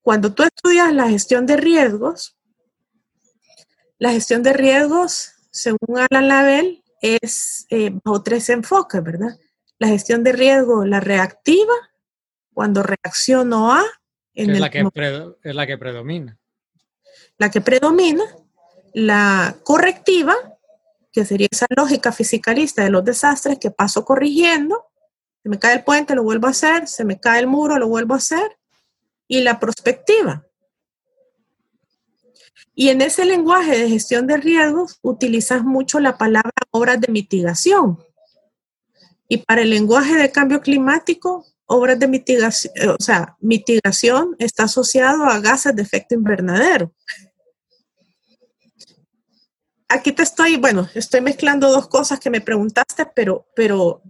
Cuando 0.02 0.34
tú 0.34 0.44
estudias 0.44 0.94
la 0.94 1.10
gestión 1.10 1.46
de 1.46 1.58
riesgos, 1.58 2.38
la 4.00 4.12
gestión 4.12 4.44
de 4.44 4.54
riesgos 4.54 5.34
según 5.58 5.98
Alan 5.98 6.28
Label, 6.28 6.84
es 7.02 7.66
eh, 7.70 7.92
bajo 8.04 8.22
tres 8.24 8.50
enfoques, 8.50 9.04
¿verdad? 9.04 9.38
La 9.80 9.88
gestión 9.88 10.24
de 10.24 10.32
riesgo, 10.32 10.86
la 10.86 11.00
reactiva, 11.00 11.74
cuando 12.54 12.84
reacciono 12.84 13.72
a... 13.72 13.84
En 14.34 14.52
es, 14.52 14.60
la 14.60 14.70
que 14.70 14.84
es 15.44 15.56
la 15.56 15.66
que 15.66 15.78
predomina. 15.78 16.38
La 17.38 17.50
que 17.50 17.62
predomina, 17.62 18.24
la 18.94 19.58
correctiva, 19.64 20.36
que 21.18 21.26
sería 21.26 21.48
esa 21.50 21.66
lógica 21.76 22.12
fisicalista 22.12 22.84
de 22.84 22.92
los 22.92 23.04
desastres 23.04 23.58
que 23.58 23.72
paso 23.72 24.06
corrigiendo, 24.06 24.86
se 25.42 25.50
me 25.50 25.58
cae 25.58 25.78
el 25.78 25.84
puente, 25.84 26.14
lo 26.14 26.22
vuelvo 26.22 26.46
a 26.46 26.52
hacer, 26.52 26.88
se 26.88 27.06
me 27.06 27.20
cae 27.20 27.40
el 27.40 27.48
muro, 27.48 27.80
lo 27.80 27.88
vuelvo 27.88 28.14
a 28.14 28.18
hacer, 28.18 28.60
y 29.28 29.42
la 29.42 29.60
prospectiva, 29.60 30.46
y 32.76 32.90
en 32.90 33.02
ese 33.02 33.26
lenguaje 33.26 33.76
de 33.76 33.90
gestión 33.90 34.28
de 34.28 34.38
riesgos 34.38 35.00
utilizas 35.02 35.64
mucho 35.64 36.00
la 36.00 36.20
palabra 36.20 36.52
obras 36.70 37.02
de 37.02 37.12
mitigación. 37.12 37.98
Y 39.28 39.38
para 39.38 39.64
el 39.64 39.72
lenguaje 39.72 40.16
de 40.16 40.32
cambio 40.32 40.62
climático, 40.62 41.44
obras 41.66 41.98
de 41.98 42.08
mitigación, 42.08 42.72
o 42.92 43.04
sea, 43.04 43.36
mitigación 43.42 44.36
está 44.38 44.66
asociado 44.66 45.24
a 45.24 45.40
gases 45.40 45.76
de 45.76 45.82
efecto 45.82 46.14
invernadero. 46.14 46.94
Aquí 49.90 50.12
te 50.12 50.24
estoy, 50.24 50.58
bueno, 50.58 50.90
estoy 50.96 51.22
mezclando 51.22 51.72
dos 51.72 51.88
cosas 51.88 52.20
que 52.20 52.30
me 52.30 52.42
preguntaste, 52.42 53.08
pero, 53.16 53.48
pero 53.56 54.02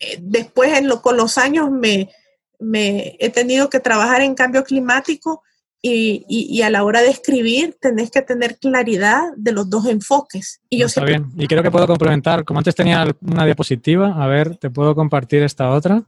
eh, 0.00 0.18
después 0.20 0.76
en 0.76 0.88
lo, 0.88 1.02
con 1.02 1.16
los 1.16 1.36
años 1.36 1.70
me, 1.70 2.10
me 2.58 3.16
he 3.18 3.30
tenido 3.30 3.68
que 3.68 3.80
trabajar 3.80 4.22
en 4.22 4.34
cambio 4.34 4.64
climático 4.64 5.42
y, 5.88 6.62
a 6.62 6.70
la 6.70 6.82
hora 6.84 7.00
de 7.00 7.10
escribir 7.10 7.76
tenés 7.80 8.10
que 8.10 8.22
tener 8.22 8.58
claridad 8.58 9.22
de 9.36 9.52
los 9.52 9.70
dos 9.70 9.86
enfoques. 9.86 10.60
Y 10.68 10.78
yo 10.78 10.86
Está 10.86 11.04
bien. 11.04 11.30
Y 11.36 11.46
creo 11.46 11.62
que 11.62 11.70
puedo 11.70 11.86
complementar, 11.86 12.44
como 12.44 12.58
antes 12.58 12.74
tenía 12.74 13.06
una 13.20 13.44
diapositiva, 13.44 14.22
a 14.22 14.26
ver, 14.26 14.56
te 14.56 14.70
puedo 14.70 14.94
compartir 14.94 15.42
esta 15.42 15.70
otra 15.70 16.02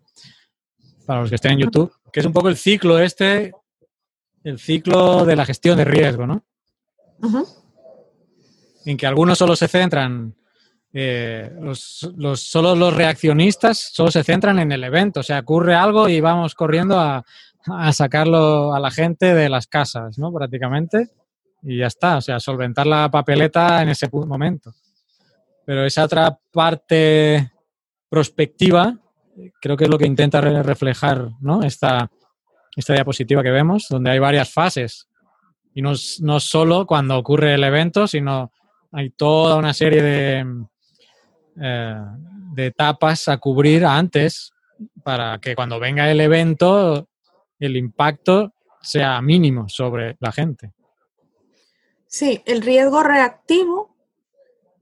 para 1.07 1.21
los 1.21 1.31
que 1.31 1.37
estén 1.37 1.53
en 1.53 1.59
YouTube, 1.61 1.93
que 2.13 2.21
es 2.21 2.27
un 2.27 2.33
poco 2.33 2.49
el 2.49 2.57
ciclo 2.57 2.99
este, 2.99 3.53
el 4.45 4.59
ciclo 4.59 5.25
de 5.25 5.37
la 5.37 5.47
gestión 5.47 5.77
de 5.79 5.85
riesgo, 5.85 6.27
¿no? 6.27 6.43
En 8.89 8.97
que 8.97 9.07
algunos 9.07 9.37
solo 9.37 9.55
se 9.55 9.69
centran, 9.69 10.35
eh, 10.95 11.53
solo 11.75 12.75
los 12.75 12.95
reaccionistas 12.95 13.91
solo 13.93 14.11
se 14.11 14.25
centran 14.25 14.59
en 14.59 14.73
el 14.73 14.83
evento, 14.83 15.21
o 15.21 15.23
sea, 15.23 15.41
ocurre 15.41 15.75
algo 15.75 16.09
y 16.09 16.23
vamos 16.23 16.55
corriendo 16.55 16.99
a, 16.99 17.23
a 17.67 17.93
sacarlo 17.93 18.75
a 18.75 18.81
la 18.81 18.91
gente 18.91 19.35
de 19.35 19.51
las 19.51 19.67
casas, 19.67 20.19
¿no? 20.19 20.33
Prácticamente. 20.33 21.11
Y 21.63 21.77
ya 21.79 21.89
está, 21.89 22.17
o 22.17 22.21
sea, 22.23 22.41
solventar 22.41 22.87
la 22.87 23.11
papeleta 23.11 23.83
en 23.83 23.91
ese 23.91 24.09
momento. 24.11 24.73
Pero 25.67 25.85
esa 25.85 26.05
otra 26.05 26.39
parte 26.51 27.53
prospectiva, 28.09 28.97
creo 29.61 29.77
que 29.77 29.85
es 29.85 29.91
lo 29.91 29.99
que 29.99 30.07
intenta 30.07 30.41
reflejar, 30.41 31.29
¿no? 31.41 31.63
Esta, 31.63 32.11
esta 32.75 32.95
diapositiva 32.95 33.43
que 33.43 33.51
vemos, 33.51 33.89
donde 33.91 34.13
hay 34.13 34.19
varias 34.19 34.51
fases. 34.51 35.09
Y 35.75 35.83
no, 35.83 35.93
no 36.21 36.41
solo 36.41 36.87
cuando 36.87 37.19
ocurre 37.19 37.53
el 37.53 37.65
evento, 37.65 38.07
sino 38.07 38.51
hay 38.93 39.11
toda 39.11 39.57
una 39.57 39.75
serie 39.75 40.03
de, 40.03 40.47
eh, 41.61 42.03
de 42.55 42.67
etapas 42.67 43.29
a 43.29 43.39
cubrir 43.39 43.85
antes 43.85 44.53
para 45.03 45.39
que 45.39 45.55
cuando 45.55 45.79
venga 45.81 46.11
el 46.11 46.21
evento 46.21 47.09
el 47.59 47.77
impacto 47.77 48.55
sea 48.81 49.21
mínimo 49.21 49.69
sobre 49.69 50.17
la 50.21 50.33
gente. 50.33 50.73
Sí, 52.07 52.43
el 52.47 52.63
riesgo 52.63 53.03
reactivo 53.03 53.95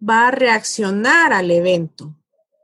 va 0.07 0.29
a 0.29 0.31
reaccionar 0.31 1.33
al 1.33 1.51
evento, 1.51 2.15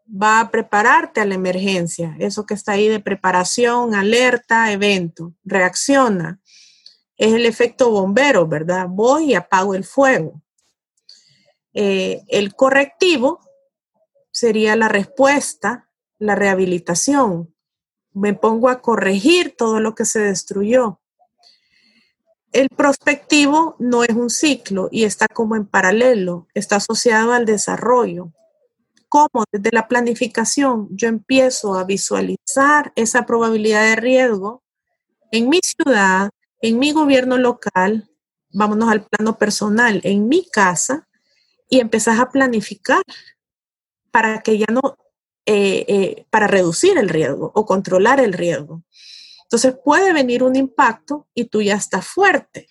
va 0.06 0.40
a 0.40 0.50
prepararte 0.50 1.20
a 1.20 1.24
la 1.24 1.34
emergencia, 1.34 2.14
eso 2.18 2.46
que 2.46 2.54
está 2.54 2.72
ahí 2.72 2.88
de 2.88 3.00
preparación, 3.00 3.94
alerta, 3.94 4.70
evento, 4.70 5.32
reacciona. 5.44 6.40
Es 7.16 7.32
el 7.32 7.46
efecto 7.46 7.90
bombero, 7.90 8.46
¿verdad? 8.46 8.86
Voy 8.88 9.30
y 9.30 9.34
apago 9.34 9.74
el 9.74 9.84
fuego. 9.84 10.42
Eh, 11.74 12.22
el 12.28 12.54
correctivo 12.54 13.40
sería 14.30 14.76
la 14.76 14.88
respuesta, 14.88 15.88
la 16.18 16.34
rehabilitación, 16.34 17.54
me 18.14 18.34
pongo 18.34 18.68
a 18.68 18.80
corregir 18.80 19.54
todo 19.56 19.80
lo 19.80 19.94
que 19.94 20.04
se 20.04 20.20
destruyó. 20.20 21.00
El 22.52 22.68
prospectivo 22.68 23.76
no 23.78 24.04
es 24.04 24.10
un 24.10 24.28
ciclo 24.28 24.88
y 24.90 25.04
está 25.04 25.26
como 25.26 25.56
en 25.56 25.66
paralelo, 25.66 26.48
está 26.52 26.76
asociado 26.76 27.32
al 27.32 27.46
desarrollo. 27.46 28.32
Como 29.08 29.44
desde 29.50 29.70
la 29.72 29.88
planificación. 29.88 30.88
Yo 30.90 31.08
empiezo 31.08 31.74
a 31.74 31.84
visualizar 31.84 32.92
esa 32.96 33.24
probabilidad 33.24 33.82
de 33.84 33.96
riesgo 33.96 34.62
en 35.30 35.48
mi 35.48 35.60
ciudad, 35.62 36.30
en 36.60 36.78
mi 36.78 36.92
gobierno 36.92 37.38
local, 37.38 38.10
vámonos 38.52 38.90
al 38.90 39.04
plano 39.06 39.38
personal, 39.38 40.00
en 40.04 40.28
mi 40.28 40.46
casa, 40.46 41.08
y 41.72 41.80
empezás 41.80 42.20
a 42.20 42.28
planificar 42.28 43.02
para 44.10 44.42
que 44.42 44.58
ya 44.58 44.66
no 44.70 44.98
eh, 45.46 45.86
eh, 45.88 46.26
para 46.28 46.46
reducir 46.46 46.98
el 46.98 47.08
riesgo 47.08 47.50
o 47.54 47.64
controlar 47.64 48.20
el 48.20 48.34
riesgo. 48.34 48.82
Entonces 49.44 49.74
puede 49.82 50.12
venir 50.12 50.42
un 50.42 50.54
impacto 50.54 51.28
y 51.34 51.46
tú 51.46 51.62
ya 51.62 51.76
estás 51.76 52.06
fuerte. 52.06 52.68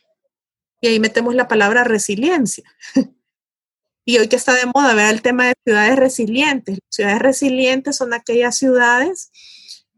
Y 0.82 0.88
ahí 0.88 1.00
metemos 1.00 1.34
la 1.34 1.48
palabra 1.48 1.84
resiliencia. 1.84 2.64
y 4.06 4.20
hoy 4.20 4.28
que 4.28 4.36
está 4.36 4.54
de 4.54 4.68
moda 4.68 4.94
ver 4.94 5.10
el 5.10 5.24
tema 5.24 5.48
de 5.48 5.56
ciudades 5.66 5.96
resilientes. 5.96 6.78
Ciudades 6.92 7.20
resilientes 7.24 7.96
son 7.96 8.14
aquellas 8.14 8.56
ciudades 8.56 9.32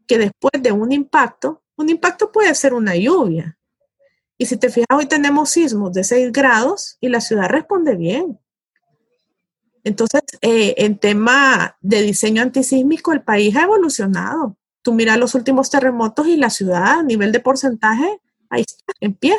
que 0.06 0.16
después 0.16 0.62
de 0.62 0.72
un 0.72 0.92
impacto, 0.92 1.62
un 1.76 1.90
impacto 1.90 2.32
puede 2.32 2.54
ser 2.54 2.72
una 2.72 2.96
lluvia. 2.96 3.58
Y 4.38 4.46
si 4.46 4.56
te 4.56 4.70
fijas, 4.70 4.96
hoy 4.96 5.04
tenemos 5.04 5.50
sismos 5.50 5.92
de 5.92 6.04
6 6.04 6.32
grados 6.32 6.96
y 7.02 7.10
la 7.10 7.20
ciudad 7.20 7.50
responde 7.50 7.96
bien 7.96 8.40
Entonces, 9.84 10.22
eh, 10.40 10.74
en 10.78 10.98
tema 10.98 11.76
de 11.82 12.00
diseño 12.00 12.42
antisísmico, 12.42 13.12
el 13.12 13.22
país 13.22 13.54
ha 13.54 13.64
evolucionado. 13.64 14.56
Tú 14.82 14.94
miras 14.94 15.18
los 15.18 15.34
últimos 15.34 15.70
terremotos 15.70 16.26
y 16.26 16.36
la 16.36 16.50
ciudad 16.50 17.00
a 17.00 17.02
nivel 17.02 17.32
de 17.32 17.40
porcentaje, 17.40 18.18
ahí 18.48 18.62
está, 18.62 18.92
en 19.00 19.14
pie. 19.14 19.36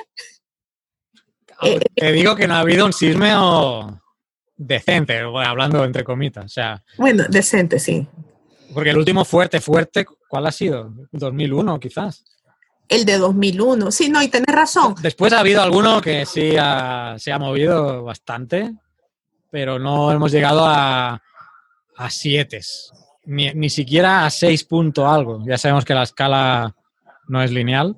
Eh, 1.64 1.80
te 1.96 2.12
digo 2.12 2.36
que 2.36 2.48
no 2.48 2.54
ha 2.54 2.60
habido 2.60 2.86
un 2.86 2.94
sismo 2.94 4.02
decente, 4.56 5.20
hablando 5.20 5.84
entre 5.84 6.04
comitas. 6.04 6.46
O 6.46 6.50
sea, 6.50 6.84
bueno, 6.98 7.24
decente, 7.28 7.80
sí. 7.80 8.08
Porque 8.74 8.92
el 8.92 8.98
último 8.98 9.26
fuerte, 9.26 9.60
fuerte, 9.60 10.06
¿cuál 10.28 10.46
ha 10.46 10.52
sido? 10.52 10.94
2001 11.12 11.80
quizás. 11.80 12.24
El 12.88 13.06
de 13.06 13.18
2001, 13.18 13.92
sí, 13.92 14.10
no, 14.10 14.22
y 14.22 14.28
tenés 14.28 14.54
razón. 14.54 14.94
Después 15.02 15.34
ha 15.34 15.40
habido 15.40 15.64
alguno 15.64 16.02
que 16.02 16.24
sí 16.28 16.52
se 16.52 17.32
ha 17.32 17.40
movido 17.40 18.04
bastante, 18.04 18.76
pero 19.56 19.80
no 19.80 20.12
hemos 20.12 20.34
llegado 20.34 20.66
a, 20.66 21.22
a 21.96 22.10
siete, 22.10 22.60
ni, 23.24 23.54
ni, 23.54 23.70
siquiera 23.70 24.26
a 24.26 24.30
seis 24.30 24.66
punto 24.66 25.08
algo. 25.08 25.46
Ya 25.48 25.58
sabemos 25.58 25.86
que 25.86 25.94
la 25.94 26.04
escala 26.04 26.76
no 27.30 27.42
es 27.42 27.52
lineal, 27.52 27.96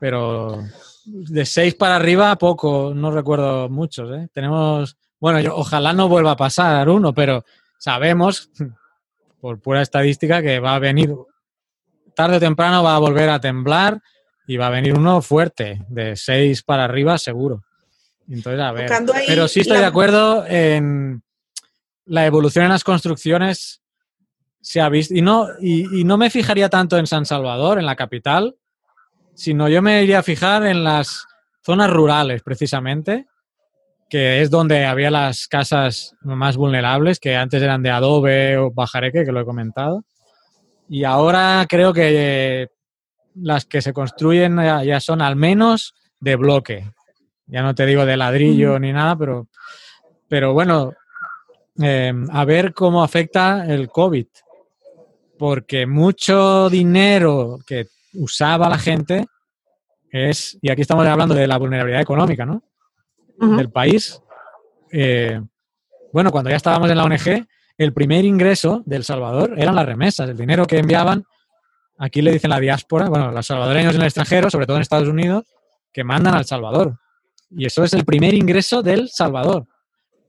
pero 0.00 0.62
de 1.04 1.44
seis 1.44 1.74
para 1.74 1.96
arriba 1.96 2.34
poco, 2.36 2.94
no 2.94 3.10
recuerdo 3.10 3.68
muchos. 3.68 4.10
¿eh? 4.16 4.28
Tenemos, 4.32 4.96
bueno, 5.20 5.56
ojalá 5.56 5.92
no 5.92 6.08
vuelva 6.08 6.30
a 6.30 6.36
pasar 6.36 6.88
uno, 6.88 7.12
pero 7.12 7.44
sabemos, 7.76 8.50
por 9.42 9.60
pura 9.60 9.82
estadística, 9.82 10.40
que 10.40 10.58
va 10.58 10.74
a 10.74 10.78
venir 10.78 11.14
tarde 12.16 12.38
o 12.38 12.40
temprano 12.40 12.82
va 12.82 12.96
a 12.96 12.98
volver 12.98 13.28
a 13.28 13.40
temblar 13.40 14.00
y 14.46 14.56
va 14.56 14.68
a 14.68 14.70
venir 14.70 14.94
uno 14.94 15.20
fuerte, 15.20 15.84
de 15.90 16.16
6 16.16 16.62
para 16.62 16.84
arriba 16.84 17.18
seguro. 17.18 17.62
Entonces, 18.28 18.60
a 18.60 18.72
ver. 18.72 18.90
Pero 19.26 19.48
sí 19.48 19.60
estoy 19.60 19.78
de 19.78 19.86
acuerdo 19.86 20.44
en 20.46 21.22
la 22.08 22.26
evolución 22.26 22.64
en 22.64 22.70
las 22.70 22.84
construcciones 22.84 23.82
se 24.60 24.80
ha 24.80 24.88
visto. 24.88 25.14
Y 25.14 25.22
no, 25.22 25.46
y, 25.60 26.04
no 26.04 26.18
me 26.18 26.30
fijaría 26.30 26.68
tanto 26.68 26.98
en 26.98 27.06
San 27.06 27.24
Salvador, 27.26 27.78
en 27.78 27.86
la 27.86 27.96
capital, 27.96 28.56
sino 29.34 29.68
yo 29.68 29.82
me 29.82 30.02
iría 30.02 30.20
a 30.20 30.22
fijar 30.22 30.66
en 30.66 30.84
las 30.84 31.26
zonas 31.64 31.90
rurales, 31.90 32.42
precisamente, 32.42 33.26
que 34.10 34.40
es 34.40 34.50
donde 34.50 34.84
había 34.86 35.10
las 35.10 35.46
casas 35.46 36.14
más 36.22 36.56
vulnerables, 36.56 37.20
que 37.20 37.36
antes 37.36 37.62
eran 37.62 37.82
de 37.82 37.90
adobe 37.90 38.56
o 38.56 38.70
bajareque, 38.70 39.24
que 39.24 39.32
lo 39.32 39.40
he 39.40 39.44
comentado. 39.44 40.04
Y 40.88 41.04
ahora 41.04 41.66
creo 41.68 41.92
que 41.92 42.68
las 43.34 43.66
que 43.66 43.82
se 43.82 43.92
construyen 43.92 44.56
ya 44.56 45.00
son 45.00 45.20
al 45.20 45.36
menos 45.36 45.94
de 46.20 46.36
bloque. 46.36 46.90
Ya 47.48 47.62
no 47.62 47.74
te 47.74 47.86
digo 47.86 48.04
de 48.04 48.16
ladrillo 48.16 48.78
ni 48.78 48.92
nada, 48.92 49.16
pero, 49.16 49.48
pero 50.28 50.52
bueno, 50.52 50.92
eh, 51.82 52.12
a 52.30 52.44
ver 52.44 52.74
cómo 52.74 53.02
afecta 53.02 53.64
el 53.66 53.88
COVID. 53.88 54.26
Porque 55.38 55.86
mucho 55.86 56.68
dinero 56.68 57.58
que 57.66 57.86
usaba 58.14 58.68
la 58.68 58.78
gente 58.78 59.26
es, 60.10 60.58
y 60.60 60.70
aquí 60.70 60.82
estamos 60.82 61.06
hablando 61.06 61.34
de 61.34 61.46
la 61.46 61.58
vulnerabilidad 61.58 62.02
económica, 62.02 62.44
¿no? 62.44 62.62
Del 63.38 63.70
país. 63.70 64.20
Eh, 64.90 65.40
bueno, 66.12 66.32
cuando 66.32 66.50
ya 66.50 66.56
estábamos 66.56 66.90
en 66.90 66.96
la 66.96 67.04
ONG, 67.04 67.46
el 67.76 67.92
primer 67.92 68.24
ingreso 68.24 68.82
del 68.84 69.04
Salvador 69.04 69.54
eran 69.56 69.76
las 69.76 69.86
remesas, 69.86 70.28
el 70.28 70.36
dinero 70.36 70.66
que 70.66 70.78
enviaban, 70.78 71.24
aquí 71.98 72.22
le 72.22 72.32
dicen 72.32 72.50
la 72.50 72.58
diáspora, 72.58 73.08
bueno, 73.08 73.30
los 73.30 73.46
salvadoreños 73.46 73.94
en 73.94 74.00
el 74.00 74.06
extranjero, 74.06 74.50
sobre 74.50 74.66
todo 74.66 74.76
en 74.76 74.82
Estados 74.82 75.08
Unidos, 75.08 75.44
que 75.92 76.02
mandan 76.02 76.34
al 76.34 76.44
Salvador. 76.44 76.98
Y 77.50 77.66
eso 77.66 77.84
es 77.84 77.92
el 77.94 78.04
primer 78.04 78.34
ingreso 78.34 78.82
del 78.82 79.08
Salvador. 79.08 79.66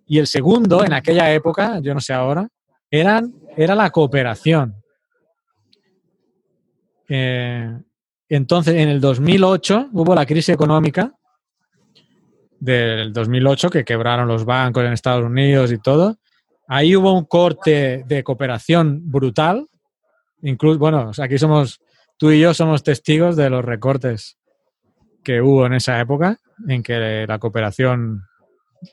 Y 0.08 0.18
el 0.18 0.28
segundo, 0.28 0.84
en 0.84 0.94
aquella 0.94 1.32
época, 1.32 1.80
yo 1.82 1.94
no 1.94 2.00
sé 2.00 2.14
ahora, 2.14 2.48
eran, 2.90 3.34
era 3.56 3.76
la 3.76 3.92
cooperación. 3.92 4.76
Eh, 7.08 7.80
entonces, 8.30 8.76
en 8.76 8.90
el 8.90 9.02
2008 9.02 9.90
hubo 9.94 10.16
la 10.16 10.26
crisis 10.26 10.50
económica 10.50 11.14
del 12.60 13.14
2008 13.14 13.70
que 13.70 13.86
quebraron 13.86 14.28
los 14.28 14.46
bancos 14.46 14.84
en 14.84 14.94
Estados 14.94 15.24
Unidos 15.24 15.72
y 15.72 15.78
todo. 15.78 16.18
Ahí 16.68 16.96
hubo 16.96 17.14
un 17.14 17.26
corte 17.26 18.04
de 18.08 18.24
cooperación 18.24 19.00
brutal. 19.12 19.68
Incluso, 20.42 20.80
bueno, 20.80 21.12
aquí 21.20 21.38
somos, 21.38 21.80
tú 22.18 22.32
y 22.32 22.40
yo 22.40 22.54
somos 22.54 22.84
testigos 22.84 23.36
de 23.36 23.50
los 23.50 23.64
recortes 23.64 24.39
que 25.30 25.44
hubo 25.44 25.68
en 25.68 25.74
esa 25.74 26.00
época, 26.00 26.40
en 26.68 26.82
que 26.82 27.28
la 27.28 27.38
cooperación 27.38 28.24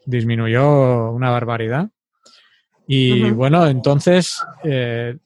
disminuyó 0.04 1.10
una 1.10 1.30
barbaridad. 1.30 1.88
Y 2.86 3.30
bueno, 3.30 3.66
entonces, 3.66 4.44
eh, 4.62 5.16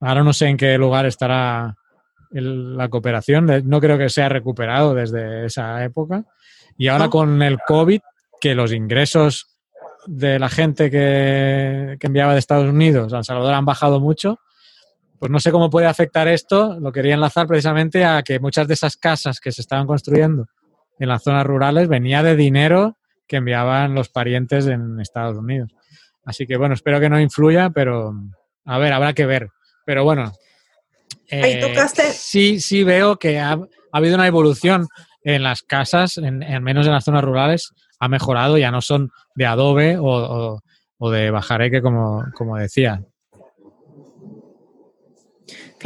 ahora 0.00 0.24
no 0.24 0.32
sé 0.32 0.46
en 0.46 0.56
qué 0.56 0.78
lugar 0.78 1.04
estará 1.04 1.76
la 2.30 2.88
cooperación, 2.88 3.68
no 3.68 3.80
creo 3.82 3.98
que 3.98 4.08
sea 4.08 4.30
recuperado 4.30 4.94
desde 4.94 5.44
esa 5.44 5.84
época. 5.84 6.24
Y 6.78 6.88
ahora 6.88 7.10
con 7.10 7.42
el 7.42 7.58
COVID, 7.58 8.00
que 8.40 8.54
los 8.54 8.72
ingresos 8.72 9.58
de 10.06 10.38
la 10.38 10.48
gente 10.48 10.90
que, 10.90 11.98
enviaba 12.00 12.32
de 12.32 12.38
Estados 12.38 12.70
Unidos 12.70 13.12
a 13.12 13.18
El 13.18 13.24
Salvador 13.24 13.52
han 13.52 13.66
bajado 13.66 14.00
mucho, 14.00 14.40
pues 15.18 15.30
no 15.30 15.40
sé 15.40 15.50
cómo 15.50 15.70
puede 15.70 15.86
afectar 15.86 16.28
esto. 16.28 16.78
Lo 16.80 16.92
quería 16.92 17.14
enlazar 17.14 17.46
precisamente 17.46 18.04
a 18.04 18.22
que 18.22 18.38
muchas 18.38 18.68
de 18.68 18.74
esas 18.74 18.96
casas 18.96 19.40
que 19.40 19.52
se 19.52 19.60
estaban 19.60 19.86
construyendo 19.86 20.46
en 20.98 21.08
las 21.08 21.22
zonas 21.22 21.46
rurales 21.46 21.88
venía 21.88 22.22
de 22.22 22.36
dinero 22.36 22.96
que 23.26 23.36
enviaban 23.36 23.94
los 23.94 24.08
parientes 24.08 24.66
en 24.66 25.00
Estados 25.00 25.36
Unidos. 25.36 25.70
Así 26.24 26.46
que 26.46 26.56
bueno, 26.56 26.74
espero 26.74 27.00
que 27.00 27.08
no 27.08 27.20
influya, 27.20 27.70
pero 27.70 28.12
a 28.64 28.78
ver, 28.78 28.92
habrá 28.92 29.12
que 29.12 29.26
ver. 29.26 29.48
Pero 29.84 30.04
bueno, 30.04 30.32
eh, 31.28 31.74
sí, 32.12 32.60
sí 32.60 32.84
veo 32.84 33.16
que 33.16 33.38
ha, 33.38 33.58
habido 33.92 34.14
una 34.16 34.26
evolución 34.26 34.86
en 35.22 35.42
las 35.42 35.62
casas, 35.62 36.18
en, 36.18 36.38
menos 36.62 36.86
en 36.86 36.92
las 36.92 37.04
zonas 37.04 37.24
rurales, 37.24 37.72
ha 37.98 38.08
mejorado, 38.08 38.58
ya 38.58 38.70
no 38.70 38.80
son 38.80 39.10
de 39.34 39.46
adobe 39.46 39.96
o, 40.00 40.60
de 41.00 41.30
bajareque, 41.30 41.82
como, 41.82 42.24
como 42.34 42.56
decía. 42.56 43.02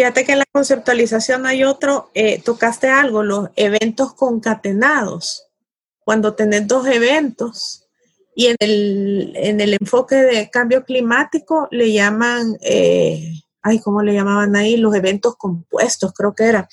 Fíjate 0.00 0.24
que 0.24 0.32
en 0.32 0.38
la 0.38 0.46
conceptualización 0.50 1.44
hay 1.44 1.62
otro, 1.62 2.10
eh, 2.14 2.40
tocaste 2.40 2.88
algo, 2.88 3.22
los 3.22 3.50
eventos 3.54 4.14
concatenados. 4.14 5.50
Cuando 5.98 6.34
tenés 6.34 6.66
dos 6.66 6.86
eventos 6.86 7.86
y 8.34 8.46
en 8.46 8.56
el, 8.60 9.32
en 9.36 9.60
el 9.60 9.76
enfoque 9.78 10.14
de 10.14 10.48
cambio 10.48 10.86
climático 10.86 11.68
le 11.70 11.92
llaman, 11.92 12.56
eh, 12.62 13.42
ay, 13.60 13.78
¿cómo 13.80 14.02
le 14.02 14.14
llamaban 14.14 14.56
ahí? 14.56 14.78
Los 14.78 14.94
eventos 14.94 15.36
compuestos, 15.36 16.14
creo 16.14 16.34
que 16.34 16.44
era. 16.44 16.66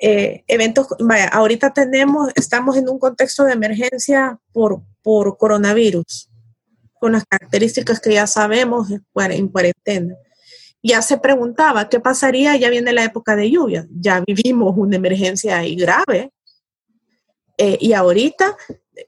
Eh, 0.00 0.44
eventos, 0.46 0.86
vaya, 1.00 1.26
ahorita 1.30 1.72
tenemos, 1.72 2.30
estamos 2.36 2.76
en 2.76 2.88
un 2.88 3.00
contexto 3.00 3.42
de 3.42 3.54
emergencia 3.54 4.38
por, 4.52 4.82
por 5.02 5.36
coronavirus, 5.36 6.30
con 7.00 7.10
las 7.10 7.24
características 7.24 7.98
que 7.98 8.12
ya 8.12 8.28
sabemos 8.28 8.86
en 8.88 9.48
cuarentena. 9.48 10.14
Ya 10.82 11.00
se 11.02 11.18
preguntaba 11.18 11.88
qué 11.88 12.00
pasaría, 12.00 12.56
ya 12.56 12.68
viene 12.70 12.92
la 12.92 13.04
época 13.04 13.36
de 13.36 13.50
lluvia, 13.50 13.86
ya 13.90 14.20
vivimos 14.26 14.74
una 14.76 14.96
emergencia 14.96 15.58
ahí 15.58 15.76
grave. 15.76 16.32
Eh, 17.58 17.78
y 17.80 17.92
ahorita, 17.92 18.56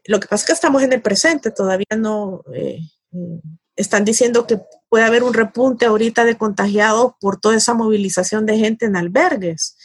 lo 0.07 0.21
que 0.21 0.29
pasa 0.29 0.43
es 0.43 0.47
que 0.47 0.53
estamos 0.53 0.83
en 0.83 0.93
el 0.93 1.03
presente, 1.03 1.51
todavía 1.51 1.97
no, 1.97 2.45
eh, 2.55 2.79
están 3.77 4.05
diciendo 4.05 4.47
que 4.47 4.61
puede 4.89 5.05
haber 5.05 5.23
un 5.23 5.35
repunte 5.35 5.87
ahorita 5.87 6.25
de 6.25 6.37
contagiados 6.37 7.13
por 7.21 7.41
toda 7.41 7.57
esa 7.57 7.75
movilización 7.75 8.47
de 8.47 8.59
gente 8.59 8.87
en 8.87 8.97
albergues. 8.97 9.77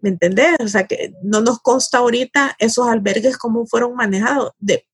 ¿Me 0.00 0.10
entendés? 0.10 0.56
O 0.60 0.68
sea, 0.68 0.86
que 0.86 1.12
no 1.22 1.40
nos 1.40 1.60
consta 1.60 1.98
ahorita 1.98 2.56
esos 2.58 2.88
albergues 2.88 3.36
cómo 3.36 3.66
fueron 3.66 3.94
manejados. 3.94 4.52
De, 4.58 4.86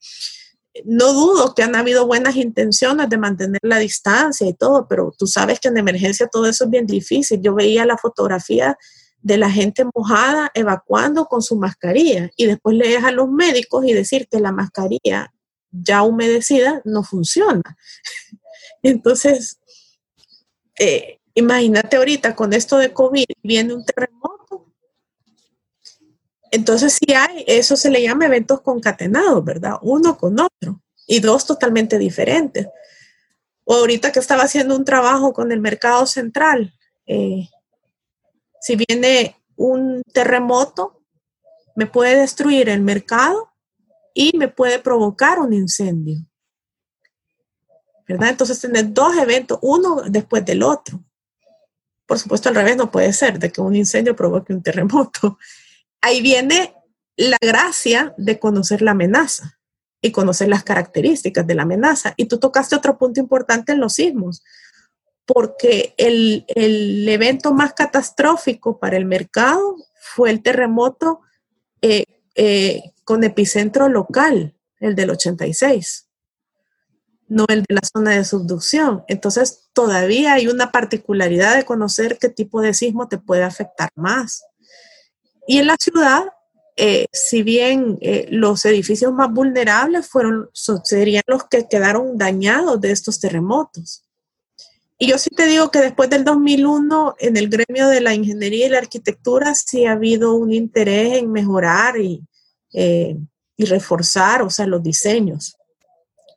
no 0.85 1.13
dudo 1.13 1.55
que 1.55 1.63
han 1.63 1.75
habido 1.75 2.07
buenas 2.07 2.37
intenciones 2.37 3.09
de 3.09 3.19
mantener 3.19 3.61
la 3.63 3.79
distancia 3.79 4.47
y 4.47 4.55
todo, 4.55 4.87
pero 4.89 5.13
tú 5.17 5.27
sabes 5.27 5.59
que 5.61 5.69
en 5.69 5.79
emergencia 5.79 6.29
todo 6.29 6.47
eso 6.47 6.65
es 6.65 6.71
bien 6.71 6.87
difícil. 6.87 7.41
Yo 7.43 7.55
veía 7.55 7.85
la 7.85 7.99
fotografía 7.99 8.77
de 9.23 9.37
la 9.37 9.51
gente 9.51 9.85
mojada 9.95 10.51
evacuando 10.55 11.27
con 11.27 11.43
su 11.43 11.57
mascarilla 11.57 12.31
y 12.37 12.47
después 12.47 12.77
le 12.77 12.97
a 12.97 13.11
los 13.11 13.29
médicos 13.29 13.85
y 13.85 13.93
decir 13.93 14.29
que 14.31 14.41
la 14.41 14.53
mascarilla 14.53 15.33
ya 15.71 16.03
humedecida 16.03 16.81
no 16.85 17.03
funciona. 17.03 17.63
Entonces, 18.83 19.59
eh, 20.79 21.19
imagínate 21.35 21.97
ahorita 21.97 22.35
con 22.35 22.53
esto 22.53 22.79
de 22.79 22.93
COVID, 22.93 23.27
viene 23.43 23.75
un 23.75 23.85
terremoto. 23.85 24.20
Entonces, 26.51 26.99
si 26.99 27.13
hay, 27.15 27.45
eso 27.47 27.77
se 27.77 27.91
le 27.91 28.03
llama 28.03 28.27
eventos 28.27 28.61
concatenados, 28.61 29.45
¿verdad? 29.45 29.75
Uno 29.83 30.17
con 30.19 30.39
otro 30.41 30.81
y 31.07 31.21
dos 31.21 31.47
totalmente 31.47 31.99
diferentes. 31.99 32.67
O 33.65 33.75
ahorita 33.75 34.11
que 34.13 34.19
estaba 34.19 34.43
haciendo 34.43 34.77
un 34.77 34.85
trabajo 34.85 35.33
con 35.33 35.53
el 35.53 35.61
mercado 35.61 36.07
central, 36.07 36.75
eh, 37.07 37.49
si 38.61 38.77
viene 38.77 39.37
un 39.57 40.03
terremoto, 40.13 41.03
me 41.77 41.87
puede 41.87 42.21
destruir 42.21 42.69
el 42.69 42.81
mercado 42.81 43.53
y 44.13 44.37
me 44.37 44.49
puede 44.49 44.79
provocar 44.81 45.39
un 45.39 45.53
incendio. 45.53 46.19
¿verdad? 48.11 48.31
Entonces 48.31 48.61
tener 48.61 48.93
dos 48.93 49.17
eventos, 49.17 49.59
uno 49.63 50.03
después 50.09 50.45
del 50.45 50.65
otro. 50.65 51.01
Por 52.07 52.19
supuesto, 52.19 52.49
al 52.49 52.57
revés 52.57 52.77
no 52.77 52.91
puede 52.91 53.13
ser, 53.13 53.39
de 53.39 53.53
que 53.53 53.61
un 53.61 53.77
incendio 53.77 54.17
provoque 54.17 54.53
un 54.53 54.63
terremoto. 54.65 55.39
Ahí 56.01 56.21
viene 56.23 56.75
la 57.17 57.39
gracia 57.41 58.15
de 58.17 58.39
conocer 58.39 58.83
la 58.83 58.93
amenaza 58.93 59.59
y 60.01 60.13
conocer 60.13 60.49
las 60.49 60.65
características 60.65 61.47
de 61.47 61.55
la 61.55 61.63
amenaza. 61.63 62.15
Y 62.17 62.27
tú 62.27 62.39
tocaste 62.39 62.77
otro 62.77 62.97
punto 62.99 63.21
importante 63.21 63.73
en 63.73 63.81
los 63.81 63.95
sismos, 63.95 64.43
porque 65.27 65.95
el, 65.99 66.45
el 66.49 67.09
evento 67.09 67.53
más 67.53 67.75
catastrófico 67.75 68.79
para 68.79 68.97
el 68.97 69.05
mercado 69.05 69.77
fue 70.01 70.31
el 70.31 70.43
terremoto 70.43 71.21
eh, 71.83 72.05
eh, 72.35 72.93
con 73.05 73.23
epicentro 73.25 73.89
local, 73.89 74.57
el 74.79 74.95
del 74.95 75.11
86, 75.11 76.09
no 77.29 77.45
el 77.49 77.63
de 77.63 77.75
la 77.75 77.83
zona 77.83 78.13
de 78.13 78.25
subducción. 78.25 79.05
Entonces, 79.09 79.69
todavía 79.73 80.35
hay 80.35 80.49
una 80.49 80.73
particularidad 80.73 81.57
de 81.57 81.65
conocer 81.65 82.19
qué 82.19 82.29
tipo 82.29 82.61
de 82.61 82.75
sismo 82.75 83.09
te 83.09 83.19
puede 83.19 83.43
afectar 83.43 83.91
más. 83.95 84.45
Y 85.51 85.59
en 85.59 85.67
la 85.67 85.75
ciudad, 85.81 86.27
eh, 86.77 87.07
si 87.13 87.43
bien 87.43 87.99
los 88.31 88.65
edificios 88.67 89.13
más 89.13 89.33
vulnerables 89.33 90.07
fueron, 90.07 90.49
serían 90.53 91.25
los 91.27 91.43
que 91.49 91.67
quedaron 91.67 92.17
dañados 92.17 92.81
de 92.81 92.93
estos 92.93 93.19
terremotos. 93.19 94.05
Y 94.97 95.09
yo 95.09 95.19
sí 95.19 95.29
te 95.31 95.49
digo 95.49 95.73
que 95.73 95.81
después 95.81 96.09
del 96.09 96.23
2001, 96.23 97.17
en 97.19 97.37
el 97.37 97.49
gremio 97.49 97.89
de 97.89 98.01
la 98.01 98.15
ingeniería 98.15 98.67
y 98.67 98.69
la 98.69 98.79
arquitectura, 98.79 99.53
sí 99.57 99.87
ha 99.87 99.93
habido 99.95 100.35
un 100.35 100.53
interés 100.53 101.19
en 101.19 101.33
mejorar 101.33 101.99
y, 101.99 102.23
eh, 102.73 103.17
y 103.57 103.65
reforzar, 103.65 104.43
o 104.43 104.51
sea, 104.51 104.69
los 104.69 104.85
diseños. 104.85 105.57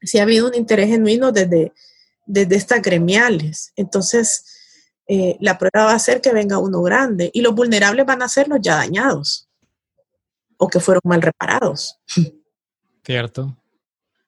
Sí 0.02 0.18
ha 0.18 0.24
habido 0.24 0.48
un 0.48 0.56
interés 0.56 0.88
genuino 0.90 1.32
desde, 1.32 1.72
desde 2.26 2.56
estas 2.56 2.82
gremiales. 2.82 3.74
Entonces, 3.76 4.53
eh, 5.08 5.38
la 5.42 5.58
prueba 5.58 5.86
va 5.86 5.94
a 5.94 6.00
ser 6.00 6.22
que 6.22 6.34
venga 6.34 6.58
uno 6.58 6.82
grande 6.82 7.30
y 7.34 7.42
los 7.42 7.54
vulnerables 7.54 8.06
van 8.06 8.22
a 8.22 8.30
ser 8.30 8.48
los 8.48 8.60
ya 8.62 8.76
dañados 8.76 9.50
o 10.58 10.68
que 10.68 10.80
fueron 10.80 11.02
mal 11.04 11.22
reparados. 11.22 12.00
Cierto. 13.04 13.58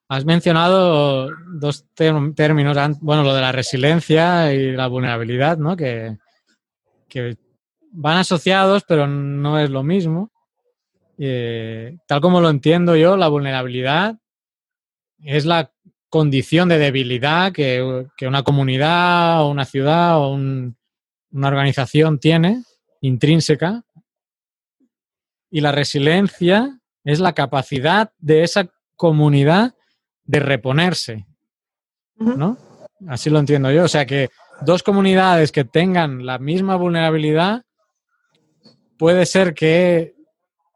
Has 0.07 0.25
mencionado 0.25 1.31
dos 1.47 1.85
términos, 1.95 2.77
bueno, 3.01 3.23
lo 3.23 3.33
de 3.33 3.41
la 3.41 3.51
resiliencia 3.51 4.53
y 4.53 4.73
la 4.73 4.87
vulnerabilidad, 4.87 5.57
¿no? 5.57 5.75
Que, 5.75 6.17
van 7.97 8.17
asociados, 8.17 8.83
pero 8.85 9.07
no 9.07 9.57
es 9.57 9.69
lo 9.69 9.81
mismo. 9.81 10.29
Eh, 11.17 11.97
tal 12.07 12.19
como 12.19 12.41
lo 12.41 12.49
entiendo 12.49 12.97
yo, 12.97 13.15
la 13.15 13.29
vulnerabilidad 13.29 14.17
es 15.23 15.45
la 15.45 15.71
condición 16.15 16.69
de 16.69 16.77
debilidad 16.77 17.51
que, 17.51 18.07
una 18.25 18.41
comunidad 18.41 19.41
o 19.41 19.49
una 19.49 19.65
ciudad 19.65 20.17
o 20.17 20.29
una 20.29 21.47
organización 21.49 22.19
tiene 22.19 22.63
intrínseca. 23.01 23.83
Y 25.51 25.59
la 25.59 25.73
resiliencia 25.73 26.79
es 27.03 27.19
la 27.19 27.33
capacidad 27.33 28.13
de 28.17 28.43
esa 28.43 28.69
comunidad 28.95 29.75
de 30.23 30.39
reponerse, 30.39 31.27
¿no? 32.15 32.57
Así 33.09 33.29
lo 33.29 33.39
entiendo 33.39 33.69
yo. 33.69 33.83
O 33.83 33.89
sea 33.89 34.05
que 34.05 34.29
dos 34.61 34.83
comunidades 34.83 35.51
que 35.51 35.65
tengan 35.65 36.25
la 36.25 36.39
misma 36.39 36.77
vulnerabilidad, 36.77 37.63
puede 38.97 39.25
ser 39.25 39.53
que 39.53 40.15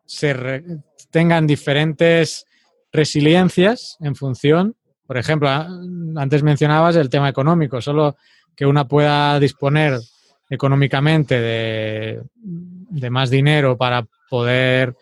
se 0.05 0.81
tengan 1.11 1.47
diferentes 1.47 2.45
resiliencias 2.91 3.95
en 4.01 4.15
función. 4.15 4.75
Por 5.09 5.17
ejemplo, 5.17 5.49
antes 5.49 6.43
mencionabas 6.43 6.95
el 6.95 7.09
tema 7.09 7.29
económico, 7.29 7.81
solo 7.81 8.15
que 8.55 8.67
una 8.67 8.87
pueda 8.87 9.39
disponer 9.39 9.99
económicamente 10.47 11.41
de, 11.41 13.09
más 13.09 13.31
dinero 13.31 13.75
para 13.75 14.05
poder 14.29 14.95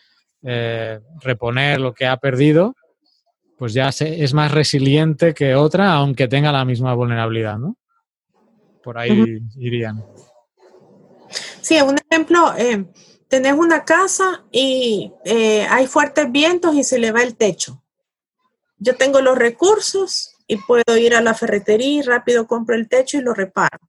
eh, 0.43 1.01
reponer 1.19 1.81
lo 1.81 1.93
que 1.93 2.05
ha 2.07 2.15
perdido, 2.15 2.73
pues 3.57 3.73
ya 3.73 3.89
es 3.89 4.33
más 4.33 4.53
resiliente 4.53 5.33
que 5.33 5.55
otra, 5.55 5.91
aunque 5.95 6.29
tenga 6.29 6.53
la 6.53 6.63
misma 6.63 6.93
vulnerabilidad, 6.93 7.57
¿no? 7.57 7.75
Por 8.81 8.97
ahí 8.97 9.41
irían. 9.57 10.05
Sí, 11.59 11.81
un 11.81 11.97
ejemplo, 12.09 12.53
eh, 12.57 12.85
tenés 13.27 13.55
una 13.55 13.83
casa 13.83 14.45
y 14.53 15.11
eh, 15.25 15.67
hay 15.69 15.85
fuertes 15.85 16.31
vientos 16.31 16.75
y 16.75 16.85
se 16.85 16.97
le 16.97 17.11
va 17.11 17.23
el 17.23 17.35
techo. 17.35 17.83
Yo 18.79 18.95
tengo 18.95 19.21
los 19.21 19.37
recursos 19.37 20.35
y 20.47 20.57
puedo 20.57 20.97
ir 20.97 21.15
a 21.15 21.21
la 21.21 21.33
ferretería 21.33 22.03
rápido 22.05 22.47
compro 22.47 22.75
el 22.75 22.87
techo 22.87 23.17
y 23.17 23.21
lo 23.21 23.33
reparo. 23.33 23.79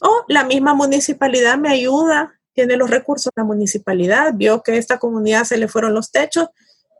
O 0.00 0.24
la 0.28 0.44
misma 0.44 0.74
municipalidad 0.74 1.56
me 1.56 1.70
ayuda, 1.70 2.38
tiene 2.52 2.76
los 2.76 2.90
recursos, 2.90 3.32
la 3.36 3.44
municipalidad 3.44 4.32
vio 4.34 4.62
que 4.62 4.72
a 4.72 4.76
esta 4.76 4.98
comunidad 4.98 5.44
se 5.44 5.56
le 5.56 5.68
fueron 5.68 5.94
los 5.94 6.10
techos 6.10 6.48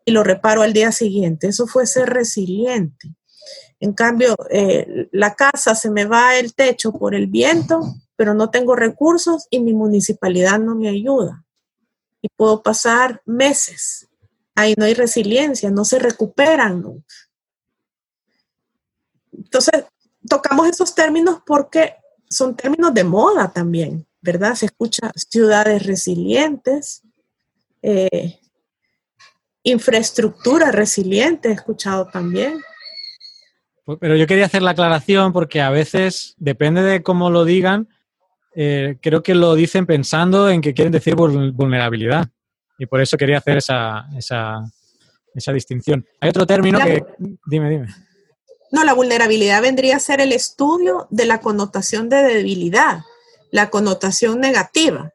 y 0.05 0.13
lo 0.13 0.23
reparo 0.23 0.63
al 0.63 0.73
día 0.73 0.93
siguiente. 0.93 1.49
Eso 1.49 1.67
fue 1.67 1.87
ser 1.87 2.11
resiliente. 2.11 3.15
En 3.81 3.93
cambio, 3.93 4.37
eh, 4.51 5.09
la 5.13 5.35
casa 5.35 5.75
se 5.75 5.91
me 5.91 6.05
va 6.05 6.37
el 6.37 6.55
techo 6.55 6.93
por 6.93 7.15
el 7.15 7.27
viento, 7.27 7.95
pero 8.17 8.35
no 8.35 8.51
tengo 8.51 8.77
recursos 8.77 9.47
y 9.51 9.61
mi 9.61 9.73
municipalidad 9.73 10.59
no 10.59 10.75
me 10.75 10.89
ayuda. 10.89 11.45
Y 12.23 12.29
puedo 12.37 12.63
pasar 12.63 13.21
meses. 13.27 14.09
Ahí 14.55 14.75
no 14.77 14.85
hay 14.85 14.95
resiliencia, 14.95 15.71
no 15.71 15.85
se 15.85 15.99
recuperan. 15.99 17.05
Entonces, 19.33 19.85
tocamos 20.29 20.69
esos 20.69 20.95
términos 20.95 21.41
porque 21.45 21.97
son 22.29 22.57
términos 22.57 22.95
de 22.95 23.05
moda 23.05 23.53
también, 23.53 24.07
¿verdad? 24.21 24.55
Se 24.55 24.67
escucha 24.67 25.11
ciudades 25.15 25.85
resilientes, 25.85 27.03
eh, 27.83 28.39
infraestructura 29.63 30.71
resiliente, 30.71 31.49
he 31.49 31.53
escuchado 31.53 32.07
también. 32.09 32.61
Pues, 33.85 33.99
pero 34.01 34.17
yo 34.17 34.27
quería 34.27 34.47
hacer 34.47 34.63
la 34.63 34.71
aclaración 34.71 35.33
porque 35.33 35.61
a 35.61 35.71
veces, 35.71 36.35
depende 36.39 36.83
de 36.83 37.03
cómo 37.03 37.31
lo 37.31 37.45
digan, 37.45 37.89
eh, 38.55 38.99
creo 39.03 39.23
que 39.23 39.35
lo 39.35 39.55
dicen 39.55 39.85
pensando 39.85 40.49
en 40.49 40.61
que 40.61 40.75
quieren 40.75 40.93
decir 40.93 41.17
vulnerabilidad. 41.17 42.29
Y 42.79 42.87
por 42.87 43.01
eso 43.01 43.17
quería 43.17 43.39
hacer 43.39 43.59
esa, 43.59 44.07
esa, 44.17 45.53
distinción. 45.53 46.05
Hay 46.21 46.31
otro 46.31 46.47
término 46.47 46.79
que... 46.81 47.05
Dime, 47.47 47.71
dime. 47.71 47.87
No, 48.73 48.85
la 48.85 48.93
vulnerabilidad 48.93 49.63
vendría 49.63 49.97
a 49.97 50.01
ser 50.01 50.21
el 50.21 50.33
estudio 50.33 51.07
de 51.11 51.27
la 51.27 51.41
connotación 51.41 52.09
de 52.09 52.23
debilidad, 52.23 53.03
la 53.53 53.71
connotación 53.71 54.41
negativa, 54.41 55.13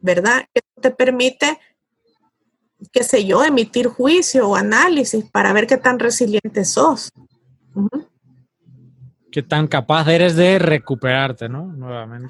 ¿verdad? 0.00 0.44
Que 0.52 0.60
te 0.80 0.90
permite 0.90 1.58
qué 2.92 3.02
sé 3.02 3.24
yo, 3.24 3.44
emitir 3.44 3.88
juicio 3.88 4.48
o 4.48 4.56
análisis 4.56 5.24
para 5.30 5.52
ver 5.52 5.66
qué 5.66 5.76
tan 5.76 5.98
resiliente 5.98 6.64
sos. 6.64 7.10
Qué 9.30 9.42
tan 9.42 9.66
capaz 9.66 10.08
eres 10.08 10.36
de 10.36 10.58
recuperarte, 10.58 11.48
¿no? 11.48 11.66
Nuevamente. 11.66 12.28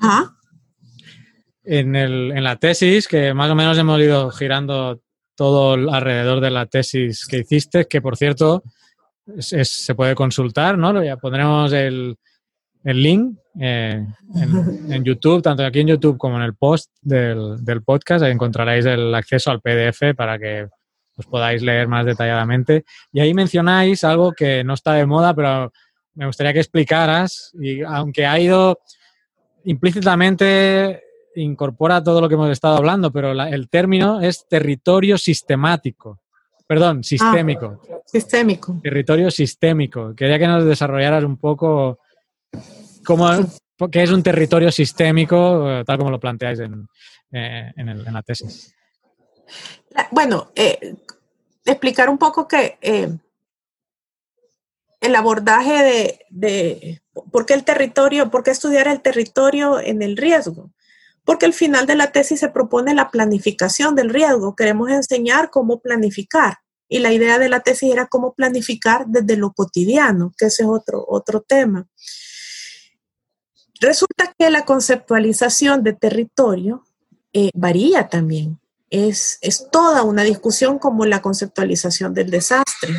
En, 1.70 1.94
el, 1.94 2.32
en 2.34 2.44
la 2.44 2.56
tesis, 2.56 3.06
que 3.06 3.34
más 3.34 3.50
o 3.50 3.54
menos 3.54 3.76
hemos 3.76 4.00
ido 4.00 4.30
girando 4.30 5.00
todo 5.34 5.74
alrededor 5.92 6.40
de 6.40 6.50
la 6.50 6.64
tesis 6.64 7.26
que 7.26 7.38
hiciste, 7.38 7.84
que 7.84 8.00
por 8.00 8.16
cierto 8.16 8.62
se 9.38 9.94
puede 9.94 10.14
consultar, 10.14 10.78
¿no? 10.78 11.04
Ya 11.04 11.18
pondremos 11.18 11.72
el, 11.72 12.16
el 12.84 13.02
link 13.02 13.38
eh, 13.60 14.04
en, 14.88 15.04
YouTube, 15.04 15.42
tanto 15.42 15.64
aquí 15.64 15.80
en 15.80 15.88
YouTube 15.88 16.16
como 16.16 16.36
en 16.36 16.42
el 16.42 16.54
post 16.54 16.90
del, 17.02 17.62
del, 17.64 17.82
podcast. 17.82 18.24
Ahí 18.24 18.32
encontraréis 18.32 18.86
el 18.86 19.14
acceso 19.14 19.50
al 19.50 19.60
PDF 19.60 20.14
para 20.16 20.38
que 20.38 20.68
os 21.16 21.26
podáis 21.26 21.62
leer 21.62 21.88
más 21.88 22.06
detalladamente. 22.06 22.84
Y 23.12 23.20
ahí 23.20 23.34
mencionáis 23.34 24.04
algo 24.04 24.32
que 24.32 24.64
no 24.64 24.74
está 24.74 24.94
de 24.94 25.06
moda, 25.06 25.34
pero 25.34 25.72
me 26.14 26.26
gustaría 26.26 26.52
que 26.52 26.60
explicaras. 26.60 27.52
Y 27.60 27.82
aunque 27.82 28.24
ha 28.24 28.38
ido 28.38 28.78
implícitamente 29.64 31.02
incorpora 31.43 32.02
todo 32.02 32.20
lo 32.20 32.28
que 32.28 32.35
hemos 32.35 32.51
estado 32.51 32.77
hablando, 32.77 33.10
pero 33.10 33.32
el 33.32 33.69
término 33.69 34.20
es 34.20 34.47
territorio 34.48 35.19
sistemático. 35.19 36.20
Perdón, 36.66 37.02
sistémico. 37.02 37.81
Ah, 37.90 37.97
sistémico. 38.05 38.78
Territorio 38.82 39.31
sistémico. 39.31 40.15
Quería 40.15 40.39
que 40.39 40.47
nos 40.47 40.65
desarrollaras 40.65 41.24
un 41.24 41.39
poco 41.39 41.98
¿Cómo, 43.05 43.27
¿Qué 43.90 44.02
es 44.02 44.10
un 44.10 44.23
territorio 44.23 44.70
sistémico, 44.70 45.70
eh, 45.70 45.85
tal 45.85 45.98
como 45.98 46.10
lo 46.10 46.20
planteáis 46.20 46.60
en, 46.60 46.89
eh, 47.32 47.73
en, 47.77 48.12
la 48.12 48.23
tesis? 48.23 48.74
Bueno, 50.10 50.52
eh, 50.55 50.94
explicar 51.65 52.10
un 52.10 52.19
poco 52.19 52.47
que 52.47 52.78
el 55.01 55.15
abordaje 55.15 55.82
de, 55.82 56.20
de, 56.28 57.02
por 57.31 57.47
qué 57.47 57.55
el 57.55 57.65
territorio, 57.65 58.31
por 58.31 58.43
qué 58.43 58.51
estudiar 58.51 58.89
el 58.89 59.01
territorio 59.01 59.81
en 59.81 60.02
el 60.02 60.16
riesgo. 60.16 60.70
Porque 61.28 61.44
al 61.44 61.52
final 61.52 61.84
de 61.84 61.94
la 61.94 62.10
tesis 62.10 62.40
se 62.40 62.48
propone 62.48 62.94
la 62.94 63.10
planificación 63.10 63.94
del 63.94 64.09
riesgo. 64.09 64.56
Queremos 64.56 64.88
enseñar 64.88 65.50
cómo 65.50 65.78
planificar. 65.78 66.56
y 66.88 67.00
la 67.00 67.12
idea 67.12 67.38
de 67.38 67.50
la 67.50 67.60
tesis 67.60 67.92
era 67.92 68.06
cómo 68.06 68.32
planificar 68.32 69.05
desde 69.06 69.36
lo 69.36 69.52
cotidiano, 69.52 70.32
que 70.38 70.46
ese 70.46 70.62
es 70.62 70.68
otro, 70.70 71.05
otro 71.06 71.42
tema. 71.42 71.86
Resulta 73.78 74.32
que 74.38 74.48
la 74.48 74.64
conceptualización 74.64 75.82
de 75.82 75.92
territorio 75.92 76.82
eh, 77.34 77.50
varía 77.52 78.09
también. 78.09 78.59
Es, 78.88 79.36
es, 79.42 79.68
toda 79.70 80.05
una 80.05 80.22
discusión 80.22 80.78
como 80.78 81.05
la 81.05 81.20
conceptualización 81.20 82.14
del 82.14 82.30
desastre. 82.30 82.94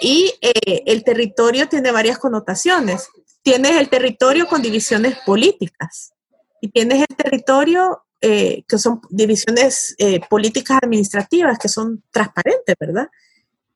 Y 0.00 0.34
eh, 0.40 0.82
el 0.86 1.04
territorio 1.04 1.68
tiene 1.68 1.92
varias 1.92 2.18
connotaciones. 2.18 3.06
Tienes 3.42 3.76
el 3.76 3.88
territorio 3.88 4.48
con 4.48 4.60
divisiones 4.60 5.16
políticas 5.24 6.14
y 6.60 6.68
tienes 6.68 7.04
el 7.08 7.16
territorio 7.16 8.04
eh, 8.20 8.64
que 8.66 8.78
son 8.78 9.00
divisiones 9.10 9.96
políticas 10.28 10.78
administrativas 10.82 11.58
que 11.58 11.68
son 11.68 12.02
transparentes, 12.10 12.74
¿verdad? 12.78 13.08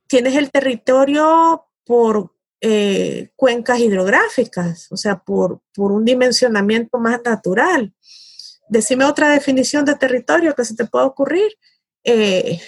Tienes 0.08 0.34
el 0.34 0.50
territorio 0.50 1.66
por 1.84 2.32
eh, 2.64 3.32
cuencas 3.34 3.80
hidrográficas, 3.80 4.86
o 4.92 4.96
sea, 4.96 5.18
por, 5.18 5.62
por, 5.74 5.90
un 5.90 6.04
dimensionamiento 6.04 6.96
más 7.00 7.20
natural. 7.24 7.92
Decime 8.68 9.04
otra 9.04 9.30
definición 9.30 9.84
de 9.84 9.96
territorio 9.96 10.54
que 10.54 10.64
se 10.64 10.76
te 10.76 10.84
pueda 10.84 11.04
ocurrir. 11.04 11.50
Eh, 12.04 12.60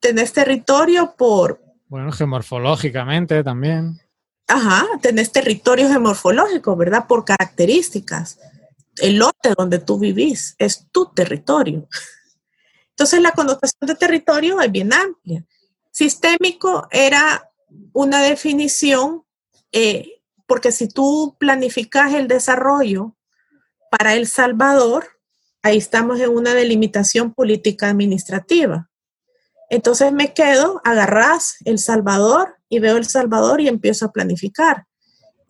tenés 0.00 0.34
territorio 0.34 1.14
por... 1.16 1.62
Bueno, 1.88 2.12
geomorfológicamente 2.12 3.42
también. 3.42 3.98
Ajá, 4.48 4.86
tenés 5.00 5.32
territorio 5.32 5.88
geomorfológico, 5.88 6.76
¿verdad? 6.76 7.06
Por 7.06 7.24
características. 7.24 8.38
El 8.98 9.16
lote 9.16 9.54
donde 9.56 9.78
tú 9.78 9.98
vivís 9.98 10.54
es 10.58 10.86
tu 10.90 11.12
territorio. 11.12 11.88
Entonces 12.90 13.20
la 13.20 13.32
connotación 13.32 13.86
de 13.86 13.94
territorio 13.94 14.60
es 14.60 14.70
bien 14.70 14.92
amplia. 14.92 15.44
Sistémico 15.90 16.88
era 16.90 17.50
una 17.92 18.20
definición, 18.22 19.24
eh, 19.72 20.22
porque 20.46 20.72
si 20.72 20.88
tú 20.88 21.36
planificas 21.38 22.12
el 22.14 22.28
desarrollo 22.28 23.16
para 23.90 24.14
El 24.14 24.26
Salvador, 24.26 25.06
ahí 25.62 25.78
estamos 25.78 26.20
en 26.20 26.30
una 26.30 26.54
delimitación 26.54 27.32
política 27.32 27.88
administrativa. 27.88 28.90
Entonces 29.70 30.12
me 30.12 30.34
quedo, 30.34 30.82
agarras 30.84 31.56
El 31.64 31.78
Salvador 31.78 32.56
y 32.68 32.78
veo 32.78 32.98
El 32.98 33.06
Salvador 33.06 33.60
y 33.60 33.68
empiezo 33.68 34.06
a 34.06 34.12
planificar. 34.12 34.86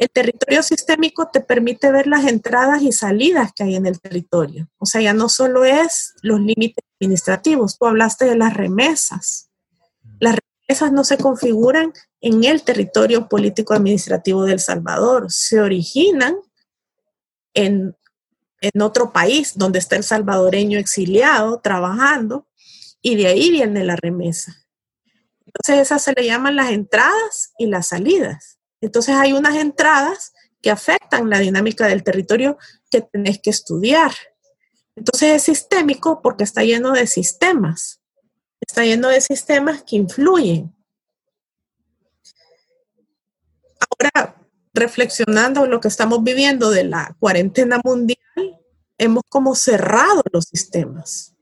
El 0.02 0.10
territorio 0.10 0.64
sistémico 0.64 1.28
te 1.28 1.40
permite 1.40 1.92
ver 1.92 2.08
las 2.08 2.26
entradas 2.26 2.82
y 2.82 2.90
salidas 2.90 3.52
que 3.52 3.62
hay 3.62 3.76
en 3.76 3.86
el 3.86 4.00
territorio. 4.00 4.68
O 4.78 4.84
sea, 4.84 5.00
ya 5.00 5.14
no 5.14 5.28
solo 5.28 5.64
es 5.64 6.14
los 6.22 6.40
límites 6.40 6.84
administrativos, 7.00 7.78
tú 7.78 7.86
hablaste 7.86 8.24
de 8.24 8.34
las 8.34 8.52
remesas. 8.52 9.48
Las 10.18 10.38
esas 10.66 10.90
no 10.90 11.04
se 11.04 11.18
configuran 11.18 11.92
en 12.20 12.42
el 12.42 12.64
territorio 12.64 13.28
político 13.28 13.74
administrativo 13.74 14.44
del 14.44 14.58
Salvador, 14.58 15.26
se 15.28 15.60
originan 15.60 16.34
en, 17.54 17.96
en 18.60 18.82
otro 18.82 19.12
país 19.12 19.56
donde 19.56 19.78
está 19.78 19.94
el 19.94 20.02
salvadoreño 20.02 20.80
exiliado 20.80 21.60
trabajando 21.60 22.48
y 23.02 23.14
de 23.14 23.28
ahí 23.28 23.52
viene 23.52 23.84
la 23.84 23.94
remesa. 23.94 24.66
Entonces 25.46 25.80
esas 25.80 26.02
se 26.02 26.12
le 26.12 26.26
llaman 26.26 26.56
las 26.56 26.72
entradas 26.72 27.52
y 27.56 27.66
las 27.66 27.86
salidas. 27.86 28.51
Entonces 28.82 29.14
hay 29.14 29.32
unas 29.32 29.56
entradas 29.56 30.34
que 30.60 30.70
afectan 30.70 31.30
la 31.30 31.38
dinámica 31.38 31.86
del 31.86 32.04
territorio 32.04 32.58
que 32.90 33.00
tenés 33.00 33.40
que 33.40 33.48
estudiar. 33.48 34.12
Entonces 34.94 35.30
es 35.30 35.42
sistémico 35.44 36.20
porque 36.20 36.44
está 36.44 36.62
lleno 36.62 36.92
de 36.92 37.06
sistemas 37.06 38.02
está 38.66 38.84
lleno 38.84 39.08
de 39.08 39.20
sistemas 39.20 39.82
que 39.82 39.96
influyen. 39.96 40.74
Ahora, 43.90 44.36
reflexionando 44.72 45.66
lo 45.66 45.80
que 45.80 45.88
estamos 45.88 46.22
viviendo 46.22 46.70
de 46.70 46.84
la 46.84 47.14
cuarentena 47.18 47.80
mundial, 47.84 48.18
hemos 48.98 49.22
como 49.28 49.54
cerrado 49.54 50.22
los 50.32 50.44
sistemas. 50.44 51.34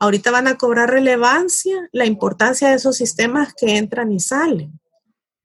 Ahorita 0.00 0.30
van 0.30 0.46
a 0.46 0.56
cobrar 0.56 0.90
relevancia 0.90 1.88
la 1.92 2.06
importancia 2.06 2.70
de 2.70 2.76
esos 2.76 2.96
sistemas 2.96 3.52
que 3.54 3.76
entran 3.76 4.10
y 4.10 4.18
salen. 4.18 4.79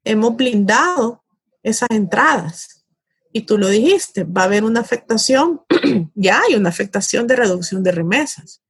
Hemos 0.05 0.37
blindado 0.37 1.23
esas 1.61 1.89
entradas. 1.91 2.85
Y 3.33 3.41
tú 3.41 3.57
lo 3.57 3.67
dijiste, 3.67 4.23
va 4.23 4.43
a 4.43 4.45
haber 4.45 4.63
una 4.63 4.79
afectación, 4.79 5.61
ya 6.15 6.41
hay 6.47 6.55
una 6.55 6.69
afectación 6.69 7.27
de 7.27 7.35
reducción 7.35 7.83
de 7.83 7.91
remesas 7.91 8.61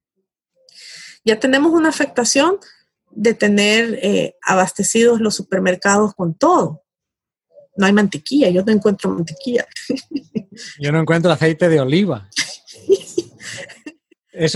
ya 1.26 1.40
tenemos 1.40 1.72
una 1.72 1.88
afectación 1.88 2.58
de 3.10 3.34
tener 3.34 3.98
eh, 4.00 4.36
abastecidos 4.42 5.20
los 5.20 5.34
supermercados 5.34 6.14
con 6.14 6.34
todo. 6.34 6.84
No 7.76 7.84
hay 7.84 7.92
mantequilla, 7.92 8.48
yo 8.48 8.62
no 8.64 8.72
encuentro 8.72 9.10
mantequilla. 9.10 9.66
Yo 10.80 10.90
no 10.90 11.00
encuentro 11.00 11.30
aceite 11.30 11.68
de 11.68 11.80
oliva. 11.80 12.30
Es 14.32 14.54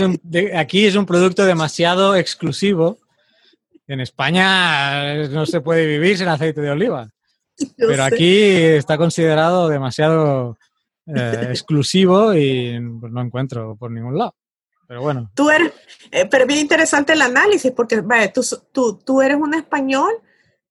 aquí 0.55 0.85
es 0.85 0.95
un 0.95 1.07
producto 1.07 1.43
demasiado 1.43 2.15
exclusivo. 2.15 2.99
En 3.91 3.99
España 3.99 5.27
no 5.27 5.45
se 5.45 5.59
puede 5.59 5.85
vivir 5.85 6.17
sin 6.17 6.29
aceite 6.29 6.61
de 6.61 6.71
oliva. 6.71 7.09
pero 7.77 8.03
aquí 8.05 8.41
está 8.41 8.97
considerado 8.97 9.67
demasiado 9.67 10.57
eh, 11.07 11.47
exclusivo 11.49 12.33
y 12.33 12.79
pues, 13.01 13.11
no 13.11 13.21
encuentro 13.21 13.75
por 13.75 13.91
ningún 13.91 14.17
lado. 14.17 14.33
Pero 14.87 15.01
bueno. 15.01 15.29
Tú 15.35 15.49
eres, 15.49 15.73
eh, 16.09 16.25
pero 16.25 16.45
bien 16.45 16.59
interesante 16.59 17.11
el 17.11 17.21
análisis, 17.21 17.71
porque 17.71 17.99
vaya, 17.99 18.31
tú, 18.31 18.41
tú, 18.71 18.97
tú 18.97 19.21
eres 19.21 19.37
un 19.37 19.53
español 19.55 20.13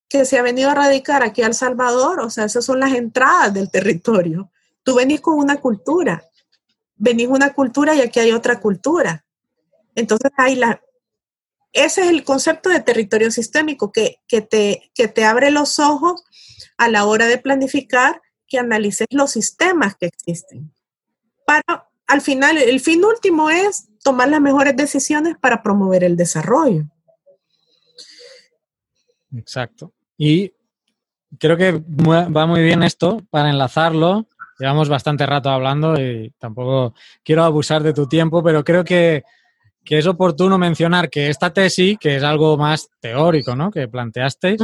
que 0.09 0.25
se 0.25 0.39
ha 0.39 0.41
venido 0.41 0.71
a 0.71 0.75
radicar 0.75 1.21
aquí 1.21 1.43
a 1.43 1.47
El 1.47 1.53
Salvador, 1.53 2.21
o 2.21 2.29
sea, 2.31 2.45
esas 2.45 2.65
son 2.65 2.79
las 2.79 2.93
entradas 2.93 3.53
del 3.53 3.69
territorio. 3.69 4.49
Tú 4.81 4.95
venís 4.95 5.21
con 5.21 5.37
una 5.37 5.57
cultura, 5.57 6.23
venís 6.95 7.27
una 7.27 7.53
cultura 7.53 7.93
y 7.93 8.01
aquí 8.01 8.19
hay 8.19 8.31
otra 8.31 8.59
cultura. 8.59 9.23
Entonces 9.93 10.31
hay 10.37 10.55
la... 10.55 10.81
Ese 11.73 12.01
es 12.01 12.09
el 12.09 12.23
concepto 12.23 12.69
de 12.69 12.81
territorio 12.81 13.31
sistémico, 13.31 13.91
que, 13.91 14.17
que, 14.27 14.41
te, 14.41 14.91
que 14.93 15.07
te 15.07 15.25
abre 15.25 15.51
los 15.51 15.79
ojos 15.79 16.23
a 16.77 16.89
la 16.89 17.05
hora 17.05 17.27
de 17.27 17.37
planificar, 17.37 18.21
que 18.47 18.59
analices 18.59 19.07
los 19.11 19.31
sistemas 19.31 19.95
que 19.95 20.07
existen. 20.07 20.73
Para, 21.45 21.89
al 22.07 22.21
final, 22.21 22.57
el 22.57 22.79
fin 22.81 23.05
último 23.05 23.49
es 23.49 23.87
tomar 24.03 24.29
las 24.29 24.41
mejores 24.41 24.75
decisiones 24.75 25.37
para 25.39 25.63
promover 25.63 26.03
el 26.03 26.17
desarrollo. 26.17 26.85
Exacto. 29.33 29.93
Y 30.17 30.53
creo 31.39 31.55
que 31.55 31.71
va 31.71 32.45
muy 32.45 32.61
bien 32.61 32.83
esto 32.83 33.21
para 33.29 33.49
enlazarlo. 33.49 34.27
Llevamos 34.59 34.89
bastante 34.89 35.25
rato 35.25 35.49
hablando 35.49 35.99
y 35.99 36.33
tampoco 36.37 36.93
quiero 37.23 37.43
abusar 37.43 37.81
de 37.81 37.93
tu 37.93 38.07
tiempo, 38.07 38.43
pero 38.43 38.63
creo 38.63 38.83
que, 38.83 39.23
es 39.85 40.07
oportuno 40.07 40.57
mencionar 40.57 41.09
que 41.09 41.29
esta 41.29 41.51
tesis, 41.51 41.97
que 41.99 42.15
es 42.15 42.23
algo 42.23 42.57
más 42.57 42.89
teórico, 42.99 43.55
¿no? 43.55 43.71
Que 43.71 43.87
planteasteis, 43.87 44.61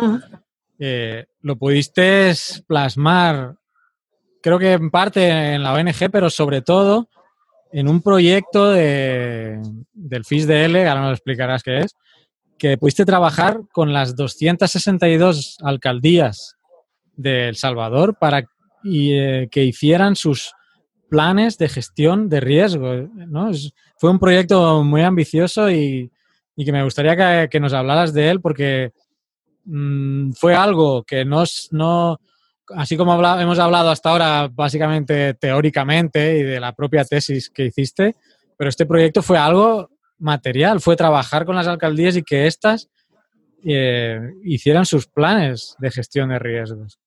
eh, 0.80 1.26
lo 1.42 1.58
pudiste 1.58 2.34
plasmar, 2.68 3.56
creo 4.42 4.60
que 4.60 4.74
en 4.74 4.92
parte 4.92 5.54
en 5.54 5.64
la 5.64 5.74
ONG, 5.74 6.10
pero 6.12 6.30
sobre 6.30 6.62
todo 6.62 7.10
en 7.72 7.90
un 7.90 8.02
proyecto 8.02 8.72
de, 8.72 9.60
del 9.94 10.26
FISDL, 10.26 10.88
ahora 10.88 11.02
nos 11.02 11.14
explicarás 11.14 11.64
qué 11.64 11.80
es, 11.80 11.96
que 12.58 12.78
pudiste 12.78 13.06
trabajar 13.06 13.62
con 13.72 13.94
las 13.94 14.16
262 14.16 15.58
alcaldías 15.62 16.56
de 17.16 17.50
El 17.50 17.56
Salvador 17.56 18.18
para 18.20 18.46
eh, 18.86 19.48
que 19.52 19.64
hicieran 19.64 20.16
sus 20.16 20.54
planes 21.10 21.58
de 21.58 21.70
gestión 21.70 22.30
de 22.30 22.40
riesgo. 22.40 22.94
¿no? 23.14 23.52
Fue 23.98 24.12
un 24.12 24.20
proyecto 24.20 24.84
muy 24.84 25.02
ambicioso 25.02 25.70
y, 25.70 26.12
que 26.56 26.72
me 26.72 26.84
gustaría 26.84 27.48
que, 27.50 27.60
nos 27.60 27.74
hablaras 27.74 28.14
de 28.14 28.30
él 28.30 28.42
porque 28.42 28.92
mm, 29.66 30.32
fue 30.32 30.56
algo 30.56 31.04
que 31.04 31.26
nos, 31.26 31.70
no, 31.72 32.20
así 32.70 32.98
como 32.98 33.14
hemos 33.14 33.60
hablado 33.60 33.90
hasta 33.90 34.10
ahora 34.10 34.50
básicamente 34.52 35.34
teóricamente 35.36 36.40
y 36.40 36.44
de 36.44 36.60
la 36.60 36.74
propia 36.74 37.06
tesis 37.06 37.50
que 37.50 37.66
hiciste, 37.66 38.16
pero 38.58 38.70
este 38.70 38.86
proyecto 38.86 39.22
fue 39.22 39.38
algo 39.38 39.90
material, 40.20 40.82
fue 40.82 40.96
trabajar 40.96 41.46
con 41.46 41.56
las 41.56 41.68
alcaldías 41.68 42.16
y 42.18 42.24
que 42.24 42.48
éstas 42.48 42.90
eh, 43.64 44.20
hicieran 44.44 44.86
sus 44.86 45.08
planes 45.08 45.76
de 45.80 45.92
gestión 45.92 46.30
de 46.30 46.40
riesgos. 46.40 47.00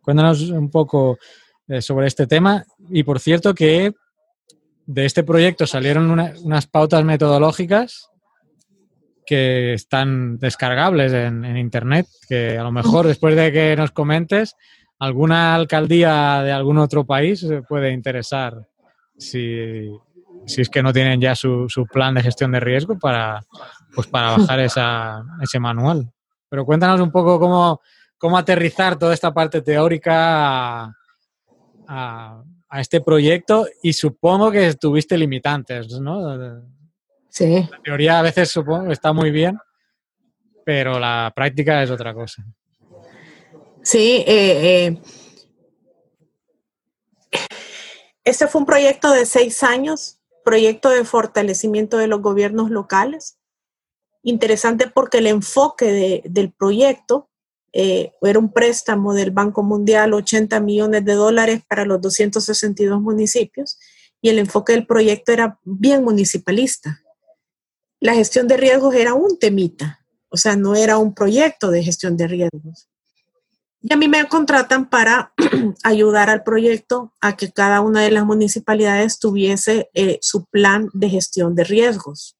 Cuéntanos 0.00 0.42
un 0.50 0.70
poco 0.70 1.18
eh, 1.68 1.80
sobre 1.80 2.06
este 2.06 2.26
tema 2.26 2.64
y 2.90 3.02
por 3.02 3.20
cierto 3.20 3.54
que 3.54 3.92
de 4.92 5.06
este 5.06 5.22
proyecto 5.22 5.66
salieron 5.66 6.10
unas 6.10 6.66
pautas 6.66 7.02
metodológicas 7.02 8.10
que 9.24 9.72
están 9.72 10.38
descargables 10.38 11.12
en, 11.12 11.56
internet, 11.56 12.06
que 12.28 12.58
a 12.58 12.62
lo 12.62 12.72
mejor 12.72 13.06
después 13.06 13.34
de 13.34 13.50
que 13.52 13.74
nos 13.74 13.92
comentes 13.92 14.54
alguna 14.98 15.54
alcaldía 15.54 16.42
de 16.42 16.52
algún 16.52 16.76
otro 16.76 17.06
país 17.06 17.46
puede 17.68 17.92
interesar 17.92 18.68
si, 19.16 19.88
es 20.46 20.68
que 20.68 20.82
no 20.82 20.92
tienen 20.92 21.20
ya 21.20 21.34
su, 21.34 21.66
plan 21.90 22.14
de 22.14 22.22
gestión 22.22 22.52
de 22.52 22.60
riesgo 22.60 22.98
para, 22.98 23.42
pues 23.94 24.06
para 24.08 24.36
bajar 24.36 24.60
esa, 24.60 25.24
ese 25.40 25.58
manual. 25.58 26.12
pero 26.50 26.66
cuéntanos 26.66 27.00
un 27.00 27.10
poco 27.10 27.40
cómo, 27.40 27.80
cómo 28.18 28.36
aterrizar 28.36 28.98
toda 28.98 29.14
esta 29.14 29.32
parte 29.32 29.62
teórica 29.62 30.94
a, 31.88 32.42
este 32.80 33.00
proyecto 33.00 33.66
y 33.82 33.92
supongo 33.92 34.50
que 34.50 34.74
tuviste 34.74 35.18
limitantes, 35.18 36.00
¿no? 36.00 36.62
Sí. 37.28 37.68
La 37.70 37.82
teoría 37.82 38.18
a 38.18 38.22
veces 38.22 38.50
supongo 38.50 38.92
está 38.92 39.12
muy 39.12 39.30
bien, 39.30 39.58
pero 40.64 40.98
la 40.98 41.32
práctica 41.34 41.82
es 41.82 41.90
otra 41.90 42.14
cosa. 42.14 42.44
Sí, 43.82 44.24
eh, 44.26 44.96
eh, 44.96 44.98
este 48.24 48.46
fue 48.46 48.60
un 48.60 48.66
proyecto 48.66 49.10
de 49.10 49.26
seis 49.26 49.62
años, 49.62 50.20
proyecto 50.44 50.88
de 50.90 51.04
fortalecimiento 51.04 51.98
de 51.98 52.06
los 52.06 52.22
gobiernos 52.22 52.70
locales. 52.70 53.38
Interesante 54.22 54.86
porque 54.86 55.18
el 55.18 55.26
enfoque 55.26 56.22
del 56.24 56.52
proyecto 56.52 57.28
eh, 57.72 58.12
era 58.20 58.38
un 58.38 58.52
préstamo 58.52 59.14
del 59.14 59.30
Banco 59.30 59.62
Mundial, 59.62 60.12
80 60.12 60.60
millones 60.60 61.04
de 61.04 61.14
dólares 61.14 61.62
para 61.66 61.84
los 61.84 62.00
262 62.00 63.00
municipios, 63.00 63.78
y 64.20 64.28
el 64.28 64.38
enfoque 64.38 64.72
del 64.72 64.86
proyecto 64.86 65.32
era 65.32 65.58
bien 65.64 66.04
municipalista. 66.04 67.00
La 68.00 68.14
gestión 68.14 68.46
de 68.48 68.56
riesgos 68.56 68.94
era 68.94 69.14
un 69.14 69.38
temita, 69.38 70.00
o 70.28 70.36
sea, 70.36 70.56
no 70.56 70.74
era 70.74 70.98
un 70.98 71.14
proyecto 71.14 71.70
de 71.70 71.82
gestión 71.82 72.16
de 72.16 72.28
riesgos. 72.28 72.88
Y 73.80 73.92
a 73.92 73.96
mí 73.96 74.06
me 74.06 74.26
contratan 74.28 74.88
para 74.88 75.32
ayudar 75.82 76.30
al 76.30 76.44
proyecto 76.44 77.12
a 77.20 77.36
que 77.36 77.50
cada 77.50 77.80
una 77.80 78.02
de 78.02 78.12
las 78.12 78.24
municipalidades 78.24 79.18
tuviese 79.18 79.90
eh, 79.94 80.18
su 80.20 80.44
plan 80.46 80.88
de 80.92 81.10
gestión 81.10 81.56
de 81.56 81.64
riesgos. 81.64 82.36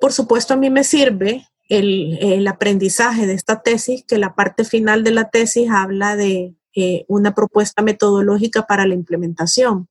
Por 0.00 0.12
supuesto, 0.12 0.54
a 0.54 0.56
mí 0.56 0.70
me 0.70 0.84
sirve 0.84 1.46
el, 1.68 2.46
aprendizaje 2.46 3.26
de 3.26 3.34
esta 3.34 3.62
tesis, 3.62 4.04
que 4.06 4.18
la 4.18 4.34
parte 4.34 4.64
final 4.64 5.04
de 5.04 5.12
la 5.12 5.30
tesis 5.30 5.70
habla 5.70 6.16
de 6.16 6.54
eh, 6.74 7.04
una 7.08 7.34
propuesta 7.34 7.82
metodológica 7.82 8.66
para 8.66 8.86
la 8.86 8.94
implementación. 8.94 9.88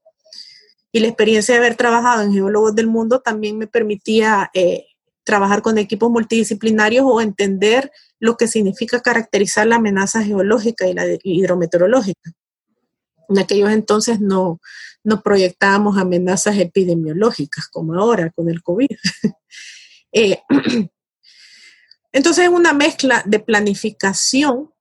Y 0.92 1.00
la 1.00 1.08
experiencia 1.08 1.56
de 1.56 1.60
haber 1.60 1.76
trabajado 1.76 2.22
en 2.22 2.34
Geólogos 2.34 2.76
del 2.76 2.88
Mundo 2.88 3.20
también 3.20 3.58
me 3.58 3.68
permitía 3.68 4.52
eh, 4.54 4.86
trabajar 5.24 5.62
con 5.62 5.78
equipos 5.78 6.12
multidisciplinarios 6.12 7.06
o 7.08 7.22
entender 7.22 7.92
lo 8.20 8.38
que 8.38 8.48
significa 8.48 9.02
caracterizar 9.02 9.66
la 9.66 9.78
amenaza 9.78 10.24
geológica 10.24 10.88
y 10.88 10.94
la 10.94 11.06
hidrometeorológica. 11.24 12.32
En 13.30 13.40
aquellos 13.40 13.72
entonces 13.72 14.20
no, 14.20 14.60
proyectábamos 15.24 15.98
amenazas 15.98 16.58
epidemiológicas 16.58 17.68
como 17.70 17.96
ahora 17.96 18.32
con 18.32 18.50
el 18.50 18.62
COVID. 18.62 18.90
eh, 20.12 20.40
entonces 22.14 22.46
es 22.46 22.50
una 22.52 22.74
mezcla 22.74 23.24
de 23.26 23.40
planificación, 23.40 24.72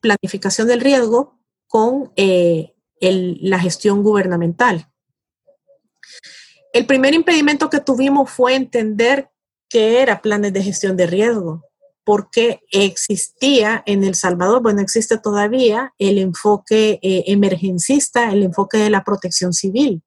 planificación 0.00 0.68
del 0.68 0.80
riesgo 0.80 1.40
con 1.66 2.12
eh, 2.16 2.74
la 3.00 3.58
gestión 3.58 4.02
gubernamental. 4.02 4.88
El 6.72 6.86
primer 6.86 7.14
impedimento 7.14 7.70
que 7.70 7.80
tuvimos 7.80 8.30
fue 8.30 8.54
entender 8.54 9.30
qué 9.68 10.02
era 10.02 10.20
planes 10.20 10.52
de 10.52 10.62
gestión 10.62 10.96
de 10.96 11.06
riesgo, 11.06 11.64
porque 12.04 12.60
existía 12.70 13.82
en 13.86 14.04
El 14.04 14.14
Salvador, 14.14 14.62
bueno, 14.62 14.82
existe 14.82 15.18
todavía 15.18 15.94
el 15.98 16.18
enfoque 16.18 16.98
eh, 17.02 17.24
emergencista, 17.28 18.30
el 18.32 18.42
enfoque 18.42 18.76
de 18.76 18.90
la 18.90 19.02
protección 19.02 19.52
civil. 19.52 20.02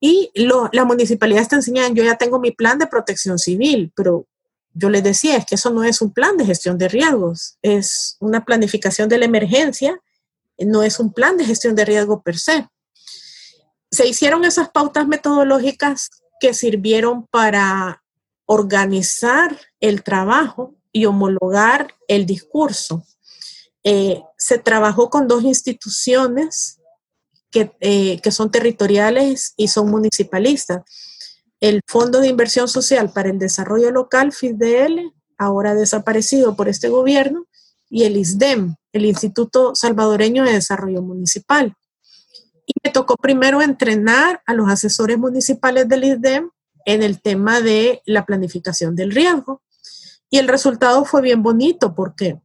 Y 0.00 0.30
las 0.34 0.86
municipalidades 0.86 1.48
te 1.48 1.56
enseñan, 1.56 1.94
yo 1.94 2.04
ya 2.04 2.16
tengo 2.16 2.38
mi 2.38 2.52
plan 2.52 2.78
de 2.78 2.86
protección 2.86 3.38
civil, 3.38 3.92
pero 3.94 4.26
yo 4.78 4.90
les 4.90 5.02
decía, 5.02 5.36
es 5.36 5.46
que 5.46 5.54
eso 5.54 5.70
no 5.70 5.84
es 5.84 6.02
un 6.02 6.12
plan 6.12 6.36
de 6.36 6.44
gestión 6.44 6.76
de 6.76 6.88
riesgos, 6.88 7.56
es 7.62 8.18
una 8.20 8.44
planificación 8.44 9.08
de 9.08 9.16
la 9.16 9.24
emergencia, 9.24 9.98
no 10.58 10.82
es 10.82 11.00
un 11.00 11.14
plan 11.14 11.38
de 11.38 11.46
gestión 11.46 11.74
de 11.74 11.86
riesgo 11.86 12.22
per 12.22 12.38
se. 12.38 12.68
Se 13.90 14.06
hicieron 14.06 14.44
esas 14.44 14.68
pautas 14.68 15.08
metodológicas 15.08 16.10
que 16.40 16.52
sirvieron 16.52 17.26
para 17.26 18.02
organizar 18.44 19.58
el 19.80 20.02
trabajo 20.02 20.74
y 20.92 21.06
homologar 21.06 21.94
el 22.06 22.26
discurso. 22.26 23.02
Eh, 23.82 24.22
se 24.36 24.58
trabajó 24.58 25.08
con 25.08 25.26
dos 25.26 25.42
instituciones 25.44 26.80
que, 27.50 27.74
eh, 27.80 28.20
que 28.20 28.30
son 28.30 28.50
territoriales 28.50 29.54
y 29.56 29.68
son 29.68 29.90
municipalistas 29.90 30.82
el 31.60 31.80
Fondo 31.86 32.20
de 32.20 32.28
Inversión 32.28 32.68
Social 32.68 33.12
para 33.12 33.30
el 33.30 33.38
Desarrollo 33.38 33.90
Local, 33.90 34.32
FIDL, 34.32 35.12
ahora 35.38 35.74
desaparecido 35.74 36.56
por 36.56 36.68
este 36.68 36.88
gobierno, 36.88 37.46
y 37.88 38.04
el 38.04 38.16
ISDEM, 38.16 38.76
el 38.92 39.04
Instituto 39.06 39.74
Salvadoreño 39.74 40.44
de 40.44 40.52
Desarrollo 40.52 41.02
Municipal. 41.02 41.74
Y 42.66 42.72
me 42.82 42.90
tocó 42.90 43.16
primero 43.16 43.62
entrenar 43.62 44.42
a 44.44 44.54
los 44.54 44.68
asesores 44.68 45.18
municipales 45.18 45.88
del 45.88 46.04
ISDEM 46.04 46.50
en 46.84 47.02
el 47.02 47.20
tema 47.20 47.60
de 47.60 48.02
la 48.06 48.26
planificación 48.26 48.96
del 48.96 49.12
riesgo. 49.12 49.62
Y 50.30 50.38
el 50.38 50.48
resultado 50.48 51.04
fue 51.04 51.22
bien 51.22 51.42
bonito 51.42 51.94
porque 51.94 52.40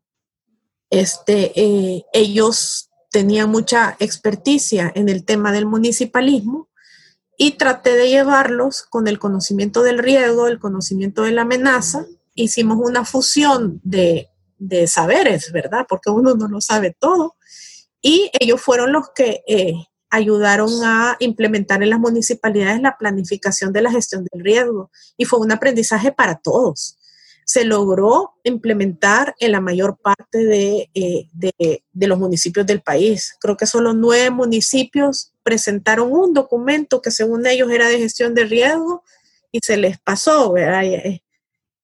este, 0.89 1.59
eh, 1.59 2.05
ellos 2.13 2.89
tenían 3.09 3.49
mucha 3.49 3.95
experticia 3.99 4.91
en 4.93 5.09
el 5.09 5.25
tema 5.25 5.51
del 5.51 5.65
municipalismo 5.65 6.69
y 7.43 7.53
traté 7.53 7.95
de 7.95 8.07
llevarlos 8.07 8.83
con 8.83 9.07
el 9.07 9.17
conocimiento 9.17 9.81
del 9.81 9.97
riesgo, 9.97 10.45
el 10.45 10.59
conocimiento 10.59 11.23
de 11.23 11.31
la 11.31 11.41
amenaza. 11.41 12.05
Hicimos 12.35 12.77
una 12.79 13.03
fusión 13.03 13.81
de, 13.83 14.29
saberes, 14.85 15.51
¿verdad? 15.51 15.87
Porque 15.89 16.11
uno 16.11 16.35
no 16.35 16.47
lo 16.47 16.61
sabe 16.61 16.95
todo. 16.99 17.37
Y 17.99 18.29
ellos 18.39 18.61
fueron 18.61 18.91
los 18.91 19.09
que 19.15 19.41
eh, 19.47 19.73
ayudaron 20.11 20.69
a 20.83 21.17
implementar 21.17 21.81
en 21.81 21.89
las 21.89 21.99
municipalidades 21.99 22.79
la 22.79 22.95
planificación 22.99 23.73
de 23.73 23.81
la 23.81 23.91
gestión 23.91 24.23
del 24.31 24.43
riesgo. 24.43 24.91
Y 25.17 25.25
fue 25.25 25.39
un 25.39 25.51
aprendizaje 25.51 26.11
para 26.11 26.35
todos 26.35 26.99
se 27.51 27.65
logró 27.65 28.35
implementar 28.45 29.35
en 29.37 29.51
la 29.51 29.59
mayor 29.59 29.97
parte 29.97 30.89
eh, 30.93 31.27
de, 31.33 32.07
los 32.07 32.17
municipios 32.17 32.65
del 32.65 32.81
país. 32.81 33.35
Creo 33.41 33.57
que 33.57 33.65
solo 33.65 33.93
nueve 33.93 34.29
municipios 34.29 35.33
presentaron 35.43 36.13
un 36.13 36.33
documento 36.33 37.01
que 37.01 37.11
según 37.11 37.45
ellos 37.45 37.69
era 37.69 37.89
de 37.89 37.97
gestión 37.97 38.33
de 38.33 38.45
riesgo 38.45 39.03
y 39.51 39.59
se 39.61 39.75
les 39.75 39.99
pasó. 39.99 40.55
Eh, 40.55 41.21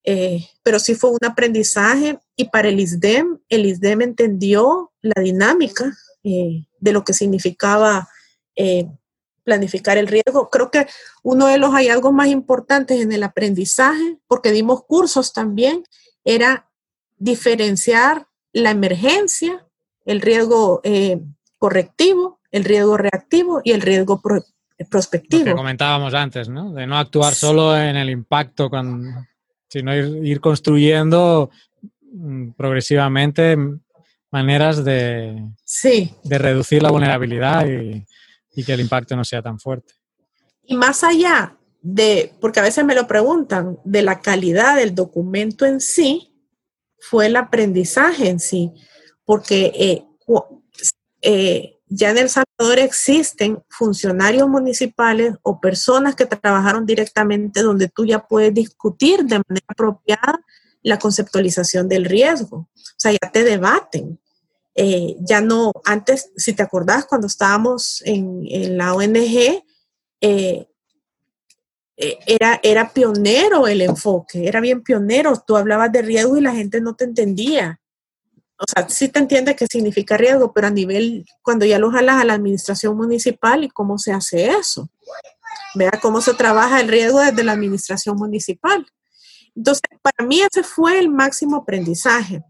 eh, 0.04 0.40
pero 0.62 0.78
sí 0.78 0.94
fue 0.94 1.10
un 1.10 1.18
aprendizaje 1.22 2.18
y 2.34 2.46
para 2.46 2.70
el 2.70 2.80
ISDEM, 2.80 3.38
el 3.50 3.66
ISDEM 3.66 4.00
entendió 4.00 4.90
la 5.02 5.20
dinámica 5.22 5.94
de 6.22 6.92
lo 6.92 7.04
que 7.04 7.12
significaba 7.12 8.08
planificar 9.48 9.96
el 9.96 10.08
riesgo. 10.08 10.50
Creo 10.50 10.70
que 10.70 10.86
uno 11.22 11.46
de 11.46 11.56
los 11.56 11.70
hallazgos 11.70 12.12
más 12.12 12.28
importantes 12.28 13.00
en 13.00 13.12
el 13.12 13.22
aprendizaje, 13.22 14.18
porque 14.26 14.52
dimos 14.52 14.84
cursos 14.84 15.32
también, 15.32 15.84
era 16.22 16.68
diferenciar 17.16 18.26
la 18.52 18.72
emergencia, 18.72 19.66
el 20.04 20.20
riesgo 20.20 20.82
eh, 20.84 21.22
correctivo, 21.56 22.40
el 22.50 22.64
riesgo 22.64 22.98
reactivo 22.98 23.62
y 23.64 23.70
el 23.70 23.80
riesgo 23.80 24.20
prospectivo. 24.90 25.46
Lo 25.46 25.52
que 25.52 25.56
comentábamos 25.56 26.12
antes, 26.12 26.50
¿no? 26.50 26.74
De 26.74 26.86
no 26.86 26.98
actuar 26.98 27.34
solo 27.34 27.74
en 27.74 27.96
el 27.96 28.10
impacto, 28.10 28.70
sino 29.66 29.96
ir, 29.96 30.40
construyendo 30.42 31.48
mm, 32.02 32.50
progresivamente 32.50 33.56
maneras 34.30 34.84
de, 34.84 35.42
sí. 35.64 36.14
de 36.22 36.36
reducir 36.36 36.82
la 36.82 36.90
vulnerabilidad 36.90 37.66
y, 37.66 38.04
y 38.58 38.64
que 38.64 38.72
el 38.72 38.80
impacto 38.80 39.14
no 39.14 39.24
sea 39.24 39.40
tan 39.40 39.60
fuerte. 39.60 39.94
Y 40.64 40.76
más 40.76 41.04
allá 41.04 41.56
de, 41.80 42.34
porque 42.40 42.58
a 42.58 42.64
veces 42.64 42.84
me 42.84 42.96
lo 42.96 43.06
preguntan, 43.06 43.78
de 43.84 44.02
la 44.02 44.20
calidad 44.20 44.74
del 44.74 44.96
documento 44.96 45.64
en 45.64 45.80
sí, 45.80 46.34
fue 46.98 47.26
el 47.26 47.36
aprendizaje 47.36 48.28
en 48.28 48.40
sí, 48.40 48.72
porque 49.24 49.70
eh, 49.76 50.04
eh, 51.22 51.78
ya 51.86 52.10
en 52.10 52.18
El 52.18 52.28
Salvador 52.28 52.80
existen 52.80 53.62
funcionarios 53.68 54.48
municipales 54.48 55.34
o 55.42 55.60
personas 55.60 56.16
que 56.16 56.26
trabajaron 56.26 56.84
directamente 56.84 57.62
donde 57.62 57.88
tú 57.88 58.06
ya 58.06 58.26
puedes 58.26 58.52
discutir 58.52 59.22
de 59.22 59.40
manera 59.48 59.66
apropiada 59.68 60.40
la 60.82 60.98
conceptualización 60.98 61.88
del 61.88 62.06
riesgo. 62.06 62.56
O 62.56 62.96
sea, 62.96 63.12
ya 63.12 63.30
te 63.30 63.44
debaten. 63.44 64.18
Eh, 64.80 65.16
ya 65.18 65.40
no, 65.40 65.72
antes, 65.84 66.30
si 66.36 66.52
te 66.52 66.62
acordás, 66.62 67.04
cuando 67.04 67.26
estábamos 67.26 68.00
en, 68.04 68.78
la 68.78 68.94
ONG, 68.94 69.64
eh, 70.20 70.68
eh, 71.96 72.18
era, 72.24 72.60
era 72.62 72.92
pionero 72.92 73.66
el 73.66 73.80
enfoque, 73.80 74.46
era 74.46 74.60
bien 74.60 74.84
pionero. 74.84 75.32
Tú 75.44 75.56
hablabas 75.56 75.90
de 75.90 76.02
riesgo 76.02 76.36
y 76.36 76.42
la 76.42 76.54
gente 76.54 76.80
no 76.80 76.94
te 76.94 77.06
entendía. 77.06 77.80
O 78.56 78.64
sea, 78.72 78.88
sí 78.88 79.08
te 79.08 79.18
entiende 79.18 79.56
qué 79.56 79.66
significa 79.68 80.16
riesgo, 80.16 80.52
pero 80.52 80.68
a 80.68 80.70
nivel, 80.70 81.26
cuando 81.42 81.66
ya 81.66 81.80
lo 81.80 81.90
jalas 81.90 82.20
a 82.20 82.24
la 82.24 82.34
administración 82.34 82.96
municipal 82.96 83.64
y 83.64 83.70
cómo 83.70 83.98
se 83.98 84.12
hace 84.12 84.46
eso. 84.46 84.88
Vea 85.74 85.98
cómo 86.00 86.20
se 86.20 86.34
trabaja 86.34 86.80
el 86.80 86.86
riesgo 86.86 87.18
desde 87.18 87.42
la 87.42 87.50
administración 87.50 88.16
municipal. 88.16 88.86
Entonces, 89.56 89.82
para 90.00 90.24
mí 90.24 90.40
ese 90.40 90.62
fue 90.62 91.00
el 91.00 91.08
máximo 91.08 91.56
aprendizaje. 91.56 92.44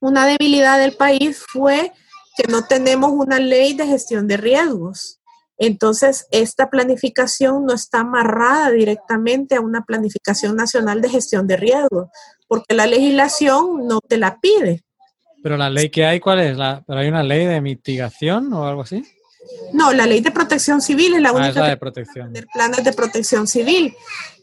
Una 0.00 0.26
debilidad 0.26 0.78
del 0.78 0.92
país 0.92 1.42
fue 1.48 1.92
que 2.36 2.50
no 2.50 2.64
tenemos 2.66 3.10
una 3.12 3.38
ley 3.38 3.74
de 3.74 3.86
gestión 3.86 4.28
de 4.28 4.36
riesgos. 4.36 5.20
Entonces, 5.58 6.26
esta 6.32 6.68
planificación 6.68 7.64
no 7.64 7.72
está 7.72 8.00
amarrada 8.00 8.70
directamente 8.70 9.54
a 9.54 9.60
una 9.62 9.84
planificación 9.84 10.54
nacional 10.54 11.00
de 11.00 11.08
gestión 11.08 11.46
de 11.46 11.56
riesgos, 11.56 12.08
porque 12.46 12.74
la 12.74 12.86
legislación 12.86 13.86
no 13.88 14.00
te 14.00 14.18
la 14.18 14.38
pide. 14.38 14.84
Pero 15.42 15.56
la 15.56 15.70
ley 15.70 15.88
que 15.88 16.04
hay, 16.04 16.20
¿cuál 16.20 16.40
es? 16.40 16.56
¿La, 16.58 16.82
¿Pero 16.86 17.00
hay 17.00 17.08
una 17.08 17.22
ley 17.22 17.46
de 17.46 17.60
mitigación 17.62 18.52
o 18.52 18.66
algo 18.66 18.82
así? 18.82 19.02
No, 19.72 19.92
la 19.92 20.06
ley 20.06 20.20
de 20.20 20.30
protección 20.30 20.82
civil 20.82 21.14
es 21.14 21.22
la 21.22 21.28
Ah, 21.30 21.32
única 21.32 21.48
es 21.50 21.56
la 21.56 21.68
de 21.68 21.76
protección. 21.76 22.32
planes 22.52 22.84
de 22.84 22.92
protección 22.92 23.46
civil. 23.46 23.94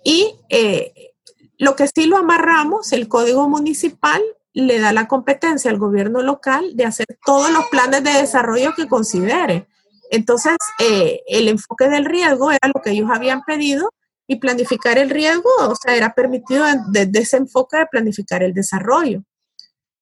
Y 0.03 0.33
eh, 0.49 1.11
lo 1.57 1.75
que 1.75 1.87
sí 1.93 2.05
lo 2.07 2.17
amarramos, 2.17 2.91
el 2.93 3.07
código 3.07 3.47
municipal 3.49 4.21
le 4.53 4.79
da 4.79 4.93
la 4.93 5.07
competencia 5.07 5.71
al 5.71 5.79
gobierno 5.79 6.21
local 6.21 6.75
de 6.75 6.85
hacer 6.85 7.07
todos 7.25 7.51
los 7.51 7.65
planes 7.67 8.03
de 8.03 8.11
desarrollo 8.11 8.73
que 8.75 8.87
considere. 8.87 9.67
Entonces, 10.11 10.57
eh, 10.79 11.21
el 11.27 11.47
enfoque 11.47 11.89
del 11.89 12.05
riesgo 12.05 12.51
era 12.51 12.71
lo 12.73 12.81
que 12.81 12.91
ellos 12.91 13.09
habían 13.11 13.41
pedido 13.43 13.89
y 14.27 14.37
planificar 14.37 14.97
el 14.97 15.09
riesgo, 15.09 15.49
o 15.59 15.75
sea, 15.75 15.95
era 15.95 16.13
permitido 16.13 16.65
desde 16.89 17.19
ese 17.19 17.37
enfoque 17.37 17.77
de 17.77 17.87
planificar 17.87 18.43
el 18.43 18.53
desarrollo. 18.53 19.23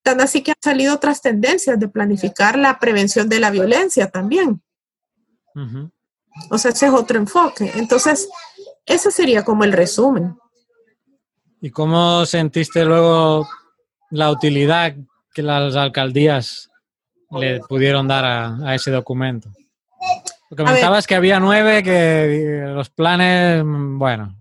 Tan 0.04 0.20
así 0.20 0.44
que 0.44 0.52
han 0.52 0.62
salido 0.62 0.96
otras 0.96 1.22
tendencias 1.22 1.80
de 1.80 1.88
planificar 1.88 2.58
la 2.58 2.78
prevención 2.80 3.30
de 3.30 3.40
la 3.40 3.52
violencia 3.52 4.10
también. 4.10 4.62
O 6.50 6.58
sea, 6.58 6.72
ese 6.72 6.88
es 6.88 6.94
otro 6.94 7.18
enfoque. 7.18 7.72
Entonces, 7.76 8.28
ese 8.86 9.12
sería 9.12 9.46
como 9.46 9.64
el 9.64 9.74
resumen. 9.74 10.38
¿Y 11.62 11.70
cómo 11.70 12.26
sentiste 12.26 12.84
luego 12.84 13.48
la 14.12 14.30
utilidad 14.32 14.94
que 15.34 15.42
las 15.44 15.76
alcaldías 15.76 16.70
le 17.32 17.60
pudieron 17.62 18.08
dar 18.08 18.26
a, 18.26 18.58
a 18.68 18.76
ese 18.76 18.92
documento? 18.92 19.50
Comentabas 20.56 21.08
que 21.08 21.16
había 21.16 21.40
nueve 21.40 21.82
que 21.82 22.64
los 22.74 22.90
planes, 22.90 23.64
mm, 23.64 23.98
bueno, 23.98 24.36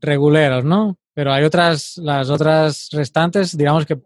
reguleros, 0.00 0.64
¿no? 0.64 0.98
Pero 1.14 1.32
hay 1.32 1.44
otras, 1.44 1.96
las 1.98 2.28
otras 2.30 2.88
restantes, 2.92 3.56
digamos 3.56 3.86
que 3.86 3.98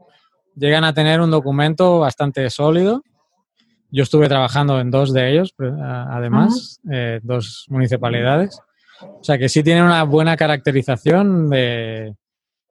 llegan 0.55 0.85
a 0.85 0.95
tener 0.95 1.21
un 1.21 1.31
documento 1.31 1.99
bastante 1.99 2.49
sólido. 2.49 3.03
Yo 3.91 4.05
estuve 4.05 4.29
trabajando 4.29 4.81
en 4.81 4.91
dos 4.91 5.13
de 5.13 5.33
ellos, 5.33 5.53
a- 5.83 6.17
además, 6.17 6.81
eh, 6.91 7.21
dos 7.23 7.67
municipalidades. 7.69 8.59
O 9.03 9.25
sea 9.25 9.37
que 9.37 9.49
sí 9.49 9.63
tienen 9.65 9.83
una 9.85 10.05
buena 10.05 10.37
caracterización 10.37 11.51
de, 11.51 12.15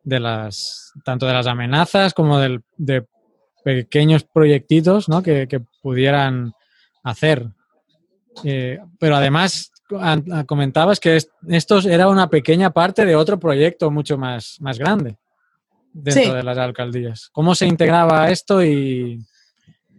de 0.03 0.19
las, 0.19 0.91
tanto 1.03 1.25
de 1.25 1.33
las 1.33 1.47
amenazas 1.47 2.13
como 2.13 2.39
del- 2.39 2.61
de 2.77 3.05
pequeños 3.63 4.23
proyectitos 4.23 5.07
¿no? 5.07 5.21
que, 5.21 5.47
que 5.47 5.59
pudieran 5.81 6.53
hacer. 7.03 7.45
Eh, 8.43 8.79
pero 8.99 9.15
además 9.15 9.71
comentabas 10.47 10.99
que 10.99 11.17
es- 11.17 11.29
esto 11.49 11.79
era 11.79 12.07
una 12.07 12.29
pequeña 12.29 12.71
parte 12.71 13.05
de 13.05 13.15
otro 13.15 13.37
proyecto 13.39 13.91
mucho 13.91 14.17
más, 14.17 14.57
más 14.61 14.79
grande 14.79 15.17
dentro 15.93 16.23
Sí. 16.23 16.31
de 16.31 16.43
las 16.43 16.57
alcaldías. 16.57 17.29
¿Cómo 17.33 17.53
se 17.53 17.67
integraba 17.67 18.29
esto 18.31 18.63
y, 18.63 19.19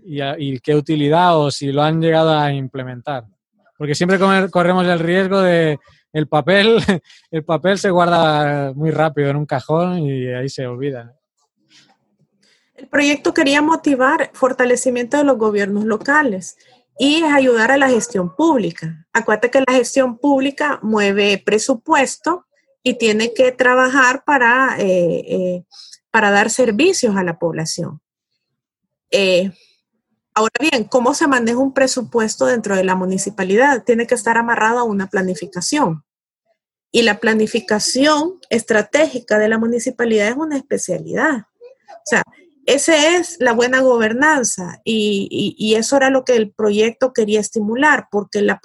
y, 0.04 0.58
qué 0.60 0.74
utilidad 0.74 1.38
o 1.38 1.50
si 1.50 1.70
lo 1.70 1.82
han 1.82 2.00
llegado 2.00 2.36
a 2.36 2.50
implementar? 2.52 3.24
Porque 3.76 3.94
siempre 3.94 4.18
corremos 4.50 4.86
el 4.86 4.98
riesgo 4.98 5.40
de 5.42 5.78
el 6.12 6.28
papel, 6.28 6.78
el 7.30 7.44
papel 7.44 7.78
se 7.78 7.90
guarda 7.90 8.72
muy 8.74 8.90
rápido 8.90 9.30
en 9.30 9.36
un 9.36 9.46
cajón 9.46 9.98
y 9.98 10.28
ahí 10.28 10.48
se 10.48 10.66
olvida. 10.66 11.16
El 12.74 12.88
proyecto 12.88 13.32
quería 13.32 13.62
motivar 13.62 14.30
fortalecimiento 14.34 15.16
de 15.16 15.24
los 15.24 15.38
gobiernos 15.38 15.84
locales 15.84 16.56
y 16.98 17.22
es 17.22 17.32
ayudar 17.32 17.70
a 17.70 17.76
la 17.76 17.88
gestión 17.88 18.34
pública. 18.34 19.06
Acuérdate 19.12 19.50
que 19.50 19.64
la 19.66 19.74
gestión 19.74 20.18
pública 20.18 20.78
mueve 20.82 21.42
presupuesto 21.44 22.46
y 22.82 22.94
tiene 22.94 23.32
que 23.32 23.52
trabajar 23.52 24.24
para, 24.24 24.76
eh, 24.78 25.24
eh, 25.28 25.64
para 26.10 26.30
dar 26.30 26.50
servicios 26.50 27.16
a 27.16 27.22
la 27.22 27.38
población. 27.38 28.00
Eh, 29.10 29.52
ahora 30.34 30.52
bien, 30.60 30.84
¿cómo 30.84 31.14
se 31.14 31.26
maneja 31.26 31.58
un 31.58 31.72
presupuesto 31.72 32.46
dentro 32.46 32.76
de 32.76 32.84
la 32.84 32.94
municipalidad? 32.94 33.84
Tiene 33.84 34.06
que 34.06 34.14
estar 34.14 34.36
amarrado 34.38 34.78
a 34.78 34.84
una 34.84 35.08
planificación. 35.08 36.04
Y 36.90 37.02
la 37.02 37.20
planificación 37.20 38.38
estratégica 38.50 39.38
de 39.38 39.48
la 39.48 39.58
municipalidad 39.58 40.28
es 40.28 40.36
una 40.36 40.56
especialidad. 40.56 41.46
O 41.88 42.04
sea, 42.04 42.22
esa 42.66 43.16
es 43.16 43.36
la 43.40 43.52
buena 43.52 43.80
gobernanza 43.80 44.80
y, 44.84 45.74
eso 45.76 45.96
era 45.96 46.10
lo 46.10 46.24
que 46.24 46.36
el 46.36 46.52
proyecto 46.52 47.12
quería 47.12 47.40
estimular, 47.40 48.08
porque 48.10 48.42
la 48.42 48.60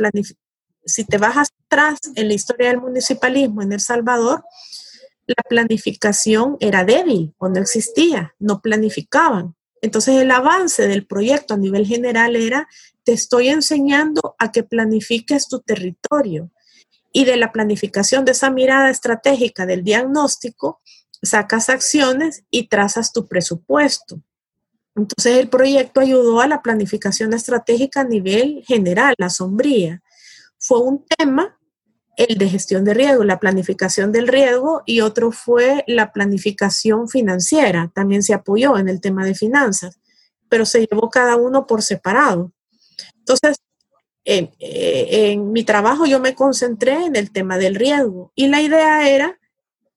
si 0.86 1.04
te 1.04 1.18
vas 1.18 1.52
atrás 1.66 2.00
en 2.16 2.28
la 2.28 2.34
historia 2.34 2.70
del 2.70 2.80
municipalismo 2.80 3.62
en 3.62 3.74
El 3.74 3.80
Salvador, 3.80 4.44
la 5.26 5.44
planificación 5.50 6.58
era 6.60 6.86
débil 6.86 7.34
o 7.38 7.50
no 7.50 7.60
existía, 7.60 8.34
no 8.40 8.62
planificaban. 8.62 9.57
Entonces 9.88 10.18
el 10.18 10.32
avance 10.32 10.86
del 10.86 11.06
proyecto 11.06 11.54
a 11.54 11.58
nivel 11.58 11.86
general 11.86 12.36
era, 12.36 12.68
te 13.06 13.14
estoy 13.14 13.48
enseñando 13.48 14.36
a 14.38 14.52
que 14.52 14.64
planifiques 14.64 15.48
tu 15.48 15.62
territorio. 15.62 16.52
Y 17.14 17.24
de 17.24 17.38
la 17.38 17.54
planificación, 17.54 18.26
de 18.26 18.34
esa 18.34 18.50
mirada 18.50 18.90
estratégica 18.90 19.66
del 19.66 19.86
diagnóstico, 19.86 20.82
sacas 21.22 21.70
acciones 21.70 22.44
y 22.50 22.68
trazas 22.68 23.14
tu 23.14 23.30
presupuesto. 23.30 24.22
Entonces 24.94 25.38
el 25.38 25.48
proyecto 25.48 26.02
ayudó 26.02 26.42
a 26.42 26.48
la 26.48 26.62
planificación 26.62 27.34
estratégica 27.34 28.02
a 28.02 28.04
nivel 28.04 28.66
general, 28.68 29.16
la 29.18 29.30
sombría. 29.30 30.04
Fue 30.58 30.82
un 30.82 31.06
tema 31.18 31.57
el 32.18 32.38
de 32.38 32.50
gestión 32.50 32.84
de 32.84 32.96
riesgo, 32.96 33.24
la 33.24 33.40
planificación 33.40 34.12
del 34.12 34.28
riesgo 34.28 34.82
y 34.86 35.02
otro 35.02 35.32
fue 35.32 35.84
la 35.88 36.12
planificación 36.12 37.08
financiera. 37.08 37.92
También 37.94 38.24
se 38.24 38.34
apoyó 38.34 38.78
en 38.78 38.90
el 38.90 39.00
tema 39.00 39.24
de 39.24 39.36
finanzas, 39.36 40.00
pero 40.50 40.66
se 40.66 40.86
llevó 40.88 41.12
cada 41.12 41.36
uno 41.36 41.68
por 41.68 41.84
separado. 41.84 42.52
Entonces, 43.20 43.58
en, 44.26 44.52
eh, 44.60 45.32
en 45.32 45.52
mi 45.52 45.64
trabajo 45.64 46.06
yo 46.06 46.20
me 46.20 46.34
concentré 46.34 47.06
en 47.06 47.16
el 47.16 47.32
tema 47.32 47.58
del 47.58 47.76
riesgo 47.76 48.32
y 48.36 48.48
la 48.48 48.62
idea 48.62 49.08
era 49.08 49.40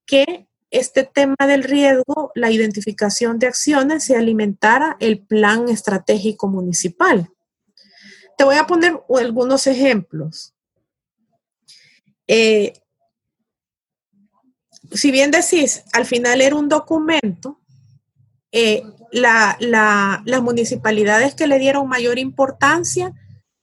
que 0.04 0.46
este 0.70 1.04
tema 1.04 1.36
del 1.46 1.64
riesgo, 1.64 2.30
la 2.34 2.50
identificación 2.50 3.38
de 3.38 3.46
acciones, 3.46 4.04
se 4.04 4.16
alimentara 4.16 4.96
el 5.00 5.20
plan 5.20 5.68
estratégico 5.68 6.48
municipal. 6.48 7.30
Te 8.36 8.44
voy 8.44 8.56
a 8.56 8.66
poner 8.66 9.00
algunos 9.08 9.66
ejemplos. 9.66 10.54
Eh, 12.32 12.74
si 14.92 15.10
bien 15.10 15.32
decís, 15.32 15.82
al 15.92 16.06
final 16.06 16.40
era 16.40 16.54
un 16.54 16.68
documento, 16.68 17.58
eh, 18.52 18.84
la, 19.10 19.56
la, 19.58 20.22
las 20.24 20.40
municipalidades 20.40 21.34
que 21.34 21.48
le 21.48 21.58
dieron 21.58 21.88
mayor 21.88 22.20
importancia 22.20 23.12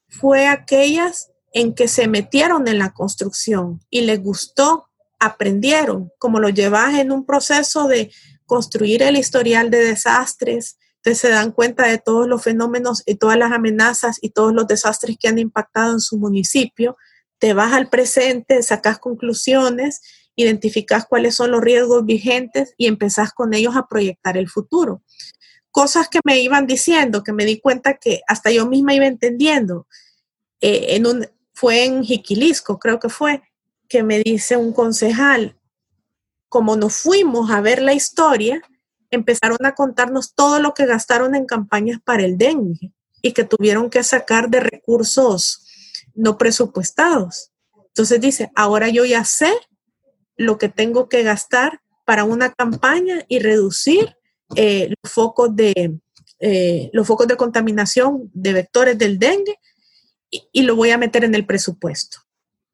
fue 0.09 0.47
aquellas 0.47 1.31
en 1.53 1.73
que 1.75 1.87
se 1.87 2.09
metieron 2.09 2.67
en 2.67 2.79
la 2.79 2.93
construcción 2.93 3.79
y 3.89 4.01
les 4.01 4.21
gustó, 4.21 4.89
aprendieron, 5.17 6.11
como 6.19 6.41
lo 6.41 6.49
llevas 6.49 6.95
en 6.95 7.13
un 7.13 7.25
proceso 7.25 7.87
de 7.87 8.11
construir 8.45 9.01
el 9.01 9.15
historial 9.15 9.71
de 9.71 9.77
desastres, 9.77 10.77
entonces 10.97 11.21
se 11.21 11.29
dan 11.29 11.53
cuenta 11.53 11.87
de 11.87 11.99
todos 11.99 12.27
los 12.27 12.43
fenómenos 12.43 13.01
y 13.05 13.15
todas 13.15 13.37
las 13.37 13.53
amenazas 13.53 14.17
y 14.21 14.31
todos 14.31 14.51
los 14.51 14.67
desastres 14.67 15.15
que 15.17 15.29
han 15.29 15.39
impactado 15.39 15.93
en 15.93 16.01
su 16.01 16.17
municipio, 16.17 16.97
te 17.39 17.53
vas 17.53 17.73
al 17.73 17.89
presente, 17.89 18.63
sacas 18.63 18.99
conclusiones, 18.99 20.01
identificas 20.35 21.05
cuáles 21.05 21.35
son 21.35 21.51
los 21.51 21.61
riesgos 21.61 22.05
vigentes 22.05 22.73
y 22.77 22.87
empezás 22.87 23.33
con 23.33 23.53
ellos 23.53 23.75
a 23.75 23.87
proyectar 23.87 24.37
el 24.37 24.49
futuro. 24.49 25.03
Cosas 25.71 26.09
que 26.09 26.19
me 26.23 26.39
iban 26.39 26.65
diciendo, 26.67 27.23
que 27.23 27.33
me 27.33 27.45
di 27.45 27.59
cuenta 27.59 27.95
que 27.95 28.21
hasta 28.27 28.51
yo 28.51 28.67
misma 28.67 28.93
iba 28.93 29.05
entendiendo. 29.05 29.87
Eh, 30.61 30.95
en 30.95 31.05
un, 31.05 31.27
fue 31.53 31.85
en 31.85 32.03
Jiquilisco, 32.03 32.79
creo 32.79 32.99
que 32.99 33.09
fue, 33.09 33.43
que 33.87 34.03
me 34.03 34.19
dice 34.19 34.57
un 34.57 34.73
concejal, 34.73 35.57
como 36.49 36.75
nos 36.75 36.95
fuimos 36.95 37.51
a 37.51 37.61
ver 37.61 37.81
la 37.81 37.93
historia, 37.93 38.61
empezaron 39.09 39.65
a 39.65 39.75
contarnos 39.75 40.33
todo 40.33 40.59
lo 40.59 40.73
que 40.73 40.85
gastaron 40.85 41.35
en 41.35 41.45
campañas 41.45 41.99
para 42.03 42.25
el 42.25 42.37
dengue 42.37 42.91
y 43.21 43.33
que 43.33 43.43
tuvieron 43.43 43.89
que 43.89 44.03
sacar 44.03 44.49
de 44.49 44.59
recursos 44.59 45.66
no 46.17 46.37
presupuestados. 46.37 47.51
Entonces 47.87 48.19
dice, 48.19 48.51
ahora 48.55 48.89
yo 48.89 49.05
ya 49.05 49.23
sé 49.23 49.51
lo 50.35 50.57
que 50.57 50.67
tengo 50.67 51.07
que 51.07 51.23
gastar 51.23 51.81
para 52.05 52.25
una 52.25 52.53
campaña 52.53 53.23
y 53.27 53.39
reducir 53.39 54.17
eh, 54.55 54.93
los, 55.01 55.11
focos 55.11 55.55
de, 55.55 55.99
eh, 56.39 56.89
los 56.93 57.07
focos 57.07 57.27
de 57.27 57.37
contaminación 57.37 58.29
de 58.33 58.53
vectores 58.53 58.97
del 58.97 59.19
dengue 59.19 59.59
y, 60.29 60.47
y, 60.51 60.61
lo 60.63 60.75
voy 60.75 60.91
a 60.91 60.97
meter 60.97 61.23
en 61.23 61.35
el 61.35 61.45
presupuesto. 61.45 62.19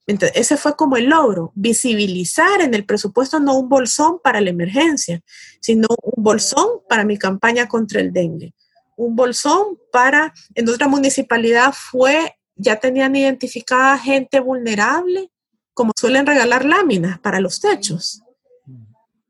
Entonces, 0.06 0.38
ese 0.38 0.58
fue 0.58 0.76
como 0.76 0.98
el 0.98 1.06
logro, 1.06 1.52
visibilizar 1.56 2.62
en 2.62 2.74
el 2.74 2.86
presupuesto 2.86 3.40
no 3.40 3.58
un 3.58 3.70
bolsón 3.70 4.20
para 4.22 4.42
la 4.42 4.50
emergencia, 4.50 5.22
sino 5.62 5.88
un 6.02 6.24
bolsón 6.24 6.68
para 6.90 7.06
mi 7.06 7.18
campaña 7.18 7.68
contra 7.68 8.02
el 8.02 8.12
dengue. 8.12 8.54
Un 8.98 9.16
bolsón 9.16 9.80
para, 9.92 10.34
en 10.56 10.68
otra 10.70 10.88
municipalidad 10.88 11.74
fue, 11.74 12.36
ya 12.56 12.80
tenían 12.80 13.16
identificada 13.16 13.98
gente 13.98 14.40
vulnerable, 14.40 15.30
como 15.74 15.92
suelen 15.98 16.26
regalar 16.26 16.66
láminas 16.66 17.20
para 17.20 17.40
los 17.40 17.60
techos. 17.60 18.22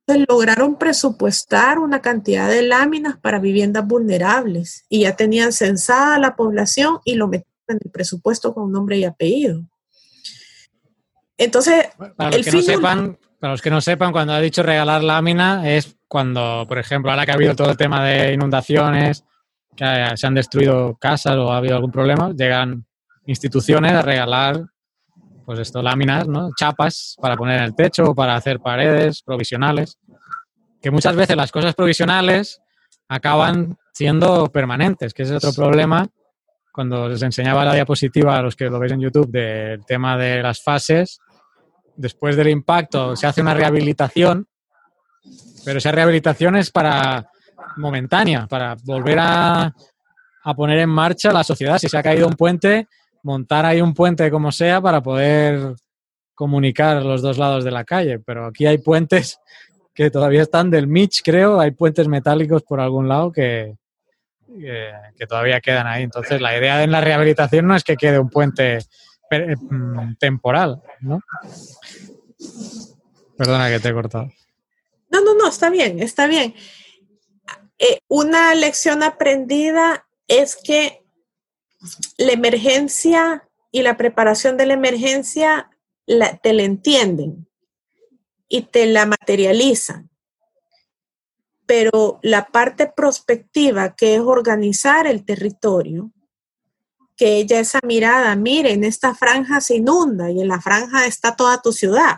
Entonces, 0.06 0.26
lograron 0.28 0.78
presupuestar 0.78 1.80
una 1.80 2.02
cantidad 2.02 2.50
de 2.50 2.62
láminas 2.64 3.18
para 3.18 3.40
viviendas 3.40 3.88
vulnerables 3.88 4.86
y 4.90 5.02
ya 5.02 5.16
tenían 5.16 5.54
censada 5.54 6.20
la 6.20 6.36
población 6.36 7.00
y 7.06 7.16
lo 7.16 7.30
metieron 7.30 7.54
en 7.70 7.80
el 7.86 7.92
presupuesto 7.92 8.54
con 8.54 8.72
nombre 8.72 8.98
y 8.98 9.06
apellido. 9.06 9.64
Entonces, 11.38 11.88
para 12.18 12.36
los, 12.36 12.46
que 12.46 12.52
no 12.52 12.62
sepan, 12.62 13.18
para 13.40 13.54
los 13.54 13.62
que 13.62 13.70
no 13.70 13.82
sepan, 13.82 14.12
cuando 14.12 14.34
ha 14.34 14.42
dicho 14.42 14.62
regalar 14.62 15.04
lámina 15.04 15.70
es 15.70 15.96
cuando, 16.08 16.66
por 16.68 16.80
ejemplo, 16.80 17.10
ahora 17.10 17.26
que 17.26 17.32
ha 17.32 17.36
habido 17.36 17.56
todo 17.56 17.72
el 17.72 17.78
tema 17.78 18.04
de 18.04 18.34
inundaciones, 18.34 19.24
que 19.76 19.86
se 20.16 20.28
han 20.28 20.36
destruido 20.36 20.96
casas 20.98 21.38
o 21.38 21.52
ha 21.52 21.58
habido 21.58 21.76
algún 21.76 21.92
problema, 21.92 22.34
llegan 22.34 22.86
instituciones 23.26 23.92
a 23.92 24.02
regalar 24.02 24.64
pues 25.46 25.60
esto, 25.60 25.82
láminas, 25.82 26.28
¿no? 26.28 26.52
chapas 26.58 27.18
para 27.22 27.36
poner 27.36 27.58
en 27.58 27.64
el 27.64 27.76
techo 27.76 28.06
o 28.06 28.16
para 28.16 28.36
hacer 28.36 28.60
paredes 28.60 29.22
provisionales. 29.22 29.98
Que 30.82 30.92
muchas 30.92 31.16
veces 31.16 31.36
las 31.36 31.52
cosas 31.52 31.76
provisionales 31.76 32.62
acaban 33.08 33.78
siendo 33.94 34.48
permanentes, 34.48 35.14
que 35.14 35.24
es 35.24 35.32
otro 35.32 35.54
problema. 35.54 36.08
Cuando 36.72 37.08
les 37.08 37.22
enseñaba 37.22 37.64
la 37.66 37.74
diapositiva 37.74 38.38
a 38.38 38.42
los 38.42 38.56
que 38.56 38.70
lo 38.70 38.80
veis 38.80 38.94
en 38.94 39.02
YouTube 39.02 39.30
del 39.30 39.86
tema 39.86 40.18
de 40.18 40.42
las 40.42 40.62
fases, 40.64 41.20
después 41.96 42.36
del 42.36 42.50
impacto 42.50 43.16
se 43.16 43.28
hace 43.28 43.42
una 43.42 43.54
rehabilitación, 43.54 44.48
pero 45.64 45.78
esa 45.78 45.92
rehabilitación 45.92 46.56
es 46.56 46.72
para 46.72 47.30
momentánea, 47.78 48.48
para 48.48 48.76
volver 48.84 49.20
a, 49.20 49.74
a 50.44 50.54
poner 50.56 50.80
en 50.80 50.90
marcha 50.90 51.32
la 51.32 51.44
sociedad. 51.44 51.78
Si 51.78 51.88
se 51.88 51.98
ha 51.98 52.04
caído 52.04 52.28
un 52.28 52.34
puente, 52.34 52.88
montar 53.24 53.66
ahí 53.66 53.82
un 53.82 53.94
puente 53.94 54.30
como 54.30 54.52
sea 54.52 54.82
para 54.82 55.02
poder 55.02 55.76
comunicar 56.36 57.04
los 57.04 57.22
dos 57.22 57.38
lados 57.38 57.64
de 57.64 57.72
la 57.72 57.84
calle. 57.84 58.20
Pero 58.20 58.46
aquí 58.46 58.66
hay 58.66 58.78
puentes 58.78 59.40
que 59.94 60.12
todavía 60.12 60.44
están 60.44 60.70
del 60.70 60.88
Mitch, 60.88 61.22
creo, 61.24 61.60
hay 61.60 61.72
puentes 61.72 62.08
metálicos 62.08 62.64
por 62.64 62.80
algún 62.80 63.08
lado 63.08 63.32
que, 63.32 63.76
que, 64.48 65.28
todavía 65.28 65.62
quedan 65.62 65.88
ahí. 65.88 66.04
Entonces, 66.04 66.42
la 66.42 66.58
idea 66.58 66.84
en 66.84 66.92
la 66.92 67.02
rehabilitación 67.02 67.68
no 67.68 67.76
es 67.76 67.84
que 67.84 67.96
quede 67.96 68.20
un 68.20 68.30
puente 68.30 68.80
mm, 69.30 70.16
temporal, 70.20 70.82
¿no? 71.00 71.20
Perdona 73.38 73.70
que 73.70 73.80
te 73.80 73.90
he 73.90 73.94
cortado. 73.94 74.30
No, 75.10 75.22
no, 75.22 75.36
no, 75.36 75.48
está 75.48 75.70
bien, 75.70 76.00
está 76.00 76.28
bien. 76.28 76.56
Eh, 77.78 78.00
una 78.08 78.56
lección 78.56 79.04
aprendida 79.04 80.08
es 80.28 80.56
que 80.56 81.03
la 82.18 82.32
emergencia 82.32 83.48
y 83.72 83.82
la 83.82 83.98
preparación 83.98 84.58
de 84.58 84.66
la 84.66 84.74
emergencia 84.74 85.70
te 86.06 86.54
la 86.54 86.64
entienden 86.64 87.48
y 88.48 88.64
te 88.64 88.86
la 88.86 89.06
materializan. 89.06 90.10
Pero 91.66 92.20
la 92.22 92.46
parte 92.46 92.92
prospectiva, 92.94 93.96
que 93.96 94.16
es 94.16 94.22
organizar 94.22 95.08
el 95.08 95.26
territorio, 95.26 96.12
que 97.16 97.38
ella 97.38 97.60
esa 97.60 97.80
mirada, 97.86 98.36
miren, 98.36 98.84
esta 98.84 99.16
franja 99.16 99.62
se 99.62 99.78
inunda 99.78 100.30
y 100.30 100.42
en 100.42 100.48
la 100.48 100.62
franja 100.62 101.06
está 101.06 101.36
toda 101.36 101.62
tu 101.62 101.72
ciudad. 101.72 102.18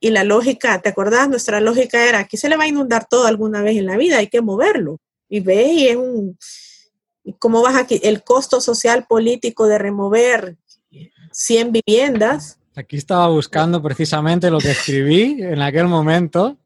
Y 0.00 0.10
la 0.10 0.22
lógica, 0.22 0.82
¿te 0.82 0.90
acordás? 0.90 1.28
Nuestra 1.28 1.60
lógica 1.60 2.06
era, 2.06 2.18
aquí 2.18 2.36
se 2.36 2.48
le 2.48 2.56
va 2.56 2.64
a 2.64 2.68
inundar 2.68 3.06
todo 3.08 3.26
alguna 3.26 3.62
vez 3.62 3.76
en 3.76 3.86
la 3.86 3.96
vida, 3.96 4.18
hay 4.18 4.28
que 4.28 4.42
moverlo. 4.42 5.00
Y 5.28 5.40
ves, 5.40 5.72
y 5.72 5.88
es 5.88 5.96
un, 5.96 6.36
¿Cómo 7.38 7.62
vas 7.62 7.76
aquí? 7.76 8.00
El 8.02 8.22
costo 8.22 8.60
social 8.60 9.06
político 9.08 9.66
de 9.66 9.78
remover 9.78 10.56
100 11.32 11.72
viviendas. 11.72 12.58
Aquí 12.76 12.96
estaba 12.96 13.28
buscando 13.28 13.82
precisamente 13.82 14.50
lo 14.50 14.58
que 14.58 14.72
escribí 14.72 15.42
en 15.42 15.62
aquel 15.62 15.86
momento 15.86 16.58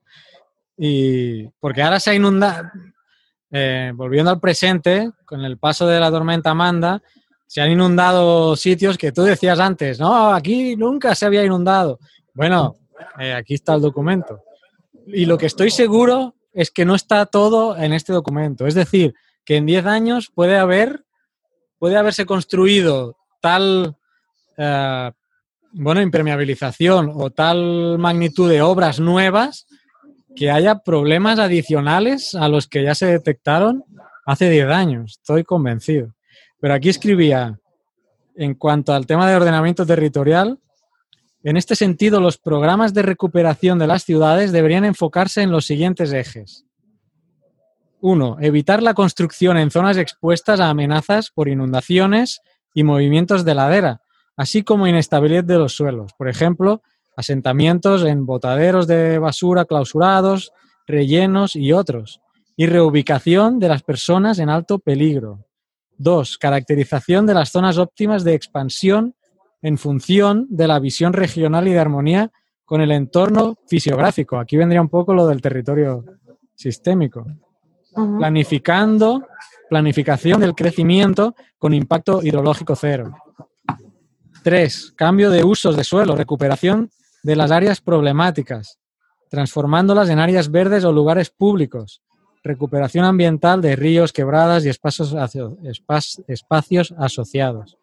y 0.76 1.48
porque 1.60 1.82
ahora 1.82 2.00
se 2.00 2.10
ha 2.10 2.14
inundado, 2.14 2.70
eh, 3.50 3.92
volviendo 3.94 4.30
al 4.30 4.40
presente, 4.40 5.10
con 5.24 5.44
el 5.44 5.58
paso 5.58 5.86
de 5.86 6.00
la 6.00 6.10
tormenta 6.10 6.50
Amanda, 6.50 7.02
se 7.46 7.60
han 7.60 7.70
inundado 7.70 8.56
sitios 8.56 8.96
que 8.96 9.10
tú 9.10 9.22
decías 9.22 9.58
antes, 9.58 9.98
no, 9.98 10.32
aquí 10.32 10.76
nunca 10.76 11.14
se 11.14 11.26
había 11.26 11.44
inundado. 11.44 11.98
Bueno, 12.34 12.76
eh, 13.18 13.32
aquí 13.32 13.54
está 13.54 13.74
el 13.74 13.80
documento. 13.80 14.42
Y 15.06 15.24
lo 15.24 15.38
que 15.38 15.46
estoy 15.46 15.70
seguro 15.70 16.34
es 16.52 16.70
que 16.70 16.84
no 16.84 16.94
está 16.94 17.26
todo 17.26 17.76
en 17.76 17.92
este 17.92 18.12
documento. 18.12 18.66
Es 18.66 18.74
decir, 18.74 19.14
que 19.48 19.56
en 19.56 19.64
10 19.64 19.86
años 19.86 20.30
puede 20.34 20.58
haber, 20.58 21.06
puede 21.78 21.96
haberse 21.96 22.26
construido 22.26 23.16
tal, 23.40 23.96
eh, 24.58 25.10
bueno, 25.72 26.02
impermeabilización 26.02 27.10
o 27.14 27.30
tal 27.30 27.96
magnitud 27.98 28.50
de 28.50 28.60
obras 28.60 29.00
nuevas 29.00 29.66
que 30.36 30.50
haya 30.50 30.80
problemas 30.80 31.38
adicionales 31.38 32.34
a 32.34 32.46
los 32.50 32.66
que 32.66 32.82
ya 32.82 32.94
se 32.94 33.06
detectaron 33.06 33.84
hace 34.26 34.50
10 34.50 34.68
años. 34.68 35.12
Estoy 35.18 35.44
convencido. 35.44 36.14
Pero 36.60 36.74
aquí 36.74 36.90
escribía, 36.90 37.58
en 38.36 38.52
cuanto 38.52 38.92
al 38.92 39.06
tema 39.06 39.26
de 39.30 39.36
ordenamiento 39.36 39.86
territorial, 39.86 40.58
en 41.42 41.56
este 41.56 41.74
sentido, 41.74 42.20
los 42.20 42.36
programas 42.36 42.92
de 42.92 43.00
recuperación 43.00 43.78
de 43.78 43.86
las 43.86 44.04
ciudades 44.04 44.52
deberían 44.52 44.84
enfocarse 44.84 45.40
en 45.40 45.50
los 45.50 45.64
siguientes 45.64 46.12
ejes. 46.12 46.67
1. 48.00 48.38
Evitar 48.40 48.82
la 48.82 48.94
construcción 48.94 49.56
en 49.56 49.70
zonas 49.70 49.96
expuestas 49.96 50.60
a 50.60 50.68
amenazas 50.68 51.30
por 51.30 51.48
inundaciones 51.48 52.40
y 52.74 52.84
movimientos 52.84 53.44
de 53.44 53.54
ladera, 53.54 54.02
así 54.36 54.62
como 54.62 54.86
inestabilidad 54.86 55.44
de 55.44 55.58
los 55.58 55.74
suelos. 55.74 56.12
Por 56.16 56.28
ejemplo, 56.28 56.82
asentamientos 57.16 58.04
en 58.04 58.26
botaderos 58.26 58.86
de 58.86 59.18
basura 59.18 59.64
clausurados, 59.64 60.52
rellenos 60.86 61.56
y 61.56 61.72
otros. 61.72 62.20
Y 62.56 62.66
reubicación 62.66 63.58
de 63.58 63.68
las 63.68 63.82
personas 63.82 64.38
en 64.38 64.50
alto 64.50 64.78
peligro. 64.78 65.44
2. 65.98 66.38
Caracterización 66.38 67.26
de 67.26 67.34
las 67.34 67.50
zonas 67.50 67.78
óptimas 67.78 68.24
de 68.24 68.34
expansión 68.34 69.14
en 69.62 69.78
función 69.78 70.46
de 70.50 70.68
la 70.68 70.78
visión 70.78 71.12
regional 71.12 71.66
y 71.68 71.72
de 71.72 71.78
armonía 71.78 72.30
con 72.64 72.80
el 72.80 72.92
entorno 72.92 73.58
fisiográfico. 73.66 74.38
Aquí 74.38 74.56
vendría 74.56 74.80
un 74.80 74.88
poco 74.88 75.14
lo 75.14 75.26
del 75.26 75.40
territorio 75.40 76.04
sistémico 76.54 77.26
planificando, 78.18 79.26
planificación 79.68 80.40
del 80.40 80.54
crecimiento 80.54 81.34
con 81.58 81.74
impacto 81.74 82.22
hidrológico 82.22 82.74
cero. 82.76 83.14
Tres, 84.42 84.92
cambio 84.96 85.30
de 85.30 85.44
usos 85.44 85.76
de 85.76 85.84
suelo, 85.84 86.16
recuperación 86.16 86.90
de 87.22 87.36
las 87.36 87.50
áreas 87.50 87.80
problemáticas, 87.80 88.78
transformándolas 89.28 90.08
en 90.08 90.18
áreas 90.18 90.50
verdes 90.50 90.84
o 90.84 90.92
lugares 90.92 91.30
públicos, 91.30 92.02
recuperación 92.42 93.04
ambiental 93.04 93.60
de 93.60 93.76
ríos, 93.76 94.12
quebradas 94.12 94.64
y 94.64 94.68
espacios, 94.68 95.14
asociados. 96.98 97.76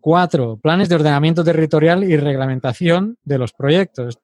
Cuatro, 0.00 0.56
planes 0.56 0.88
de 0.88 0.94
ordenamiento 0.96 1.44
territorial 1.44 2.02
y 2.04 2.16
reglamentación 2.16 3.18
de 3.24 3.38
los 3.38 3.52
proyectos. 3.52 4.18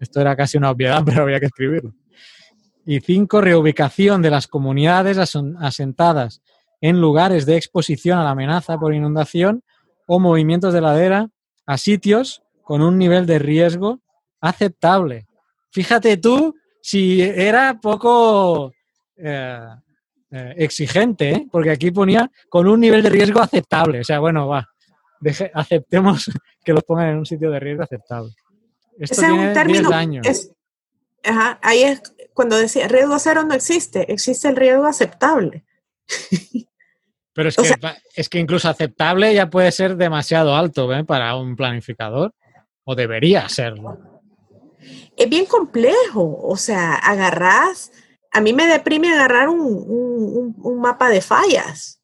esto 0.00 0.20
era 0.20 0.36
casi 0.36 0.56
una 0.56 0.70
obviedad, 0.70 1.02
pero 1.06 1.22
había 1.22 1.40
que 1.40 1.46
escribirlo. 1.46 1.92
Y 2.90 3.00
cinco, 3.00 3.42
reubicación 3.42 4.22
de 4.22 4.30
las 4.30 4.46
comunidades 4.46 5.18
asentadas 5.18 6.40
en 6.80 7.02
lugares 7.02 7.44
de 7.44 7.58
exposición 7.58 8.18
a 8.18 8.24
la 8.24 8.30
amenaza 8.30 8.78
por 8.78 8.94
inundación 8.94 9.62
o 10.06 10.18
movimientos 10.18 10.72
de 10.72 10.80
ladera 10.80 11.28
a 11.66 11.76
sitios 11.76 12.42
con 12.62 12.80
un 12.80 12.96
nivel 12.96 13.26
de 13.26 13.40
riesgo 13.40 14.00
aceptable. 14.40 15.26
Fíjate 15.70 16.16
tú 16.16 16.54
si 16.80 17.20
era 17.20 17.78
poco 17.78 18.72
eh, 19.18 19.66
eh, 20.30 20.54
exigente, 20.56 21.30
¿eh? 21.30 21.46
porque 21.52 21.72
aquí 21.72 21.90
ponía 21.90 22.30
con 22.48 22.66
un 22.66 22.80
nivel 22.80 23.02
de 23.02 23.10
riesgo 23.10 23.40
aceptable. 23.40 24.00
O 24.00 24.04
sea, 24.04 24.18
bueno, 24.18 24.48
va, 24.48 24.66
aceptemos 25.52 26.30
que 26.64 26.72
los 26.72 26.84
pongan 26.84 27.10
en 27.10 27.18
un 27.18 27.26
sitio 27.26 27.50
de 27.50 27.60
riesgo 27.60 27.82
aceptable. 27.82 28.32
Esto 28.98 29.20
tiene 29.20 29.52
10 29.52 29.90
años. 29.92 30.50
ajá, 31.22 31.58
ahí 31.62 31.82
es 31.82 32.02
cuando 32.38 32.56
decía 32.56 32.86
riesgo 32.86 33.18
cero 33.18 33.42
no 33.42 33.52
existe, 33.52 34.12
existe 34.12 34.46
el 34.46 34.54
riesgo 34.54 34.86
aceptable. 34.86 35.64
Pero 37.32 37.48
es 37.48 37.56
que, 37.56 37.74
es 38.14 38.28
que 38.28 38.38
incluso 38.38 38.68
aceptable 38.68 39.34
ya 39.34 39.50
puede 39.50 39.72
ser 39.72 39.96
demasiado 39.96 40.54
alto 40.54 40.92
¿eh? 40.94 41.02
para 41.02 41.34
un 41.34 41.56
planificador, 41.56 42.32
o 42.84 42.94
debería 42.94 43.48
serlo. 43.48 43.98
Es 45.16 45.28
bien 45.28 45.46
complejo, 45.46 46.38
o 46.40 46.56
sea, 46.56 46.94
agarrás, 46.94 47.90
a 48.30 48.40
mí 48.40 48.52
me 48.52 48.68
deprime 48.68 49.12
agarrar 49.12 49.48
un, 49.48 50.54
un, 50.62 50.80
mapa 50.80 51.10
de 51.10 51.20
fallas. 51.20 52.00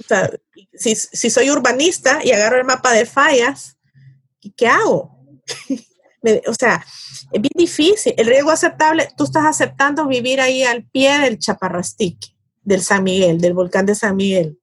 O 0.00 0.02
sea, 0.02 0.32
si, 0.74 0.96
si 0.96 1.30
soy 1.30 1.48
urbanista 1.48 2.18
y 2.24 2.32
agarro 2.32 2.58
el 2.58 2.64
mapa 2.64 2.92
de 2.92 3.06
fallas, 3.06 3.78
¿qué 4.56 4.66
hago? 4.66 5.16
o 6.46 6.54
sea, 6.54 6.84
es 7.32 7.40
bien 7.40 7.52
difícil. 7.54 8.14
El 8.16 8.26
riesgo 8.26 8.50
aceptable, 8.50 9.08
tú 9.16 9.24
estás 9.24 9.44
aceptando 9.44 10.06
vivir 10.06 10.40
ahí 10.40 10.62
al 10.62 10.84
pie 10.84 11.18
del 11.18 11.38
chaparrastique, 11.38 12.34
del 12.62 12.82
San 12.82 13.04
Miguel, 13.04 13.40
del 13.40 13.54
volcán 13.54 13.86
de 13.86 13.94
San 13.94 14.16
Miguel. 14.16 14.58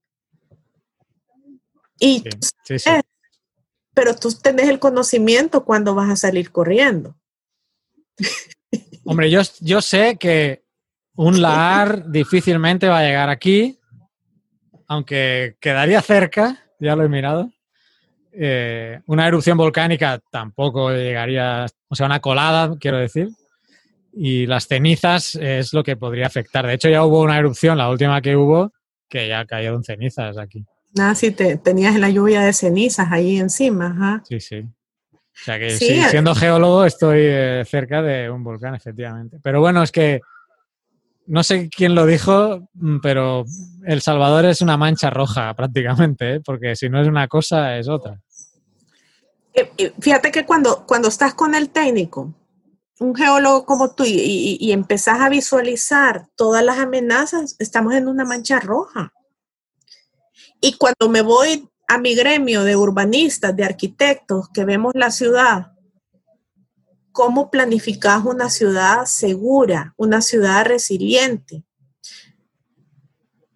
Y 1.99 2.23
pero 3.93 4.15
tú 4.15 4.31
tenés 4.31 4.69
el 4.69 4.77
conocimiento 4.77 5.65
cuando 5.65 5.95
vas 5.95 6.11
a 6.11 6.15
salir 6.15 6.51
corriendo. 6.51 7.17
Hombre, 9.05 9.31
yo, 9.31 9.41
yo 9.59 9.81
sé 9.81 10.17
que 10.17 10.63
un 11.15 11.41
LAR 11.41 12.07
difícilmente 12.11 12.87
va 12.87 12.99
a 12.99 13.03
llegar 13.03 13.29
aquí, 13.29 13.79
aunque 14.87 15.57
quedaría 15.59 15.99
cerca, 16.03 16.63
ya 16.79 16.95
lo 16.95 17.05
he 17.05 17.09
mirado. 17.09 17.51
Eh, 18.39 18.99
una 19.07 19.27
erupción 19.27 19.57
volcánica 19.57 20.19
tampoco 20.31 20.91
llegaría, 20.91 21.65
o 21.87 21.95
sea, 21.95 22.05
una 22.05 22.19
colada, 22.19 22.75
quiero 22.79 22.97
decir. 22.97 23.29
Y 24.13 24.45
las 24.45 24.67
cenizas 24.67 25.35
es 25.35 25.73
lo 25.73 25.83
que 25.83 25.95
podría 25.95 26.27
afectar. 26.27 26.65
De 26.65 26.73
hecho, 26.73 26.89
ya 26.89 27.03
hubo 27.03 27.21
una 27.21 27.37
erupción, 27.37 27.77
la 27.77 27.89
última 27.89 28.21
que 28.21 28.35
hubo, 28.35 28.71
que 29.09 29.27
ya 29.27 29.45
cayeron 29.45 29.83
cenizas 29.83 30.37
aquí. 30.37 30.65
Ah, 30.99 31.15
sí, 31.15 31.31
te, 31.31 31.57
tenías 31.57 31.99
la 31.99 32.09
lluvia 32.09 32.41
de 32.41 32.53
cenizas 32.53 33.07
ahí 33.11 33.37
encima. 33.37 34.23
Sí, 34.27 34.39
sí. 34.39 34.59
O 34.59 35.43
sea 35.43 35.59
que 35.59 35.69
sí, 35.71 36.01
siendo 36.09 36.33
geólogo 36.33 36.85
estoy 36.85 37.19
eh, 37.21 37.63
cerca 37.67 38.01
de 38.01 38.29
un 38.29 38.43
volcán, 38.43 38.73
efectivamente. 38.73 39.37
Pero 39.43 39.59
bueno, 39.59 39.83
es 39.83 39.91
que 39.91 40.21
no 41.27 41.43
sé 41.43 41.69
quién 41.69 41.93
lo 41.93 42.05
dijo, 42.05 42.69
mm, 42.73 42.99
pero 42.99 43.45
El 43.85 44.01
Salvador 44.01 44.45
es 44.45 44.61
una 44.61 44.77
mancha 44.77 45.09
roja 45.09 45.53
prácticamente, 45.55 46.35
¿eh? 46.35 46.41
porque 46.43 46.75
si 46.75 46.89
no 46.89 47.01
es 47.01 47.07
una 47.07 47.27
cosa, 47.27 47.77
es 47.77 47.87
otra. 47.87 48.19
Eh, 49.57 49.91
fíjate 49.99 50.31
que 50.31 50.45
cuando, 50.45 50.85
cuando 50.85 51.07
estás 51.07 51.33
con 51.33 51.55
el 51.55 51.71
técnico, 51.71 52.31
un 52.99 53.15
geólogo 53.15 53.65
como 53.65 53.95
tú, 53.95 54.03
y, 54.05 54.57
y 54.59 54.71
empezás 54.71 55.19
a 55.19 55.29
visualizar 55.29 56.27
todas 56.35 56.63
las 56.63 56.77
amenazas, 56.77 57.55
estamos 57.57 57.95
en 57.95 58.07
una 58.07 58.23
mancha 58.23 58.59
roja. 58.59 59.11
Y 60.61 60.77
cuando 60.77 61.09
me 61.09 61.21
voy 61.21 61.67
a 61.87 61.97
mi 61.97 62.13
gremio 62.13 62.63
de 62.63 62.75
urbanistas, 62.75 63.55
de 63.55 63.63
arquitectos, 63.63 64.49
que 64.53 64.63
vemos 64.63 64.93
la 64.95 65.09
ciudad, 65.09 65.71
¿cómo 67.11 67.49
planificas 67.49 68.23
una 68.25 68.51
ciudad 68.51 69.05
segura, 69.05 69.95
una 69.97 70.21
ciudad 70.21 70.65
resiliente? 70.65 71.63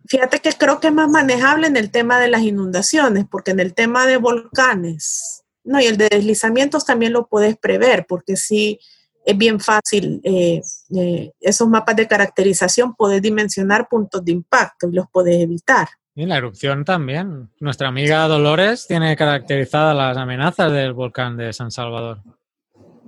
Fíjate 0.07 0.39
que 0.39 0.51
creo 0.53 0.79
que 0.79 0.87
es 0.87 0.93
más 0.93 1.09
manejable 1.09 1.67
en 1.67 1.77
el 1.77 1.91
tema 1.91 2.19
de 2.19 2.27
las 2.27 2.41
inundaciones, 2.41 3.25
porque 3.29 3.51
en 3.51 3.59
el 3.59 3.75
tema 3.75 4.07
de 4.07 4.17
volcanes, 4.17 5.40
no, 5.63 5.79
y 5.79 5.85
el 5.85 5.97
de 5.97 6.09
deslizamientos 6.09 6.85
también 6.85 7.13
lo 7.13 7.27
puedes 7.27 7.57
prever, 7.57 8.05
porque 8.07 8.35
sí 8.35 8.79
es 9.25 9.37
bien 9.37 9.59
fácil 9.59 10.19
eh, 10.23 10.61
eh, 10.95 11.31
esos 11.39 11.67
mapas 11.67 11.95
de 11.95 12.07
caracterización, 12.07 12.95
puedes 12.95 13.21
dimensionar 13.21 13.87
puntos 13.87 14.23
de 14.25 14.31
impacto 14.31 14.89
y 14.89 14.93
los 14.93 15.05
puedes 15.11 15.39
evitar. 15.39 15.87
Y 16.15 16.25
la 16.25 16.37
erupción 16.37 16.83
también. 16.83 17.49
Nuestra 17.59 17.87
amiga 17.87 18.27
Dolores 18.27 18.85
tiene 18.87 19.15
caracterizadas 19.15 19.95
las 19.95 20.17
amenazas 20.17 20.71
del 20.71 20.93
volcán 20.93 21.37
de 21.37 21.53
San 21.53 21.71
Salvador. 21.71 22.21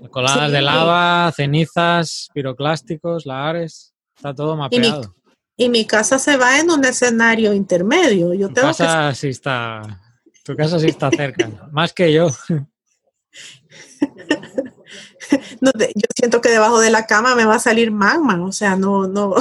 Coladas 0.10 0.52
de 0.52 0.62
lava, 0.62 1.32
cenizas, 1.32 2.30
piroclásticos, 2.34 3.26
lahares, 3.26 3.94
está 4.16 4.34
todo 4.34 4.56
mapeado. 4.56 5.16
Y 5.56 5.70
mi, 5.70 5.86
casa 5.86 6.18
se 6.18 6.36
va 6.36 6.60
en 6.60 6.72
un 6.72 6.84
escenario 6.84 7.54
intermedio. 7.54 8.34
Yo 8.34 8.48
tu 8.48 8.56
tengo 8.56 8.68
casa 8.68 9.14
sí 9.14 9.30
está, 9.30 10.02
tu 10.44 10.56
casa 10.56 10.80
sí 10.80 10.88
está 10.88 11.10
cerca, 11.10 11.50
más 11.72 11.94
que 11.94 12.12
yo. 12.14 12.30
yo 15.62 15.72
siento 16.16 16.42
que 16.42 16.50
debajo 16.50 16.80
de 16.80 16.92
la 16.92 17.06
cama 17.06 17.36
me 17.36 17.46
va 17.46 17.56
a 17.56 17.60
salir 17.60 17.92
magma, 17.92 18.44
o 18.44 18.52
sea, 18.52 18.76
no, 18.76 19.08
no. 19.08 19.36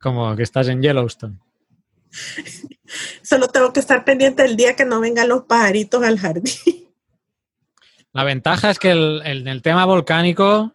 Como 0.00 0.36
que 0.36 0.42
estás 0.42 0.68
en 0.68 0.82
Yellowstone. 0.82 1.38
Solo 3.22 3.48
tengo 3.48 3.72
que 3.72 3.80
estar 3.80 4.04
pendiente 4.04 4.44
el 4.44 4.56
día 4.56 4.76
que 4.76 4.84
no 4.84 5.00
vengan 5.00 5.28
los 5.28 5.44
pajaritos 5.44 6.02
al 6.02 6.18
jardín. 6.18 6.52
La 8.12 8.24
ventaja 8.24 8.70
es 8.70 8.78
que 8.78 8.90
en 8.90 9.48
el, 9.48 9.62
tema 9.62 9.86
volcánico 9.86 10.74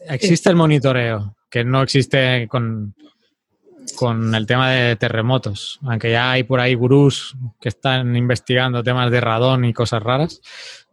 existe 0.00 0.48
el 0.48 0.56
monitoreo, 0.56 1.36
que 1.50 1.62
no 1.62 1.82
existe 1.82 2.48
con, 2.48 2.94
con 3.96 4.34
el 4.34 4.46
tema 4.46 4.70
de 4.70 4.96
terremotos, 4.96 5.78
aunque 5.84 6.10
ya 6.10 6.32
hay 6.32 6.44
por 6.44 6.60
ahí 6.60 6.74
gurús 6.74 7.36
que 7.60 7.68
están 7.68 8.16
investigando 8.16 8.82
temas 8.82 9.10
de 9.10 9.20
radón 9.20 9.64
y 9.64 9.72
cosas 9.72 10.02
raras. 10.02 10.40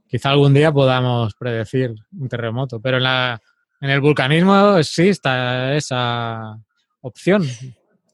Quizá 0.08 0.30
algún 0.30 0.54
día 0.54 0.72
podamos 0.72 1.34
predecir 1.36 1.96
un 2.18 2.30
terremoto, 2.30 2.80
pero 2.80 2.98
en, 2.98 3.04
la, 3.04 3.42
en 3.82 3.90
el 3.90 4.02
vulcanismo 4.02 4.82
sí 4.84 5.10
está 5.10 5.76
esa 5.76 6.58
opción. 7.02 7.48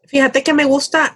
Fíjate 0.08 0.44
que 0.44 0.54
me 0.54 0.66
gusta 0.66 1.16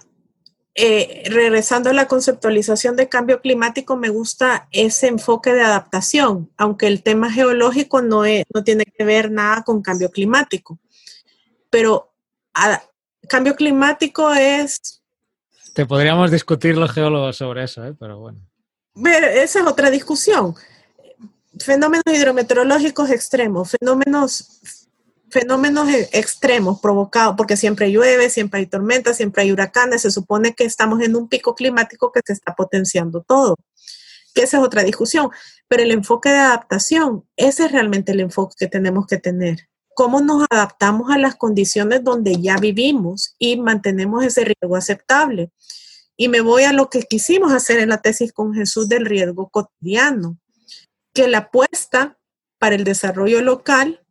eh, 0.74 1.22
regresando 1.30 1.88
a 1.88 1.94
la 1.94 2.06
conceptualización 2.06 2.96
de 2.96 3.08
cambio 3.08 3.40
climático, 3.40 3.96
me 3.96 4.10
gusta 4.10 4.68
ese 4.72 5.08
enfoque 5.08 5.54
de 5.54 5.62
adaptación, 5.62 6.50
aunque 6.58 6.86
el 6.86 7.02
tema 7.02 7.32
geológico 7.32 8.02
no, 8.02 8.24
no 8.54 8.64
tiene 8.64 8.84
que 8.84 9.04
ver 9.04 9.30
nada 9.30 9.62
con 9.64 9.80
cambio 9.80 10.10
climático. 10.10 10.78
Pero 11.70 12.12
cambio 13.26 13.54
climático 13.54 14.32
es... 14.32 15.02
Te 15.74 15.86
podríamos 15.86 16.30
discutir 16.30 16.76
los 16.76 16.90
geólogos 16.90 17.36
sobre 17.36 17.64
eso, 17.64 17.84
¿eh? 17.84 17.94
pero 17.98 18.18
bueno. 18.18 18.40
esa 19.04 19.60
es 19.60 19.66
otra 19.66 19.90
discusión. 19.90 20.54
Fenómenos 21.58 22.04
hidrometeorológicos 22.06 23.10
extremos, 23.10 23.70
fenómenos 23.70 24.60
fenómenos 25.30 25.88
e-, 25.88 26.08
extremos 26.12 26.80
provocados, 26.80 27.34
porque 27.36 27.56
siempre 27.56 27.90
llueve, 27.90 28.30
siempre 28.30 28.60
hay 28.60 28.66
tormentas, 28.66 29.16
siempre 29.16 29.42
hay 29.42 29.52
huracanes, 29.52 30.02
se 30.02 30.10
supone 30.10 30.54
que 30.54 30.64
estamos 30.64 31.00
en 31.02 31.16
un 31.16 31.28
pico 31.28 31.54
climático 31.54 32.12
que 32.12 32.20
se 32.24 32.32
está 32.32 32.54
potenciando 32.54 33.22
todo. 33.22 33.56
Que 34.34 34.42
esa 34.42 34.58
es 34.58 34.64
otra 34.64 34.82
discusión, 34.82 35.30
pero 35.68 35.82
el 35.82 35.90
enfoque 35.90 36.30
de 36.30 36.38
adaptación, 36.38 37.24
ese 37.36 37.66
es 37.66 37.72
realmente 37.72 38.12
el 38.12 38.20
enfoque 38.20 38.54
que 38.58 38.66
tenemos 38.66 39.06
que 39.06 39.18
tener. 39.18 39.68
Cómo 39.96 40.20
nos 40.20 40.44
adaptamos 40.50 41.10
a 41.10 41.16
las 41.16 41.36
condiciones 41.36 42.04
donde 42.04 42.38
ya 42.38 42.58
vivimos 42.58 43.34
y 43.38 43.56
mantenemos 43.56 44.22
ese 44.26 44.44
riesgo 44.44 44.76
aceptable. 44.76 45.50
Y 46.18 46.28
me 46.28 46.42
voy 46.42 46.64
a 46.64 46.74
lo 46.74 46.90
que 46.90 47.04
quisimos 47.04 47.50
hacer 47.50 47.78
en 47.78 47.88
la 47.88 48.02
tesis 48.02 48.30
con 48.30 48.52
Jesús 48.52 48.90
del 48.90 49.06
riesgo 49.06 49.48
cotidiano, 49.48 50.38
que 51.14 51.28
la 51.28 51.38
apuesta 51.38 52.18
para 52.58 52.74
el 52.74 52.84
desarrollo 52.84 53.40
local 53.40 54.02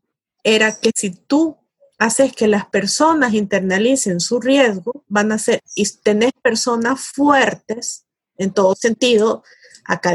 era 0.44 0.76
que 0.76 0.90
si 0.96 1.12
tú 1.12 1.58
haces 2.00 2.34
que 2.34 2.48
las 2.48 2.66
personas 2.66 3.36
internalicen 3.36 4.20
su 4.20 4.40
riesgo, 4.40 5.06
van 5.08 5.32
a 5.32 5.38
ser, 5.38 5.62
y 5.76 5.88
tenés 6.02 6.32
personas 6.42 7.00
fuertes 7.00 8.08
en 8.40 8.52
todo 8.52 8.74
sentido, 8.74 9.44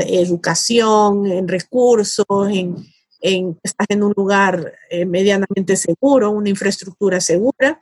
educación, 0.08 1.28
en 1.28 1.46
recursos, 1.46 2.26
en, 2.50 2.84
en, 3.20 3.58
estás 3.62 3.86
en 3.90 4.02
un 4.02 4.12
lugar 4.16 4.74
eh, 4.90 5.04
medianamente 5.04 5.76
seguro, 5.76 6.30
una 6.30 6.48
infraestructura 6.48 7.20
segura, 7.20 7.80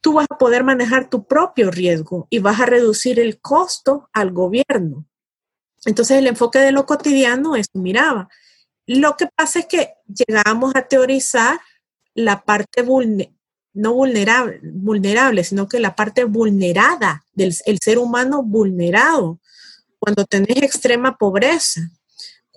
tú 0.00 0.14
vas 0.14 0.26
a 0.30 0.38
poder 0.38 0.64
manejar 0.64 1.10
tu 1.10 1.26
propio 1.26 1.70
riesgo 1.70 2.26
y 2.30 2.38
vas 2.38 2.60
a 2.60 2.66
reducir 2.66 3.20
el 3.20 3.40
costo 3.40 4.08
al 4.12 4.32
gobierno. 4.32 5.06
Entonces 5.84 6.18
el 6.18 6.26
enfoque 6.26 6.58
de 6.58 6.72
lo 6.72 6.86
cotidiano 6.86 7.56
es, 7.56 7.66
miraba, 7.72 8.28
lo 8.86 9.16
que 9.16 9.26
pasa 9.26 9.60
es 9.60 9.66
que 9.66 9.90
llegamos 10.06 10.74
a 10.74 10.82
teorizar 10.82 11.60
la 12.14 12.42
parte 12.42 12.82
no 13.74 13.92
vulnerable, 13.92 14.60
vulnerable, 14.62 15.44
sino 15.44 15.68
que 15.68 15.78
la 15.78 15.94
parte 15.94 16.24
vulnerada 16.24 17.24
del 17.34 17.52
ser 17.52 17.98
humano 17.98 18.42
vulnerado. 18.42 19.40
Cuando 19.98 20.24
tenés 20.24 20.62
extrema 20.62 21.18
pobreza, 21.18 21.82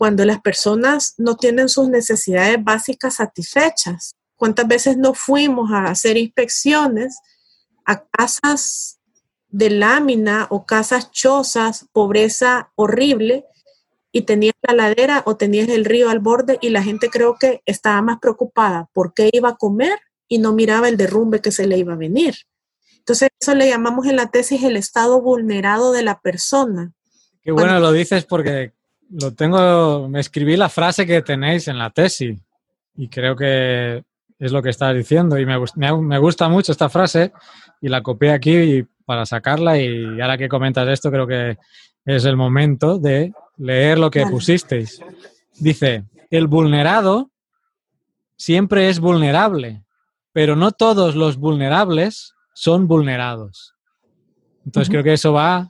cuando 0.02 0.26
las 0.26 0.42
personas 0.42 1.14
no 1.20 1.36
tienen 1.36 1.70
sus 1.70 1.88
necesidades 1.88 2.58
básicas 2.60 3.18
satisfechas. 3.18 4.16
¿Cuántas 4.36 4.68
veces 4.68 4.98
no 4.98 5.14
fuimos 5.14 5.72
a 5.72 5.84
hacer 5.84 6.18
inspecciones 6.18 7.20
a 7.86 8.04
casas 8.06 9.00
de 9.50 9.70
lámina 9.70 10.48
o 10.50 10.66
casas 10.66 11.12
chozas, 11.12 11.86
pobreza 11.92 12.72
horrible, 12.74 13.46
y 14.12 14.24
tenías 14.24 14.56
la 14.68 14.74
ladera 14.74 15.22
o 15.28 15.38
tenías 15.38 15.70
el 15.70 15.86
río 15.86 16.10
al 16.10 16.18
borde 16.18 16.58
y 16.64 16.70
la 16.70 16.82
gente 16.82 17.12
creo 17.12 17.36
que 17.40 17.62
estaba 17.68 18.02
más 18.02 18.18
preocupada 18.20 18.90
por 18.94 19.14
qué 19.14 19.30
iba 19.32 19.50
a 19.50 19.56
comer 19.56 20.00
y 20.28 20.40
no 20.40 20.52
miraba 20.52 20.90
el 20.90 20.98
derrumbe 20.98 21.42
que 21.42 21.52
se 21.52 21.68
le 21.68 21.78
iba 21.78 21.94
a 21.94 21.98
venir. 21.98 22.38
Entonces 22.98 23.30
eso 23.40 23.54
le 23.54 23.70
llamamos 23.70 24.08
en 24.08 24.16
la 24.16 24.32
tesis 24.32 24.64
el 24.64 24.78
estado 24.78 25.22
vulnerado 25.22 25.92
de 25.92 26.02
la 26.02 26.20
persona. 26.22 26.92
Qué 27.44 27.52
bueno 27.52 27.80
lo 27.80 27.92
dices 27.92 28.26
porque 28.26 28.74
lo 29.12 29.34
tengo, 29.34 30.08
me 30.08 30.20
escribí 30.20 30.56
la 30.56 30.70
frase 30.70 31.06
que 31.06 31.22
tenéis 31.22 31.68
en 31.68 31.78
la 31.78 31.90
tesis 31.90 32.40
y 32.96 33.08
creo 33.08 33.36
que 33.36 34.04
es 34.40 34.52
lo 34.52 34.62
que 34.62 34.70
estás 34.70 34.96
diciendo 34.96 35.38
y 35.38 35.46
me, 35.46 35.58
me, 35.76 36.02
me 36.02 36.18
gusta 36.18 36.50
mucho 36.50 36.72
esta 36.72 36.90
frase 36.90 37.32
y 37.82 37.90
la 37.90 38.02
copié 38.02 38.32
aquí 38.32 38.86
para 39.06 39.26
sacarla 39.26 39.78
y 39.78 40.20
ahora 40.22 40.38
que 40.38 40.50
comentas 40.50 40.88
esto 40.88 41.12
creo 41.12 41.28
que 41.28 41.58
es 42.06 42.26
el 42.26 42.38
momento 42.38 42.98
de 42.98 43.34
leer 43.58 44.00
lo 44.00 44.10
que 44.10 44.26
pusisteis. 44.26 45.02
Dice, 45.60 46.06
el 46.30 46.48
vulnerado 46.48 47.30
siempre 48.38 48.90
es 48.90 49.00
vulnerable, 49.00 49.84
pero 50.32 50.56
no 50.56 50.72
todos 50.72 51.16
los 51.16 51.38
vulnerables 51.38 52.34
son 52.54 52.88
vulnerados. 52.88 53.76
Entonces 54.66 54.90
creo 54.90 55.04
que 55.04 55.14
eso 55.14 55.34
va 55.34 55.70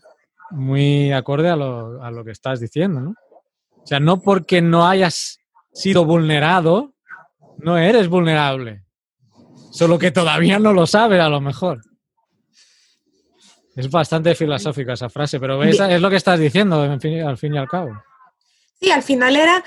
muy 0.51 1.11
acorde 1.11 1.49
a 1.49 1.55
lo, 1.55 2.03
a 2.03 2.11
lo 2.11 2.23
que 2.23 2.31
estás 2.31 2.59
diciendo, 2.59 2.99
¿no? 2.99 3.15
O 3.84 3.88
sea, 3.88 3.99
no 3.99 4.22
porque 4.22 4.62
no 4.62 4.88
hayas 4.88 5.40
sido 5.74 6.06
vulnerado, 6.06 6.94
no 7.58 7.78
eres 7.78 8.08
vulnerable. 8.08 8.84
Solo 9.72 9.98
que 9.98 10.12
todavía 10.12 10.60
no 10.60 10.74
lo 10.74 10.86
sabes 10.86 11.20
a 11.22 11.30
lo 11.30 11.41
mejor. 11.41 11.82
Es 13.76 13.90
bastante 13.90 14.36
filosófica 14.36 14.94
esa 14.94 15.10
frase, 15.10 15.40
pero 15.40 15.64
es, 15.64 15.80
lo 16.02 16.10
que 16.10 16.18
estás 16.18 16.40
diciendo 16.40 16.84
en 16.84 16.99
fin- 16.99 17.22
al 17.24 17.38
fin 17.38 17.56
y 17.56 17.58
al 17.58 17.68
cabo. 17.70 17.91
Sí, 18.80 18.91
al 18.91 19.02
final 19.03 19.36
era 19.36 19.64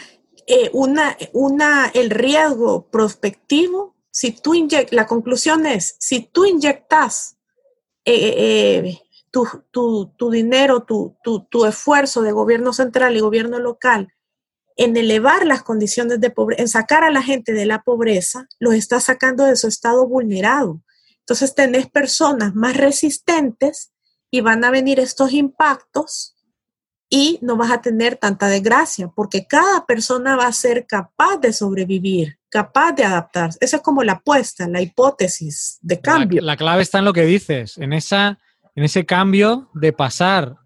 eh, 0.46 0.68
una, 0.74 1.16
una, 1.32 1.90
el 1.94 2.10
riesgo 2.10 2.86
prospectivo. 2.90 3.94
Si 4.10 4.32
tú 4.32 4.52
la 4.90 5.06
conclusión 5.06 5.66
es, 5.66 5.96
si 5.98 6.20
tú 6.20 6.44
inyectas 6.44 7.38
eh, 8.04 8.34
eh, 8.84 8.98
tu, 9.34 9.46
tu- 9.72 10.12
tu 10.16 10.30
dinero, 10.30 10.84
tu, 10.84 11.16
tu- 11.24 11.40
tu 11.50 11.64
esfuerzo 11.66 12.22
de 12.22 12.30
gobierno 12.30 12.72
central 12.72 13.16
y 13.16 13.20
gobierno 13.20 13.58
local 13.58 14.12
en 14.76 14.96
elevar 14.96 15.44
las 15.44 15.62
condiciones 15.64 16.20
de 16.20 16.30
pobreza, 16.30 16.62
en 16.62 16.68
sacar 16.68 17.02
a 17.04 17.10
la 17.10 17.20
gente 17.22 17.52
de 17.52 17.66
la 17.66 17.82
pobreza, 17.82 18.46
los 18.60 18.74
estás 18.74 19.04
sacando 19.04 19.44
de 19.44 19.56
su 19.56 19.66
estado 19.66 20.06
vulnerado. 20.06 20.82
Entonces 21.18 21.54
tenés 21.54 21.88
personas 21.90 22.54
más 22.54 22.76
resistentes 22.76 23.92
y 24.30 24.40
van 24.40 24.64
a 24.64 24.70
venir 24.70 25.00
estos 25.00 25.32
impactos 25.32 26.36
y 27.10 27.38
no 27.42 27.56
vas 27.56 27.70
a 27.70 27.80
tener 27.82 28.16
tanta 28.16 28.48
desgracia, 28.48 29.08
porque 29.14 29.46
cada 29.46 29.84
persona 29.86 30.36
va 30.36 30.46
a 30.46 30.52
ser 30.52 30.86
capaz 30.86 31.36
de 31.38 31.52
sobrevivir, 31.52 32.38
capaz 32.48 32.92
de 32.92 33.04
adaptarse. 33.04 33.58
Esa 33.60 33.76
es 33.76 33.82
como 33.82 34.02
la 34.02 34.12
apuesta, 34.14 34.66
la 34.68 34.80
hipótesis 34.80 35.78
de 35.82 35.94
La, 35.96 36.00
cambio. 36.00 36.40
la 36.42 36.56
clave 36.56 36.82
está 36.82 36.98
en 36.98 37.04
lo 37.04 37.12
que 37.12 37.24
dices, 37.24 37.78
en, 37.78 37.92
esa, 37.92 38.38
en 38.74 38.84
ese 38.84 39.04
cambio 39.06 39.70
de 39.74 39.92
pasar. 39.92 40.56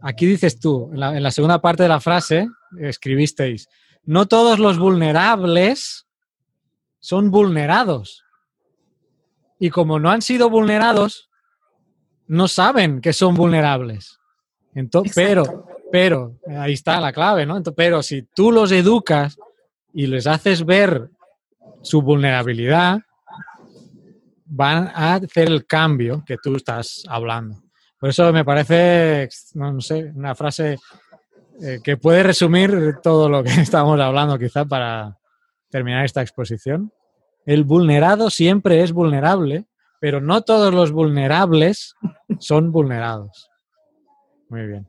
Aquí 0.00 0.26
dices 0.26 0.58
tú, 0.60 0.90
en 0.92 1.00
la, 1.00 1.16
en 1.16 1.22
la 1.22 1.30
segunda 1.30 1.60
parte 1.60 1.82
de 1.82 1.88
la 1.88 2.00
frase, 2.00 2.48
escribisteis, 2.80 3.68
no 4.04 4.26
todos 4.26 4.58
los 4.58 4.78
vulnerables 4.78 6.06
son 7.00 7.30
vulnerados. 7.30 8.24
Y 9.58 9.70
como 9.70 9.98
no 9.98 10.10
han 10.10 10.22
sido 10.22 10.50
vulnerados, 10.50 11.30
no 12.26 12.46
saben 12.48 13.00
que 13.00 13.12
son 13.12 13.34
vulnerables. 13.34 14.18
Entonces, 14.74 15.12
pero, 15.14 15.66
pero, 15.90 16.34
ahí 16.58 16.74
está 16.74 17.00
la 17.00 17.12
clave, 17.12 17.46
¿no? 17.46 17.56
Ento- 17.58 17.74
pero 17.74 18.02
si 18.02 18.22
tú 18.22 18.52
los 18.52 18.70
educas 18.72 19.38
y 19.94 20.06
les 20.08 20.26
haces 20.26 20.64
ver 20.66 21.08
su 21.82 22.02
vulnerabilidad, 22.02 23.00
van 24.46 24.88
a 24.94 25.14
hacer 25.14 25.48
el 25.48 25.66
cambio 25.66 26.22
que 26.26 26.36
tú 26.42 26.56
estás 26.56 27.04
hablando. 27.08 27.62
Por 27.98 28.10
eso 28.10 28.32
me 28.32 28.44
parece, 28.44 29.28
no, 29.54 29.80
sé, 29.80 30.12
una 30.14 30.34
frase 30.34 30.78
eh, 31.62 31.80
que 31.82 31.96
puede 31.96 32.22
resumir 32.22 32.96
todo 33.02 33.28
lo 33.28 33.42
que 33.42 33.50
estamos 33.60 33.98
hablando 34.00 34.38
quizá 34.38 34.64
para 34.64 35.18
terminar 35.70 36.04
esta 36.04 36.22
exposición. 36.22 36.92
El 37.44 37.64
vulnerado 37.64 38.30
siempre 38.30 38.82
es 38.82 38.92
vulnerable, 38.92 39.66
pero 40.00 40.20
no 40.20 40.42
todos 40.42 40.74
los 40.74 40.92
vulnerables 40.92 41.94
son 42.38 42.72
vulnerados. 42.72 43.50
Muy 44.48 44.66
bien. 44.66 44.88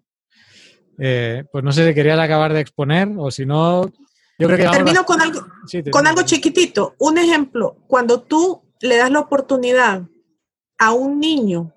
Eh, 1.00 1.44
pues 1.52 1.64
no 1.64 1.72
sé 1.72 1.88
si 1.88 1.94
querías 1.94 2.20
acabar 2.20 2.54
de 2.54 2.60
exponer 2.60 3.10
o 3.18 3.30
si 3.30 3.46
no, 3.46 3.86
yo 4.40 4.48
creo 4.48 4.58
que... 4.58 4.78
Termino 4.78 5.04
con 5.06 5.22
algo, 5.22 5.46
Sí, 5.66 5.84
con 5.84 6.08
algo 6.08 6.24
chiquitito. 6.24 6.96
Un 7.00 7.18
ejemplo, 7.18 7.78
cuando 7.88 8.22
tú 8.22 8.67
le 8.82 8.98
das 8.98 9.12
la 9.12 9.20
oportunidad 9.20 10.04
a 10.78 10.92
un 10.92 11.20
niño 11.20 11.74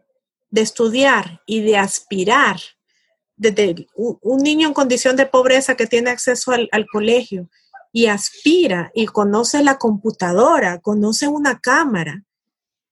de 0.51 0.63
estudiar 0.63 1.43
y 1.47 1.61
de 1.61 1.77
aspirar, 1.77 2.61
desde 3.37 3.87
un, 3.95 4.39
niño 4.39 4.69
en 4.69 4.75
condición 4.75 5.17
de 5.17 5.25
pobreza 5.25 5.75
que 5.75 5.87
tiene 5.87 6.11
acceso 6.11 6.53
al, 6.53 6.87
colegio 6.93 7.49
y 7.91 8.07
aspira 8.07 8.91
y 8.95 9.07
conoce 9.07 9.63
la 9.63 9.79
computadora, 9.79 10.79
conoce 10.81 11.27
una 11.27 11.59
cámara 11.59 12.25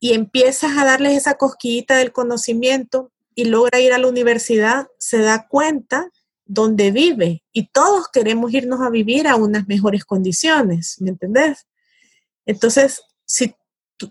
y 0.00 0.14
empiezas 0.14 0.78
a 0.78 0.86
darles 0.86 1.18
esa 1.18 1.34
cosquillita 1.34 1.96
del 1.96 2.12
conocimiento 2.12 3.12
y 3.34 3.44
logra 3.44 3.80
ir 3.80 3.92
a 3.92 3.98
la 3.98 4.08
universidad, 4.08 4.88
se 4.98 5.18
da 5.18 5.46
cuenta 5.48 6.10
donde 6.46 6.92
vive 6.92 7.44
y 7.52 7.68
todos 7.68 8.08
queremos 8.08 8.52
irnos 8.54 8.80
a 8.80 8.88
vivir 8.88 9.28
a 9.28 9.36
unas 9.36 9.68
mejores 9.68 10.04
condiciones, 10.04 10.96
¿me 11.00 11.10
entendés? 11.10 11.66
Entonces, 12.46 13.02
si, 13.26 13.54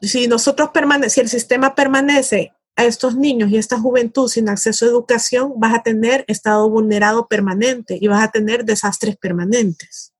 si 0.01 0.27
nosotros 0.27 0.69
permanece, 0.69 1.09
si 1.09 1.21
el 1.21 1.29
sistema 1.29 1.75
permanece 1.75 2.53
a 2.75 2.85
estos 2.85 3.15
niños 3.15 3.49
y 3.49 3.57
esta 3.57 3.79
juventud 3.79 4.27
sin 4.27 4.49
acceso 4.49 4.85
a 4.85 4.89
educación, 4.89 5.53
vas 5.57 5.73
a 5.73 5.83
tener 5.83 6.23
estado 6.27 6.69
vulnerado 6.69 7.27
permanente 7.27 7.97
y 7.99 8.07
vas 8.07 8.23
a 8.23 8.31
tener 8.31 8.65
desastres 8.65 9.17
permanentes. 9.17 10.13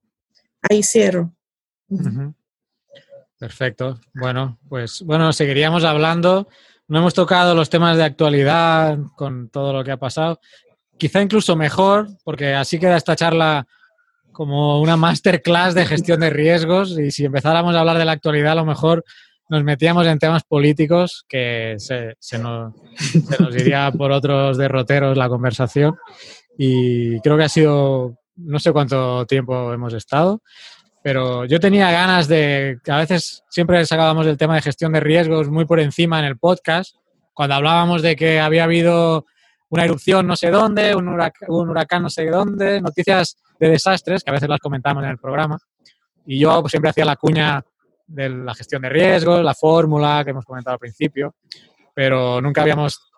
Ahí 0.67 0.81
cierro. 0.81 1.31
Perfecto. 3.37 3.99
Bueno, 4.13 4.57
pues 4.67 5.03
bueno, 5.03 5.31
seguiríamos 5.31 5.83
hablando. 5.83 6.47
No 6.87 6.99
hemos 6.99 7.13
tocado 7.13 7.53
los 7.53 7.69
temas 7.69 7.97
de 7.97 8.05
actualidad 8.05 8.97
con 9.15 9.49
todo 9.49 9.71
lo 9.73 9.83
que 9.83 9.91
ha 9.91 9.97
pasado. 9.97 10.39
Quizá 10.97 11.21
incluso 11.21 11.55
mejor, 11.55 12.07
porque 12.23 12.55
así 12.55 12.79
queda 12.79 12.97
esta 12.97 13.15
charla 13.15 13.67
como 14.31 14.81
una 14.81 14.97
masterclass 14.97 15.75
de 15.75 15.85
gestión 15.85 16.21
de 16.21 16.29
riesgos 16.31 16.97
y 16.97 17.11
si 17.11 17.25
empezáramos 17.25 17.75
a 17.75 17.79
hablar 17.79 17.97
de 17.97 18.05
la 18.05 18.13
actualidad 18.13 18.53
a 18.53 18.55
lo 18.55 18.65
mejor 18.65 19.03
nos 19.49 19.63
metíamos 19.63 20.05
en 20.07 20.19
temas 20.19 20.43
políticos 20.43 21.25
que 21.27 21.75
se, 21.77 22.15
se 22.19 22.39
nos, 22.39 22.73
se 22.97 23.41
nos 23.41 23.55
iría 23.55 23.91
por 23.91 24.11
otros 24.11 24.57
derroteros 24.57 25.17
la 25.17 25.29
conversación. 25.29 25.95
Y 26.57 27.19
creo 27.21 27.37
que 27.37 27.43
ha 27.43 27.49
sido, 27.49 28.17
no 28.35 28.59
sé 28.59 28.71
cuánto 28.71 29.25
tiempo 29.25 29.71
hemos 29.73 29.93
estado, 29.93 30.41
pero 31.03 31.45
yo 31.45 31.59
tenía 31.59 31.91
ganas 31.91 32.27
de, 32.27 32.79
a 32.87 32.97
veces 32.97 33.43
siempre 33.49 33.85
sacábamos 33.85 34.27
el 34.27 34.37
tema 34.37 34.55
de 34.55 34.61
gestión 34.61 34.91
de 34.91 34.99
riesgos 34.99 35.49
muy 35.49 35.65
por 35.65 35.79
encima 35.79 36.19
en 36.19 36.25
el 36.25 36.37
podcast, 36.37 36.95
cuando 37.33 37.55
hablábamos 37.55 38.01
de 38.01 38.15
que 38.15 38.39
había 38.39 38.63
habido 38.63 39.25
una 39.69 39.85
erupción 39.85 40.27
no 40.27 40.35
sé 40.35 40.49
dónde, 40.49 40.95
un 40.95 41.07
huracán, 41.07 41.49
un 41.49 41.69
huracán 41.69 42.03
no 42.03 42.09
sé 42.09 42.25
dónde, 42.25 42.81
noticias 42.81 43.37
de 43.59 43.69
desastres, 43.69 44.23
que 44.23 44.31
a 44.31 44.33
veces 44.33 44.49
las 44.49 44.59
comentamos 44.59 45.03
en 45.03 45.11
el 45.11 45.17
programa, 45.17 45.59
y 46.25 46.39
yo 46.39 46.59
pues, 46.61 46.71
siempre 46.71 46.89
hacía 46.89 47.05
la 47.05 47.15
cuña 47.15 47.63
de 48.07 48.29
la 48.29 48.55
gestión 48.55 48.81
de 48.81 48.89
riesgos, 48.89 49.43
la 49.43 49.53
fórmula 49.53 50.23
que 50.23 50.31
hemos 50.31 50.45
comentado 50.45 50.73
al 50.73 50.79
principio, 50.79 51.35
pero 51.93 52.41
nunca 52.41 52.61
habíamos 52.61 53.11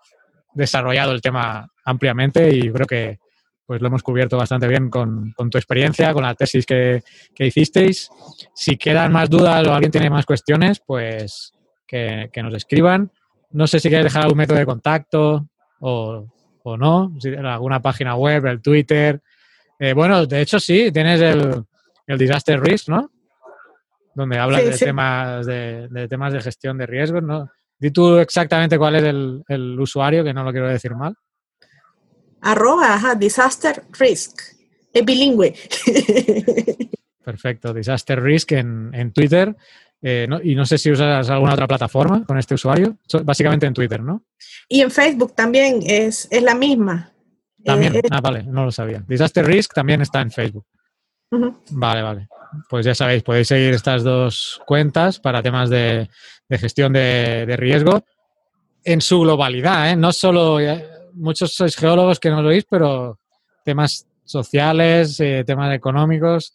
desarrollado 0.54 1.12
el 1.12 1.22
tema 1.22 1.72
ampliamente 1.86 2.54
y 2.54 2.72
creo 2.72 2.88
que 2.88 3.20
pues 3.66 3.82
lo 3.82 3.88
hemos 3.88 4.02
cubierto 4.02 4.36
bastante 4.36 4.68
bien 4.68 4.90
con, 4.90 5.32
con 5.38 5.52
tu 5.52 5.60
experiencia, 5.60 6.12
con 6.12 6.24
la 6.24 6.34
tesis 6.34 6.66
que, 6.66 7.04
que 7.36 7.46
hicisteis. 7.46 8.10
Si 8.56 8.78
quedan 8.78 9.12
más 9.12 9.30
dudas 9.30 9.68
o 9.68 9.74
alguien 9.74 9.92
tiene 9.92 10.10
más 10.10 10.26
cuestiones, 10.26 10.82
pues 10.84 11.54
que, 11.86 12.32
que 12.34 12.42
nos 12.42 12.56
escriban. 12.56 13.12
No 13.52 13.68
sé 13.68 13.80
si 13.80 13.90
quieres 13.90 14.06
dejar 14.06 14.24
algún 14.24 14.40
método 14.40 14.58
de 14.58 14.66
contacto 14.66 15.48
o, 15.82 16.26
o 16.64 16.78
no, 16.78 17.14
alguna 17.44 17.80
página 17.80 18.16
web, 18.16 18.48
el 18.48 18.60
Twitter. 18.60 19.22
Eh, 19.78 19.94
bueno, 19.94 20.26
de 20.26 20.42
hecho 20.42 20.60
sí, 20.60 20.92
tienes 20.92 21.22
el, 21.22 21.64
el 22.08 22.18
Disaster 22.18 22.60
Risk, 22.60 22.90
¿no? 22.90 23.12
Donde 24.20 24.38
hablas 24.38 24.62
Sí, 24.62 24.68
de, 24.68 24.74
sí. 24.74 24.86
Temas 24.86 25.46
de, 25.46 25.88
de 25.90 26.08
temas 26.10 26.34
de 26.34 26.42
gestión 26.42 26.78
de 26.78 26.86
riesgos, 26.86 27.24
¿no? 27.24 27.50
Di 27.78 27.92
tú 27.92 28.18
exactamente 28.18 28.78
cuál 28.78 28.96
es 28.96 29.04
el, 29.04 29.42
el 29.48 29.80
usuario, 29.80 30.24
que 30.26 30.34
no 30.34 30.44
lo 30.44 30.52
quiero 30.52 30.68
decir 30.68 30.94
mal. 30.94 31.16
Arroba, 32.42 32.94
ajá, 32.96 33.16
disaster 33.16 33.84
risk. 33.98 34.42
Es 34.92 35.06
bilingüe. 35.06 35.54
Perfecto, 37.24 37.74
Disaster 37.74 38.22
Risk 38.22 38.54
en, 38.54 38.90
en 38.94 39.12
Twitter. 39.14 39.56
Eh, 40.02 40.26
no- 40.28 40.42
y 40.42 40.56
no 40.56 40.66
sé 40.66 40.78
si 40.78 40.92
usas 40.92 41.30
alguna 41.30 41.54
otra 41.54 41.68
plataforma 41.68 42.24
con 42.26 42.38
este 42.40 42.56
usuario. 42.56 42.98
So- 43.08 43.24
básicamente 43.24 43.66
en 43.68 43.74
Twitter, 43.74 44.02
¿no? 44.02 44.24
y 44.68 44.82
en 44.82 44.90
Facebook 44.92 45.34
también 45.36 45.80
es, 45.86 46.28
es 46.32 46.42
la 46.44 46.56
misma. 46.56 47.12
También. 47.64 47.96
Eh, 47.98 48.02
Ah, 48.10 48.22
vale, 48.22 48.44
no 48.44 48.66
lo 48.66 48.72
sabía. 48.72 49.04
Disaster 49.08 49.46
Risk 49.46 49.74
también 49.74 50.02
está 50.02 50.22
en 50.22 50.32
Facebook. 50.32 50.66
Vale, 51.72 52.02
vale. 52.02 52.28
Pues 52.70 52.86
ya 52.86 52.96
sabéis, 52.96 53.24
podéis 53.24 53.48
seguir 53.48 53.74
estas 53.74 54.04
dos 54.04 54.62
cuentas 54.66 55.20
para 55.20 55.44
temas 55.44 55.70
de, 55.70 56.10
gestión 56.50 56.94
de, 56.94 57.56
riesgo 57.58 58.04
en 58.84 59.02
su 59.02 59.22
globalidad, 59.22 59.92
¿eh? 59.92 59.96
No 59.96 60.12
solo, 60.12 60.60
eh, 60.60 60.88
muchos 61.14 61.54
sois 61.54 61.76
geólogos 61.76 62.20
que 62.20 62.30
no 62.30 62.42
lo 62.42 62.50
oís, 62.50 62.66
pero 62.70 63.20
temas 63.64 64.08
sociales, 64.24 65.20
eh, 65.20 65.44
temas 65.46 65.74
económicos, 65.76 66.54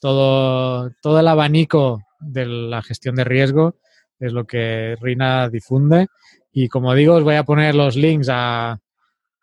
todo, 0.00 0.90
todo 1.00 1.20
el 1.20 1.28
abanico 1.28 2.02
de 2.18 2.46
la 2.46 2.82
gestión 2.82 3.14
de 3.14 3.24
riesgo 3.24 3.76
es 4.18 4.32
lo 4.32 4.46
que 4.46 4.96
Rina 5.00 5.48
difunde 5.50 6.06
Y 6.52 6.68
como 6.68 6.94
digo, 6.94 7.14
os 7.14 7.22
voy 7.22 7.34
a 7.34 7.44
poner 7.44 7.74
los 7.74 7.96
links 7.96 8.28
a 8.30 8.78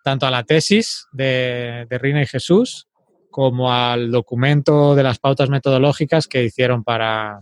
tanto 0.04 0.26
a 0.26 0.32
la 0.32 0.44
tesis 0.44 1.06
de 1.12 1.88
Rina 1.90 2.22
y 2.22 2.28
Jesús 2.28 2.88
como 3.34 3.74
al 3.74 4.12
documento 4.12 4.94
de 4.94 5.02
las 5.02 5.18
pautas 5.18 5.50
metodológicas 5.50 6.28
que 6.28 6.44
hicieron 6.44 6.84
para, 6.84 7.40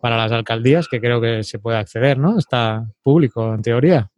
para 0.00 0.16
las 0.16 0.32
alcaldías, 0.32 0.88
que 0.88 1.00
creo 1.00 1.20
que 1.20 1.44
se 1.44 1.60
puede 1.60 1.78
acceder, 1.78 2.18
¿no? 2.18 2.36
Está 2.36 2.84
público, 3.00 3.54
en 3.54 3.62
teoría. 3.62 4.10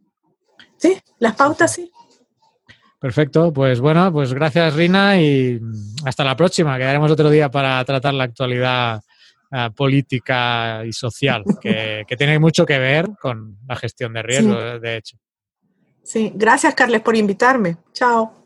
Sí, 0.79 0.99
las 1.19 1.37
pautas 1.37 1.75
sí. 1.75 1.93
Perfecto, 2.99 3.53
pues 3.53 3.79
bueno, 3.79 4.11
pues 4.11 4.33
gracias 4.33 4.75
Rina 4.75 5.21
y 5.21 5.61
hasta 6.07 6.25
la 6.25 6.35
próxima. 6.35 6.79
Quedaremos 6.79 7.11
otro 7.11 7.29
día 7.29 7.51
para 7.51 7.85
tratar 7.85 8.15
la 8.15 8.25
actualidad 8.25 9.03
uh, 9.53 9.71
política 9.75 10.83
y 10.87 10.95
social, 10.95 11.45
que, 11.61 12.05
que, 12.09 12.17
tiene 12.17 12.39
mucho 12.39 12.65
que 12.65 12.79
ver 12.79 13.11
con 13.21 13.59
la 13.69 13.77
gestión 13.77 14.15
de 14.15 14.23
riesgo, 14.23 14.55
sí. 14.55 14.79
de 14.81 14.97
hecho. 14.97 15.19
Sí, 16.03 16.33
gracias 16.35 16.75
Carles 16.75 17.03
por 17.03 17.17
invitarme. 17.17 17.77
Chao. 17.93 18.46